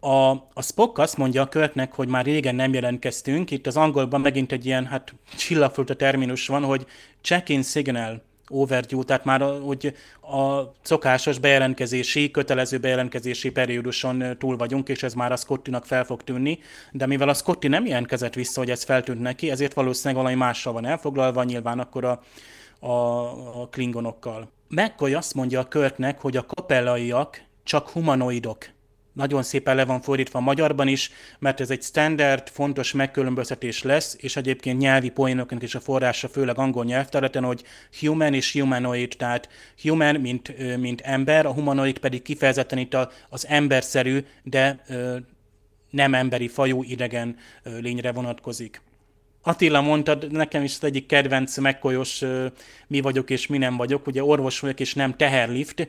A, 0.01 0.31
a 0.31 0.63
Spock 0.63 0.99
azt 0.99 1.17
mondja 1.17 1.43
a 1.43 1.49
Körtnek, 1.49 1.93
hogy 1.93 2.09
már 2.09 2.25
régen 2.25 2.55
nem 2.55 2.73
jelentkeztünk, 2.73 3.51
itt 3.51 3.67
az 3.67 3.77
angolban 3.77 4.21
megint 4.21 4.53
egy 4.53 4.67
ilyen 4.67 4.87
hát 4.87 5.15
csillagfölta 5.37 5.97
terminus 5.97 6.47
van, 6.47 6.65
hogy 6.65 6.87
check-in 7.21 7.63
signal, 7.63 8.23
overdue, 8.49 9.05
tehát 9.05 9.25
már 9.25 9.41
hogy 9.41 9.95
a 10.21 10.61
szokásos 10.83 11.39
bejelentkezési, 11.39 12.31
kötelező 12.31 12.79
bejelentkezési 12.79 13.51
perióduson 13.51 14.37
túl 14.39 14.57
vagyunk, 14.57 14.89
és 14.89 15.03
ez 15.03 15.15
már 15.15 15.33
a 15.33 15.37
Scottinak 15.37 15.85
fel 15.85 16.05
fog 16.05 16.23
tűnni, 16.23 16.59
de 16.93 17.07
mivel 17.07 17.29
a 17.29 17.35
Scotti 17.35 17.69
nem 17.69 17.87
jelentkezett 17.87 18.35
vissza, 18.35 18.61
hogy 18.61 18.71
ez 18.71 18.85
feltűnt 18.85 19.21
neki, 19.21 19.51
ezért 19.51 19.75
valószínűleg 19.75 20.23
valami 20.23 20.41
mással 20.41 20.73
van 20.73 20.87
elfoglalva, 20.87 21.45
nyilván 21.45 21.79
akkor 21.79 22.05
a, 22.05 22.23
a, 22.79 22.91
a 23.63 23.69
klingonokkal. 23.71 24.51
McCoy 24.69 25.15
azt 25.15 25.35
mondja 25.35 25.61
a 25.61 25.69
Körtnek, 25.69 26.21
hogy 26.21 26.37
a 26.37 26.47
kapellaiak 26.47 27.43
csak 27.65 27.89
humanoidok, 27.89 28.69
nagyon 29.15 29.43
szépen 29.43 29.77
le 29.77 29.85
van 29.85 30.01
fordítva 30.01 30.41
magyarban 30.41 30.89
is, 30.89 31.11
mert 31.39 31.61
ez 31.61 31.71
egy 31.71 31.83
standard, 31.83 32.49
fontos 32.49 32.93
megkülönböztetés 32.93 33.83
lesz, 33.83 34.17
és 34.21 34.37
egyébként 34.37 34.79
nyelvi 34.79 35.09
poénoknak 35.09 35.63
is 35.63 35.75
a 35.75 35.81
forrása, 35.81 36.29
főleg 36.29 36.59
angol 36.59 36.85
nyelvterületen, 36.85 37.45
hogy 37.45 37.65
human 38.01 38.35
és 38.35 38.53
humanoid, 38.53 39.15
tehát 39.19 39.49
human, 39.83 40.15
mint, 40.15 40.77
mint 40.79 41.01
ember, 41.01 41.47
a 41.47 41.53
humanoid 41.53 41.99
pedig 41.99 42.23
kifejezetten 42.23 42.79
itt 42.79 42.97
az 43.29 43.47
emberszerű, 43.47 44.25
de 44.43 44.85
nem 45.91 46.15
emberi 46.15 46.49
fajú 46.49 46.83
idegen 46.83 47.37
lényre 47.63 48.13
vonatkozik. 48.13 48.81
Attila 49.43 49.81
mondta, 49.81 50.19
nekem 50.31 50.63
is 50.63 50.75
az 50.75 50.85
egyik 50.85 51.07
kedvenc 51.07 51.59
megkolyos 51.59 52.23
mi 52.87 53.01
vagyok 53.01 53.31
és 53.31 53.47
mi 53.47 53.59
nem 53.59 53.77
vagyok, 53.77 54.07
ugye 54.07 54.25
orvos 54.25 54.61
vagyok 54.61 54.81
és 54.81 54.95
nem 54.95 55.17
teherlift, 55.17 55.89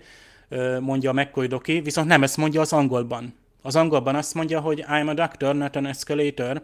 mondja 0.80 1.10
a 1.10 1.14
McCoy 1.14 1.48
Doki, 1.48 1.80
viszont 1.80 2.08
nem 2.08 2.24
ezt 2.24 2.38
mondja 2.38 2.62
az 2.62 2.74
angolban. 2.74 3.34
Az 3.62 3.76
angolban 3.76 4.16
azt 4.16 4.34
mondja, 4.34 4.60
hogy 4.60 4.86
I'm 4.88 5.10
a 5.10 5.14
doctor, 5.14 5.56
not 5.56 5.76
an 5.76 5.86
escalator. 5.86 6.64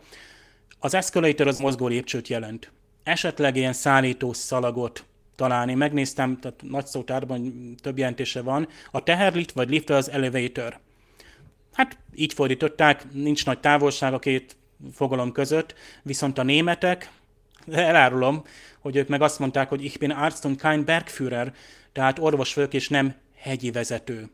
Az 0.79 0.93
escalator 0.93 1.47
az 1.47 1.59
mozgó 1.59 1.87
lépcsőt 1.87 2.27
jelent. 2.27 2.71
Esetleg 3.03 3.55
ilyen 3.55 3.73
szállító 3.73 4.33
szalagot 4.33 5.05
találni. 5.35 5.73
Megnéztem, 5.73 6.39
tehát 6.39 6.61
nagy 6.61 6.85
szótárban 6.85 7.53
több 7.81 7.97
jelentése 7.97 8.41
van. 8.41 8.67
A 8.91 9.03
teherlift 9.03 9.51
vagy 9.51 9.69
lift 9.69 9.89
az 9.89 10.09
elevator. 10.09 10.79
Hát 11.73 11.97
így 12.15 12.33
fordították, 12.33 13.11
nincs 13.11 13.45
nagy 13.45 13.59
távolság 13.59 14.13
a 14.13 14.19
két 14.19 14.55
fogalom 14.93 15.31
között, 15.31 15.75
viszont 16.03 16.37
a 16.37 16.43
németek, 16.43 17.11
elárulom, 17.71 18.43
hogy 18.79 18.95
ők 18.95 19.07
meg 19.07 19.21
azt 19.21 19.39
mondták, 19.39 19.69
hogy 19.69 19.83
ich 19.83 19.97
bin 19.97 20.11
Arzt 20.11 20.45
und 20.45 20.61
kein 20.61 20.85
Bergführer, 20.85 21.53
tehát 21.91 22.19
orvos 22.19 22.53
vagyok 22.53 22.73
és 22.73 22.89
nem 22.89 23.15
hegyi 23.41 23.72
vezető. 23.72 24.30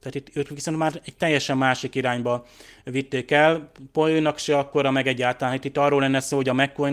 Tehát 0.00 0.14
itt 0.14 0.36
ők 0.36 0.48
viszont 0.48 0.76
már 0.76 1.00
egy 1.04 1.16
teljesen 1.16 1.56
másik 1.56 1.94
irányba 1.94 2.46
vitték 2.84 3.30
el. 3.30 3.70
Polynak 3.92 4.38
se 4.38 4.58
akkora, 4.58 4.90
meg 4.90 5.06
egyáltalán. 5.06 5.54
Itt, 5.54 5.64
itt 5.64 5.76
arról 5.76 6.00
lenne 6.00 6.20
szó, 6.20 6.36
hogy 6.36 6.48
a 6.48 6.54
mccoy 6.54 6.92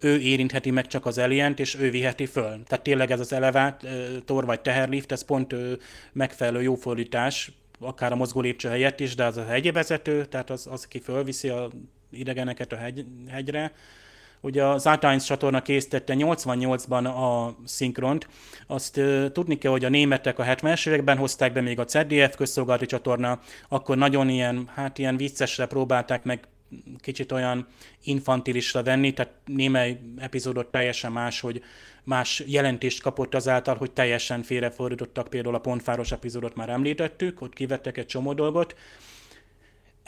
ő 0.00 0.20
érintheti 0.20 0.70
meg 0.70 0.86
csak 0.86 1.06
az 1.06 1.18
elient, 1.18 1.58
és 1.58 1.74
ő 1.74 1.90
viheti 1.90 2.26
föl. 2.26 2.62
Tehát 2.66 2.82
tényleg 2.82 3.10
ez 3.10 3.20
az 3.20 3.32
elevát, 3.32 3.86
tor 4.24 4.44
vagy 4.44 4.60
teherlift, 4.60 5.12
ez 5.12 5.24
pont 5.24 5.54
megfelelő 6.12 6.62
jó 6.62 6.74
fordítás, 6.74 7.50
akár 7.80 8.12
a 8.12 8.16
mozgó 8.16 8.40
lépcső 8.40 8.68
helyett 8.68 9.00
is, 9.00 9.14
de 9.14 9.24
az 9.24 9.36
a 9.36 9.44
hegyi 9.44 9.70
vezető, 9.70 10.24
tehát 10.24 10.50
az, 10.50 10.66
az 10.70 10.86
ki 10.86 11.00
fölviszi 11.00 11.48
a 11.48 11.70
idegeneket 12.10 12.72
a 12.72 12.76
hegy, 12.76 13.04
hegyre. 13.28 13.72
Ugye 14.40 14.64
az 14.64 14.86
Átánysz 14.86 15.24
csatorna 15.24 15.62
készítette 15.62 16.14
88-ban 16.16 17.04
a 17.04 17.56
szinkront. 17.64 18.28
Azt 18.66 18.96
uh, 18.96 19.32
tudni 19.32 19.58
kell, 19.58 19.70
hogy 19.70 19.84
a 19.84 19.88
németek 19.88 20.38
a 20.38 20.44
70-es 20.44 20.88
években 20.88 21.16
hozták 21.16 21.52
be 21.52 21.60
még 21.60 21.78
a 21.78 21.84
ZDF 21.88 22.36
közszolgálati 22.36 22.86
csatorna, 22.86 23.40
akkor 23.68 23.96
nagyon 23.96 24.28
ilyen, 24.28 24.70
hát 24.74 24.98
ilyen 24.98 25.16
viccesre 25.16 25.66
próbálták 25.66 26.24
meg 26.24 26.40
kicsit 27.00 27.32
olyan 27.32 27.66
infantilisra 28.02 28.82
venni, 28.82 29.12
tehát 29.12 29.32
némely 29.44 30.00
epizódot 30.18 30.66
teljesen 30.66 31.12
más, 31.12 31.40
hogy 31.40 31.62
más 32.04 32.42
jelentést 32.46 33.02
kapott 33.02 33.34
azáltal, 33.34 33.76
hogy 33.76 33.90
teljesen 33.90 34.42
félrefordítottak, 34.42 35.28
például 35.28 35.54
a 35.54 35.58
Pontfáros 35.60 36.12
epizódot 36.12 36.54
már 36.54 36.68
említettük, 36.68 37.40
ott 37.40 37.52
kivettek 37.52 37.98
egy 37.98 38.06
csomó 38.06 38.32
dolgot, 38.32 38.74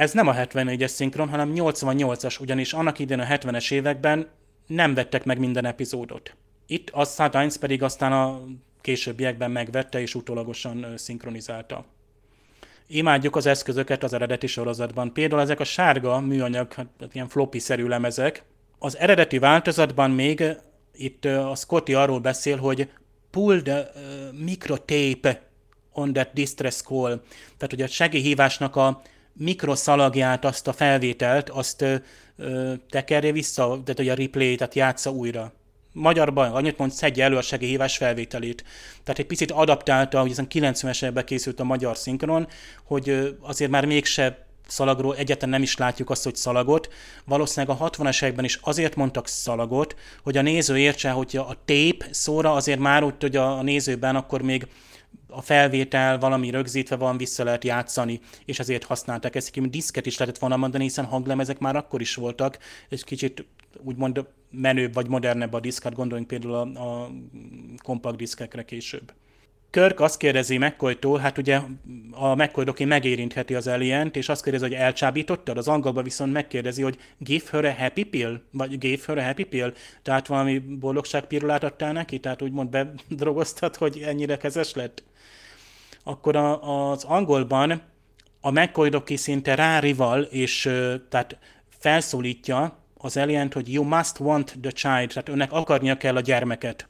ez 0.01 0.13
nem 0.13 0.29
a 0.29 0.35
74-es 0.35 0.87
szinkron, 0.87 1.29
hanem 1.29 1.53
88-as, 1.55 2.41
ugyanis 2.41 2.73
annak 2.73 2.99
idén 2.99 3.21
a 3.21 3.25
70-es 3.25 3.73
években 3.73 4.29
nem 4.67 4.95
vettek 4.95 5.25
meg 5.25 5.39
minden 5.39 5.65
epizódot. 5.65 6.37
Itt 6.67 6.91
a 6.91 7.05
Science 7.05 7.59
pedig 7.59 7.83
aztán 7.83 8.13
a 8.13 8.43
későbbiekben 8.81 9.51
megvette 9.51 10.01
és 10.01 10.15
utólagosan 10.15 10.87
szinkronizálta. 10.97 11.85
Imádjuk 12.87 13.37
az 13.37 13.47
eszközöket 13.47 14.03
az 14.03 14.13
eredeti 14.13 14.47
sorozatban. 14.47 15.13
Például 15.13 15.41
ezek 15.41 15.61
a 15.61 15.65
sárga 15.65 16.21
műanyag, 16.21 16.73
hát 16.73 16.89
ilyen 17.13 17.29
floppy-szerű 17.29 17.87
lemezek. 17.87 18.45
Az 18.79 18.99
eredeti 18.99 19.39
változatban 19.39 20.11
még 20.11 20.45
itt 20.93 21.25
a 21.25 21.55
Scotty 21.55 21.95
arról 21.95 22.21
beszél, 22.21 22.57
hogy 22.57 22.91
pull 23.31 23.63
the 23.63 23.91
uh, 23.95 24.39
microtape 24.45 25.43
on 25.93 26.13
that 26.13 26.33
distress 26.33 26.81
call. 26.81 27.23
Tehát, 27.57 27.71
hogy 27.71 27.83
a 27.83 27.87
segélyhívásnak 27.87 28.77
a 28.77 29.03
mikroszalagját, 29.33 30.45
azt 30.45 30.69
a 30.69 30.73
felvételt, 30.73 31.51
azt 31.51 31.85
tekerje 32.91 33.33
vissza, 33.33 33.63
tehát 33.67 33.97
hogy 33.97 34.09
a 34.09 34.15
replay, 34.15 34.55
tehát 34.55 34.75
játsza 34.75 35.11
újra. 35.11 35.53
Magyarban 35.93 36.53
annyit 36.53 36.79
mond, 36.79 36.93
szedje 36.93 37.25
elő 37.25 37.37
a 37.37 37.43
segélyhívás 37.43 37.97
felvételét. 37.97 38.65
Tehát 39.05 39.21
egy 39.21 39.27
picit 39.27 39.51
adaptálta, 39.51 40.21
hogy 40.21 40.31
ezen 40.31 40.47
90-es 40.51 41.03
években 41.03 41.25
készült 41.25 41.61
a 41.61 41.65
magyar 41.65 41.97
szinkron, 41.97 42.49
hogy 42.85 43.37
azért 43.41 43.71
már 43.71 43.85
mégse 43.85 44.47
szalagról 44.67 45.17
egyetlen 45.17 45.51
nem 45.51 45.63
is 45.63 45.77
látjuk 45.77 46.11
azt, 46.11 46.25
hogy 46.25 46.37
szalagot. 46.37 46.89
Valószínűleg 47.25 47.77
a 47.81 47.91
60-as 47.91 48.23
években 48.23 48.45
is 48.45 48.59
azért 48.63 48.97
mondtak 48.97 49.29
szalagot, 49.29 49.97
hogy 50.23 50.37
a 50.37 50.43
néző 50.43 50.79
értse, 50.79 51.11
hogy 51.11 51.37
a 51.37 51.57
tép 51.65 52.05
szóra 52.11 52.53
azért 52.53 52.79
már 52.79 53.03
úgy, 53.03 53.15
hogy 53.21 53.37
a 53.37 53.63
nézőben 53.63 54.17
akkor 54.17 54.43
még 54.43 54.67
a 55.31 55.41
felvétel 55.41 56.19
valami 56.19 56.51
rögzítve 56.51 56.97
van, 56.97 57.17
vissza 57.17 57.45
lehet 57.45 57.65
játszani, 57.65 58.21
és 58.45 58.59
ezért 58.59 58.85
használták 58.85 59.35
ezt. 59.35 59.57
Egy 59.57 59.71
diszket 59.71 60.07
is 60.07 60.19
lehetett 60.19 60.41
volna 60.41 60.57
mondani, 60.57 60.83
hiszen 60.83 61.05
hanglemezek 61.05 61.59
már 61.59 61.77
akkor 61.77 62.01
is 62.01 62.15
voltak, 62.15 62.59
és 62.89 63.05
kicsit 63.05 63.45
úgymond 63.83 64.27
menőbb 64.51 64.95
vagy 64.95 65.09
modernebb 65.09 65.53
a 65.53 65.61
diszk, 65.61 65.83
hát 65.83 65.95
gondoljunk 65.95 66.29
például 66.29 66.55
a, 66.55 66.61
a 66.61 67.11
kompakt 67.83 68.17
diszkekre 68.17 68.65
később. 68.65 69.13
Körk 69.71 70.01
azt 70.01 70.17
kérdezi 70.17 70.59
McCoy-tól, 70.59 71.19
hát 71.19 71.39
ugye 71.39 71.61
a 72.11 72.35
McCoy 72.35 72.65
doki 72.65 72.85
megérintheti 72.85 73.55
az 73.55 73.67
alien 73.67 74.11
és 74.13 74.29
azt 74.29 74.43
kérdezi, 74.43 74.65
hogy 74.65 74.75
elcsábítottad, 74.75 75.57
az 75.57 75.69
angolban 75.69 76.05
viszont 76.05 76.33
megkérdezi, 76.33 76.83
hogy 76.83 76.99
give 77.19 77.45
her 77.51 77.65
a 77.65 77.73
happy 77.73 78.05
pill, 78.05 78.41
vagy 78.51 78.79
give 78.79 79.03
her 79.07 79.19
a 79.19 79.23
happy 79.23 79.45
pill, 79.45 79.73
tehát 80.03 80.27
valami 80.27 80.59
boldogságpirulát 80.59 81.65
adtál 81.65 81.93
neki, 81.93 82.19
tehát 82.19 82.43
úgymond 82.43 82.69
bedrogoztat, 82.69 83.77
hogy 83.77 83.99
ennyire 83.99 84.37
kezes 84.37 84.75
lett. 84.75 85.03
Akkor 86.05 86.37
a, 86.37 86.91
az 86.91 87.05
angolban 87.05 87.83
a 88.41 88.51
McCoy 88.51 88.89
doki 88.89 89.17
szinte 89.17 89.55
rárival, 89.55 90.23
és 90.23 90.63
tehát 91.09 91.39
felszólítja 91.69 92.79
az 92.97 93.17
alien 93.17 93.51
hogy 93.53 93.73
you 93.73 93.85
must 93.85 94.19
want 94.19 94.57
the 94.61 94.71
child, 94.71 95.09
tehát 95.09 95.29
önnek 95.29 95.53
akarnia 95.53 95.97
kell 95.97 96.17
a 96.17 96.21
gyermeket. 96.21 96.89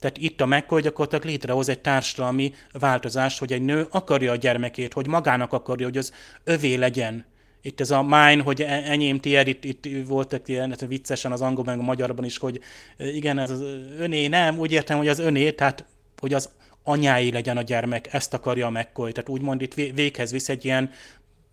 Tehát 0.00 0.18
itt 0.18 0.40
a 0.40 0.46
McCoy 0.46 0.80
gyakorlatilag 0.80 1.24
létrehoz 1.24 1.68
egy 1.68 1.80
társadalmi 1.80 2.54
változást, 2.72 3.38
hogy 3.38 3.52
egy 3.52 3.62
nő 3.62 3.86
akarja 3.90 4.32
a 4.32 4.36
gyermekét, 4.36 4.92
hogy 4.92 5.06
magának 5.06 5.52
akarja, 5.52 5.86
hogy 5.86 5.96
az 5.96 6.12
övé 6.44 6.74
legyen. 6.74 7.24
Itt 7.62 7.80
ez 7.80 7.90
a 7.90 8.02
mine, 8.02 8.42
hogy 8.42 8.62
e- 8.62 8.82
enyém, 8.84 9.20
tiéd, 9.20 9.48
itt, 9.48 9.64
itt 9.64 10.06
voltak 10.06 10.48
ilyen 10.48 10.70
hát 10.70 10.80
viccesen 10.80 11.32
az 11.32 11.40
angolban, 11.40 11.74
meg 11.74 11.84
a 11.84 11.86
magyarban 11.86 12.24
is, 12.24 12.38
hogy 12.38 12.60
igen, 12.96 13.38
ez 13.38 13.50
az 13.50 13.62
öné, 13.98 14.26
nem, 14.26 14.58
úgy 14.58 14.72
értem, 14.72 14.96
hogy 14.96 15.08
az 15.08 15.18
öné, 15.18 15.50
tehát 15.50 15.84
hogy 16.20 16.34
az 16.34 16.50
anyái 16.82 17.32
legyen 17.32 17.56
a 17.56 17.62
gyermek, 17.62 18.12
ezt 18.12 18.34
akarja 18.34 18.66
a 18.66 18.70
McCoy. 18.70 19.12
Tehát 19.12 19.28
úgymond 19.28 19.62
itt 19.62 19.74
véghez 19.74 20.30
visz 20.30 20.48
egy 20.48 20.64
ilyen 20.64 20.90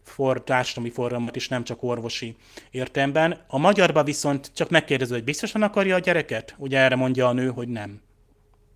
for, 0.04 0.44
társadalmi 0.44 0.90
forradalmat 0.90 1.36
is, 1.36 1.48
nem 1.48 1.64
csak 1.64 1.84
orvosi 1.84 2.36
értelemben. 2.72 3.44
A 3.48 3.58
magyarban 3.58 4.06
viszont 4.06 4.52
csak 4.54 4.70
megkérdező, 4.70 5.14
hogy 5.14 5.24
biztosan 5.24 5.62
akarja 5.62 5.96
a 5.96 6.00
gyereket? 6.00 6.56
Ugye 6.58 6.80
erre 6.80 6.96
mondja 6.96 7.28
a 7.28 7.34
nő, 7.34 7.50
hogy 7.50 7.68
nem. 7.68 8.02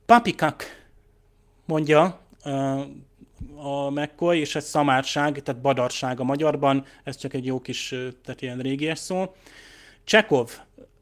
Papikak, 0.05 0.63
mondja 1.65 2.19
a 3.55 3.89
McCoy, 3.89 4.39
és 4.39 4.55
ez 4.55 4.65
szamárság, 4.65 5.43
tehát 5.43 5.61
badarság 5.61 6.19
a 6.19 6.23
magyarban, 6.23 6.85
ez 7.03 7.17
csak 7.17 7.33
egy 7.33 7.45
jó 7.45 7.61
kis, 7.61 7.95
tehát 8.23 8.41
ilyen 8.41 8.59
régies 8.59 8.99
szó. 8.99 9.35
Csekov 10.03 10.51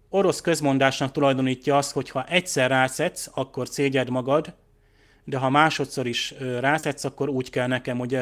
orosz 0.10 0.42
közmondásnak 0.42 1.12
tulajdonítja 1.12 1.78
azt, 1.78 1.92
hogy 1.92 2.10
ha 2.10 2.26
egyszer 2.26 2.70
rászedsz, 2.70 3.30
akkor 3.34 3.68
szégyed 3.68 4.10
magad, 4.10 4.56
de 5.30 5.38
ha 5.38 5.50
másodszor 5.50 6.08
is 6.08 6.34
rászedsz, 6.60 7.04
akkor 7.04 7.30
úgy 7.30 7.50
kell 7.50 7.68
nekem, 7.68 8.00
ugye 8.00 8.22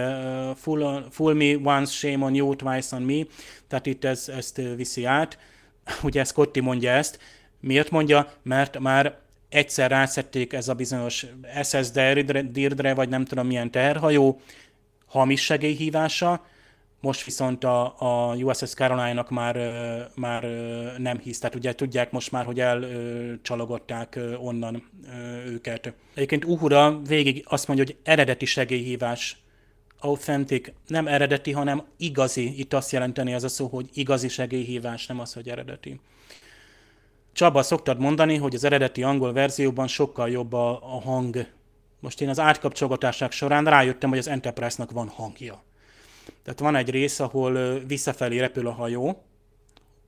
full, 0.56 1.08
full 1.12 1.34
me 1.34 1.58
once, 1.64 1.92
shame 1.92 2.26
on 2.26 2.36
you, 2.36 2.56
twice 2.56 2.96
on 2.96 3.02
me, 3.02 3.24
tehát 3.68 3.86
itt 3.86 4.04
ez, 4.04 4.30
ezt 4.30 4.62
viszi 4.76 5.06
át. 5.06 5.38
Ugye 6.04 6.24
Scotty 6.24 6.60
mondja 6.60 6.92
ezt. 6.92 7.20
Miért 7.60 7.92
mondja? 7.92 8.32
Mert 8.44 8.80
már 8.80 9.18
egyszer 9.50 9.90
rászették 9.90 10.54
ez 10.54 10.68
a 10.68 10.74
bizonyos 10.74 11.26
SS 11.64 11.92
Dirdre, 12.52 12.94
vagy 12.94 13.10
nem 13.10 13.26
tudom 13.26 13.48
milyen 13.48 13.72
terhajó, 13.72 14.42
hamis 15.06 15.44
segélyhívása, 15.44 16.46
most 17.02 17.24
viszont 17.24 17.64
a, 17.64 17.96
a 17.98 18.36
USS 18.36 18.74
Caroline-nak 18.74 19.30
már, 19.30 19.58
már 20.16 20.44
nem 20.98 21.20
hisz, 21.20 21.40
tehát 21.40 21.56
ugye 21.56 21.76
tudják 21.76 22.12
most 22.12 22.32
már, 22.32 22.46
hogy 22.46 22.60
elcsalogották 22.60 24.20
onnan 24.38 24.90
őket. 25.46 25.94
Egyébként 26.14 26.46
Uhura 26.46 27.00
végig 27.08 27.46
azt 27.48 27.68
mondja, 27.68 27.86
hogy 27.86 27.98
eredeti 28.04 28.46
segélyhívás, 28.46 29.38
authentic, 30.00 30.72
nem 30.88 31.08
eredeti, 31.08 31.52
hanem 31.52 31.84
igazi. 31.98 32.60
Itt 32.60 32.74
azt 32.74 32.92
jelenteni 32.92 33.34
az 33.34 33.44
a 33.44 33.48
szó, 33.48 33.68
hogy 33.68 33.90
igazi 33.94 34.28
segélyhívás, 34.28 35.06
nem 35.06 35.20
az, 35.20 35.34
hogy 35.34 35.50
eredeti. 35.50 36.00
Csaba, 37.34 37.64
szoktad 37.64 38.00
mondani, 38.00 38.36
hogy 38.36 38.56
az 38.56 38.64
eredeti 38.64 39.04
angol 39.04 39.34
verzióban 39.34 39.88
sokkal 39.88 40.30
jobb 40.30 40.54
a, 40.54 40.70
a 40.72 41.02
hang. 41.02 41.48
Most 42.00 42.22
én 42.22 42.30
az 42.30 42.40
átkapcsolgatások 42.40 43.32
során 43.32 43.66
rájöttem, 43.66 44.10
hogy 44.10 44.18
az 44.18 44.28
Enterprise-nak 44.28 44.92
van 44.92 45.08
hangja. 45.08 45.64
Tehát 46.48 46.62
van 46.62 46.76
egy 46.76 46.90
rész, 46.90 47.20
ahol 47.20 47.80
visszafelé 47.80 48.40
repül 48.40 48.68
a 48.68 48.72
hajó, 48.72 49.24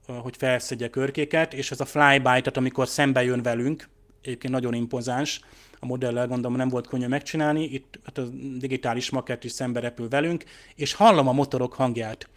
hogy 0.07 0.38
felszedje 0.38 0.90
körkéket, 0.90 1.53
és 1.53 1.72
ez 1.72 1.80
a 1.80 1.86
flyby, 1.86 2.24
tehát 2.24 2.57
amikor 2.57 2.88
szembe 2.88 3.24
jön 3.24 3.41
velünk, 3.41 3.90
egyébként 4.22 4.53
nagyon 4.53 4.74
impozáns, 4.74 5.41
a 5.80 5.86
modellel 5.86 6.28
gondolom 6.28 6.57
nem 6.57 6.70
volt 6.70 6.88
könnyű 6.88 7.07
megcsinálni, 7.07 7.64
itt 7.64 7.99
hát 8.06 8.18
a 8.18 8.28
digitális 8.57 9.10
makett 9.10 9.44
is 9.44 9.52
szembe 9.52 9.80
repül 9.80 10.10
velünk, 10.10 10.44
és 10.76 10.94
hallom 10.94 11.28
a 11.28 11.32
motorok 11.32 11.74
hangját, 11.74 12.30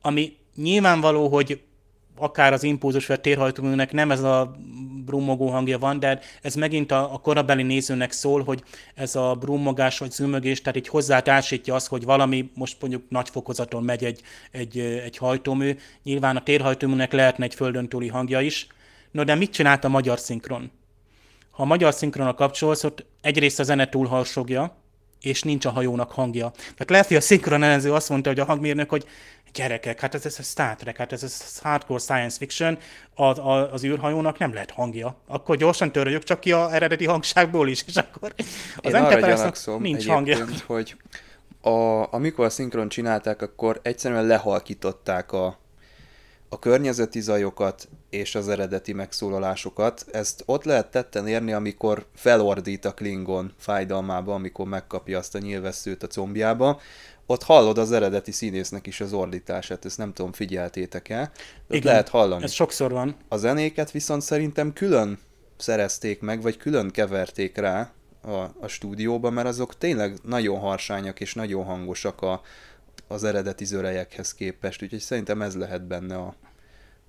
ami 0.00 0.36
nyilvánvaló, 0.56 1.28
hogy 1.28 1.62
akár 2.16 2.52
az 2.52 2.62
impulzus 2.62 3.06
vagy 3.06 3.20
térhajtóműnek 3.20 3.92
nem 3.92 4.10
ez 4.10 4.22
a 4.22 4.56
brummogó 5.04 5.48
hangja 5.48 5.78
van, 5.78 5.98
de 5.98 6.20
ez 6.42 6.54
megint 6.54 6.92
a, 6.92 7.14
a 7.14 7.18
korabeli 7.18 7.62
nézőnek 7.62 8.12
szól, 8.12 8.42
hogy 8.42 8.62
ez 8.94 9.16
a 9.16 9.34
brummogás 9.34 9.98
vagy 9.98 10.10
zümögés, 10.10 10.60
tehát 10.60 10.76
így 10.76 10.88
hozzátársítja 10.88 11.74
azt, 11.74 11.88
hogy 11.88 12.04
valami 12.04 12.50
most 12.54 12.76
mondjuk 12.80 13.02
nagy 13.08 13.28
fokozaton 13.28 13.82
megy 13.82 14.04
egy, 14.04 14.20
egy, 14.50 14.78
egy 14.78 15.16
hajtómű. 15.16 15.76
Nyilván 16.02 16.36
a 16.36 16.42
térhajtóműnek 16.42 17.12
lehetne 17.12 17.44
egy 17.44 17.54
földön 17.54 17.88
túli 17.88 18.08
hangja 18.08 18.40
is. 18.40 18.66
No, 19.10 19.24
de 19.24 19.34
mit 19.34 19.52
csinált 19.52 19.84
a 19.84 19.88
magyar 19.88 20.18
szinkron? 20.18 20.70
Ha 21.50 21.62
a 21.62 21.66
magyar 21.66 21.94
szinkronra 21.94 22.34
kapcsolsz, 22.34 22.84
ott 22.84 23.04
egyrészt 23.20 23.60
a 23.60 23.62
zene 23.62 23.88
túlharsogja, 23.88 24.76
és 25.20 25.42
nincs 25.42 25.64
a 25.64 25.70
hajónak 25.70 26.12
hangja. 26.12 26.50
Tehát 26.50 26.90
lehet, 26.90 27.06
hogy 27.06 27.16
a 27.16 27.20
szinkronelező 27.20 27.92
azt 27.92 28.08
mondta, 28.08 28.28
hogy 28.28 28.40
a 28.40 28.44
hangmérnök, 28.44 28.90
hogy 28.90 29.04
gyerekek, 29.54 30.00
hát 30.00 30.14
ez, 30.14 30.26
ez 30.26 30.36
a 30.38 30.42
Star 30.42 30.76
Trek, 30.76 30.96
hát 30.96 31.12
ez, 31.12 31.22
ez 31.22 31.58
hardcore 31.58 32.00
science 32.00 32.36
fiction, 32.36 32.78
a, 33.14 33.22
a, 33.22 33.72
az 33.72 33.84
űrhajónak 33.84 34.38
nem 34.38 34.52
lehet 34.52 34.70
hangja. 34.70 35.16
Akkor 35.26 35.56
gyorsan 35.56 35.92
töröljük 35.92 36.22
csak 36.22 36.40
ki 36.40 36.52
a 36.52 36.74
eredeti 36.74 37.06
hangságból 37.06 37.68
is, 37.68 37.84
és 37.86 37.96
akkor 37.96 38.34
az 38.76 38.92
Én 38.92 38.94
arra 38.94 39.52
nincs 39.78 40.06
hangja. 40.06 40.46
hogy 40.66 40.96
a, 41.60 42.12
amikor 42.12 42.44
a 42.44 42.50
szinkron 42.50 42.88
csinálták, 42.88 43.42
akkor 43.42 43.80
egyszerűen 43.82 44.26
lehalkították 44.26 45.32
a, 45.32 45.58
a 46.48 46.58
környezeti 46.58 47.20
zajokat 47.20 47.88
és 48.10 48.34
az 48.34 48.48
eredeti 48.48 48.92
megszólalásokat. 48.92 50.06
Ezt 50.12 50.42
ott 50.46 50.64
lehet 50.64 50.90
tetten 50.90 51.26
érni, 51.26 51.52
amikor 51.52 52.06
felordít 52.14 52.84
a 52.84 52.94
Klingon 52.94 53.52
fájdalmába, 53.58 54.34
amikor 54.34 54.66
megkapja 54.66 55.18
azt 55.18 55.34
a 55.34 55.38
nyilvesszőt 55.38 56.02
a 56.02 56.06
combjába, 56.06 56.80
ott 57.26 57.42
hallod 57.42 57.78
az 57.78 57.92
eredeti 57.92 58.32
színésznek 58.32 58.86
is 58.86 59.00
az 59.00 59.12
ordítását, 59.12 59.84
ezt 59.84 59.98
nem 59.98 60.12
tudom, 60.12 60.32
figyeltétek-e? 60.32 61.30
Igen, 61.68 61.92
lehet 61.92 62.08
hallani. 62.08 62.44
ez 62.44 62.52
sokszor 62.52 62.92
van. 62.92 63.16
A 63.28 63.36
zenéket 63.36 63.90
viszont 63.90 64.22
szerintem 64.22 64.72
külön 64.72 65.18
szerezték 65.56 66.20
meg, 66.20 66.42
vagy 66.42 66.56
külön 66.56 66.90
keverték 66.90 67.56
rá 67.56 67.92
a, 68.22 68.30
a 68.60 68.66
stúdióba, 68.66 69.30
mert 69.30 69.48
azok 69.48 69.78
tényleg 69.78 70.18
nagyon 70.22 70.58
harsányak 70.58 71.20
és 71.20 71.34
nagyon 71.34 71.64
hangosak 71.64 72.22
a, 72.22 72.40
az 73.08 73.24
eredeti 73.24 73.64
zörejekhez 73.64 74.34
képest, 74.34 74.82
úgyhogy 74.82 75.00
szerintem 75.00 75.42
ez 75.42 75.56
lehet 75.56 75.86
benne 75.86 76.16
a, 76.16 76.34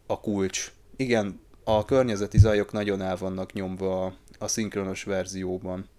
a 0.06 0.20
kulcs. 0.20 0.72
Igen, 0.96 1.40
a 1.64 1.86
környezeti 1.86 2.38
zajok 2.38 2.72
nagyon 2.72 3.02
el 3.02 3.18
vannak 3.18 3.54
nyomva 3.54 4.06
a, 4.06 4.14
a 4.40 4.48
szinkronos 4.48 5.04
verzióban 5.04 5.90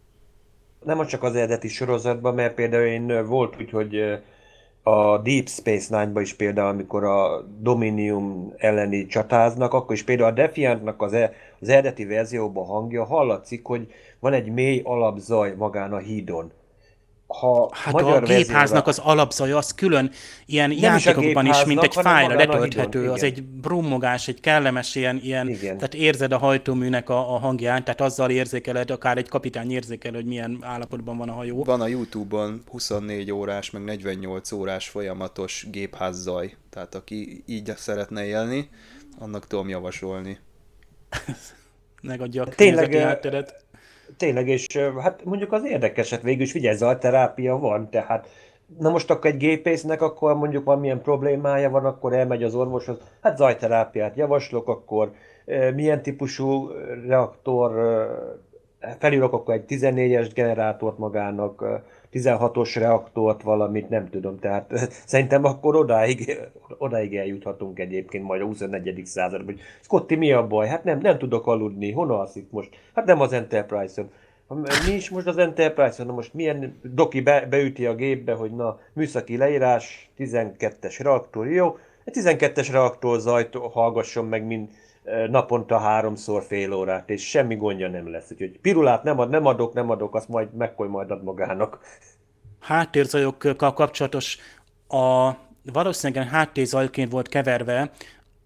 nem 0.87 1.07
csak 1.07 1.23
az 1.23 1.35
eredeti 1.35 1.69
sorozatban, 1.69 2.35
mert 2.35 2.55
például 2.55 2.85
én 2.85 3.27
volt 3.27 3.57
úgy, 3.61 3.71
hogy 3.71 4.21
a 4.83 5.19
Deep 5.19 5.49
Space 5.49 5.99
Nine-ban 5.99 6.23
is 6.23 6.35
például, 6.35 6.69
amikor 6.69 7.05
a 7.05 7.43
Dominium 7.59 8.53
elleni 8.57 9.07
csatáznak, 9.07 9.73
akkor 9.73 9.95
is 9.95 10.03
például 10.03 10.29
a 10.29 10.33
Defiantnak 10.33 11.03
az, 11.03 11.13
e, 11.13 11.33
az 11.61 11.69
eredeti 11.69 12.05
verzióban 12.05 12.67
hangja 12.67 13.05
hallatszik, 13.05 13.65
hogy 13.67 13.87
van 14.21 14.33
egy 14.33 14.53
mély 14.53 14.81
alapzaj 14.85 15.55
magán 15.57 15.93
a 15.93 15.99
hídon 15.99 16.53
ha 17.27 17.71
hát 17.73 17.93
magyar 17.93 18.23
a 18.23 18.27
gépháznak 18.27 18.87
az 18.87 18.99
alapzaja 18.99 19.57
az 19.57 19.75
külön 19.75 20.11
ilyen 20.47 20.71
nem 20.71 20.79
játékokban 20.79 21.47
is, 21.47 21.59
is, 21.59 21.65
mint 21.65 21.83
egy 21.83 21.95
fájra 21.95 22.35
letölthető, 22.35 23.11
az 23.11 23.23
egy 23.23 23.43
brummogás, 23.43 24.29
egy 24.29 24.41
kellemes 24.41 24.95
ilyen, 24.95 25.21
ilyen 25.23 25.59
tehát 25.61 25.95
érzed 25.95 26.33
a 26.33 26.39
hajtóműnek 26.39 27.09
a, 27.09 27.35
a 27.35 27.39
hangját, 27.39 27.85
tehát 27.85 28.01
azzal 28.01 28.31
érzékeled, 28.31 28.91
akár 28.91 29.19
egy 29.19 29.29
kapitány 29.29 29.71
érzékel, 29.71 30.13
hogy 30.13 30.25
milyen 30.25 30.59
állapotban 30.61 31.17
van 31.17 31.29
a 31.29 31.33
hajó. 31.33 31.65
Van 31.65 31.81
a 31.81 31.87
Youtube-on 31.87 32.63
24 32.71 33.33
órás, 33.33 33.71
meg 33.71 33.85
48 33.85 34.53
órás 34.53 34.89
folyamatos 34.89 35.67
gépházzaj, 35.71 36.57
tehát 36.71 36.95
aki 36.95 37.43
így 37.47 37.73
szeretne 37.77 38.25
élni, 38.25 38.69
annak 39.19 39.47
tudom 39.47 39.69
javasolni. 39.69 40.39
Megadja 42.03 42.43
a 42.43 42.47
Tényleg, 42.47 42.95
hátteret 42.95 43.65
tényleg, 44.17 44.49
és 44.49 44.67
hát 45.01 45.25
mondjuk 45.25 45.53
az 45.53 45.65
érdekeset 45.65 46.23
végül 46.23 46.43
is, 46.43 46.53
figyelj, 46.53 46.77
zajterápia 46.77 47.59
van, 47.59 47.91
tehát 47.91 48.29
na 48.79 48.91
most 48.91 49.11
akkor 49.11 49.31
egy 49.31 49.37
gépésznek 49.37 50.03
akkor 50.03 50.37
mondjuk 50.37 50.65
valamilyen 50.65 51.03
problémája 51.03 51.71
van, 51.71 51.85
akkor 51.85 52.13
elmegy 52.13 52.43
az 52.43 52.55
orvoshoz, 52.55 52.99
hát 53.21 53.37
zajterápiát 53.37 54.17
javaslok, 54.17 54.69
akkor 54.69 55.13
milyen 55.75 56.03
típusú 56.03 56.69
reaktor, 57.07 57.73
felírok 58.99 59.33
akkor 59.33 59.55
egy 59.55 59.65
14-es 59.69 60.31
generátort 60.35 60.99
magának, 60.99 61.65
16-os 62.17 62.75
reaktort, 62.75 63.43
valamit, 63.43 63.89
nem 63.89 64.11
tudom, 64.11 64.39
tehát 64.39 64.71
szerintem 65.07 65.45
akkor 65.45 65.77
odáig, 65.77 66.39
odáig 66.79 67.17
eljuthatunk 67.17 67.79
egyébként 67.79 68.25
majd 68.25 68.41
a 68.41 68.45
24. 68.45 69.07
században, 69.07 69.47
hogy 69.47 69.61
Scotty, 69.81 70.15
mi 70.15 70.33
a 70.33 70.47
baj? 70.47 70.69
Hát 70.69 70.85
nem, 70.85 70.99
nem 70.99 71.19
tudok 71.19 71.47
aludni, 71.47 71.93
honnan 71.93 72.19
alszik 72.19 72.51
most? 72.51 72.71
Hát 72.95 73.07
nem 73.07 73.21
az 73.21 73.33
Enterprise-on. 73.33 74.11
Mi 74.87 74.93
is 74.93 75.11
most 75.11 75.27
az 75.27 75.39
Enterprise-on? 75.39 76.07
Na 76.07 76.13
most 76.13 76.35
milyen 76.35 76.79
doki 76.83 77.21
be, 77.21 77.47
beüti 77.51 77.87
a 77.87 77.95
gépbe, 77.95 78.33
hogy 78.33 78.51
na, 78.51 78.79
műszaki 78.93 79.37
leírás, 79.37 80.11
12-es 80.19 80.99
reaktor, 80.99 81.51
jó? 81.51 81.79
Egy 82.05 82.15
12-es 82.17 82.69
reaktor 82.71 83.21
zajt 83.21 83.55
hallgasson 83.55 84.25
meg 84.25 84.45
mind, 84.45 84.69
naponta 85.31 85.79
háromszor 85.79 86.43
fél 86.43 86.73
órát, 86.73 87.11
és 87.11 87.29
semmi 87.29 87.57
gondja 87.57 87.89
nem 87.89 88.11
lesz. 88.11 88.31
Úgyhogy 88.31 88.59
pirulát 88.61 89.03
nem, 89.03 89.19
ad, 89.19 89.31
nem 89.31 89.47
adok, 89.47 89.73
nem 89.73 89.91
adok, 89.91 90.15
azt 90.15 90.29
majd 90.29 90.55
megkoly 90.55 90.89
majd 90.89 91.11
ad 91.11 91.23
magának. 91.23 91.79
Háttérzajokkal 92.61 93.73
kapcsolatos 93.73 94.39
a 94.89 95.31
valószínűleg 95.73 96.29
háttérzajként 96.29 97.11
volt 97.11 97.29
keverve 97.29 97.91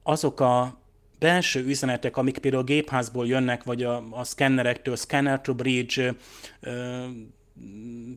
azok 0.02 0.40
a 0.40 0.78
belső 1.18 1.64
üzenetek, 1.64 2.16
amik 2.16 2.38
például 2.38 2.62
a 2.62 2.66
gépházból 2.66 3.26
jönnek, 3.26 3.64
vagy 3.64 3.82
a, 3.82 4.02
a 4.10 4.24
szkennerektől, 4.24 4.96
scanner 4.96 5.40
to 5.40 5.54
bridge, 5.54 6.14
ö, 6.60 6.70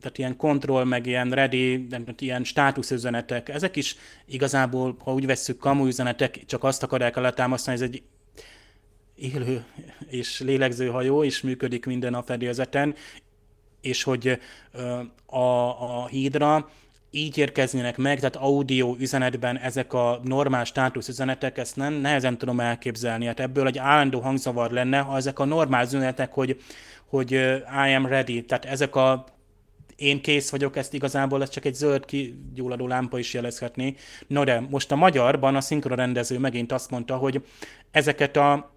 tehát 0.00 0.18
ilyen 0.18 0.36
control, 0.36 0.84
meg 0.84 1.06
ilyen 1.06 1.30
ready, 1.30 1.86
ilyen 2.18 2.44
státuszüzenetek, 2.44 3.48
ezek 3.48 3.76
is 3.76 3.96
igazából, 4.26 4.96
ha 5.04 5.12
úgy 5.12 5.26
vesszük, 5.26 5.58
kamu 5.58 5.86
üzenetek, 5.86 6.44
csak 6.46 6.64
azt 6.64 6.82
akarják 6.82 7.16
alátámasztani, 7.16 7.76
ez 7.76 7.82
egy 7.82 8.02
élő 9.16 9.64
és 10.08 10.40
lélegző 10.40 10.88
hajó, 10.88 11.24
és 11.24 11.40
működik 11.40 11.86
minden 11.86 12.14
a 12.14 12.22
fedélzeten, 12.22 12.94
és 13.80 14.02
hogy 14.02 14.38
a, 15.26 15.38
a 15.38 16.06
hídra 16.06 16.68
így 17.10 17.38
érkeznének 17.38 17.96
meg, 17.96 18.16
tehát 18.16 18.36
audio 18.36 18.96
üzenetben 18.98 19.58
ezek 19.58 19.92
a 19.92 20.20
normál 20.24 20.64
státusz 20.64 21.08
üzenetek, 21.08 21.58
ezt 21.58 21.76
nem, 21.76 21.92
nehezen 21.92 22.38
tudom 22.38 22.60
elképzelni. 22.60 23.26
Hát 23.26 23.40
ebből 23.40 23.66
egy 23.66 23.78
állandó 23.78 24.20
hangzavar 24.20 24.70
lenne, 24.70 24.98
ha 24.98 25.16
ezek 25.16 25.38
a 25.38 25.44
normál 25.44 25.84
üzenetek, 25.84 26.32
hogy, 26.32 26.60
hogy 27.06 27.30
I 27.86 27.94
am 27.94 28.06
ready, 28.06 28.44
tehát 28.44 28.64
ezek 28.64 28.96
a 28.96 29.24
én 29.96 30.22
kész 30.22 30.50
vagyok, 30.50 30.76
ezt 30.76 30.94
igazából 30.94 31.42
ez 31.42 31.48
csak 31.48 31.64
egy 31.64 31.74
zöld 31.74 32.04
kigyulladó 32.04 32.86
lámpa 32.86 33.18
is 33.18 33.34
jelezhetné. 33.34 33.94
No 34.26 34.44
de 34.44 34.60
most 34.70 34.92
a 34.92 34.96
magyarban 34.96 35.56
a 35.56 35.60
szinkronrendező 35.60 36.38
megint 36.38 36.72
azt 36.72 36.90
mondta, 36.90 37.16
hogy 37.16 37.44
ezeket 37.90 38.36
a 38.36 38.73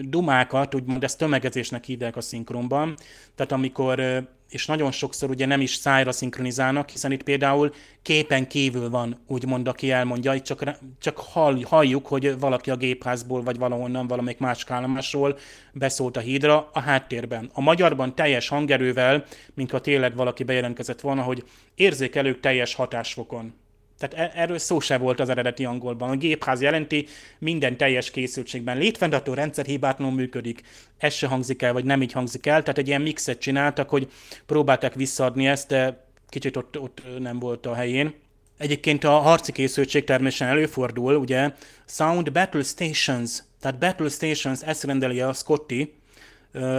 dumákat, 0.00 0.74
úgymond 0.74 1.04
ezt 1.04 1.18
tömegezésnek 1.18 1.84
hívják 1.84 2.16
a 2.16 2.20
szinkronban, 2.20 2.96
tehát 3.34 3.52
amikor, 3.52 4.26
és 4.50 4.66
nagyon 4.66 4.90
sokszor 4.90 5.30
ugye 5.30 5.46
nem 5.46 5.60
is 5.60 5.74
szájra 5.74 6.12
szinkronizálnak, 6.12 6.88
hiszen 6.88 7.12
itt 7.12 7.22
például 7.22 7.72
képen 8.02 8.46
kívül 8.46 8.90
van, 8.90 9.20
úgymond, 9.26 9.68
aki 9.68 9.90
elmondja, 9.90 10.34
itt 10.34 10.44
csak, 10.44 10.78
csak 11.00 11.18
hall, 11.18 11.62
halljuk, 11.64 12.06
hogy 12.06 12.38
valaki 12.38 12.70
a 12.70 12.76
gépházból, 12.76 13.42
vagy 13.42 13.58
valahonnan, 13.58 14.06
valamelyik 14.06 14.38
más 14.38 14.64
állomásról 14.68 15.38
beszólt 15.72 16.16
a 16.16 16.20
hídra 16.20 16.70
a 16.72 16.80
háttérben. 16.80 17.50
A 17.52 17.60
magyarban 17.60 18.14
teljes 18.14 18.48
hangerővel, 18.48 19.24
mintha 19.54 19.80
tényleg 19.80 20.14
valaki 20.14 20.44
bejelentkezett 20.44 21.00
volna, 21.00 21.22
hogy 21.22 21.44
érzékelők 21.74 22.40
teljes 22.40 22.74
hatásfokon. 22.74 23.54
Tehát 23.98 24.32
e- 24.34 24.40
erről 24.40 24.58
szó 24.58 24.80
se 24.80 24.98
volt 24.98 25.20
az 25.20 25.28
eredeti 25.28 25.64
angolban. 25.64 26.10
A 26.10 26.16
gépház 26.16 26.60
jelenti, 26.60 27.06
minden 27.38 27.76
teljes 27.76 28.10
készültségben 28.10 28.78
létfenntartó 28.78 29.34
rendszer 29.34 29.64
hibátlanul 29.64 30.14
működik. 30.14 30.62
Ez 30.98 31.14
se 31.14 31.26
hangzik 31.26 31.62
el, 31.62 31.72
vagy 31.72 31.84
nem 31.84 32.02
így 32.02 32.12
hangzik 32.12 32.46
el. 32.46 32.60
Tehát 32.60 32.78
egy 32.78 32.88
ilyen 32.88 33.02
mixet 33.02 33.38
csináltak, 33.38 33.88
hogy 33.88 34.10
próbálták 34.46 34.94
visszaadni 34.94 35.46
ezt, 35.46 35.68
de 35.68 36.06
kicsit 36.28 36.56
ott, 36.56 36.80
ott 36.80 37.02
nem 37.18 37.38
volt 37.38 37.66
a 37.66 37.74
helyén. 37.74 38.14
Egyébként 38.58 39.04
a 39.04 39.10
harci 39.10 39.52
készültség 39.52 40.04
természetesen 40.04 40.56
előfordul, 40.56 41.16
ugye 41.16 41.50
Sound 41.86 42.32
Battle 42.32 42.62
Stations, 42.62 43.42
tehát 43.60 43.78
Battle 43.78 44.08
Stations, 44.08 44.62
ezt 44.62 44.84
rendeli 44.84 45.20
a 45.20 45.32
Scotty, 45.32 45.94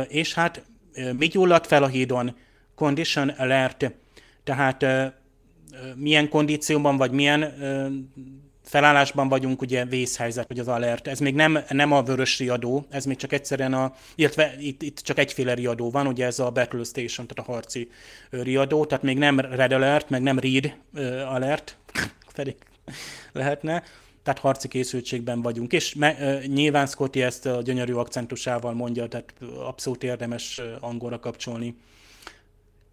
és 0.07 0.33
hát 0.33 0.63
mit 1.17 1.31
gyulladt 1.31 1.67
fel 1.67 1.83
a 1.83 1.87
hídon? 1.87 2.35
Condition 2.75 3.29
Alert, 3.29 3.91
tehát 4.43 4.85
milyen 5.95 6.29
kondícióban, 6.29 6.97
vagy 6.97 7.11
milyen 7.11 7.53
felállásban 8.69 9.29
vagyunk, 9.29 9.61
ugye 9.61 9.85
vészhelyzet, 9.85 10.47
vagy 10.47 10.59
az 10.59 10.67
alert. 10.67 11.07
Ez 11.07 11.19
még 11.19 11.35
nem, 11.35 11.59
nem 11.69 11.91
a 11.91 12.03
vörös 12.03 12.39
riadó, 12.39 12.85
ez 12.89 13.05
még 13.05 13.17
csak 13.17 13.33
egyszerűen 13.33 13.73
a, 13.73 13.93
illetve 14.15 14.55
itt, 14.59 14.81
itt 14.81 14.99
csak 14.99 15.17
egyféle 15.17 15.53
riadó 15.53 15.89
van, 15.89 16.07
ugye 16.07 16.25
ez 16.25 16.39
a 16.39 16.51
Battle 16.51 16.83
Station, 16.83 17.27
tehát 17.27 17.49
a 17.49 17.51
harci 17.51 17.89
riadó, 18.29 18.85
tehát 18.85 19.03
még 19.03 19.17
nem 19.17 19.39
Red 19.39 19.71
Alert, 19.71 20.09
meg 20.09 20.21
nem 20.21 20.39
Read 20.39 20.73
Alert, 21.27 21.77
pedig 22.35 22.55
lehetne, 23.31 23.83
tehát 24.23 24.39
harci 24.39 24.67
készültségben 24.67 25.41
vagyunk. 25.41 25.73
És 25.73 25.93
me, 25.93 26.39
nyilván 26.45 26.87
Scotty 26.87 27.21
ezt 27.21 27.45
a 27.45 27.61
gyönyörű 27.61 27.93
akcentusával 27.93 28.73
mondja, 28.73 29.07
tehát 29.07 29.33
abszolút 29.59 30.03
érdemes 30.03 30.61
angolra 30.79 31.19
kapcsolni. 31.19 31.75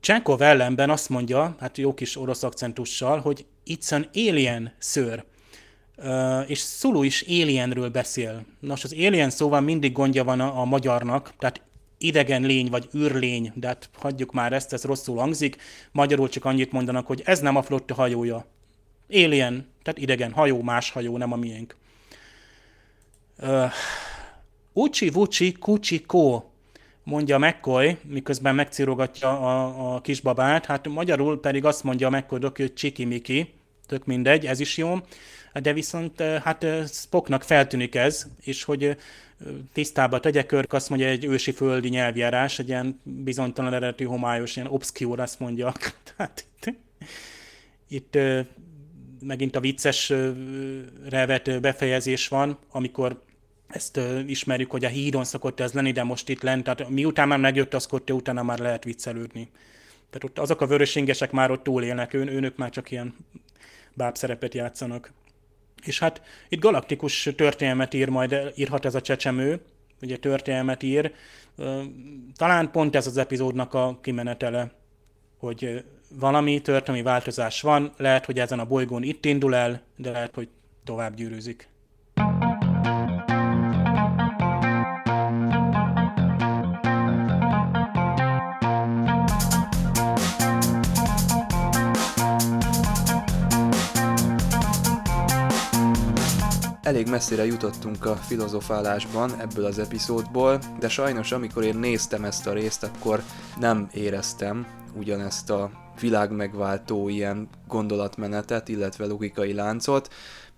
Csenkov 0.07 0.43
ellenben 0.43 0.91
azt 0.91 1.09
mondja, 1.09 1.57
hát 1.61 1.79
jó 1.79 1.95
kis 1.95 2.17
orosz 2.17 2.43
akcentussal, 2.43 3.21
hogy 3.21 3.47
it's 3.67 3.93
an 3.93 4.09
alien, 4.15 4.73
sir. 4.79 5.25
Uh, 5.97 6.51
és 6.51 6.59
Szulu 6.59 7.03
is 7.03 7.23
alienről 7.23 7.89
beszél. 7.89 8.45
Nos, 8.61 8.85
az 8.85 8.93
alien 8.93 9.31
szóval 9.31 9.61
mindig 9.61 9.93
gondja 9.93 10.25
van 10.25 10.41
a, 10.41 10.61
a 10.61 10.65
magyarnak, 10.65 11.33
tehát 11.39 11.61
idegen 11.99 12.43
lény 12.43 12.71
vagy 12.71 12.89
űrlény, 12.97 13.53
de 13.55 13.67
hát 13.67 13.91
hagyjuk 13.99 14.33
már 14.33 14.53
ezt, 14.53 14.73
ez 14.73 14.85
rosszul 14.85 15.19
hangzik. 15.19 15.57
Magyarul 15.93 16.29
csak 16.29 16.45
annyit 16.45 16.73
mondanak, 16.73 17.07
hogy 17.07 17.23
ez 17.25 17.41
nem 17.41 17.57
a 17.57 17.63
flotta 17.63 17.95
hajója. 17.95 18.47
Alien, 19.11 19.69
tehát 19.83 20.01
idegen 20.01 20.33
hajó, 20.33 20.63
más 20.63 20.91
hajó, 20.91 21.17
nem 21.17 21.33
a 21.33 21.37
miénk. 21.37 21.77
Uh, 23.39 23.71
Ucsi 24.73 25.11
Vucsi 25.11 25.53
Kucsi 25.53 26.03
Kó 26.03 26.51
mondja 27.07 27.39
McCoy, 27.39 27.97
miközben 28.03 28.55
megcirogatja 28.55 29.29
a, 29.41 29.95
a 29.95 30.01
kisbabát, 30.01 30.67
hát 30.67 30.89
magyarul 30.89 31.41
pedig 31.41 31.65
azt 31.65 31.85
mondja 31.85 32.11
McCoy, 32.11 32.39
hogy 32.57 32.73
Csiki 32.75 33.05
Miki, 33.05 33.55
tök 33.87 34.05
mindegy, 34.05 34.47
ez 34.47 34.61
is 34.61 34.77
jó, 34.77 34.95
de 35.53 35.73
viszont 35.73 36.21
hát 36.21 36.67
Spocknak 36.89 37.43
feltűnik 37.43 37.95
ez, 37.95 38.27
és 38.41 38.65
hogy 38.65 38.97
tisztába 39.73 40.21
tegye 40.21 40.43
Körk, 40.43 40.73
azt 40.73 40.89
mondja, 40.89 41.07
egy 41.09 41.25
ősi 41.25 41.53
földi 41.53 41.89
nyelvjárás, 41.89 42.59
egy 42.59 42.69
ilyen 42.69 43.01
bizonytalan 43.03 43.75
eredetű 43.75 44.05
homályos, 44.05 44.57
ilyen 44.57 44.69
obscure, 44.71 45.23
azt 45.23 45.41
mondja. 45.41 45.73
Tehát 46.17 46.47
itt, 46.65 46.79
itt 47.89 48.19
megint 49.21 49.57
a 49.57 49.61
vicces 49.61 50.13
revet 51.09 51.61
befejezés 51.61 52.29
van, 52.29 52.59
amikor 52.71 53.25
ezt 53.67 54.01
ismerjük, 54.27 54.71
hogy 54.71 54.85
a 54.85 54.89
hídon 54.89 55.25
szokott 55.25 55.61
ez 55.61 55.73
lenni, 55.73 55.93
de 55.93 56.03
most 56.03 56.29
itt 56.29 56.43
lent, 56.43 56.65
tehát 56.65 56.89
miután 56.89 57.29
már 57.29 57.39
megjött 57.39 57.75
a 57.75 57.79
Scotty, 57.79 58.11
utána 58.13 58.43
már 58.43 58.59
lehet 58.59 58.85
viccelődni. 58.85 59.51
Tehát 60.11 60.25
ott 60.25 60.39
azok 60.39 60.61
a 60.61 60.67
vörösingesek 60.67 61.31
már 61.31 61.51
ott 61.51 61.63
túlélnek, 61.63 62.13
ön, 62.13 62.29
őnök 62.29 62.57
már 62.57 62.71
csak 62.71 62.91
ilyen 62.91 63.15
bábszerepet 63.95 64.55
játszanak. 64.55 65.13
És 65.85 65.99
hát 65.99 66.23
itt 66.49 66.61
galaktikus 66.61 67.29
történelmet 67.37 67.95
ír 67.95 68.09
majd, 68.09 68.53
írhat 68.55 68.85
ez 68.85 68.95
a 68.95 69.01
csecsemő, 69.01 69.61
ugye 70.03 70.17
történelmet 70.17 70.83
ír. 70.83 71.13
Talán 72.37 72.71
pont 72.71 72.97
ez 72.97 73.07
az 73.07 73.17
epizódnak 73.17 73.75
a 73.75 73.99
kimenetele, 74.03 74.71
hogy 75.39 75.85
valami 76.11 76.61
történelmi 76.61 77.03
változás 77.03 77.61
van, 77.61 77.93
lehet, 77.97 78.25
hogy 78.25 78.39
ezen 78.39 78.59
a 78.59 78.65
bolygón 78.65 79.03
itt 79.03 79.25
indul 79.25 79.55
el, 79.55 79.83
de 79.97 80.11
lehet, 80.11 80.35
hogy 80.35 80.49
tovább 80.85 81.15
gyűrűzik. 81.15 81.69
Elég 96.87 97.09
messzire 97.09 97.45
jutottunk 97.45 98.05
a 98.05 98.17
filozofálásban 98.17 99.41
ebből 99.41 99.65
az 99.65 99.79
epizódból, 99.79 100.59
de 100.79 100.89
sajnos 100.89 101.33
amikor 101.33 101.65
én 101.65 101.77
néztem 101.77 102.25
ezt 102.25 102.47
a 102.47 102.53
részt, 102.53 102.83
akkor 102.83 103.23
nem 103.61 103.89
éreztem 103.93 104.67
ugyanezt 104.95 105.51
a 105.51 105.71
világmegváltó 106.01 107.09
ilyen 107.09 107.49
gondolatmenetet, 107.69 108.69
illetve 108.69 109.07
logikai 109.07 109.53
láncot. 109.53 110.13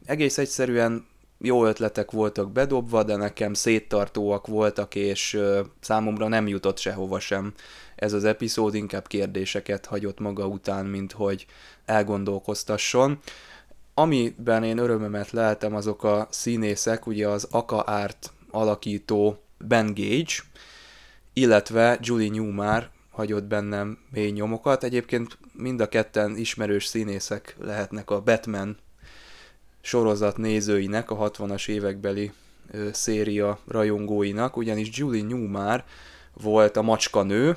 Egész 0.04 0.38
egyszerűen 0.38 1.06
jó 1.38 1.66
ötletek 1.66 2.10
voltak 2.10 2.52
bedobva, 2.52 3.02
de 3.02 3.16
nekem 3.16 3.54
széttartóak 3.54 4.46
voltak, 4.46 4.94
és 4.94 5.40
számomra 5.80 6.28
nem 6.28 6.48
jutott 6.48 6.78
sehova 6.78 7.20
sem 7.20 7.52
ez 7.96 8.12
az 8.12 8.24
epizód, 8.24 8.74
inkább 8.74 9.06
kérdéseket 9.06 9.86
hagyott 9.86 10.18
maga 10.18 10.46
után, 10.46 10.86
mint 10.86 11.12
hogy 11.12 11.46
elgondolkoztasson. 11.84 13.18
Amiben 13.98 14.64
én 14.64 14.78
örömömet 14.78 15.30
leltem, 15.30 15.74
azok 15.74 16.04
a 16.04 16.28
színészek, 16.30 17.06
ugye 17.06 17.28
az 17.28 17.46
Aka 17.50 17.80
Art 17.80 18.32
alakító 18.50 19.42
Ben 19.58 19.86
Gage, 19.86 20.34
illetve 21.32 21.98
Julie 22.00 22.30
Newmar, 22.30 22.90
hagyott 23.10 23.44
bennem 23.44 23.98
mély 24.10 24.30
nyomokat. 24.30 24.84
Egyébként 24.84 25.38
mind 25.52 25.80
a 25.80 25.88
ketten 25.88 26.36
ismerős 26.36 26.86
színészek 26.86 27.56
lehetnek 27.60 28.10
a 28.10 28.20
Batman 28.20 28.76
sorozat 29.80 30.36
nézőinek, 30.36 31.10
a 31.10 31.30
60-as 31.30 31.68
évekbeli 31.68 32.32
széria 32.92 33.58
rajongóinak, 33.68 34.56
ugyanis 34.56 34.88
Julie 34.92 35.26
Newmar 35.26 35.84
volt 36.42 36.76
a 36.76 36.82
macskanő, 36.82 37.56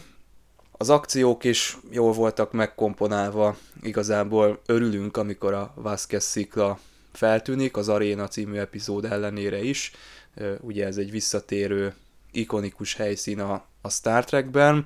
az 0.82 0.90
akciók 0.90 1.44
is 1.44 1.78
jól 1.90 2.12
voltak 2.12 2.52
megkomponálva, 2.52 3.58
igazából 3.82 4.62
örülünk, 4.66 5.18
amikor 5.18 5.54
a 5.54 5.74
Vasquez 5.76 6.24
szikla 6.24 6.80
feltűnik, 7.12 7.78
az 7.78 7.90
Aréna 7.90 8.28
című 8.28 8.58
epizód 8.58 9.06
ellenére 9.06 9.64
is. 9.64 9.92
Ugye 10.62 10.86
ez 10.86 10.98
egy 10.98 11.12
visszatérő, 11.12 11.94
ikonikus 12.32 12.96
helyszín 12.96 13.40
a, 13.40 13.66
a 13.82 13.90
Star 13.90 14.26
Trekben. 14.26 14.86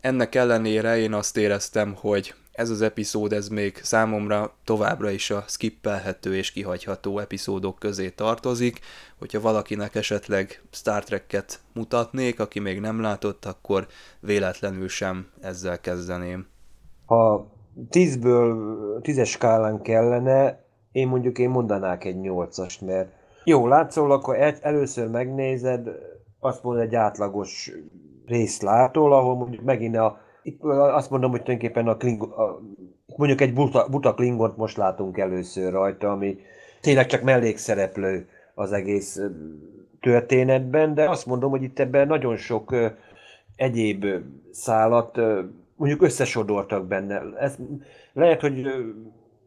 Ennek 0.00 0.34
ellenére 0.34 0.98
én 0.98 1.12
azt 1.12 1.36
éreztem, 1.36 1.94
hogy 1.94 2.34
ez 2.54 2.70
az 2.70 2.82
epizód, 2.82 3.32
ez 3.32 3.48
még 3.48 3.76
számomra 3.82 4.54
továbbra 4.64 5.10
is 5.10 5.30
a 5.30 5.44
skippelhető 5.46 6.36
és 6.36 6.52
kihagyható 6.52 7.18
epizódok 7.18 7.78
közé 7.78 8.10
tartozik. 8.10 8.80
Hogyha 9.18 9.40
valakinek 9.40 9.94
esetleg 9.94 10.62
Star 10.70 11.04
Trek-et 11.04 11.60
mutatnék, 11.72 12.40
aki 12.40 12.60
még 12.60 12.80
nem 12.80 13.00
látott, 13.00 13.44
akkor 13.44 13.86
véletlenül 14.20 14.88
sem 14.88 15.26
ezzel 15.40 15.80
kezdeném. 15.80 16.46
Ha 17.06 17.52
tízből, 17.90 19.00
tízes 19.00 19.30
skálán 19.30 19.82
kellene, 19.82 20.64
én 20.92 21.08
mondjuk 21.08 21.38
én 21.38 21.50
mondanák 21.50 22.04
egy 22.04 22.20
nyolcast, 22.20 22.80
mert 22.80 23.12
jó, 23.44 23.66
látszol, 23.66 24.12
akkor 24.12 24.40
el, 24.40 24.54
először 24.60 25.08
megnézed, 25.08 25.88
azt 26.40 26.62
mondod 26.62 26.82
egy 26.82 26.94
átlagos 26.94 27.72
részt 28.26 28.62
látol, 28.62 29.12
ahol 29.12 29.36
mondjuk 29.36 29.62
megint 29.64 29.96
a 29.96 30.23
itt 30.44 30.62
azt 30.62 31.10
mondom, 31.10 31.30
hogy 31.30 31.42
tulajdonképpen 31.42 31.88
a, 31.88 31.96
Klingon, 31.96 32.30
a 32.30 32.60
mondjuk 33.16 33.40
egy 33.40 33.52
buta, 33.52 33.86
buta 33.90 34.14
Klingont 34.14 34.56
most 34.56 34.76
látunk 34.76 35.18
először 35.18 35.72
rajta, 35.72 36.10
ami 36.10 36.38
tényleg 36.80 37.06
csak 37.06 37.22
mellékszereplő 37.22 38.28
az 38.54 38.72
egész 38.72 39.20
történetben, 40.00 40.94
de 40.94 41.08
azt 41.08 41.26
mondom, 41.26 41.50
hogy 41.50 41.62
itt 41.62 41.78
ebben 41.78 42.06
nagyon 42.06 42.36
sok 42.36 42.74
egyéb 43.56 44.06
szálat 44.50 45.18
mondjuk 45.76 46.02
összesodortak 46.02 46.86
benne. 46.86 47.22
Ez, 47.38 47.56
lehet, 48.12 48.40
hogy 48.40 48.66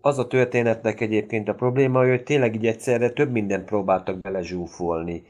az 0.02 0.20
a 0.20 0.28
történetnek 0.28 1.02
egyébként 1.02 1.48
a 1.48 1.54
probléma, 1.54 2.08
hogy 2.08 2.24
tényleg 2.24 2.56
így 2.56 2.66
egyszerre 2.66 3.10
több 3.10 3.32
mindent 3.32 3.66
próbáltak 3.66 4.20
belezsúfolni 4.20 5.24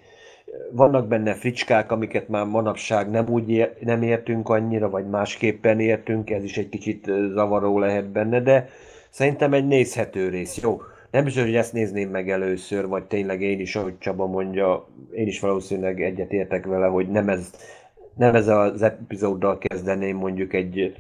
vannak 0.72 1.08
benne 1.08 1.34
fricskák, 1.34 1.92
amiket 1.92 2.28
már 2.28 2.46
manapság 2.46 3.10
nem 3.10 3.30
úgy 3.30 3.50
ér, 3.50 3.74
nem 3.80 4.02
értünk 4.02 4.50
annyira, 4.50 4.90
vagy 4.90 5.10
másképpen 5.10 5.80
értünk, 5.80 6.30
ez 6.30 6.44
is 6.44 6.58
egy 6.58 6.70
kicsit 6.70 7.12
zavaró 7.34 7.80
lehet 7.80 8.06
benne, 8.06 8.42
de 8.42 8.70
szerintem 9.10 9.54
egy 9.54 9.68
nézhető 9.68 10.30
rész. 10.30 10.62
Jó, 10.62 10.82
nem 11.12 11.24
biztos, 11.24 11.44
hogy 11.44 11.56
ezt 11.56 11.74
nézném 11.74 12.10
meg 12.10 12.30
először, 12.30 12.88
vagy 12.88 13.04
tényleg 13.04 13.42
én 13.42 13.60
is, 13.60 13.76
ahogy 13.76 13.98
Csaba 13.98 14.26
mondja, 14.26 14.88
én 15.12 15.28
is 15.28 15.40
valószínűleg 15.40 16.02
egyet 16.02 16.32
értek 16.32 16.66
vele, 16.66 16.88
hogy 16.88 17.08
nem 17.10 17.30
ez, 17.30 17.52
nem 18.16 18.36
ez 18.36 18.48
az 18.48 18.82
epizóddal 18.82 19.58
kezdeném 19.58 20.18
mondjuk 20.18 20.54
egy 20.54 20.96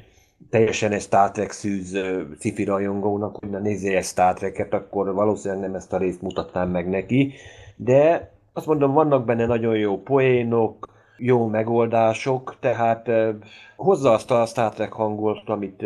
teljesen 0.49 0.91
egy 0.91 1.01
Star 1.01 1.31
Trek 1.31 1.51
szűz 1.51 1.97
sci 2.39 2.63
rajongónak, 2.63 3.35
hogy 3.35 3.49
na 3.49 3.59
nézzél 3.59 3.97
egy 3.97 4.03
Star 4.03 4.33
Trek-et, 4.33 4.73
akkor 4.73 5.13
valószínűleg 5.13 5.63
nem 5.63 5.75
ezt 5.75 5.93
a 5.93 5.97
részt 5.97 6.21
mutatnám 6.21 6.69
meg 6.69 6.89
neki, 6.89 7.33
de 7.75 8.31
azt 8.57 8.65
mondom, 8.65 8.93
vannak 8.93 9.25
benne 9.25 9.45
nagyon 9.45 9.77
jó 9.77 10.01
poénok, 10.01 10.89
jó 11.17 11.47
megoldások, 11.47 12.55
tehát 12.59 13.07
eh, 13.07 13.35
hozza 13.75 14.11
azt 14.11 14.31
a 14.31 14.45
Star 14.45 14.73
Trek 14.73 14.93
hangot, 14.93 15.49
amit 15.49 15.85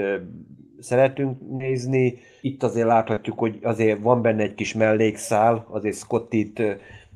szeretünk 0.79 1.57
nézni. 1.57 2.17
Itt 2.41 2.63
azért 2.63 2.87
láthatjuk, 2.87 3.39
hogy 3.39 3.59
azért 3.61 4.01
van 4.01 4.21
benne 4.21 4.43
egy 4.43 4.53
kis 4.53 4.73
mellékszál, 4.73 5.65
azért 5.69 5.95
Scottit 5.95 6.61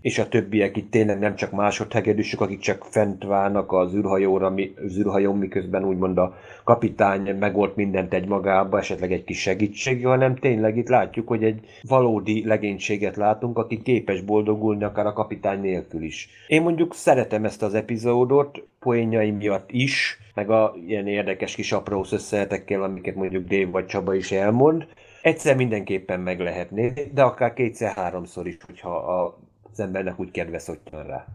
és 0.05 0.19
a 0.19 0.27
többiek 0.27 0.77
itt 0.77 0.91
tényleg 0.91 1.19
nem 1.19 1.35
csak 1.35 1.51
másodhegedűsök, 1.51 2.41
akik 2.41 2.59
csak 2.59 2.85
fent 2.89 3.23
válnak 3.23 3.71
az 3.71 3.93
űrhajóra, 3.95 4.53
az 4.85 4.97
űrhajón, 4.97 5.37
miközben 5.37 5.83
úgymond 5.85 6.17
a 6.17 6.37
kapitány 6.63 7.35
megolt 7.35 7.75
mindent 7.75 8.13
egy 8.13 8.27
magába, 8.27 8.77
esetleg 8.77 9.11
egy 9.11 9.23
kis 9.23 9.41
segítség, 9.41 10.05
hanem 10.05 10.35
tényleg 10.35 10.77
itt 10.77 10.87
látjuk, 10.87 11.27
hogy 11.27 11.43
egy 11.43 11.59
valódi 11.81 12.45
legénységet 12.45 13.15
látunk, 13.15 13.57
aki 13.57 13.81
képes 13.81 14.21
boldogulni 14.21 14.83
akár 14.83 15.05
a 15.05 15.13
kapitány 15.13 15.61
nélkül 15.61 16.03
is. 16.03 16.29
Én 16.47 16.61
mondjuk 16.61 16.93
szeretem 16.93 17.45
ezt 17.45 17.63
az 17.63 17.73
epizódot, 17.73 18.67
poénjai 18.79 19.31
miatt 19.31 19.71
is, 19.71 20.19
meg 20.33 20.49
a 20.49 20.75
ilyen 20.87 21.07
érdekes 21.07 21.55
kis 21.55 21.71
apró 21.71 22.05
összehetekkel, 22.11 22.83
amiket 22.83 23.15
mondjuk 23.15 23.47
Dave 23.47 23.71
vagy 23.71 23.85
Csaba 23.85 24.15
is 24.15 24.31
elmond. 24.31 24.87
Egyszer 25.21 25.55
mindenképpen 25.55 26.19
meg 26.19 26.39
lehet 26.39 26.71
nézni, 26.71 27.11
de 27.13 27.21
akár 27.21 27.53
kétszer-háromszor 27.53 28.47
is, 28.47 28.57
hogyha 28.67 28.95
a 28.95 29.37
az 29.75 29.83
embernek 29.83 30.19
úgy 30.19 30.31
kedve 30.31 30.59
szottyan 30.59 31.03
rá. 31.03 31.25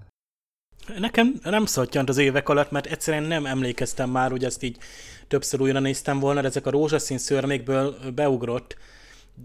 Nekem 0.98 1.34
nem 1.42 1.66
szottyant 1.66 2.08
az 2.08 2.18
évek 2.18 2.48
alatt, 2.48 2.70
mert 2.70 2.86
egyszerűen 2.86 3.22
nem 3.22 3.46
emlékeztem 3.46 4.10
már, 4.10 4.30
hogy 4.30 4.44
ezt 4.44 4.62
így 4.62 4.78
többször 5.28 5.60
újra 5.60 5.80
néztem 5.80 6.18
volna, 6.18 6.42
ezek 6.42 6.66
a 6.66 6.70
rózsaszín 6.70 7.18
szörmékből 7.18 7.96
beugrott, 8.14 8.76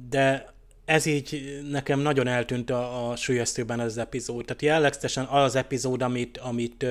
de 0.10 0.54
ez 0.86 1.06
így 1.06 1.60
nekem 1.70 2.00
nagyon 2.00 2.28
eltűnt 2.28 2.70
a, 2.70 3.10
a 3.10 3.16
súlyesztőben 3.16 3.80
az 3.80 3.98
epizód. 3.98 4.46
Tehát 4.46 4.62
jellegzetesen 4.62 5.26
az 5.26 5.56
epizód, 5.56 6.02
amit, 6.02 6.38
amit 6.38 6.86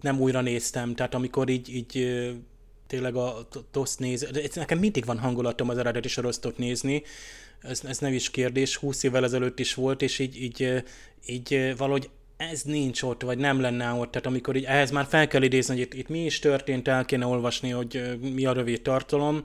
nem 0.00 0.20
újra 0.20 0.40
néztem, 0.40 0.94
tehát 0.94 1.14
amikor 1.14 1.48
így, 1.48 1.74
így 1.74 2.22
tényleg 2.86 3.16
a 3.16 3.48
TOSZ 3.70 3.96
néz, 3.96 4.28
nekem 4.54 4.78
mindig 4.78 5.04
van 5.04 5.18
hangulatom 5.18 5.68
az 5.68 5.78
eredeti 5.78 6.08
sorosztot 6.08 6.58
nézni, 6.58 7.02
ez, 7.68 7.80
ez 7.84 7.98
nem 7.98 8.12
is 8.12 8.30
kérdés, 8.30 8.76
20 8.76 9.02
évvel 9.02 9.24
ezelőtt 9.24 9.58
is 9.58 9.74
volt, 9.74 10.02
és 10.02 10.18
így, 10.18 10.42
így, 10.42 10.82
így 11.26 11.74
valahogy 11.76 12.10
ez 12.36 12.62
nincs 12.62 13.02
ott, 13.02 13.22
vagy 13.22 13.38
nem 13.38 13.60
lenne 13.60 13.92
ott, 13.92 14.10
tehát 14.10 14.26
amikor 14.26 14.56
így 14.56 14.64
ehhez 14.64 14.90
már 14.90 15.06
fel 15.08 15.28
kell 15.28 15.42
idézni, 15.42 15.74
hogy 15.74 15.82
itt, 15.82 15.94
itt 15.94 16.08
mi 16.08 16.24
is 16.24 16.38
történt, 16.38 16.88
el 16.88 17.04
kéne 17.04 17.26
olvasni, 17.26 17.70
hogy 17.70 18.18
mi 18.34 18.46
a 18.46 18.52
rövid 18.52 18.82
tartalom, 18.82 19.44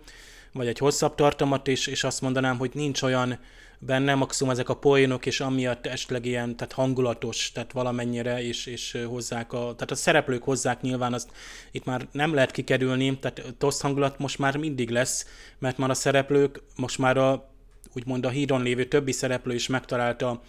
vagy 0.53 0.67
egy 0.67 0.77
hosszabb 0.77 1.15
tartalmat, 1.15 1.67
és, 1.67 1.87
és 1.87 2.03
azt 2.03 2.21
mondanám, 2.21 2.57
hogy 2.57 2.71
nincs 2.73 3.01
olyan 3.01 3.39
benne, 3.79 4.15
maximum 4.15 4.51
ezek 4.51 4.69
a 4.69 4.75
poénok, 4.75 5.25
és 5.25 5.39
amiatt 5.39 5.85
esetleg 5.85 6.25
ilyen, 6.25 6.55
tehát 6.55 6.73
hangulatos, 6.73 7.51
tehát 7.51 7.71
valamennyire, 7.71 8.43
és, 8.43 8.65
és 8.65 8.97
hozzák 9.07 9.53
a, 9.53 9.57
tehát 9.57 9.91
a 9.91 9.95
szereplők 9.95 10.43
hozzák 10.43 10.81
nyilván, 10.81 11.13
azt 11.13 11.29
itt 11.71 11.85
már 11.85 12.07
nem 12.11 12.33
lehet 12.33 12.51
kikerülni, 12.51 13.19
tehát 13.19 13.53
TOSZ 13.57 13.81
hangulat 13.81 14.19
most 14.19 14.39
már 14.39 14.57
mindig 14.57 14.89
lesz, 14.89 15.25
mert 15.59 15.77
már 15.77 15.89
a 15.89 15.93
szereplők 15.93 16.61
most 16.75 16.97
már 16.97 17.17
a 17.17 17.49
úgymond 17.95 18.26
a 18.26 18.30
híron 18.30 18.64
lévő 18.64 18.86
többi 18.86 19.11
szereplő 19.11 19.53
is 19.53 19.68
megtalálta 19.68 20.41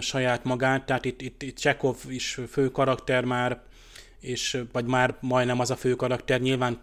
saját 0.00 0.44
magát, 0.44 0.86
tehát 0.86 1.04
itt, 1.04 1.20
itt, 1.20 1.42
itt 1.42 1.58
Csekov 1.58 1.96
is 2.08 2.38
fő 2.48 2.70
karakter 2.70 3.24
már, 3.24 3.62
és 4.20 4.62
vagy 4.72 4.84
már 4.84 5.16
majdnem 5.20 5.60
az 5.60 5.70
a 5.70 5.76
fő 5.76 5.94
karakter, 5.94 6.40
nyilván 6.40 6.80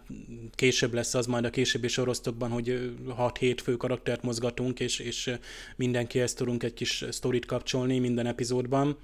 később 0.54 0.94
lesz 0.94 1.14
az 1.14 1.26
majd 1.26 1.44
a 1.44 1.50
későbbi 1.50 1.88
sorosztokban, 1.88 2.50
hogy 2.50 2.94
6-7 3.18 3.58
fő 3.62 3.76
karaktert 3.76 4.22
mozgatunk, 4.22 4.80
és, 4.80 4.98
és 4.98 5.30
mindenkihez 5.76 6.34
tudunk 6.34 6.62
egy 6.62 6.74
kis 6.74 7.04
sztorit 7.10 7.46
kapcsolni 7.46 7.98
minden 7.98 8.26
epizódban. 8.26 8.98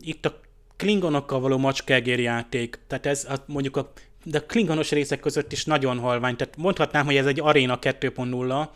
Itt 0.00 0.26
a 0.26 0.40
klingonokkal 0.76 1.40
való 1.40 1.58
macskegér 1.58 2.20
játék, 2.20 2.78
tehát 2.86 3.06
ez 3.06 3.26
mondjuk 3.46 3.76
a 3.76 3.92
de 4.24 4.38
a 4.38 4.46
klingonos 4.46 4.90
részek 4.90 5.20
között 5.20 5.52
is 5.52 5.64
nagyon 5.64 5.98
halvány, 5.98 6.36
tehát 6.36 6.56
mondhatnám, 6.56 7.04
hogy 7.04 7.16
ez 7.16 7.26
egy 7.26 7.40
Arena 7.40 7.78
2.0, 7.78 8.68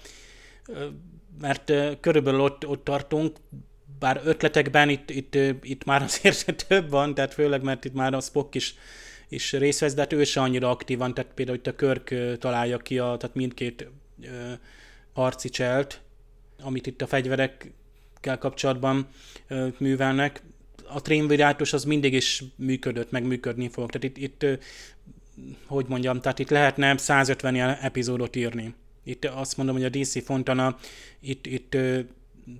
mert 1.40 1.72
körülbelül 2.00 2.40
ott, 2.40 2.66
ott 2.66 2.84
tartunk, 2.84 3.36
bár 3.98 4.20
ötletekben 4.24 4.88
itt, 4.88 5.10
itt, 5.10 5.34
itt 5.62 5.84
már 5.84 6.02
azért 6.02 6.66
több 6.68 6.90
van, 6.90 7.14
tehát 7.14 7.34
főleg, 7.34 7.62
mert 7.62 7.84
itt 7.84 7.94
már 7.94 8.14
a 8.14 8.20
Spock 8.20 8.54
is, 8.54 8.74
is 9.28 9.52
részt 9.52 9.80
vesz, 9.80 9.94
de 9.94 10.00
hát 10.00 10.12
ő 10.12 10.24
se 10.24 10.40
annyira 10.40 10.70
aktívan, 10.70 11.14
tehát 11.14 11.32
például 11.34 11.56
itt 11.56 11.66
a 11.66 11.74
Körk 11.74 12.14
találja 12.38 12.78
ki 12.78 12.98
a, 12.98 13.16
tehát 13.16 13.34
mindkét 13.34 13.88
ö, 14.22 14.52
harci 15.12 15.48
cselt, 15.48 16.00
amit 16.62 16.86
itt 16.86 17.02
a 17.02 17.06
fegyverekkel 17.06 18.38
kapcsolatban 18.38 19.06
ö, 19.48 19.68
művelnek. 19.78 20.42
A 20.88 21.02
trénvirátus 21.02 21.72
az 21.72 21.84
mindig 21.84 22.12
is 22.12 22.44
működött, 22.56 23.10
meg 23.10 23.24
működni 23.24 23.68
fog. 23.68 23.90
Tehát 23.90 24.16
itt, 24.16 24.42
itt 24.42 24.60
hogy 25.66 25.86
mondjam, 25.88 26.20
tehát 26.20 26.38
itt 26.38 26.50
lehetne 26.50 26.96
150 26.96 27.56
epizódot 27.56 28.36
írni. 28.36 28.74
Itt 29.06 29.24
azt 29.24 29.56
mondom, 29.56 29.74
hogy 29.74 29.84
a 29.84 29.88
DC 29.88 30.24
Fontana 30.24 30.76
itt, 31.20 31.46
itt 31.46 31.76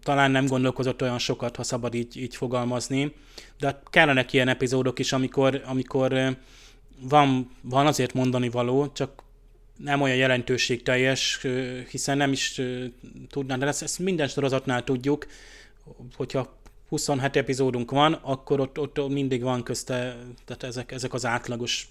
talán 0.03 0.31
nem 0.31 0.47
gondolkozott 0.47 1.03
olyan 1.03 1.19
sokat, 1.19 1.57
ha 1.57 1.63
szabad 1.63 1.95
így, 1.95 2.17
így 2.17 2.37
fogalmazni, 2.37 3.15
de 3.59 3.83
kellenek 3.91 4.33
ilyen 4.33 4.49
epizódok 4.49 4.99
is, 4.99 5.13
amikor, 5.13 5.63
amikor 5.65 6.37
van, 7.01 7.51
van 7.61 7.87
azért 7.87 8.13
mondani 8.13 8.49
való, 8.49 8.93
csak 8.93 9.23
nem 9.77 10.01
olyan 10.01 10.17
jelentőségteljes, 10.17 11.47
hiszen 11.91 12.17
nem 12.17 12.33
is 12.33 12.61
tudnám, 13.29 13.59
de 13.59 13.67
ezt, 13.67 13.83
ezt 13.83 13.99
minden 13.99 14.29
sorozatnál 14.29 14.85
tudjuk, 14.85 15.27
hogyha 16.17 16.59
27 16.89 17.37
epizódunk 17.37 17.91
van, 17.91 18.13
akkor 18.13 18.61
ott, 18.61 18.79
ott 18.79 19.09
mindig 19.09 19.43
van 19.43 19.63
közte, 19.63 20.17
tehát 20.45 20.63
ezek, 20.63 20.93
ezek 20.93 21.15
az 21.15 21.27
átlagos 21.27 21.89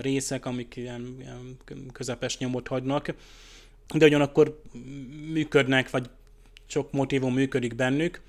részek, 0.00 0.46
amik 0.46 0.76
ilyen, 0.76 1.16
ilyen 1.20 1.56
közepes 1.92 2.38
nyomot 2.38 2.68
hagynak, 2.68 3.14
de 3.94 4.06
ugyanakkor 4.06 4.60
működnek, 5.32 5.90
vagy 5.90 6.08
sok 6.66 6.92
motivum 6.92 7.34
működik 7.34 7.74
bennük. 7.74 8.20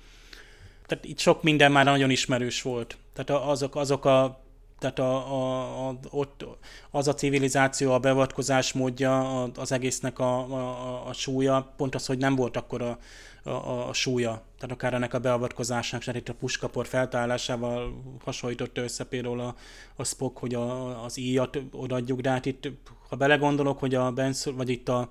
Tehát 0.86 1.04
itt 1.04 1.18
sok 1.18 1.42
minden 1.42 1.72
már 1.72 1.84
nagyon 1.84 2.10
ismerős 2.10 2.62
volt. 2.62 2.96
Tehát 3.12 3.42
azok, 3.44 3.76
azok 3.76 4.04
a 4.04 4.40
tehát 4.80 4.98
a, 4.98 5.32
a, 5.32 5.88
a, 5.88 5.98
ott 6.10 6.44
az 6.90 7.08
a 7.08 7.14
civilizáció, 7.14 7.92
a 7.92 7.98
beavatkozás 7.98 8.72
módja, 8.72 9.42
az 9.42 9.72
egésznek 9.72 10.18
a, 10.18 10.38
a, 10.38 11.06
a 11.08 11.12
súlya, 11.12 11.72
pont 11.76 11.94
az, 11.94 12.06
hogy 12.06 12.18
nem 12.18 12.34
volt 12.34 12.56
akkor 12.56 12.82
a, 12.82 12.98
a, 13.42 13.88
a 13.88 13.92
súlya. 13.92 14.42
Tehát 14.58 14.76
akár 14.76 14.94
ennek 14.94 15.14
a 15.14 15.18
beavatkozásnak, 15.18 16.04
tehát 16.04 16.20
itt 16.20 16.28
a 16.28 16.34
puskapor 16.34 16.86
feltállásával 16.86 18.02
hasonlította 18.24 18.82
össze 18.82 19.04
például 19.04 19.40
a, 19.40 19.54
a 19.96 20.04
Spock, 20.04 20.38
hogy 20.38 20.54
a, 20.54 21.04
az 21.04 21.18
íjat 21.18 21.58
odaadjuk, 21.72 22.20
de 22.20 22.30
hát 22.30 22.46
itt, 22.46 22.70
ha 23.08 23.16
belegondolok, 23.16 23.78
hogy 23.78 23.94
a 23.94 24.10
Benz, 24.10 24.46
vagy 24.54 24.68
itt 24.68 24.88
a 24.88 25.08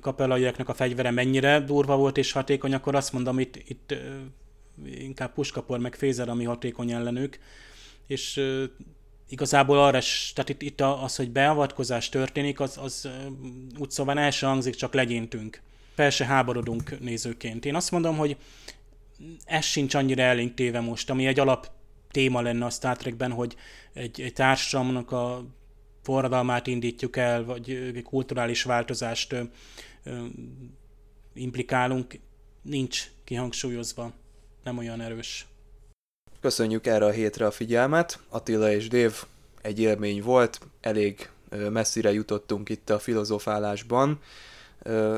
kapellaiaknak 0.00 0.68
a 0.68 0.74
fegyvere 0.74 1.10
mennyire 1.10 1.60
durva 1.60 1.96
volt 1.96 2.18
és 2.18 2.32
hatékony, 2.32 2.74
akkor 2.74 2.94
azt 2.94 3.12
mondom, 3.12 3.38
itt, 3.38 3.56
itt 3.56 3.94
inkább 4.84 5.32
puskapor 5.32 5.78
meg 5.78 5.94
fézer, 5.94 6.28
ami 6.28 6.44
hatékony 6.44 6.90
ellenük 6.90 7.38
és 8.10 8.40
igazából 9.28 9.78
arra, 9.78 9.98
tehát 10.34 10.48
itt, 10.48 10.62
itt 10.62 10.80
az, 10.80 11.16
hogy 11.16 11.30
beavatkozás 11.30 12.08
történik, 12.08 12.60
az, 12.60 12.78
az 12.82 13.08
úgy 13.78 13.90
szóval 13.90 14.18
első 14.18 14.46
hangzik, 14.46 14.74
csak 14.74 14.94
legyintünk. 14.94 15.60
Persze 15.94 16.24
háborodunk 16.24 17.00
nézőként. 17.00 17.64
Én 17.64 17.74
azt 17.74 17.90
mondom, 17.90 18.16
hogy 18.16 18.36
ez 19.44 19.64
sincs 19.64 19.94
annyira 19.94 20.22
elénk 20.22 20.54
téve 20.54 20.80
most, 20.80 21.10
ami 21.10 21.26
egy 21.26 21.40
alap 21.40 21.70
téma 22.10 22.40
lenne 22.40 22.64
a 22.64 22.70
Star 22.70 22.96
Trekben, 22.96 23.32
hogy 23.32 23.56
egy, 23.92 24.20
egy 24.20 24.32
társadalomnak 24.32 25.12
a 25.12 25.44
forradalmát 26.02 26.66
indítjuk 26.66 27.16
el, 27.16 27.44
vagy 27.44 27.92
kulturális 28.02 28.62
változást 28.62 29.34
implikálunk, 31.34 32.18
nincs 32.62 33.10
kihangsúlyozva, 33.24 34.12
nem 34.64 34.78
olyan 34.78 35.00
erős. 35.00 35.46
Köszönjük 36.40 36.86
erre 36.86 37.04
a 37.04 37.10
hétre 37.10 37.46
a 37.46 37.50
figyelmet. 37.50 38.20
Attila 38.28 38.70
és 38.70 38.88
Dév 38.88 39.12
egy 39.62 39.80
élmény 39.80 40.22
volt, 40.22 40.60
elég 40.80 41.28
messzire 41.70 42.12
jutottunk 42.12 42.68
itt 42.68 42.90
a 42.90 42.98
filozofálásban, 42.98 44.20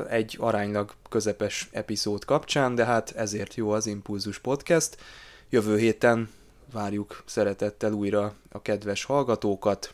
egy 0.09 0.37
aránylag 0.39 0.95
közepes 1.09 1.69
epizód 1.71 2.25
kapcsán, 2.25 2.75
de 2.75 2.85
hát 2.85 3.11
ezért 3.15 3.55
jó 3.55 3.71
az 3.71 3.85
Impulzus 3.87 4.39
Podcast. 4.39 4.97
Jövő 5.49 5.77
héten 5.77 6.29
várjuk 6.71 7.23
szeretettel 7.25 7.91
újra 7.91 8.35
a 8.51 8.61
kedves 8.61 9.03
hallgatókat. 9.03 9.93